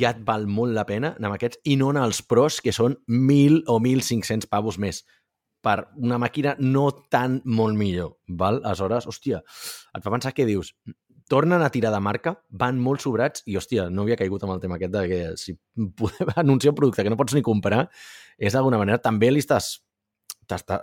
ja 0.00 0.14
et 0.14 0.24
val 0.24 0.48
molt 0.48 0.72
la 0.76 0.86
pena 0.88 1.14
anar 1.18 1.32
amb 1.32 1.36
aquests 1.36 1.60
i 1.68 1.76
no 1.76 1.90
anar 1.92 2.06
als 2.08 2.22
pros, 2.24 2.62
que 2.64 2.72
són 2.72 2.96
1.000 3.04 3.66
o 3.68 3.76
1.500 3.80 4.48
pavos 4.48 4.80
més 4.80 5.04
per 5.60 5.76
una 6.00 6.16
màquina 6.20 6.54
no 6.58 6.86
tan 7.12 7.40
molt 7.44 7.76
millor, 7.76 8.14
val? 8.40 8.62
Aleshores, 8.64 9.06
hòstia, 9.10 9.42
et 9.92 10.04
fa 10.04 10.12
pensar 10.12 10.32
que 10.32 10.48
dius, 10.48 10.72
tornen 11.30 11.62
a 11.62 11.70
tirar 11.70 11.92
de 11.94 12.00
marca, 12.02 12.34
van 12.50 12.80
molt 12.82 13.04
sobrats 13.04 13.44
i, 13.46 13.54
hòstia, 13.58 13.86
no 13.94 14.02
havia 14.02 14.18
caigut 14.18 14.42
amb 14.42 14.56
el 14.56 14.62
tema 14.62 14.80
aquest 14.80 14.96
de 14.96 15.04
que 15.06 15.20
si 15.38 15.54
podem 15.96 16.32
anunciar 16.42 16.74
un 16.74 16.80
producte 16.80 17.06
que 17.06 17.12
no 17.12 17.18
pots 17.20 17.36
ni 17.38 17.44
comprar, 17.46 17.84
és 18.36 18.56
d'alguna 18.56 18.80
manera, 18.82 18.98
també 18.98 19.30
li 19.30 19.42
estàs 19.44 19.78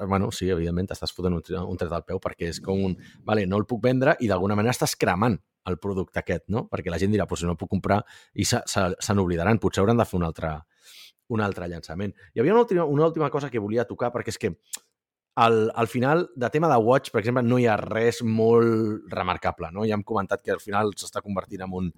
bueno, 0.08 0.30
sí, 0.32 0.46
evidentment 0.48 0.88
t'estàs 0.88 1.12
fotent 1.12 1.36
un, 1.36 1.42
un 1.68 1.80
tret 1.80 1.92
al 1.92 2.06
peu 2.08 2.22
perquè 2.24 2.48
és 2.54 2.62
com 2.64 2.86
un, 2.86 2.94
vale, 3.28 3.44
no 3.52 3.58
el 3.60 3.66
puc 3.68 3.82
vendre 3.84 4.14
i 4.24 4.30
d'alguna 4.32 4.56
manera 4.56 4.72
estàs 4.72 4.96
cremant 4.96 5.36
el 5.68 5.76
producte 5.84 6.22
aquest, 6.22 6.46
no? 6.48 6.70
Perquè 6.72 6.94
la 6.94 7.00
gent 7.02 7.12
dirà, 7.12 7.26
pues 7.28 7.42
si 7.44 7.48
no 7.48 7.58
el 7.58 7.60
puc 7.60 7.74
comprar 7.74 8.00
i 8.34 8.46
se, 8.48 8.62
se, 8.72 8.86
se 9.04 9.16
n'oblidaran, 9.18 9.60
potser 9.60 9.84
hauran 9.84 10.00
de 10.00 10.06
fer 10.08 10.16
un 10.22 10.24
altre, 10.30 10.54
un 11.36 11.44
altre 11.44 11.68
llançament. 11.68 12.14
Hi 12.34 12.40
havia 12.40 12.56
una 12.56 12.64
última, 12.64 12.86
una 12.88 13.10
última 13.10 13.30
cosa 13.34 13.52
que 13.52 13.60
volia 13.60 13.84
tocar, 13.90 14.14
perquè 14.16 14.32
és 14.32 14.40
que 14.40 14.54
al, 15.38 15.72
al 15.76 15.88
final, 15.88 16.32
de 16.36 16.50
tema 16.50 16.68
de 16.68 16.78
Watch, 16.78 17.12
per 17.12 17.20
exemple, 17.22 17.44
no 17.46 17.60
hi 17.62 17.68
ha 17.70 17.76
res 17.78 18.24
molt 18.26 19.12
remarcable. 19.12 19.70
No? 19.72 19.84
Ja 19.86 19.94
hem 19.94 20.04
comentat 20.04 20.42
que 20.42 20.56
al 20.56 20.64
final 20.64 20.96
s'està 20.98 21.22
convertint 21.22 21.62
en 21.62 21.76
un, 21.78 21.92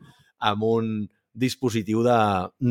en 0.49 0.65
un 0.67 0.89
dispositiu 1.39 2.01
de, 2.03 2.17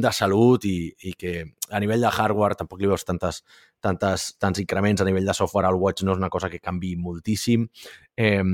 de 0.05 0.12
salut 0.12 0.66
i, 0.69 0.90
i 1.09 1.15
que 1.16 1.32
a 1.73 1.81
nivell 1.81 2.05
de 2.05 2.11
hardware 2.11 2.59
tampoc 2.59 2.82
li 2.82 2.90
veus 2.90 3.07
tantes, 3.09 3.40
tantes, 3.81 4.35
tants 4.36 4.61
increments. 4.61 5.01
A 5.01 5.09
nivell 5.09 5.24
de 5.24 5.36
software, 5.39 5.70
el 5.73 5.81
Watch 5.81 6.05
no 6.05 6.12
és 6.12 6.20
una 6.20 6.28
cosa 6.28 6.53
que 6.53 6.61
canvi 6.61 6.93
moltíssim. 7.01 7.65
Eh, 8.12 8.45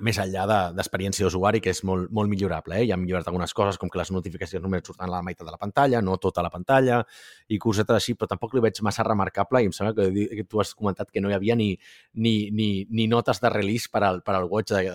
més 0.00 0.18
enllà 0.18 0.44
de- 0.46 0.74
d'experiència 0.76 1.24
d'usuari, 1.26 1.60
que 1.60 1.70
és 1.70 1.82
molt, 1.84 2.10
molt 2.10 2.28
millorable. 2.30 2.76
Eh? 2.80 2.86
Ja 2.88 2.94
hem 2.94 3.02
millorat 3.04 3.26
algunes 3.28 3.52
coses, 3.54 3.78
com 3.78 3.88
que 3.90 3.98
les 3.98 4.10
notificacions 4.10 4.62
només 4.62 4.82
surten 4.86 5.08
a 5.08 5.10
la 5.10 5.22
meitat 5.22 5.46
de 5.46 5.50
la 5.52 5.58
pantalla, 5.58 6.00
no 6.02 6.16
tota 6.18 6.42
la 6.42 6.50
pantalla, 6.50 7.00
i 7.48 7.58
cosetes 7.58 7.96
així, 7.96 8.14
però 8.14 8.28
tampoc 8.28 8.54
li 8.54 8.60
veig 8.60 8.80
massa 8.82 9.02
remarcable 9.06 9.62
i 9.62 9.66
em 9.66 9.72
sembla 9.72 9.94
que, 9.94 10.28
que 10.36 10.44
tu 10.44 10.60
has 10.60 10.74
comentat 10.74 11.10
que 11.10 11.20
no 11.20 11.30
hi 11.30 11.34
havia 11.34 11.56
ni, 11.56 11.70
ni, 12.14 12.50
ni, 12.50 12.86
ni 12.90 13.06
notes 13.08 13.40
de 13.40 13.50
release 13.50 13.88
per 13.90 14.02
al, 14.04 14.22
per 14.22 14.34
al 14.34 14.44
Watch 14.50 14.72
de- 14.72 14.92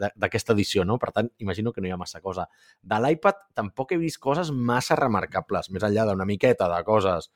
de- 0.00 0.12
d'aquesta 0.16 0.52
edició, 0.52 0.84
no? 0.84 0.98
Per 0.98 1.12
tant, 1.12 1.30
imagino 1.38 1.72
que 1.72 1.80
no 1.80 1.88
hi 1.88 1.90
ha 1.92 1.96
massa 1.96 2.20
cosa. 2.20 2.48
De 2.82 3.00
l'iPad 3.00 3.34
tampoc 3.54 3.92
he 3.92 3.98
vist 3.98 4.18
coses 4.18 4.50
massa 4.50 4.96
remarcables, 4.96 5.70
més 5.70 5.82
enllà 5.82 6.06
d'una 6.06 6.24
miqueta 6.24 6.68
de 6.74 6.82
coses 6.84 7.30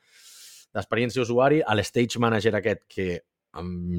d'experiència 0.73 1.19
d'usuari, 1.21 1.61
a 1.65 1.75
l'Stage 1.75 2.19
Manager 2.19 2.55
aquest, 2.55 2.85
que 2.87 3.19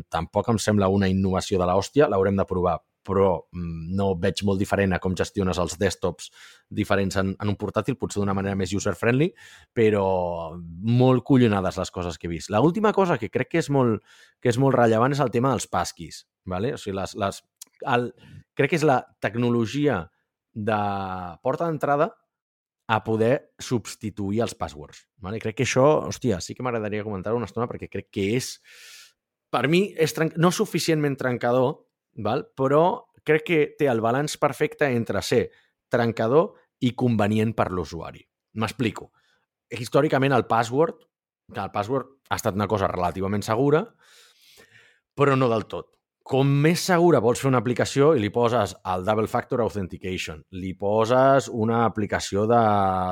tampoc 0.08 0.48
em 0.48 0.56
sembla 0.56 0.88
una 0.88 1.08
innovació 1.12 1.58
de 1.60 1.66
l'hòstia, 1.68 2.06
l'haurem 2.08 2.38
de 2.38 2.46
provar, 2.48 2.78
però 3.06 3.28
mm, 3.52 3.92
no 3.98 4.12
veig 4.20 4.42
molt 4.46 4.60
diferent 4.62 4.94
a 4.94 5.00
com 5.02 5.16
gestiones 5.18 5.58
els 5.62 5.76
desktops 5.80 6.30
diferents 6.70 7.18
en, 7.20 7.34
en 7.34 7.52
un 7.52 7.58
portàtil, 7.58 7.98
potser 8.00 8.22
d'una 8.22 8.36
manera 8.36 8.58
més 8.58 8.72
user-friendly, 8.76 9.32
però 9.74 10.06
molt 10.56 11.26
collonades 11.26 11.80
les 11.80 11.94
coses 11.94 12.18
que 12.18 12.28
he 12.28 12.32
vist. 12.32 12.52
La 12.54 12.62
última 12.62 12.92
cosa 12.96 13.18
que 13.18 13.30
crec 13.32 13.54
que 13.54 13.62
és 13.62 13.70
molt, 13.74 14.02
que 14.40 14.52
és 14.52 14.60
molt 14.60 14.78
rellevant 14.78 15.14
és 15.14 15.22
el 15.24 15.34
tema 15.34 15.54
dels 15.54 15.68
passkeys. 15.70 16.24
¿vale? 16.44 16.74
O 16.74 16.80
sigui, 16.80 16.96
les, 16.98 17.14
les, 17.18 17.42
el, 17.86 18.10
crec 18.58 18.72
que 18.72 18.80
és 18.80 18.86
la 18.86 19.02
tecnologia 19.22 20.02
de 20.52 20.80
porta 21.42 21.68
d'entrada 21.68 22.10
a 22.92 22.98
poder 23.04 23.54
substituir 23.62 24.42
els 24.44 24.54
passwords. 24.58 25.06
Vale? 25.22 25.40
Crec 25.40 25.56
que 25.60 25.66
això, 25.66 25.86
hòstia, 26.08 26.40
sí 26.44 26.54
que 26.54 26.64
m'agradaria 26.66 27.06
comentar 27.06 27.34
una 27.36 27.48
estona 27.48 27.68
perquè 27.70 27.88
crec 27.88 28.10
que 28.12 28.26
és, 28.36 28.56
per 29.52 29.64
mi, 29.70 29.86
és 29.96 30.14
no 30.36 30.50
suficientment 30.52 31.16
trencador, 31.20 31.78
val? 32.16 32.46
però 32.56 33.08
crec 33.24 33.44
que 33.46 33.60
té 33.78 33.88
el 33.88 34.02
balanç 34.02 34.36
perfecte 34.40 34.88
entre 34.90 35.22
ser 35.22 35.46
trencador 35.92 36.52
i 36.82 36.92
convenient 36.98 37.54
per 37.54 37.70
l'usuari. 37.70 38.22
M'explico. 38.58 39.12
Històricament, 39.72 40.34
el 40.34 40.46
password, 40.50 40.98
el 41.54 41.70
password 41.72 42.10
ha 42.28 42.36
estat 42.40 42.56
una 42.58 42.68
cosa 42.68 42.90
relativament 42.90 43.44
segura, 43.46 43.84
però 45.14 45.36
no 45.36 45.48
del 45.52 45.66
tot. 45.70 45.88
Com 46.22 46.46
més 46.62 46.84
segura 46.86 47.18
vols 47.18 47.40
fer 47.42 47.48
una 47.48 47.58
aplicació 47.58 48.12
i 48.14 48.20
li 48.22 48.28
poses 48.30 48.76
el 48.92 49.02
Double 49.06 49.26
Factor 49.26 49.60
Authentication, 49.64 50.38
li 50.54 50.70
poses 50.78 51.48
una 51.50 51.80
aplicació 51.84 52.44
de, 52.46 52.60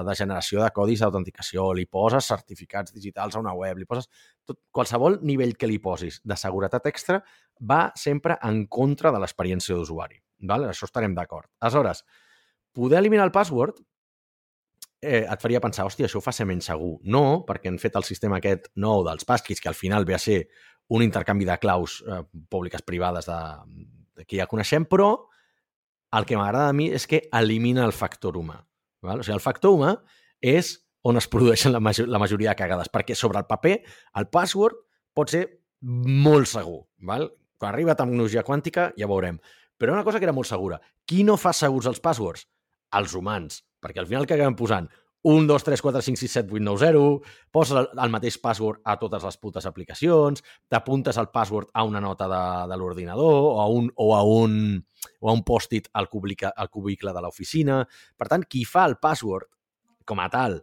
de 0.06 0.14
generació 0.14 0.62
de 0.62 0.70
codis 0.76 1.02
d'autenticació, 1.02 1.72
li 1.74 1.88
poses 1.90 2.28
certificats 2.30 2.94
digitals 2.94 3.34
a 3.34 3.42
una 3.42 3.56
web, 3.58 3.82
li 3.82 3.88
poses... 3.90 4.06
Tot, 4.46 4.60
qualsevol 4.70 5.18
nivell 5.26 5.56
que 5.58 5.66
li 5.66 5.80
posis 5.82 6.20
de 6.22 6.38
seguretat 6.38 6.86
extra 6.92 7.18
va 7.60 7.82
sempre 7.98 8.38
en 8.46 8.64
contra 8.70 9.10
de 9.10 9.20
l'experiència 9.22 9.74
d'usuari. 9.74 10.22
Vale? 10.46 10.70
Això 10.70 10.86
estarem 10.86 11.14
d'acord. 11.18 11.50
Aleshores, 11.60 12.04
poder 12.72 13.02
eliminar 13.02 13.26
el 13.26 13.34
password 13.34 13.82
eh, 15.02 15.24
et 15.24 15.42
faria 15.42 15.60
pensar, 15.60 15.86
hòstia, 15.88 16.06
això 16.06 16.20
ho 16.20 16.24
fa 16.24 16.32
ser 16.36 16.46
menys 16.48 16.70
segur. 16.70 16.98
No, 17.10 17.42
perquè 17.48 17.72
han 17.72 17.80
fet 17.82 17.96
el 17.98 18.06
sistema 18.06 18.38
aquest 18.38 18.70
nou 18.80 19.04
dels 19.06 19.26
passkeys, 19.28 19.60
que 19.60 19.70
al 19.72 19.78
final 19.78 20.06
ve 20.06 20.16
a 20.16 20.22
ser 20.22 20.44
un 20.90 21.04
intercanvi 21.06 21.46
de 21.46 21.56
claus 21.62 22.00
eh, 22.02 22.22
públiques 22.50 22.82
privades 22.82 23.26
de, 23.30 23.40
de 24.18 24.26
que 24.26 24.40
ja 24.40 24.48
coneixem, 24.50 24.86
però 24.90 25.12
el 26.18 26.26
que 26.26 26.38
m'agrada 26.38 26.70
a 26.70 26.76
mi 26.76 26.88
és 26.90 27.06
que 27.06 27.22
elimina 27.38 27.84
el 27.86 27.94
factor 27.94 28.38
humà. 28.40 28.58
Val? 29.06 29.22
O 29.22 29.26
sigui, 29.26 29.36
el 29.38 29.44
factor 29.44 29.76
humà 29.76 29.94
és 30.42 30.74
on 31.06 31.16
es 31.16 31.28
produeixen 31.30 31.72
la, 31.72 31.80
major, 31.80 32.10
la 32.10 32.18
majoria 32.20 32.50
de 32.52 32.58
cagades, 32.58 32.90
perquè 32.92 33.14
sobre 33.16 33.40
el 33.40 33.46
paper 33.48 33.76
el 34.18 34.28
password 34.34 34.82
pot 35.16 35.30
ser 35.32 35.44
molt 35.80 36.50
segur. 36.50 36.82
Val? 37.06 37.30
Quan 37.60 37.72
arriba 37.72 37.96
tecnologia 37.96 38.44
quàntica 38.44 38.90
ja 38.98 39.08
veurem. 39.08 39.38
Però 39.80 39.94
una 39.94 40.04
cosa 40.04 40.18
que 40.18 40.26
era 40.26 40.36
molt 40.36 40.48
segura. 40.50 40.80
Qui 41.08 41.22
no 41.24 41.38
fa 41.40 41.54
segurs 41.56 41.86
els 41.88 42.02
passwords? 42.04 42.44
Els 42.98 43.14
humans. 43.16 43.62
Perquè 43.80 44.02
al 44.02 44.10
final 44.10 44.26
que 44.26 44.36
acabem 44.36 44.58
posant 44.58 44.90
1, 45.22 45.46
2, 45.46 45.64
3, 45.64 45.82
4, 45.82 46.02
5, 46.02 46.20
6, 46.20 46.32
7, 46.32 46.48
8, 46.52 46.64
9, 46.64 46.78
0, 46.80 47.02
poses 47.52 47.76
el, 47.76 47.88
el 48.00 48.12
mateix 48.12 48.38
password 48.40 48.80
a 48.88 48.96
totes 49.00 49.26
les 49.26 49.36
putes 49.40 49.66
aplicacions, 49.68 50.44
t'apuntes 50.72 51.18
el 51.20 51.28
password 51.34 51.68
a 51.74 51.84
una 51.84 52.00
nota 52.00 52.28
de, 52.30 52.42
de 52.72 52.78
l'ordinador 52.80 53.36
o 53.50 53.60
a 53.60 53.68
un, 53.68 53.90
o 53.96 54.14
a 54.16 54.22
un, 54.24 54.54
o 55.20 55.30
a 55.30 55.36
un 55.36 55.44
post-it 55.44 55.90
al, 55.92 56.08
cubicle, 56.08 56.52
al 56.56 56.70
cubicle 56.72 57.12
de 57.12 57.24
l'oficina. 57.24 57.82
Per 58.16 58.30
tant, 58.32 58.48
qui 58.48 58.64
fa 58.64 58.86
el 58.88 58.96
password 59.02 59.50
com 60.08 60.22
a 60.24 60.30
tal 60.32 60.60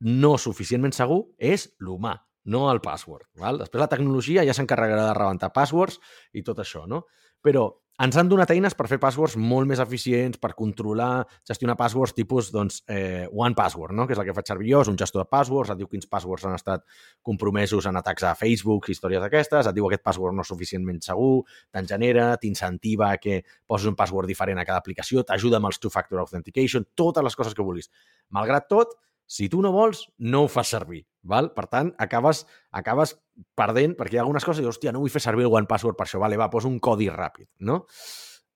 no 0.00 0.36
suficientment 0.38 0.94
segur 0.94 1.22
és 1.38 1.68
l'humà, 1.82 2.14
no 2.50 2.68
el 2.70 2.80
password. 2.82 3.26
Val? 3.38 3.58
Després 3.62 3.82
la 3.82 3.90
tecnologia 3.90 4.44
ja 4.46 4.54
s'encarregarà 4.54 5.08
de 5.10 5.16
rebentar 5.18 5.52
passwords 5.54 5.98
i 6.32 6.44
tot 6.46 6.60
això, 6.62 6.86
no? 6.86 7.04
però 7.42 7.68
ens 7.98 8.16
han 8.16 8.28
donat 8.30 8.52
eines 8.54 8.76
per 8.78 8.86
fer 8.86 9.00
passwords 9.02 9.34
molt 9.40 9.66
més 9.66 9.80
eficients, 9.82 10.38
per 10.38 10.52
controlar, 10.58 11.24
gestionar 11.48 11.74
passwords 11.78 12.14
tipus 12.14 12.52
doncs, 12.54 12.84
eh, 12.86 13.26
One 13.32 13.58
Password, 13.58 13.94
no? 13.98 14.06
que 14.06 14.14
és 14.14 14.20
el 14.22 14.28
que 14.28 14.34
faig 14.36 14.52
servir 14.52 14.70
jo, 14.70 14.82
és 14.86 14.90
un 14.92 14.98
gestor 15.00 15.24
de 15.24 15.30
passwords, 15.32 15.72
et 15.74 15.80
diu 15.80 15.90
quins 15.90 16.06
passwords 16.06 16.46
han 16.46 16.54
estat 16.54 16.86
compromesos 17.26 17.88
en 17.90 17.98
atacs 17.98 18.28
a 18.28 18.36
Facebook, 18.38 18.86
històries 18.94 19.24
d'aquestes, 19.24 19.66
et 19.66 19.74
diu 19.74 19.88
aquest 19.88 20.04
password 20.06 20.38
no 20.38 20.46
és 20.46 20.52
suficientment 20.54 21.02
segur, 21.02 21.42
te'n 21.74 21.90
genera, 21.90 22.28
t'incentiva 22.38 23.10
que 23.18 23.42
posis 23.66 23.90
un 23.90 23.98
password 23.98 24.30
diferent 24.30 24.62
a 24.62 24.68
cada 24.68 24.78
aplicació, 24.78 25.26
t'ajuda 25.26 25.58
amb 25.58 25.72
els 25.72 25.82
two-factor 25.82 26.22
authentication, 26.22 26.86
totes 26.94 27.26
les 27.26 27.34
coses 27.34 27.58
que 27.58 27.66
vulguis. 27.66 27.90
Malgrat 28.30 28.70
tot, 28.70 28.94
si 29.28 29.50
tu 29.52 29.60
no 29.62 29.70
vols, 29.74 30.06
no 30.18 30.46
ho 30.46 30.48
fas 30.48 30.72
servir. 30.72 31.02
Val? 31.28 31.50
Per 31.52 31.66
tant, 31.68 31.92
acabes, 32.00 32.46
acabes 32.72 33.12
perdent, 33.58 33.92
perquè 33.98 34.16
hi 34.16 34.22
ha 34.22 34.24
algunes 34.24 34.46
coses 34.48 34.64
i 34.64 34.68
hòstia, 34.70 34.94
no 34.94 35.02
vull 35.04 35.12
fer 35.12 35.20
servir 35.20 35.44
el 35.44 35.52
One 35.52 35.68
Password 35.68 35.98
per 35.98 36.06
això, 36.06 36.20
vale, 36.22 36.38
va, 36.40 36.48
poso 36.50 36.70
un 36.70 36.78
codi 36.80 37.10
ràpid, 37.12 37.50
no? 37.68 37.82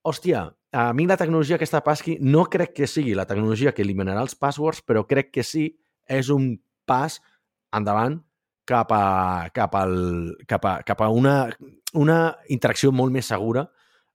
Hòstia, 0.09 0.47
a 0.73 0.89
mi 0.97 1.05
la 1.07 1.19
tecnologia 1.21 1.59
aquesta 1.61 1.83
Pasqui 1.85 2.17
no 2.25 2.47
crec 2.51 2.73
que 2.81 2.89
sigui 2.91 3.13
la 3.15 3.27
tecnologia 3.29 3.75
que 3.77 3.85
eliminarà 3.85 4.25
els 4.25 4.35
passwords, 4.35 4.81
però 4.83 5.05
crec 5.07 5.31
que 5.37 5.45
sí 5.47 5.69
és 6.09 6.31
un 6.33 6.57
pas 6.89 7.21
endavant 7.77 8.17
cap 8.67 8.91
a, 8.97 9.51
cap 9.55 9.77
al, 9.79 9.95
cap 10.49 10.65
a, 10.67 10.73
cap 10.87 11.05
a 11.05 11.11
una, 11.13 11.37
una 11.99 12.19
interacció 12.49 12.91
molt 12.91 13.15
més 13.15 13.29
segura 13.31 13.67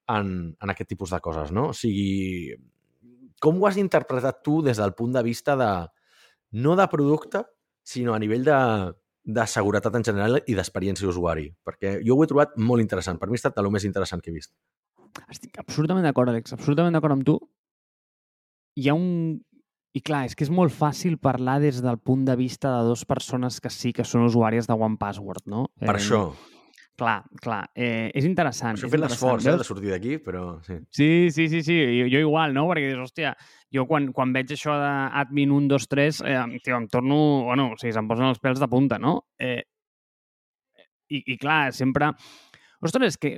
en, 0.09 0.57
en 0.59 0.73
aquest 0.73 0.89
tipus 0.91 1.13
de 1.13 1.21
coses, 1.23 1.53
no? 1.55 1.69
O 1.71 1.77
sigui, 1.77 2.55
com 3.43 3.61
ho 3.61 3.69
has 3.69 3.77
interpretat 3.79 4.41
tu 4.43 4.61
des 4.65 4.81
del 4.81 4.95
punt 4.97 5.13
de 5.15 5.23
vista 5.23 5.55
de, 5.59 5.71
no 6.51 6.75
de 6.75 6.87
producte, 6.91 7.43
sinó 7.87 8.13
a 8.13 8.19
nivell 8.19 8.45
de, 8.47 8.57
de 9.23 9.45
seguretat 9.47 9.95
en 9.99 10.05
general 10.07 10.39
i 10.45 10.55
d'experiència 10.55 11.07
d'usuari, 11.07 11.49
perquè 11.67 11.97
jo 12.05 12.15
ho 12.15 12.23
he 12.23 12.29
trobat 12.29 12.55
molt 12.57 12.83
interessant. 12.83 13.19
Per 13.19 13.29
mi 13.29 13.37
ha 13.37 13.41
estat 13.41 13.59
el 13.59 13.69
més 13.73 13.87
interessant 13.87 14.23
que 14.23 14.31
he 14.31 14.37
vist. 14.37 14.53
Estic 15.31 15.59
absolutament 15.59 16.05
d'acord, 16.05 16.31
Àlex, 16.31 16.53
absolutament 16.55 16.95
d'acord 16.95 17.17
amb 17.17 17.27
tu. 17.27 17.37
Hi 18.77 18.89
ha 18.89 18.97
un... 18.97 19.37
I 19.97 20.01
clar, 20.05 20.27
és 20.27 20.35
que 20.37 20.45
és 20.45 20.51
molt 20.53 20.69
fàcil 20.75 21.15
parlar 21.17 21.55
des 21.63 21.79
del 21.81 21.97
punt 21.97 22.27
de 22.27 22.35
vista 22.37 22.69
de 22.75 22.85
dues 22.85 23.01
persones 23.09 23.57
que 23.63 23.71
sí 23.73 23.95
que 23.95 24.05
són 24.05 24.27
usuàries 24.27 24.67
de 24.69 24.75
One 24.77 24.99
Password, 25.01 25.47
no? 25.49 25.63
Per 25.81 25.95
eh, 25.95 25.97
això. 25.97 26.21
Clar, 26.97 27.19
clar. 27.37 27.59
Eh, 27.77 28.09
és 28.17 28.25
interessant. 28.25 28.73
Això 28.73 28.87
he 28.87 28.89
fet 28.89 29.03
l'esforç 29.03 29.45
eh, 29.45 29.53
de 29.59 29.65
sortir 29.67 29.91
d'aquí, 29.93 30.15
però 30.23 30.55
sí. 30.65 30.79
Sí, 30.89 31.09
sí, 31.33 31.45
sí, 31.51 31.61
sí. 31.61 31.75
Jo, 31.99 32.07
jo 32.09 32.21
igual, 32.25 32.55
no? 32.57 32.63
Perquè 32.71 32.87
dius, 32.87 33.03
hòstia, 33.05 33.35
jo 33.73 33.85
quan, 33.89 34.09
quan 34.17 34.33
veig 34.33 34.55
això 34.55 34.73
d'admin 34.81 35.53
1, 35.59 35.67
2, 35.75 35.87
3, 35.93 36.21
eh, 36.25 36.39
tio, 36.65 36.79
em 36.79 36.87
torno... 36.89 37.19
Bueno, 37.51 37.69
o 37.75 37.77
sigui, 37.77 37.93
se'm 37.93 38.09
posen 38.09 38.31
els 38.31 38.41
pèls 38.41 38.63
de 38.63 38.69
punta, 38.71 38.97
no? 38.97 39.19
Eh, 39.37 39.61
i, 41.13 41.21
I 41.21 41.37
clar, 41.37 41.67
sempre... 41.77 42.09
Ostres, 42.81 43.13
és 43.13 43.21
que 43.21 43.31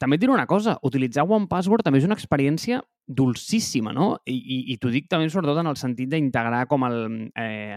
també 0.00 0.16
et 0.16 0.22
diré 0.24 0.32
una 0.34 0.48
cosa, 0.50 0.78
utilitzar 0.82 1.24
One 1.28 1.48
Password 1.50 1.84
també 1.86 2.00
és 2.00 2.06
una 2.08 2.16
experiència 2.18 2.80
dolcíssima, 3.06 3.92
no? 3.92 4.14
I, 4.24 4.34
i, 4.34 4.58
i 4.72 4.76
t'ho 4.80 4.88
dic 4.92 5.10
també 5.12 5.28
sobretot 5.28 5.60
en 5.60 5.68
el 5.68 5.76
sentit 5.76 6.08
d'integrar 6.08 6.64
com 6.70 6.86
eh, 6.88 7.76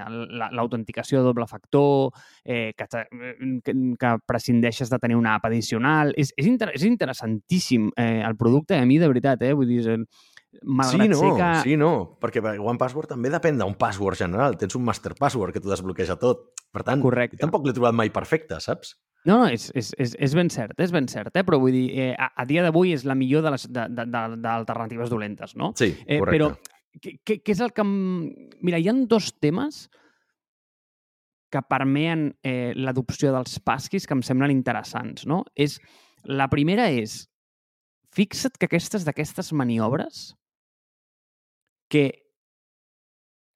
l'autenticació 0.56 1.18
eh, 1.18 1.22
de 1.22 1.28
doble 1.28 1.48
factor, 1.50 2.16
eh, 2.46 2.72
que, 2.78 2.88
que, 2.88 3.76
que 4.00 4.14
prescindeixes 4.26 4.92
de 4.94 5.00
tenir 5.04 5.20
una 5.20 5.36
app 5.36 5.50
addicional. 5.50 6.14
És, 6.16 6.32
és, 6.38 6.48
inter 6.48 6.72
és 6.76 6.88
interessantíssim 6.88 7.92
eh, 7.96 8.24
el 8.24 8.38
producte, 8.40 8.80
a 8.80 8.88
mi 8.88 9.00
de 9.02 9.12
veritat, 9.12 9.44
eh? 9.44 9.54
Vull 9.58 9.68
dir, 9.74 9.84
sí, 9.84 11.02
no, 11.12 11.36
que... 11.36 11.52
sí, 11.64 11.76
no, 11.80 11.92
perquè 12.22 12.42
One 12.56 12.80
Password 12.80 13.12
també 13.16 13.32
depèn 13.34 13.60
d'un 13.60 13.76
password 13.80 14.20
general. 14.20 14.56
Tens 14.60 14.80
un 14.80 14.88
master 14.88 15.14
password 15.20 15.54
que 15.54 15.64
t'ho 15.64 15.74
desbloqueja 15.74 16.18
tot. 16.22 16.54
Per 16.72 16.84
tant, 16.88 17.04
Correcte. 17.04 17.40
tampoc 17.42 17.68
l'he 17.68 17.76
trobat 17.76 17.96
mai 17.96 18.12
perfecte, 18.14 18.60
saps? 18.64 18.96
No, 19.26 19.40
no, 19.42 19.48
és, 19.52 19.68
és, 19.76 19.92
és, 20.00 20.14
és 20.24 20.34
ben 20.38 20.50
cert, 20.54 20.78
és 20.80 20.92
ben 20.94 21.08
cert, 21.12 21.36
eh? 21.36 21.44
però 21.44 21.60
vull 21.60 21.74
dir, 21.76 21.88
eh, 22.00 22.14
a, 22.16 22.30
a 22.38 22.46
dia 22.48 22.64
d'avui 22.64 22.94
és 22.96 23.04
la 23.04 23.16
millor 23.18 23.44
de 23.44 23.52
les 23.56 23.66
d'alternatives 23.68 25.10
dolentes, 25.12 25.56
no? 25.60 25.74
Sí, 25.76 25.92
correcte. 25.98 26.14
Eh, 26.16 26.22
però 26.32 26.52
què, 27.28 27.40
què 27.42 27.56
és 27.56 27.62
el 27.64 27.74
que... 27.76 27.84
Mira, 27.84 28.80
hi 28.80 28.88
ha 28.88 28.96
dos 29.10 29.34
temes 29.42 29.88
que 31.52 31.64
permeen 31.64 32.30
eh, 32.44 32.74
l'adopció 32.76 33.32
dels 33.36 33.60
pasquis 33.64 34.08
que 34.08 34.16
em 34.16 34.24
semblen 34.24 34.54
interessants, 34.54 35.26
no? 35.28 35.44
És, 35.56 35.78
la 36.28 36.50
primera 36.52 36.90
és, 36.92 37.22
fixa't 38.16 38.58
que 38.60 38.68
aquestes 38.68 39.06
d'aquestes 39.08 39.54
maniobres 39.56 40.32
que 41.92 42.10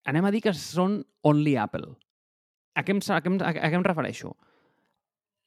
anem 0.07 0.27
a 0.27 0.31
dir 0.31 0.43
que 0.45 0.53
són 0.55 1.01
only 1.27 1.57
Apple. 1.59 1.91
A 2.77 2.85
què 2.87 2.95
em, 2.95 3.01
a 3.03 3.19
què 3.19 3.31
em, 3.31 3.41
a 3.43 3.51
què 3.57 3.75
em 3.75 3.85
refereixo? 3.85 4.31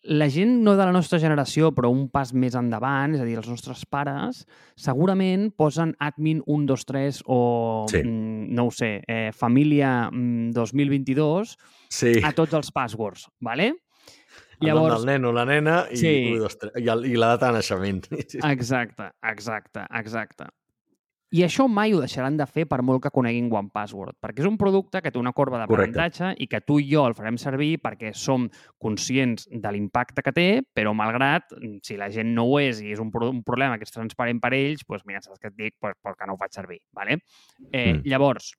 La 0.04 0.28
gent 0.28 0.58
no 0.64 0.74
de 0.76 0.84
la 0.84 0.92
nostra 0.92 1.18
generació, 1.18 1.70
però 1.74 1.88
un 1.92 2.08
pas 2.12 2.34
més 2.36 2.54
endavant, 2.58 3.14
és 3.16 3.22
a 3.22 3.26
dir, 3.26 3.38
els 3.40 3.48
nostres 3.48 3.84
pares, 3.88 4.42
segurament 4.76 5.48
posen 5.56 5.94
admin 6.02 6.42
1, 6.44 6.66
2, 6.68 6.84
3 6.90 7.22
o, 7.24 7.38
sí. 7.90 8.02
mm, 8.04 8.50
no 8.54 8.68
ho 8.68 8.74
sé, 8.74 8.98
eh, 9.08 9.30
família 9.32 10.10
mm, 10.10 10.52
2022 10.56 11.56
sí. 11.88 12.18
a 12.22 12.34
tots 12.36 12.56
els 12.60 12.70
passwords, 12.74 13.28
¿vale? 13.40 13.72
Llavors... 14.60 14.84
El 14.84 14.92
nom 14.92 14.92
del 14.92 15.08
nen 15.08 15.24
o 15.28 15.32
la 15.34 15.46
nena 15.48 15.78
i, 15.90 15.98
sí. 15.98 16.12
1, 16.34 16.42
2, 16.44 16.58
3, 16.60 16.76
i, 16.82 16.90
el, 16.92 17.08
i 17.08 17.16
la 17.18 17.32
data 17.34 17.50
de 17.50 17.58
naixement. 17.58 18.04
Exacte, 18.54 19.10
exacte, 19.24 19.88
exacte. 20.00 20.52
I 21.34 21.40
això 21.42 21.64
mai 21.66 21.90
ho 21.90 21.98
deixaran 21.98 22.36
de 22.38 22.44
fer 22.46 22.62
per 22.70 22.78
molt 22.86 23.02
que 23.02 23.10
coneguin 23.10 23.48
One 23.50 23.72
Password, 23.74 24.14
perquè 24.22 24.44
és 24.44 24.46
un 24.46 24.58
producte 24.60 25.00
que 25.02 25.10
té 25.10 25.18
una 25.18 25.32
corba 25.34 25.58
d'aprenentatge 25.58 26.30
i 26.38 26.46
que 26.50 26.60
tu 26.62 26.76
i 26.78 26.86
jo 26.92 27.02
el 27.08 27.16
farem 27.18 27.38
servir 27.42 27.72
perquè 27.82 28.12
som 28.14 28.46
conscients 28.78 29.48
de 29.50 29.72
l'impacte 29.74 30.22
que 30.22 30.34
té, 30.36 30.46
però 30.76 30.92
malgrat, 30.94 31.56
si 31.82 31.98
la 31.98 32.10
gent 32.14 32.30
no 32.36 32.46
ho 32.46 32.60
és 32.62 32.84
i 32.84 32.94
és 32.94 33.02
un, 33.02 33.10
un 33.26 33.42
problema 33.42 33.80
que 33.80 33.88
és 33.88 33.96
transparent 33.96 34.38
per 34.44 34.52
ells, 34.54 34.86
doncs 34.86 35.02
mira, 35.10 35.24
saps 35.24 35.42
què 35.42 35.50
et 35.50 35.58
dic? 35.58 35.74
Pues, 35.82 35.98
perquè 36.06 36.30
no 36.30 36.36
ho 36.36 36.40
faig 36.40 36.54
servir. 36.54 36.78
¿vale? 36.94 37.18
Eh, 37.72 37.96
mm. 37.96 38.04
Llavors, 38.06 38.52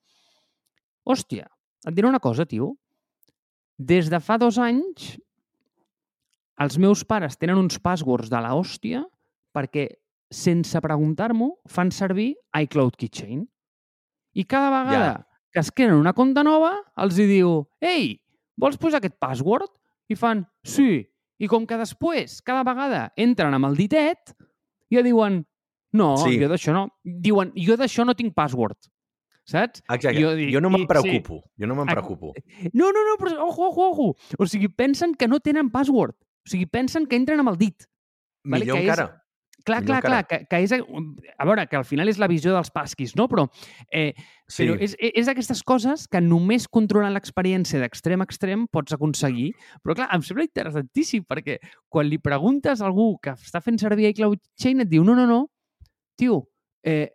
hòstia, 1.08 1.48
et 1.88 1.96
diré 1.96 2.12
una 2.12 2.20
cosa, 2.20 2.44
tio. 2.44 2.74
Des 3.78 4.12
de 4.12 4.20
fa 4.20 4.36
dos 4.42 4.60
anys, 4.60 5.14
els 6.60 6.76
meus 6.80 7.08
pares 7.08 7.40
tenen 7.40 7.60
uns 7.60 7.80
passwords 7.80 8.28
de 8.32 8.44
la 8.44 8.52
hòstia 8.56 9.04
perquè 9.56 9.94
sense 10.32 10.80
preguntar-m'ho, 10.82 11.52
fan 11.70 11.92
servir 11.92 12.34
iCloud 12.62 12.98
Keychain. 13.00 13.46
I 14.36 14.46
cada 14.46 14.72
vegada 14.74 15.12
ja. 15.12 15.28
que 15.54 15.60
es 15.64 15.72
creen 15.72 15.96
una 15.96 16.14
compte 16.14 16.44
nova, 16.44 16.74
els 17.00 17.20
hi 17.20 17.28
diu 17.30 17.62
«Ei, 17.80 18.16
vols 18.60 18.80
posar 18.82 19.00
aquest 19.00 19.20
password?» 19.22 19.70
I 20.12 20.18
fan 20.20 20.46
«Sí». 20.66 21.06
I 21.40 21.50
com 21.52 21.66
que 21.68 21.76
després, 21.76 22.40
cada 22.48 22.64
vegada, 22.64 23.10
entren 23.20 23.54
amb 23.56 23.68
el 23.68 23.76
ditet 23.76 24.36
ja 24.92 25.04
diuen 25.04 25.42
«No, 25.96 26.16
sí. 26.20 26.38
jo 26.40 26.50
d'això 26.52 26.76
no». 26.76 26.88
Diuen 27.04 27.52
«Jo 27.56 27.80
d'això 27.80 28.06
no 28.08 28.16
tinc 28.16 28.36
password». 28.36 28.78
Saps? 29.46 29.84
Exacte. 29.94 30.18
Jo, 30.18 30.32
dic, 30.34 30.50
jo 30.50 30.60
no 30.64 30.72
me'n 30.74 30.88
preocupo. 30.90 31.44
Sí. 31.44 31.62
Jo 31.62 31.68
no 31.70 31.76
me'n 31.78 31.90
preocupo. 31.92 32.32
No, 32.74 32.90
no, 32.90 33.04
no, 33.06 33.14
però 33.22 33.36
ojo, 33.46 33.68
ojo, 33.70 33.90
ojo. 33.92 34.08
O 34.42 34.48
sigui, 34.50 34.72
pensen 34.74 35.14
que 35.14 35.28
no 35.30 35.38
tenen 35.40 35.70
password. 35.70 36.16
O 36.18 36.50
sigui, 36.50 36.66
pensen 36.66 37.06
que 37.06 37.20
entren 37.20 37.44
amb 37.44 37.54
el 37.54 37.60
dit. 37.62 37.86
Millor 38.44 38.66
vale? 38.66 38.66
que 38.72 38.82
encara. 38.88 39.06
És, 39.06 39.25
Clar, 39.66 39.82
clar, 39.82 40.02
clar, 40.06 40.22
que, 40.30 40.44
que 40.46 40.60
és... 40.62 40.74
A 40.76 41.46
veure, 41.48 41.66
que 41.66 41.78
al 41.80 41.86
final 41.90 42.12
és 42.12 42.20
la 42.22 42.30
visió 42.30 42.54
dels 42.54 42.70
pasquis, 42.74 43.16
no? 43.18 43.26
Però, 43.32 43.48
eh, 43.90 44.12
sí. 44.46 44.62
però 44.62 44.76
és, 44.78 44.94
és 45.02 45.26
d'aquestes 45.26 45.64
coses 45.66 46.06
que 46.12 46.22
només 46.22 46.68
controlant 46.70 47.16
l'experiència 47.16 47.82
d'extrem 47.82 48.22
a 48.22 48.28
extrem 48.30 48.68
pots 48.70 48.94
aconseguir. 48.94 49.50
Però, 49.82 49.98
clar, 49.98 50.12
em 50.14 50.26
sembla 50.26 50.46
interessantíssim, 50.46 51.26
perquè 51.26 51.58
quan 51.90 52.06
li 52.12 52.22
preguntes 52.22 52.84
a 52.84 52.90
algú 52.92 53.16
que 53.18 53.34
està 53.34 53.64
fent 53.66 53.82
servir 53.82 54.12
iCloud 54.12 54.44
Chain 54.62 54.86
et 54.86 54.92
diu 54.92 55.06
no, 55.08 55.18
no, 55.18 55.26
no, 55.30 55.42
tio, 56.20 56.44
eh, 56.86 57.10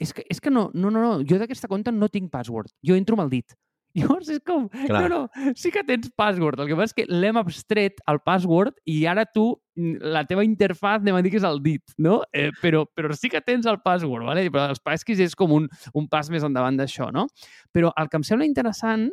és 0.00 0.12
que, 0.16 0.24
és 0.32 0.40
que 0.40 0.50
no, 0.50 0.70
no, 0.74 0.90
no, 0.90 1.02
no, 1.02 1.12
jo 1.28 1.38
d'aquesta 1.40 1.68
compte 1.68 1.92
no 1.92 2.08
tinc 2.12 2.32
password. 2.32 2.72
Jo 2.80 2.96
entro 2.96 3.18
amb 3.18 3.26
el 3.26 3.36
dit. 3.36 3.56
Llavors 3.98 4.30
és 4.32 4.40
com, 4.46 4.68
Clar. 4.72 5.02
no, 5.04 5.08
no, 5.28 5.52
sí 5.58 5.70
que 5.72 5.82
tens 5.84 6.08
password. 6.16 6.62
El 6.62 6.70
que 6.70 6.76
passa 6.78 6.92
és 6.92 6.96
que 6.96 7.04
l'hem 7.12 7.36
abstret 7.40 8.00
al 8.08 8.22
password 8.24 8.78
i 8.88 9.02
ara 9.10 9.26
tu, 9.28 9.50
mm, 9.76 10.12
la 10.14 10.24
teva 10.28 10.44
interfaz, 10.46 11.02
anem 11.02 11.18
a 11.18 11.22
dir 11.24 11.32
que 11.34 11.40
és 11.40 11.48
el 11.48 11.60
dit, 11.64 11.96
no? 12.00 12.22
Eh, 12.32 12.48
però, 12.62 12.86
però 12.96 13.12
sí 13.18 13.28
que 13.32 13.42
tens 13.44 13.68
el 13.68 13.82
password, 13.84 14.24
¿vale? 14.28 14.46
però 14.50 14.70
els 14.72 14.80
passkeys 14.80 15.20
és 15.26 15.36
com 15.36 15.52
un, 15.52 15.68
un 15.92 16.08
pas 16.08 16.30
més 16.32 16.46
endavant 16.48 16.78
d'això, 16.80 17.10
no? 17.12 17.26
Però 17.72 17.92
el 18.00 18.08
que 18.08 18.20
em 18.20 18.24
sembla 18.24 18.48
interessant, 18.48 19.10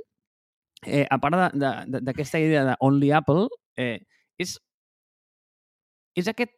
eh, 0.85 1.05
a 1.09 1.19
part 1.19 1.59
d'aquesta 1.59 2.39
idea 2.39 2.63
de 2.71 2.77
Only 2.79 3.11
Apple, 3.19 3.49
eh, 3.75 3.99
és, 4.39 4.55
és 6.15 6.31
aquest 6.31 6.55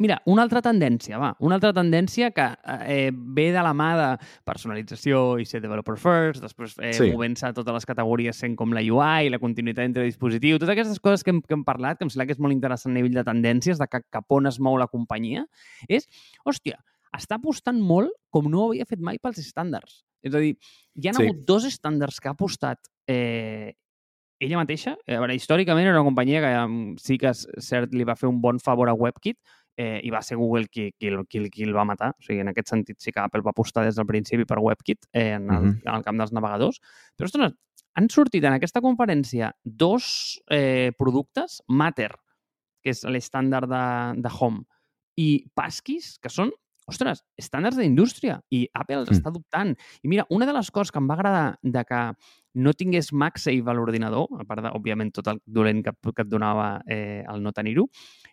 Mira, 0.00 0.16
una 0.26 0.42
altra 0.42 0.62
tendència, 0.64 1.18
va, 1.20 1.30
una 1.44 1.58
altra 1.58 1.70
tendència 1.76 2.30
que 2.34 2.46
eh, 2.88 3.10
ve 3.12 3.50
de 3.54 3.62
la 3.62 3.74
mà 3.76 3.90
de 3.98 4.06
personalització 4.48 5.36
i 5.38 5.44
ser 5.46 5.60
developer 5.62 5.98
first, 6.00 6.42
després 6.42 6.74
eh, 6.80 6.94
sí. 6.96 7.10
movent-se 7.12 7.50
a 7.50 7.52
totes 7.54 7.76
les 7.76 7.86
categories 7.86 8.40
sent 8.40 8.56
com 8.58 8.72
la 8.74 8.82
UI, 8.82 9.28
la 9.30 9.40
continuïtat 9.42 9.84
entre 9.84 10.06
dispositiu, 10.08 10.56
totes 10.56 10.72
aquestes 10.74 11.02
coses 11.02 11.22
que 11.22 11.34
hem, 11.34 11.42
que 11.44 11.54
hem 11.54 11.66
parlat, 11.66 12.00
que 12.00 12.08
em 12.08 12.10
sembla 12.10 12.26
que 12.30 12.34
és 12.34 12.40
molt 12.42 12.56
interessant 12.56 12.94
a 12.94 12.98
nivell 12.98 13.20
de 13.20 13.26
tendències, 13.28 13.78
de 13.78 13.90
cap 13.92 14.34
on 14.38 14.50
es 14.50 14.58
mou 14.58 14.80
la 14.80 14.88
companyia, 14.90 15.44
és, 15.86 16.08
hòstia, 16.48 16.80
està 17.12 17.36
apostant 17.36 17.78
molt 17.78 18.10
com 18.32 18.48
no 18.50 18.64
ho 18.64 18.72
havia 18.72 18.88
fet 18.88 19.04
mai 19.04 19.20
pels 19.22 19.38
estàndards. 19.44 20.00
És 20.24 20.34
a 20.34 20.40
dir, 20.40 20.56
hi 20.96 21.08
ha 21.08 21.14
sí. 21.14 21.22
hagut 21.22 21.44
dos 21.46 21.68
estàndards 21.68 22.18
que 22.22 22.30
ha 22.30 22.34
apostat 22.34 22.80
eh, 23.10 23.74
ella 24.42 24.58
mateixa, 24.58 24.96
a 25.06 25.18
veure, 25.20 25.36
històricament 25.38 25.86
era 25.86 25.94
una 25.94 26.06
companyia 26.06 26.40
que 26.42 26.52
sí 26.98 27.18
que 27.20 27.30
cert 27.34 27.92
li 27.94 28.06
va 28.08 28.16
fer 28.18 28.26
un 28.30 28.40
bon 28.42 28.58
favor 28.62 28.90
a 28.90 28.96
WebKit, 28.98 29.38
eh, 29.76 30.00
i 30.04 30.10
va 30.10 30.20
ser 30.22 30.36
Google 30.36 30.68
qui, 30.68 30.90
qui, 30.98 31.10
qui, 31.28 31.42
qui 31.50 31.64
el 31.64 31.74
va 31.74 31.84
matar. 31.88 32.12
O 32.18 32.22
sigui, 32.22 32.40
en 32.40 32.48
aquest 32.52 32.68
sentit 32.72 32.98
sí 33.00 33.12
que 33.12 33.20
Apple 33.20 33.42
va 33.42 33.50
apostar 33.54 33.84
des 33.86 33.96
del 33.96 34.06
principi 34.06 34.44
per 34.44 34.58
WebKit 34.60 35.06
eh, 35.12 35.32
en, 35.36 35.50
el, 35.50 35.62
Mhm. 35.62 35.78
en 35.86 35.94
el 35.94 36.02
camp 36.04 36.18
dels 36.18 36.32
navegadors. 36.32 36.80
Però, 37.16 37.26
ostres, 37.30 37.54
han 37.94 38.08
sortit 38.08 38.44
en 38.44 38.52
aquesta 38.54 38.80
conferència 38.80 39.52
dos 39.64 40.40
eh, 40.50 40.92
productes, 40.98 41.62
Matter, 41.68 42.10
que 42.82 42.90
és 42.90 43.04
l'estàndard 43.04 43.68
de, 43.68 44.22
de 44.22 44.30
Home, 44.40 44.64
i 45.16 45.44
Passkis, 45.54 46.18
que 46.18 46.30
són, 46.32 46.50
ostres, 46.88 47.22
estàndards 47.38 47.76
d'indústria, 47.78 48.40
i 48.50 48.68
Apple 48.74 48.96
els 49.02 49.10
Mm. 49.10 49.14
està 49.18 49.28
adoptant. 49.30 49.76
I 50.02 50.08
mira, 50.08 50.26
una 50.30 50.46
de 50.46 50.52
les 50.52 50.70
coses 50.70 50.90
que 50.90 50.98
em 50.98 51.08
va 51.08 51.14
agradar 51.14 51.58
de 51.62 51.84
que 51.84 52.12
no 52.54 52.72
tingués 52.74 53.12
MagSafe 53.12 53.64
a 53.66 53.72
l'ordinador, 53.72 54.26
a 54.38 54.44
part 54.44 54.62
de, 54.62 54.68
òbviament, 54.68 55.10
tot 55.12 55.26
el 55.28 55.38
dolent 55.46 55.82
que, 55.84 55.92
que 56.12 56.22
et 56.22 56.28
donava 56.28 56.82
eh, 56.86 57.24
el 57.26 57.42
no 57.42 57.52
tenir-ho, 57.52 57.86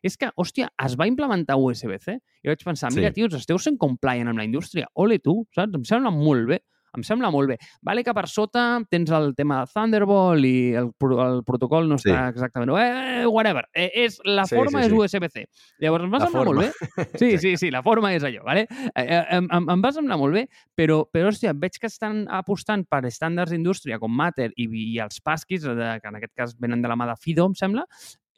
és 0.03 0.17
que, 0.17 0.29
hòstia, 0.35 0.69
es 0.85 0.95
va 0.99 1.07
implementar 1.07 1.55
USB-C 1.55 2.17
i 2.43 2.47
vaig 2.49 2.63
pensar, 2.65 2.91
mira, 2.93 3.09
Sí. 3.09 3.13
tios, 3.21 3.33
esteu 3.33 3.57
sent 3.57 3.77
compliant 3.77 4.27
amb 4.27 4.37
la 4.37 4.43
indústria, 4.43 4.87
ole 4.95 5.19
tu, 5.19 5.45
saps? 5.55 5.73
Em 5.73 5.83
sembla 5.83 6.11
molt 6.11 6.47
bé. 6.47 6.59
Em 6.97 7.03
sembla 7.05 7.29
molt 7.31 7.49
bé. 7.51 7.57
Vale 7.85 8.03
que 8.03 8.13
per 8.17 8.25
sota 8.27 8.79
tens 8.89 9.11
el 9.11 9.33
tema 9.37 9.61
de 9.61 9.71
Thunderbolt 9.73 10.45
i 10.45 10.73
el, 10.79 10.89
el 11.25 11.43
protocol 11.47 11.87
no 11.89 11.97
Sí. 11.99 12.09
està 12.09 12.29
exactament... 12.31 12.71
Eh, 12.79 13.25
whatever. 13.27 13.65
Eh, 13.73 13.89
és, 14.05 14.19
la 14.25 14.45
Sí, 14.49 14.55
forma 14.55 14.79
sí, 14.81 14.85
és 14.87 14.91
sí. 14.91 14.97
USB-C. 15.17 15.45
Llavors 15.83 16.05
em 16.07 16.13
va 16.13 16.19
La 16.23 16.25
semblar 16.29 16.45
molt 16.45 16.59
bé. 16.65 16.69
Sí, 17.21 17.37
sí, 17.37 17.55
sí, 17.57 17.71
la 17.71 17.83
forma 17.83 18.13
és 18.15 18.23
allò, 18.23 18.43
vale? 18.45 18.65
Eh, 18.95 19.03
eh, 19.05 19.23
em, 19.37 19.47
em, 19.51 19.69
em 19.75 19.83
va 19.83 19.91
semblar 19.95 20.17
molt 20.17 20.33
bé, 20.33 20.45
però, 20.75 21.03
però 21.11 21.29
hòstia, 21.29 21.53
veig 21.55 21.77
que 21.79 21.87
estan 21.91 22.25
apostant 22.29 22.85
per 22.89 23.03
estàndards 23.09 23.51
d'indústria 23.53 23.99
com 23.99 24.11
Matter 24.15 24.51
i, 24.55 24.67
i 24.95 24.99
els 25.03 25.21
Passkis, 25.21 25.63
de, 25.67 25.91
que 26.01 26.07
en 26.09 26.15
aquest 26.19 26.33
cas 26.35 26.55
venen 26.59 26.81
de 26.81 26.89
la 26.91 26.95
mà 26.99 27.07
de 27.09 27.15
Fido, 27.19 27.45
em 27.49 27.55
sembla, 27.57 27.85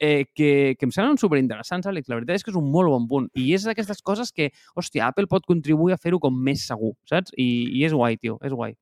eh, 0.02 0.26
que, 0.34 0.74
que 0.78 0.88
em 0.88 0.92
semblen 0.94 1.20
superinteressants, 1.22 1.86
Àlex. 1.86 2.10
La 2.10 2.18
veritat 2.18 2.40
és 2.40 2.44
que 2.46 2.50
és 2.50 2.58
un 2.58 2.66
molt 2.74 2.90
bon 2.90 3.06
punt. 3.08 3.28
I 3.38 3.52
és 3.54 3.66
d'aquestes 3.68 4.02
coses 4.02 4.34
que, 4.34 4.50
hòstia, 4.74 5.06
Apple 5.06 5.30
pot 5.30 5.46
contribuir 5.46 5.94
a 5.94 6.00
fer-ho 6.02 6.18
com 6.22 6.34
més 6.34 6.66
segur, 6.66 6.96
saps? 7.08 7.30
I, 7.38 7.48
I 7.78 7.86
és 7.86 7.94
guai, 7.94 8.18
tio, 8.18 8.40
és 8.42 8.52
guai. 8.52 8.74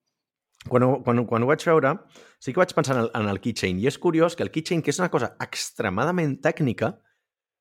Quan 0.68 0.84
ho, 0.84 0.90
quan, 1.05 1.22
quan 1.28 1.44
ho 1.44 1.48
vaig 1.48 1.62
veure, 1.64 1.94
sí 2.40 2.52
que 2.52 2.60
vaig 2.60 2.72
pensar 2.76 2.97
en 2.97 3.05
el, 3.05 3.12
en 3.16 3.28
el 3.32 3.40
keychain. 3.44 3.78
I 3.80 3.88
és 3.92 4.01
curiós 4.01 4.36
que 4.36 4.44
el 4.44 4.52
keychain, 4.52 4.82
que 4.84 4.92
és 4.92 5.01
una 5.01 5.12
cosa 5.12 5.34
extremadament 5.44 6.38
tècnica, 6.44 6.94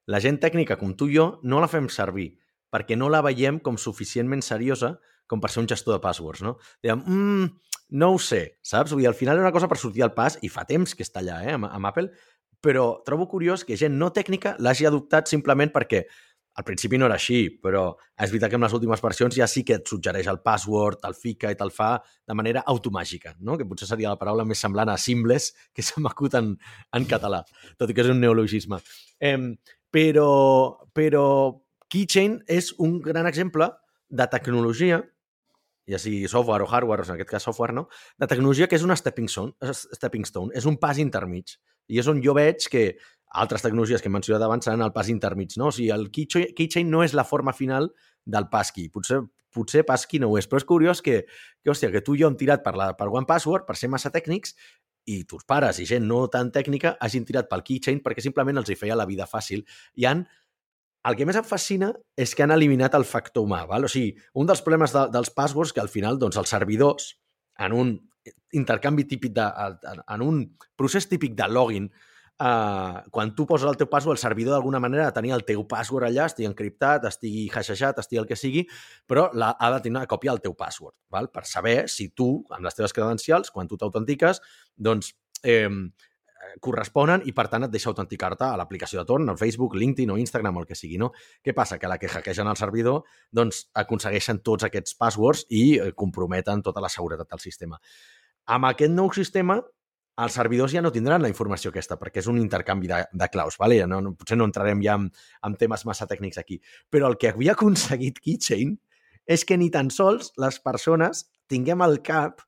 la 0.10 0.20
gent 0.24 0.40
tècnica 0.42 0.80
com 0.80 0.96
tu 0.98 1.12
i 1.12 1.20
jo 1.20 1.32
no 1.44 1.60
la 1.62 1.70
fem 1.72 1.92
servir 1.92 2.32
perquè 2.74 2.96
no 2.98 3.10
la 3.10 3.22
veiem 3.26 3.60
com 3.66 3.78
suficientment 3.82 4.44
seriosa 4.46 4.96
com 5.30 5.42
per 5.42 5.52
ser 5.54 5.64
un 5.64 5.70
gestor 5.70 5.96
de 5.96 6.02
passwords, 6.02 6.42
no? 6.46 6.56
Dèiem, 6.86 7.02
mmm, 7.06 7.50
no 8.02 8.12
ho 8.14 8.20
sé, 8.22 8.42
saps? 8.66 8.94
Vull 8.94 9.04
dir, 9.04 9.10
al 9.10 9.18
final 9.18 9.38
és 9.38 9.46
una 9.46 9.54
cosa 9.54 9.70
per 9.70 9.78
sortir 9.82 10.06
al 10.06 10.14
pas 10.16 10.38
i 10.46 10.50
fa 10.50 10.66
temps 10.70 10.96
que 10.98 11.06
està 11.06 11.22
allà, 11.22 11.40
eh, 11.46 11.56
amb, 11.58 11.70
amb 11.70 11.90
Apple, 11.90 12.10
però 12.62 13.02
trobo 13.06 13.28
curiós 13.32 13.64
que 13.64 13.78
gent 13.80 13.96
no 13.98 14.12
tècnica 14.16 14.56
l'hagi 14.60 14.88
adoptat 14.88 15.32
simplement 15.32 15.72
perquè 15.72 16.04
al 16.60 16.66
principi 16.68 16.98
no 17.00 17.08
era 17.08 17.16
així, 17.16 17.46
però 17.64 17.86
és 18.20 18.32
veritat 18.34 18.52
que 18.52 18.58
en 18.60 18.66
les 18.66 18.74
últimes 18.76 19.00
versions 19.00 19.36
ja 19.38 19.48
sí 19.48 19.62
que 19.64 19.78
et 19.80 19.88
suggereix 19.88 20.28
el 20.28 20.42
password, 20.44 21.00
el 21.08 21.16
fica 21.16 21.52
i 21.54 21.56
te'l 21.56 21.72
fa 21.72 21.94
de 22.28 22.36
manera 22.36 22.66
automàgica, 22.68 23.36
no? 23.40 23.56
que 23.58 23.68
potser 23.70 23.88
seria 23.88 24.12
la 24.12 24.20
paraula 24.20 24.44
més 24.48 24.60
semblant 24.60 24.92
a 24.92 24.98
Seamless 25.00 25.54
que 25.72 25.86
s'ha 25.86 26.04
macut 26.04 26.36
en, 26.36 26.52
en 26.98 27.08
català, 27.08 27.46
tot 27.80 27.90
i 27.92 27.96
que 27.96 28.04
és 28.04 28.12
un 28.12 28.20
neologisme. 28.20 28.82
Eh, 29.24 29.38
però, 29.94 30.28
però 30.92 31.24
Keychain 31.88 32.42
és 32.60 32.74
un 32.78 33.00
gran 33.08 33.30
exemple 33.30 33.72
de 34.10 34.28
tecnologia, 34.28 35.00
ja 35.90 35.98
sigui 36.02 36.28
software 36.28 36.66
o 36.66 36.70
hardware, 36.70 37.06
o 37.06 37.08
en 37.08 37.16
aquest 37.16 37.32
cas 37.32 37.48
software, 37.48 37.74
no? 37.74 37.88
de 38.20 38.28
tecnologia 38.28 38.68
que 38.68 38.76
és 38.76 38.84
una 38.84 39.00
stepping 39.00 39.32
stone, 39.32 39.56
stepping 39.96 40.28
stone 40.28 40.52
és 40.58 40.68
un 40.68 40.76
pas 40.82 41.00
intermig. 41.00 41.56
I 41.90 42.02
és 42.02 42.10
on 42.12 42.22
jo 42.24 42.36
veig 42.38 42.68
que 42.72 42.84
altres 43.30 43.66
tecnologies 43.66 44.02
que 44.02 44.10
hem 44.10 44.18
mencionat 44.18 44.46
abans 44.46 44.66
seran 44.66 44.86
el 44.86 44.94
pas 44.94 45.10
intermig. 45.10 45.56
No? 45.58 45.70
O 45.70 45.76
sigui, 45.76 45.92
el 45.94 46.10
keychain, 46.14 46.90
no 46.90 47.04
és 47.06 47.14
la 47.18 47.28
forma 47.28 47.54
final 47.54 47.92
del 48.26 48.50
passkey. 48.50 48.90
Potser, 48.94 49.22
potser 49.54 49.86
passkey 49.86 50.22
no 50.22 50.32
ho 50.32 50.38
és, 50.40 50.50
però 50.50 50.62
és 50.62 50.68
curiós 50.70 51.04
que, 51.06 51.24
que, 51.62 51.72
hòstia, 51.74 51.92
que 51.94 52.04
tu 52.06 52.18
i 52.18 52.24
jo 52.24 52.30
hem 52.30 52.38
tirat 52.40 52.66
per, 52.66 52.76
la, 52.78 52.92
per 52.98 53.10
One 53.10 53.30
Password, 53.30 53.68
per 53.68 53.78
ser 53.78 53.90
massa 53.90 54.14
tècnics, 54.14 54.56
i 55.10 55.24
tus 55.26 55.46
pares 55.48 55.80
i 55.82 55.88
gent 55.90 56.06
no 56.06 56.28
tan 56.30 56.52
tècnica 56.54 56.94
hagin 57.02 57.24
tirat 57.26 57.48
pel 57.50 57.64
keychain 57.66 58.02
perquè 58.06 58.22
simplement 58.22 58.60
els 58.62 58.70
hi 58.70 58.78
feia 58.78 58.98
la 58.98 59.08
vida 59.10 59.26
fàcil. 59.30 59.64
I 59.98 60.06
han 60.06 60.28
el 61.08 61.16
que 61.16 61.26
més 61.26 61.38
em 61.40 61.46
fascina 61.48 61.94
és 62.20 62.36
que 62.36 62.44
han 62.44 62.52
eliminat 62.52 62.96
el 62.98 63.08
factor 63.08 63.46
humà. 63.48 63.64
Val? 63.70 63.88
O 63.88 63.92
sigui, 63.92 64.12
un 64.36 64.50
dels 64.50 64.62
problemes 64.66 64.94
de, 64.94 65.06
dels 65.14 65.32
passwords 65.34 65.72
que 65.74 65.82
al 65.82 65.92
final 65.92 66.20
doncs, 66.20 66.38
els 66.38 66.52
servidors, 66.52 67.14
en 67.60 67.76
un 67.76 67.94
intercanvi 68.58 69.06
típic 69.08 69.34
de, 69.36 69.48
en 70.08 70.24
un 70.26 70.46
procés 70.78 71.08
típic 71.10 71.36
de 71.38 71.48
login, 71.50 71.90
eh, 72.40 73.02
quan 73.12 73.34
tu 73.36 73.46
poses 73.46 73.70
el 73.70 73.78
teu 73.78 73.90
password, 73.92 74.18
el 74.18 74.22
servidor 74.22 74.56
d'alguna 74.56 74.80
manera 74.80 75.08
ha 75.08 75.12
de 75.12 75.18
tenir 75.20 75.34
el 75.36 75.46
teu 75.48 75.66
password 75.68 76.08
allà, 76.08 76.30
estigui 76.32 76.48
encriptat, 76.50 77.06
estigui 77.10 77.48
hashejat, 77.54 78.00
estigui 78.00 78.22
el 78.24 78.30
que 78.30 78.38
sigui, 78.40 78.66
però 79.08 79.30
la, 79.34 79.52
ha 79.60 79.72
de 79.76 79.82
tenir 79.86 79.98
una 79.98 80.10
còpia 80.10 80.34
del 80.34 80.44
teu 80.48 80.56
password, 80.58 80.96
val? 81.12 81.30
per 81.34 81.46
saber 81.46 81.82
si 81.92 82.10
tu, 82.10 82.32
amb 82.50 82.66
les 82.66 82.78
teves 82.78 82.96
credencials, 82.96 83.52
quan 83.52 83.68
tu 83.68 83.78
t'autentiques, 83.78 84.42
doncs 84.76 85.14
eh, 85.44 85.70
corresponen 86.64 87.24
i, 87.26 87.34
per 87.36 87.48
tant, 87.52 87.66
et 87.68 87.74
deixa 87.74 87.90
autenticar-te 87.92 88.46
a 88.48 88.58
l'aplicació 88.60 89.02
de 89.02 89.08
torn, 89.10 89.30
al 89.30 89.40
Facebook, 89.40 89.76
LinkedIn 89.80 90.14
o 90.14 90.18
Instagram 90.22 90.62
el 90.62 90.68
que 90.70 90.78
sigui, 90.78 91.00
no? 91.02 91.12
Què 91.46 91.54
passa? 91.58 91.80
Que 91.80 91.90
la 91.92 92.00
que 92.02 92.10
hackegen 92.10 92.50
el 92.50 92.60
servidor, 92.60 93.04
doncs 93.32 93.68
aconsegueixen 93.78 94.42
tots 94.46 94.68
aquests 94.68 94.98
passwords 95.00 95.46
i 95.50 95.64
eh, 95.78 95.92
comprometen 95.96 96.64
tota 96.66 96.84
la 96.84 96.90
seguretat 96.90 97.30
del 97.30 97.44
sistema. 97.44 97.80
Amb 98.50 98.72
aquest 98.72 98.96
nou 98.96 99.12
sistema, 99.14 99.60
els 100.20 100.36
servidors 100.36 100.74
ja 100.74 100.82
no 100.84 100.92
tindran 100.92 101.24
la 101.24 101.32
informació 101.32 101.72
aquesta, 101.72 101.96
perquè 102.00 102.20
és 102.24 102.28
un 102.28 102.40
intercanvi 102.42 102.90
de, 102.92 103.04
de 103.22 103.30
claus, 103.32 103.56
vale? 103.62 103.80
no, 103.88 104.02
no, 104.04 104.14
potser 104.20 104.38
no 104.40 104.48
entrarem 104.50 104.82
ja 104.84 104.98
en, 105.00 105.08
en 105.48 105.56
temes 105.60 105.86
massa 105.88 106.08
tècnics 106.10 106.42
aquí, 106.42 106.60
però 106.92 107.08
el 107.08 107.18
que 107.22 107.32
havia 107.32 107.56
aconseguit 107.56 108.20
Keychain 108.20 108.76
és 109.30 109.46
que 109.46 109.58
ni 109.62 109.70
tan 109.72 109.92
sols 109.94 110.34
les 110.42 110.60
persones 110.60 111.28
tinguem 111.48 111.82
al 111.86 112.00
cap 112.06 112.44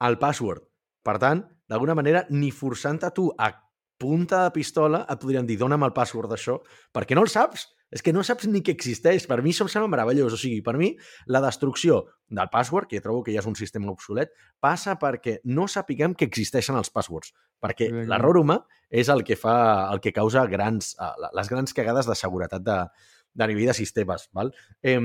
el 0.00 0.16
password. 0.18 0.64
Per 1.04 1.16
tant, 1.20 1.44
d'alguna 1.70 1.94
manera, 1.94 2.24
ni 2.30 2.50
forçant-te 2.50 3.10
tu 3.14 3.30
a 3.38 3.52
punta 4.00 4.46
de 4.46 4.54
pistola 4.54 5.04
et 5.12 5.20
podrien 5.20 5.46
dir 5.46 5.58
dona'm 5.60 5.84
el 5.86 5.94
password 5.96 6.32
d'això, 6.32 6.58
perquè 6.94 7.14
no 7.14 7.26
el 7.26 7.30
saps. 7.32 7.68
És 7.90 8.04
que 8.06 8.12
no 8.14 8.22
saps 8.22 8.46
ni 8.46 8.60
que 8.62 8.70
existeix. 8.70 9.24
Per 9.26 9.40
mi 9.42 9.50
això 9.50 9.64
em 9.66 9.70
sembla 9.72 9.90
meravellós. 9.90 10.36
O 10.36 10.38
sigui, 10.38 10.60
per 10.62 10.76
mi, 10.78 10.92
la 11.26 11.40
destrucció 11.42 12.04
del 12.30 12.46
password, 12.52 12.86
que 12.86 13.00
trobo 13.02 13.24
que 13.26 13.34
ja 13.34 13.42
és 13.42 13.48
un 13.50 13.56
sistema 13.58 13.90
obsolet, 13.90 14.30
passa 14.62 14.94
perquè 15.00 15.40
no 15.50 15.66
sapiguem 15.66 16.14
que 16.14 16.28
existeixen 16.30 16.78
els 16.78 16.92
passwords. 16.94 17.34
Perquè 17.58 17.90
l'error 17.90 18.38
humà 18.44 18.60
és 18.94 19.10
el 19.10 19.24
que 19.26 19.34
fa 19.34 19.56
el 19.90 19.98
que 20.04 20.14
causa 20.14 20.46
grans, 20.46 20.94
eh, 21.02 21.10
les 21.34 21.50
grans 21.50 21.74
cagades 21.74 22.06
de 22.06 22.14
seguretat 22.14 22.62
de, 22.62 22.78
de 23.34 23.50
nivell 23.50 23.72
de 23.72 23.76
sistemes. 23.82 24.28
Val? 24.38 24.54
Eh, 24.86 25.00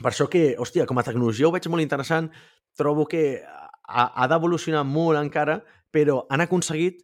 per 0.00 0.14
això 0.14 0.30
que, 0.32 0.54
hòstia, 0.62 0.86
com 0.88 0.98
a 1.02 1.04
tecnologia 1.04 1.48
ho 1.48 1.52
veig 1.52 1.66
molt 1.68 1.84
interessant, 1.84 2.30
trobo 2.78 3.06
que 3.08 3.42
ha, 3.42 4.06
ha 4.14 4.26
d'evolucionar 4.30 4.84
molt 4.86 5.20
encara, 5.20 5.60
però 5.90 6.24
han 6.30 6.44
aconseguit 6.44 7.02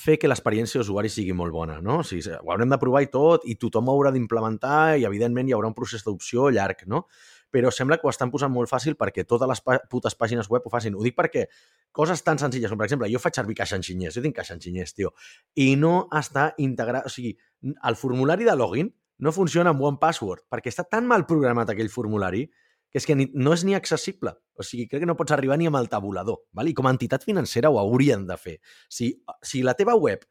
fer 0.00 0.16
que 0.20 0.28
l'experiència 0.30 0.80
d'usuari 0.80 1.10
sigui 1.12 1.34
molt 1.36 1.52
bona, 1.52 1.80
no? 1.84 2.00
O 2.00 2.06
sigui, 2.06 2.22
ho 2.30 2.52
haurem 2.52 2.70
de 2.70 2.78
provar 2.80 3.02
i 3.04 3.10
tot, 3.12 3.44
i 3.44 3.56
tothom 3.60 3.88
ho 3.88 3.96
haurà 3.96 4.12
d'implementar, 4.14 4.96
i 5.00 5.04
evidentment 5.08 5.48
hi 5.48 5.56
haurà 5.56 5.68
un 5.68 5.76
procés 5.76 6.04
d'adopció 6.04 6.48
llarg, 6.54 6.86
no? 6.86 7.04
Però 7.50 7.72
sembla 7.74 7.98
que 7.98 8.06
ho 8.06 8.12
estan 8.12 8.30
posant 8.30 8.52
molt 8.54 8.70
fàcil 8.70 8.94
perquè 8.96 9.24
totes 9.26 9.50
les 9.50 9.60
putes 9.90 10.14
pàgines 10.14 10.46
web 10.48 10.64
ho 10.64 10.70
facin. 10.70 10.94
Ho 10.94 11.02
dic 11.02 11.16
perquè 11.18 11.48
coses 11.90 12.22
tan 12.22 12.38
senzilles 12.38 12.70
com, 12.70 12.78
per 12.78 12.86
exemple, 12.86 13.10
jo 13.10 13.18
faig 13.18 13.40
servir 13.40 13.58
caixa 13.58 13.76
enginyers, 13.80 14.14
jo 14.14 14.22
tinc 14.22 14.38
caixa 14.38 14.54
enginyers, 14.54 14.94
tio, 14.94 15.12
i 15.58 15.74
no 15.76 16.06
està 16.14 16.52
integrat... 16.62 17.10
O 17.10 17.12
sigui, 17.12 17.34
el 17.66 17.98
formulari 17.98 18.46
de 18.46 18.54
login 18.56 18.94
no 19.20 19.34
funciona 19.36 19.74
amb 19.74 19.82
One 19.84 19.98
Password, 20.00 20.46
perquè 20.48 20.70
està 20.70 20.86
tan 20.86 21.10
mal 21.10 21.26
programat 21.28 21.74
aquell 21.74 21.90
formulari 21.92 22.46
que 22.90 22.98
és 22.98 23.06
que 23.06 23.16
ni, 23.16 23.28
no 23.34 23.54
és 23.54 23.64
ni 23.64 23.76
accessible. 23.78 24.34
O 24.58 24.66
sigui, 24.66 24.88
crec 24.90 25.04
que 25.04 25.08
no 25.08 25.16
pots 25.18 25.34
arribar 25.34 25.58
ni 25.58 25.70
amb 25.70 25.78
el 25.80 25.88
tabulador. 25.92 26.42
Val? 26.56 26.68
I 26.68 26.76
com 26.76 26.88
a 26.88 26.94
entitat 26.94 27.24
financera 27.26 27.70
ho 27.70 27.78
haurien 27.80 28.26
de 28.28 28.36
fer. 28.40 28.58
Si, 28.90 29.12
si 29.46 29.62
la 29.66 29.76
teva 29.78 29.96
web 29.96 30.26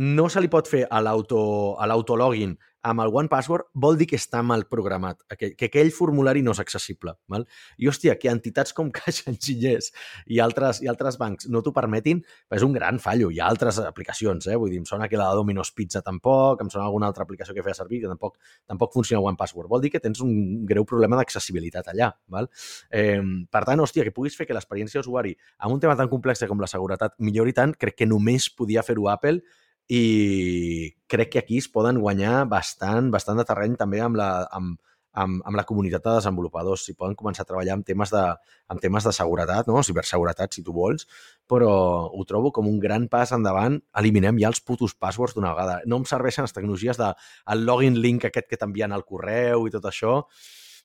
no 0.00 0.28
se 0.30 0.40
li 0.40 0.48
pot 0.48 0.70
fer 0.70 0.84
a 0.88 1.00
l'autologin 1.02 2.54
amb 2.82 3.02
el 3.04 3.10
One 3.12 3.28
Password, 3.28 3.68
vol 3.74 3.98
dir 4.00 4.06
que 4.08 4.16
està 4.16 4.40
mal 4.46 4.64
programat, 4.70 5.20
que, 5.36 5.52
que 5.58 5.68
aquell 5.68 5.90
formulari 5.92 6.40
no 6.44 6.54
és 6.54 6.60
accessible. 6.62 7.12
Val? 7.30 7.44
I, 7.76 7.88
hòstia, 7.90 8.16
que 8.20 8.30
entitats 8.32 8.72
com 8.76 8.90
Caixa 8.96 9.28
Enginyers 9.32 9.90
i 10.32 10.40
altres, 10.40 10.80
i 10.84 10.88
altres 10.90 11.18
bancs 11.20 11.48
no 11.52 11.62
t'ho 11.64 11.74
permetin, 11.76 12.22
és 12.56 12.64
un 12.66 12.74
gran 12.76 13.00
fallo. 13.02 13.30
Hi 13.30 13.42
ha 13.42 13.50
altres 13.52 13.80
aplicacions, 13.84 14.48
eh? 14.48 14.56
vull 14.60 14.72
dir, 14.72 14.80
em 14.80 14.88
sona 14.88 15.08
que 15.10 15.20
la 15.20 15.28
de 15.30 15.40
Domino's 15.40 15.72
Pizza 15.76 16.02
tampoc, 16.06 16.64
em 16.64 16.72
sona 16.72 16.86
alguna 16.88 17.10
altra 17.10 17.26
aplicació 17.28 17.56
que 17.56 17.64
feia 17.66 17.76
servir 17.76 18.02
que 18.04 18.10
tampoc, 18.10 18.38
tampoc 18.68 18.96
funciona 18.96 19.22
One 19.24 19.38
Password. 19.40 19.68
Vol 19.70 19.84
dir 19.84 19.92
que 19.92 20.02
tens 20.02 20.24
un 20.24 20.64
greu 20.68 20.88
problema 20.88 21.20
d'accessibilitat 21.20 21.92
allà. 21.92 22.10
Val? 22.32 22.48
Eh, 22.90 23.20
per 23.52 23.64
tant, 23.68 23.84
hòstia, 23.84 24.06
que 24.08 24.14
puguis 24.16 24.36
fer 24.36 24.48
que 24.48 24.56
l'experiència 24.56 25.00
d'usuari 25.00 25.36
amb 25.60 25.76
un 25.76 25.82
tema 25.82 25.96
tan 25.98 26.08
complex 26.08 26.46
com 26.48 26.62
la 26.62 26.70
seguretat 26.70 27.18
millori 27.20 27.52
tant, 27.52 27.74
crec 27.76 28.00
que 28.00 28.08
només 28.08 28.48
podia 28.56 28.82
fer-ho 28.86 29.10
Apple 29.12 29.42
i 29.90 30.94
crec 31.10 31.32
que 31.34 31.40
aquí 31.42 31.58
es 31.58 31.66
poden 31.68 31.98
guanyar 31.98 32.44
bastant, 32.48 33.10
bastant 33.10 33.40
de 33.40 33.44
terreny 33.48 33.74
també 33.78 33.98
amb, 34.04 34.14
la, 34.20 34.28
amb, 34.54 34.76
amb, 35.18 35.40
amb 35.42 35.58
la 35.58 35.64
comunitat 35.66 36.04
de 36.04 36.12
desenvolupadors, 36.20 36.84
si 36.86 36.94
poden 36.94 37.16
començar 37.18 37.42
a 37.42 37.48
treballar 37.48 37.74
amb 37.74 37.86
temes 37.86 38.12
de, 38.14 38.22
amb 38.70 38.82
temes 38.82 39.08
de 39.08 39.12
seguretat, 39.16 39.66
no? 39.66 39.82
ciberseguretat, 39.82 40.54
si 40.54 40.62
tu 40.62 40.74
vols, 40.76 41.08
però 41.50 41.72
ho 42.06 42.24
trobo 42.28 42.52
com 42.54 42.70
un 42.70 42.78
gran 42.78 43.08
pas 43.10 43.34
endavant. 43.34 43.80
Eliminem 43.98 44.38
ja 44.38 44.52
els 44.52 44.62
putos 44.62 44.94
passwords 44.94 45.34
d'una 45.34 45.50
vegada. 45.56 45.80
No 45.90 45.98
em 45.98 46.06
serveixen 46.06 46.46
les 46.46 46.54
tecnologies 46.54 47.00
de 47.00 47.10
el 47.50 47.66
login 47.66 47.98
link 47.98 48.28
aquest 48.30 48.46
que 48.46 48.60
t'envien 48.60 48.94
al 48.94 49.06
correu 49.08 49.66
i 49.66 49.74
tot 49.74 49.90
això. 49.90 50.20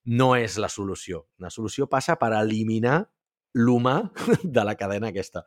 No 0.06 0.34
és 0.38 0.58
la 0.58 0.70
solució. 0.70 1.28
La 1.42 1.54
solució 1.54 1.86
passa 1.90 2.18
per 2.18 2.34
eliminar 2.42 3.04
l'humà 3.56 4.00
de 4.44 4.66
la 4.66 4.76
cadena 4.76 5.14
aquesta. 5.14 5.46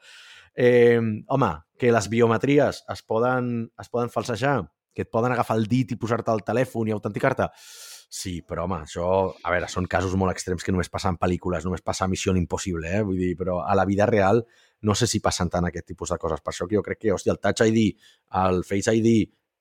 Eh, 0.59 0.99
home, 1.29 1.51
que 1.79 1.93
les 1.95 2.09
biometries 2.11 2.83
es 2.91 3.03
poden, 3.07 3.71
es 3.79 3.89
poden 3.89 4.11
falsejar, 4.11 4.57
que 4.93 5.05
et 5.07 5.11
poden 5.15 5.31
agafar 5.31 5.55
el 5.61 5.69
dit 5.71 5.93
i 5.95 5.97
posar-te 6.01 6.33
al 6.33 6.43
telèfon 6.43 6.89
i 6.91 6.95
autenticar-te. 6.97 7.47
Sí, 8.11 8.41
però 8.43 8.65
home, 8.65 8.81
això, 8.83 9.07
a 9.45 9.53
veure, 9.53 9.69
són 9.71 9.87
casos 9.87 10.17
molt 10.19 10.33
extrems 10.33 10.65
que 10.67 10.73
només 10.75 10.91
passen 10.91 11.15
en 11.15 11.21
pel·lícules, 11.21 11.63
només 11.63 11.85
passa 11.87 12.07
a 12.07 12.11
Missió 12.11 12.35
Impossible, 12.35 12.91
eh? 12.91 13.05
Vull 13.07 13.21
dir, 13.21 13.35
però 13.39 13.61
a 13.63 13.77
la 13.79 13.85
vida 13.87 14.09
real 14.11 14.43
no 14.83 14.97
sé 14.99 15.07
si 15.07 15.21
passen 15.21 15.51
tant 15.53 15.69
aquest 15.69 15.87
tipus 15.93 16.11
de 16.11 16.19
coses. 16.19 16.41
Per 16.43 16.51
això 16.51 16.67
que 16.67 16.79
jo 16.79 16.83
crec 16.83 17.05
que, 17.05 17.13
hòstia, 17.15 17.37
el 17.37 17.43
Touch 17.45 17.63
ID, 17.69 18.01
el 18.43 18.65
Face 18.65 18.95
ID 18.97 19.11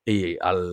i 0.10 0.18
el, 0.50 0.64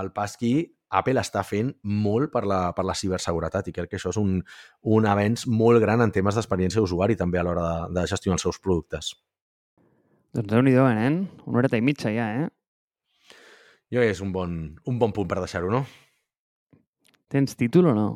el 0.00 0.10
Passkey, 0.16 0.64
Apple 0.94 1.20
està 1.20 1.44
fent 1.46 1.70
molt 2.06 2.32
per 2.32 2.42
la, 2.50 2.60
per 2.74 2.86
la 2.86 2.96
ciberseguretat 2.98 3.68
i 3.68 3.76
crec 3.76 3.92
que 3.92 4.00
això 4.00 4.10
és 4.14 4.18
un, 4.18 4.40
un 4.96 5.06
avenç 5.10 5.46
molt 5.50 5.82
gran 5.82 6.02
en 6.02 6.14
temes 6.14 6.38
d'experiència 6.38 6.82
d'usuari 6.82 7.18
també 7.20 7.38
a 7.38 7.46
l'hora 7.46 7.68
de, 7.68 7.94
de 8.00 8.06
gestionar 8.10 8.38
els 8.38 8.46
seus 8.48 8.58
productes. 8.62 9.14
Doncs 10.34 10.50
déu 10.50 10.64
nhi 10.66 10.72
eh, 10.74 10.94
nen? 10.98 11.20
Una 11.46 11.60
horeta 11.60 11.78
i 11.78 11.82
mitja 11.84 12.10
ja, 12.10 12.26
eh? 12.42 12.46
Jo 13.94 14.02
és 14.02 14.18
un 14.24 14.32
bon, 14.34 14.56
un 14.90 14.96
bon 14.98 15.12
punt 15.14 15.28
per 15.30 15.38
deixar-ho, 15.38 15.70
no? 15.70 15.84
Tens 17.30 17.54
títol 17.54 17.92
o 17.92 17.94
no? 17.94 18.08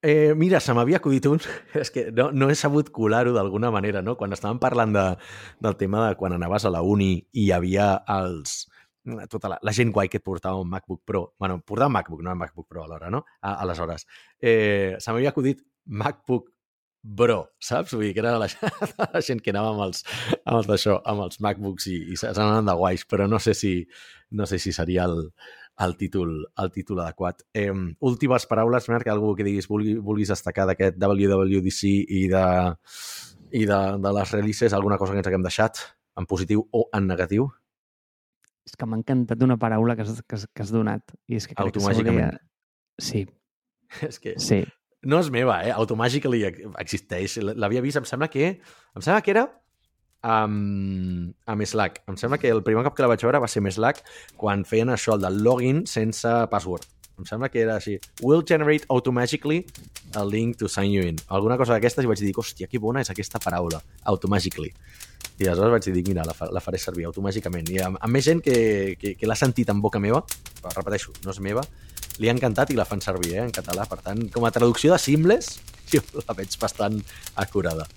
Eh, 0.00 0.32
mira, 0.38 0.56
se 0.60 0.72
m'havia 0.72 0.96
acudit 0.96 1.28
un... 1.28 1.42
És 1.82 1.92
que 1.92 2.06
no, 2.16 2.30
no 2.32 2.48
he 2.48 2.56
sabut 2.56 2.88
colar-ho 2.96 3.34
d'alguna 3.36 3.68
manera, 3.74 4.00
no? 4.00 4.16
Quan 4.16 4.32
estàvem 4.32 4.62
parlant 4.62 4.96
de, 4.96 5.04
del 5.60 5.76
tema 5.76 6.06
de 6.06 6.16
quan 6.16 6.32
anaves 6.38 6.64
a 6.64 6.72
la 6.72 6.80
uni 6.80 7.10
i 7.18 7.44
hi 7.44 7.52
havia 7.52 7.90
els, 8.16 8.62
tota 9.28 9.52
la, 9.52 9.60
la 9.60 9.76
gent 9.76 9.92
guai 9.92 10.08
que 10.08 10.22
et 10.22 10.24
portava 10.24 10.64
un 10.64 10.72
MacBook 10.72 11.04
Pro. 11.04 11.26
bueno, 11.36 11.60
portava 11.60 11.92
un 11.92 11.98
MacBook, 11.98 12.24
no 12.24 12.32
un 12.32 12.40
MacBook 12.40 12.72
Pro 12.72 12.88
alhora, 12.88 13.12
no? 13.12 13.26
A, 13.42 13.58
aleshores. 13.66 14.08
Eh, 14.40 14.96
se 14.96 15.12
m'havia 15.12 15.36
acudit 15.36 15.60
MacBook 15.84 16.55
bro, 17.06 17.38
saps? 17.62 17.94
Vull 17.94 18.08
dir 18.08 18.14
que 18.16 18.22
era 18.24 18.34
la, 18.40 18.48
la 19.14 19.22
gent 19.22 19.42
que 19.42 19.52
anava 19.54 19.70
amb 19.74 19.84
els, 19.86 20.02
amb 20.42 20.58
els 20.58 20.70
d'això, 20.70 20.96
amb 21.06 21.26
els 21.26 21.38
MacBooks 21.44 21.86
i, 21.92 22.00
i 22.12 22.18
s'anaven 22.18 22.66
de 22.66 22.74
guais, 22.80 23.06
però 23.06 23.28
no 23.30 23.38
sé 23.42 23.54
si, 23.54 23.76
no 24.34 24.48
sé 24.50 24.58
si 24.62 24.74
seria 24.74 25.06
el, 25.06 25.28
el 25.86 25.96
títol, 26.00 26.32
el 26.62 26.72
títol 26.74 27.04
adequat. 27.04 27.44
Eh, 27.54 27.70
últimes 28.10 28.48
paraules, 28.50 28.88
Marc, 28.90 29.10
algú 29.12 29.34
que 29.38 29.46
diguis, 29.46 29.68
vulgui, 29.70 29.94
vulguis 30.02 30.32
destacar 30.34 30.66
d'aquest 30.70 30.98
WWDC 30.98 31.92
i 31.92 32.24
de, 32.32 32.46
i 33.54 33.62
de, 33.68 33.80
de 34.02 34.16
les 34.18 34.34
releases, 34.34 34.74
alguna 34.74 34.98
cosa 34.98 35.14
que 35.14 35.22
ens 35.22 35.30
haguem 35.30 35.46
deixat, 35.46 35.84
en 36.16 36.26
positiu 36.26 36.66
o 36.72 36.88
en 36.96 37.06
negatiu? 37.06 37.50
És 38.66 38.74
que 38.74 38.88
m'ha 38.88 38.98
encantat 38.98 39.42
una 39.46 39.58
paraula 39.62 39.94
que 39.94 40.02
has, 40.02 40.24
que, 40.26 40.40
que 40.50 40.64
has 40.64 40.72
donat. 40.74 41.14
I 41.30 41.38
és 41.38 41.46
que 41.46 41.54
crec 41.54 41.76
Automàgicament. 41.76 42.40
Que 42.40 43.06
sí. 43.06 43.26
És 44.08 44.18
que 44.18 44.34
sí. 44.42 44.64
No 45.06 45.20
és 45.22 45.30
meva, 45.30 45.60
eh? 45.62 45.70
Automàgically 45.70 46.42
existeix. 46.82 47.38
L'havia 47.54 47.84
vist, 47.84 48.00
em 48.00 48.08
sembla 48.08 48.28
que... 48.32 48.56
Em 48.58 49.04
sembla 49.04 49.22
que 49.22 49.32
era 49.34 49.46
amb, 50.26 51.32
amb 51.46 51.62
Slack. 51.62 52.02
Em 52.10 52.18
sembla 52.18 52.40
que 52.42 52.50
el 52.50 52.64
primer 52.66 52.82
cop 52.86 52.96
que 52.96 53.04
la 53.04 53.12
vaig 53.12 53.22
veure 53.22 53.42
va 53.42 53.50
ser 53.50 53.62
amb 53.62 53.70
Slack 53.70 54.02
quan 54.40 54.66
feien 54.66 54.90
això, 54.90 55.14
el 55.14 55.22
del 55.22 55.42
login 55.46 55.84
sense 55.86 56.32
password. 56.50 56.88
Em 57.16 57.24
sembla 57.24 57.48
que 57.48 57.62
era 57.62 57.78
així. 57.78 57.96
Will 58.20 58.42
generate 58.44 58.84
automatically 58.92 59.62
a 60.14 60.24
link 60.24 60.58
to 60.60 60.68
sign 60.68 60.90
you 60.92 61.06
in. 61.06 61.16
Alguna 61.32 61.56
cosa 61.56 61.76
d'aquestes 61.76 62.04
i 62.04 62.10
vaig 62.10 62.20
dir, 62.20 62.34
hòstia, 62.36 62.68
que 62.68 62.80
bona 62.82 63.00
és 63.00 63.10
aquesta 63.12 63.40
paraula, 63.40 63.80
automatically. 64.12 64.72
I 65.38 65.48
aleshores 65.48 65.72
vaig 65.72 65.88
dir, 65.88 66.04
mira, 66.10 66.26
la, 66.28 66.34
fa, 66.36 66.50
la 66.52 66.60
faré 66.64 66.80
servir 66.82 67.06
automàticament. 67.08 67.70
I 67.72 67.80
amb, 67.86 68.00
amb 68.02 68.12
més 68.12 68.26
gent 68.26 68.42
que, 68.44 68.58
que, 69.00 69.14
que 69.16 69.30
l'ha 69.30 69.38
sentit 69.38 69.72
en 69.72 69.80
boca 69.84 70.02
meva, 70.02 70.20
repeteixo, 70.74 71.14
no 71.24 71.32
és 71.32 71.40
meva, 71.44 71.64
li 72.22 72.30
ha 72.30 72.34
encantat 72.36 72.72
i 72.72 72.78
la 72.78 72.86
fan 72.88 73.02
servir 73.04 73.34
eh, 73.36 73.44
en 73.44 73.54
català. 73.54 73.86
Per 73.90 74.00
tant, 74.04 74.26
com 74.32 74.46
a 74.46 74.52
traducció 74.54 74.94
de 74.94 75.00
Seamless, 75.02 75.58
jo 75.92 76.02
la 76.22 76.36
veig 76.38 76.56
bastant 76.60 77.00
acurada. 77.42 77.88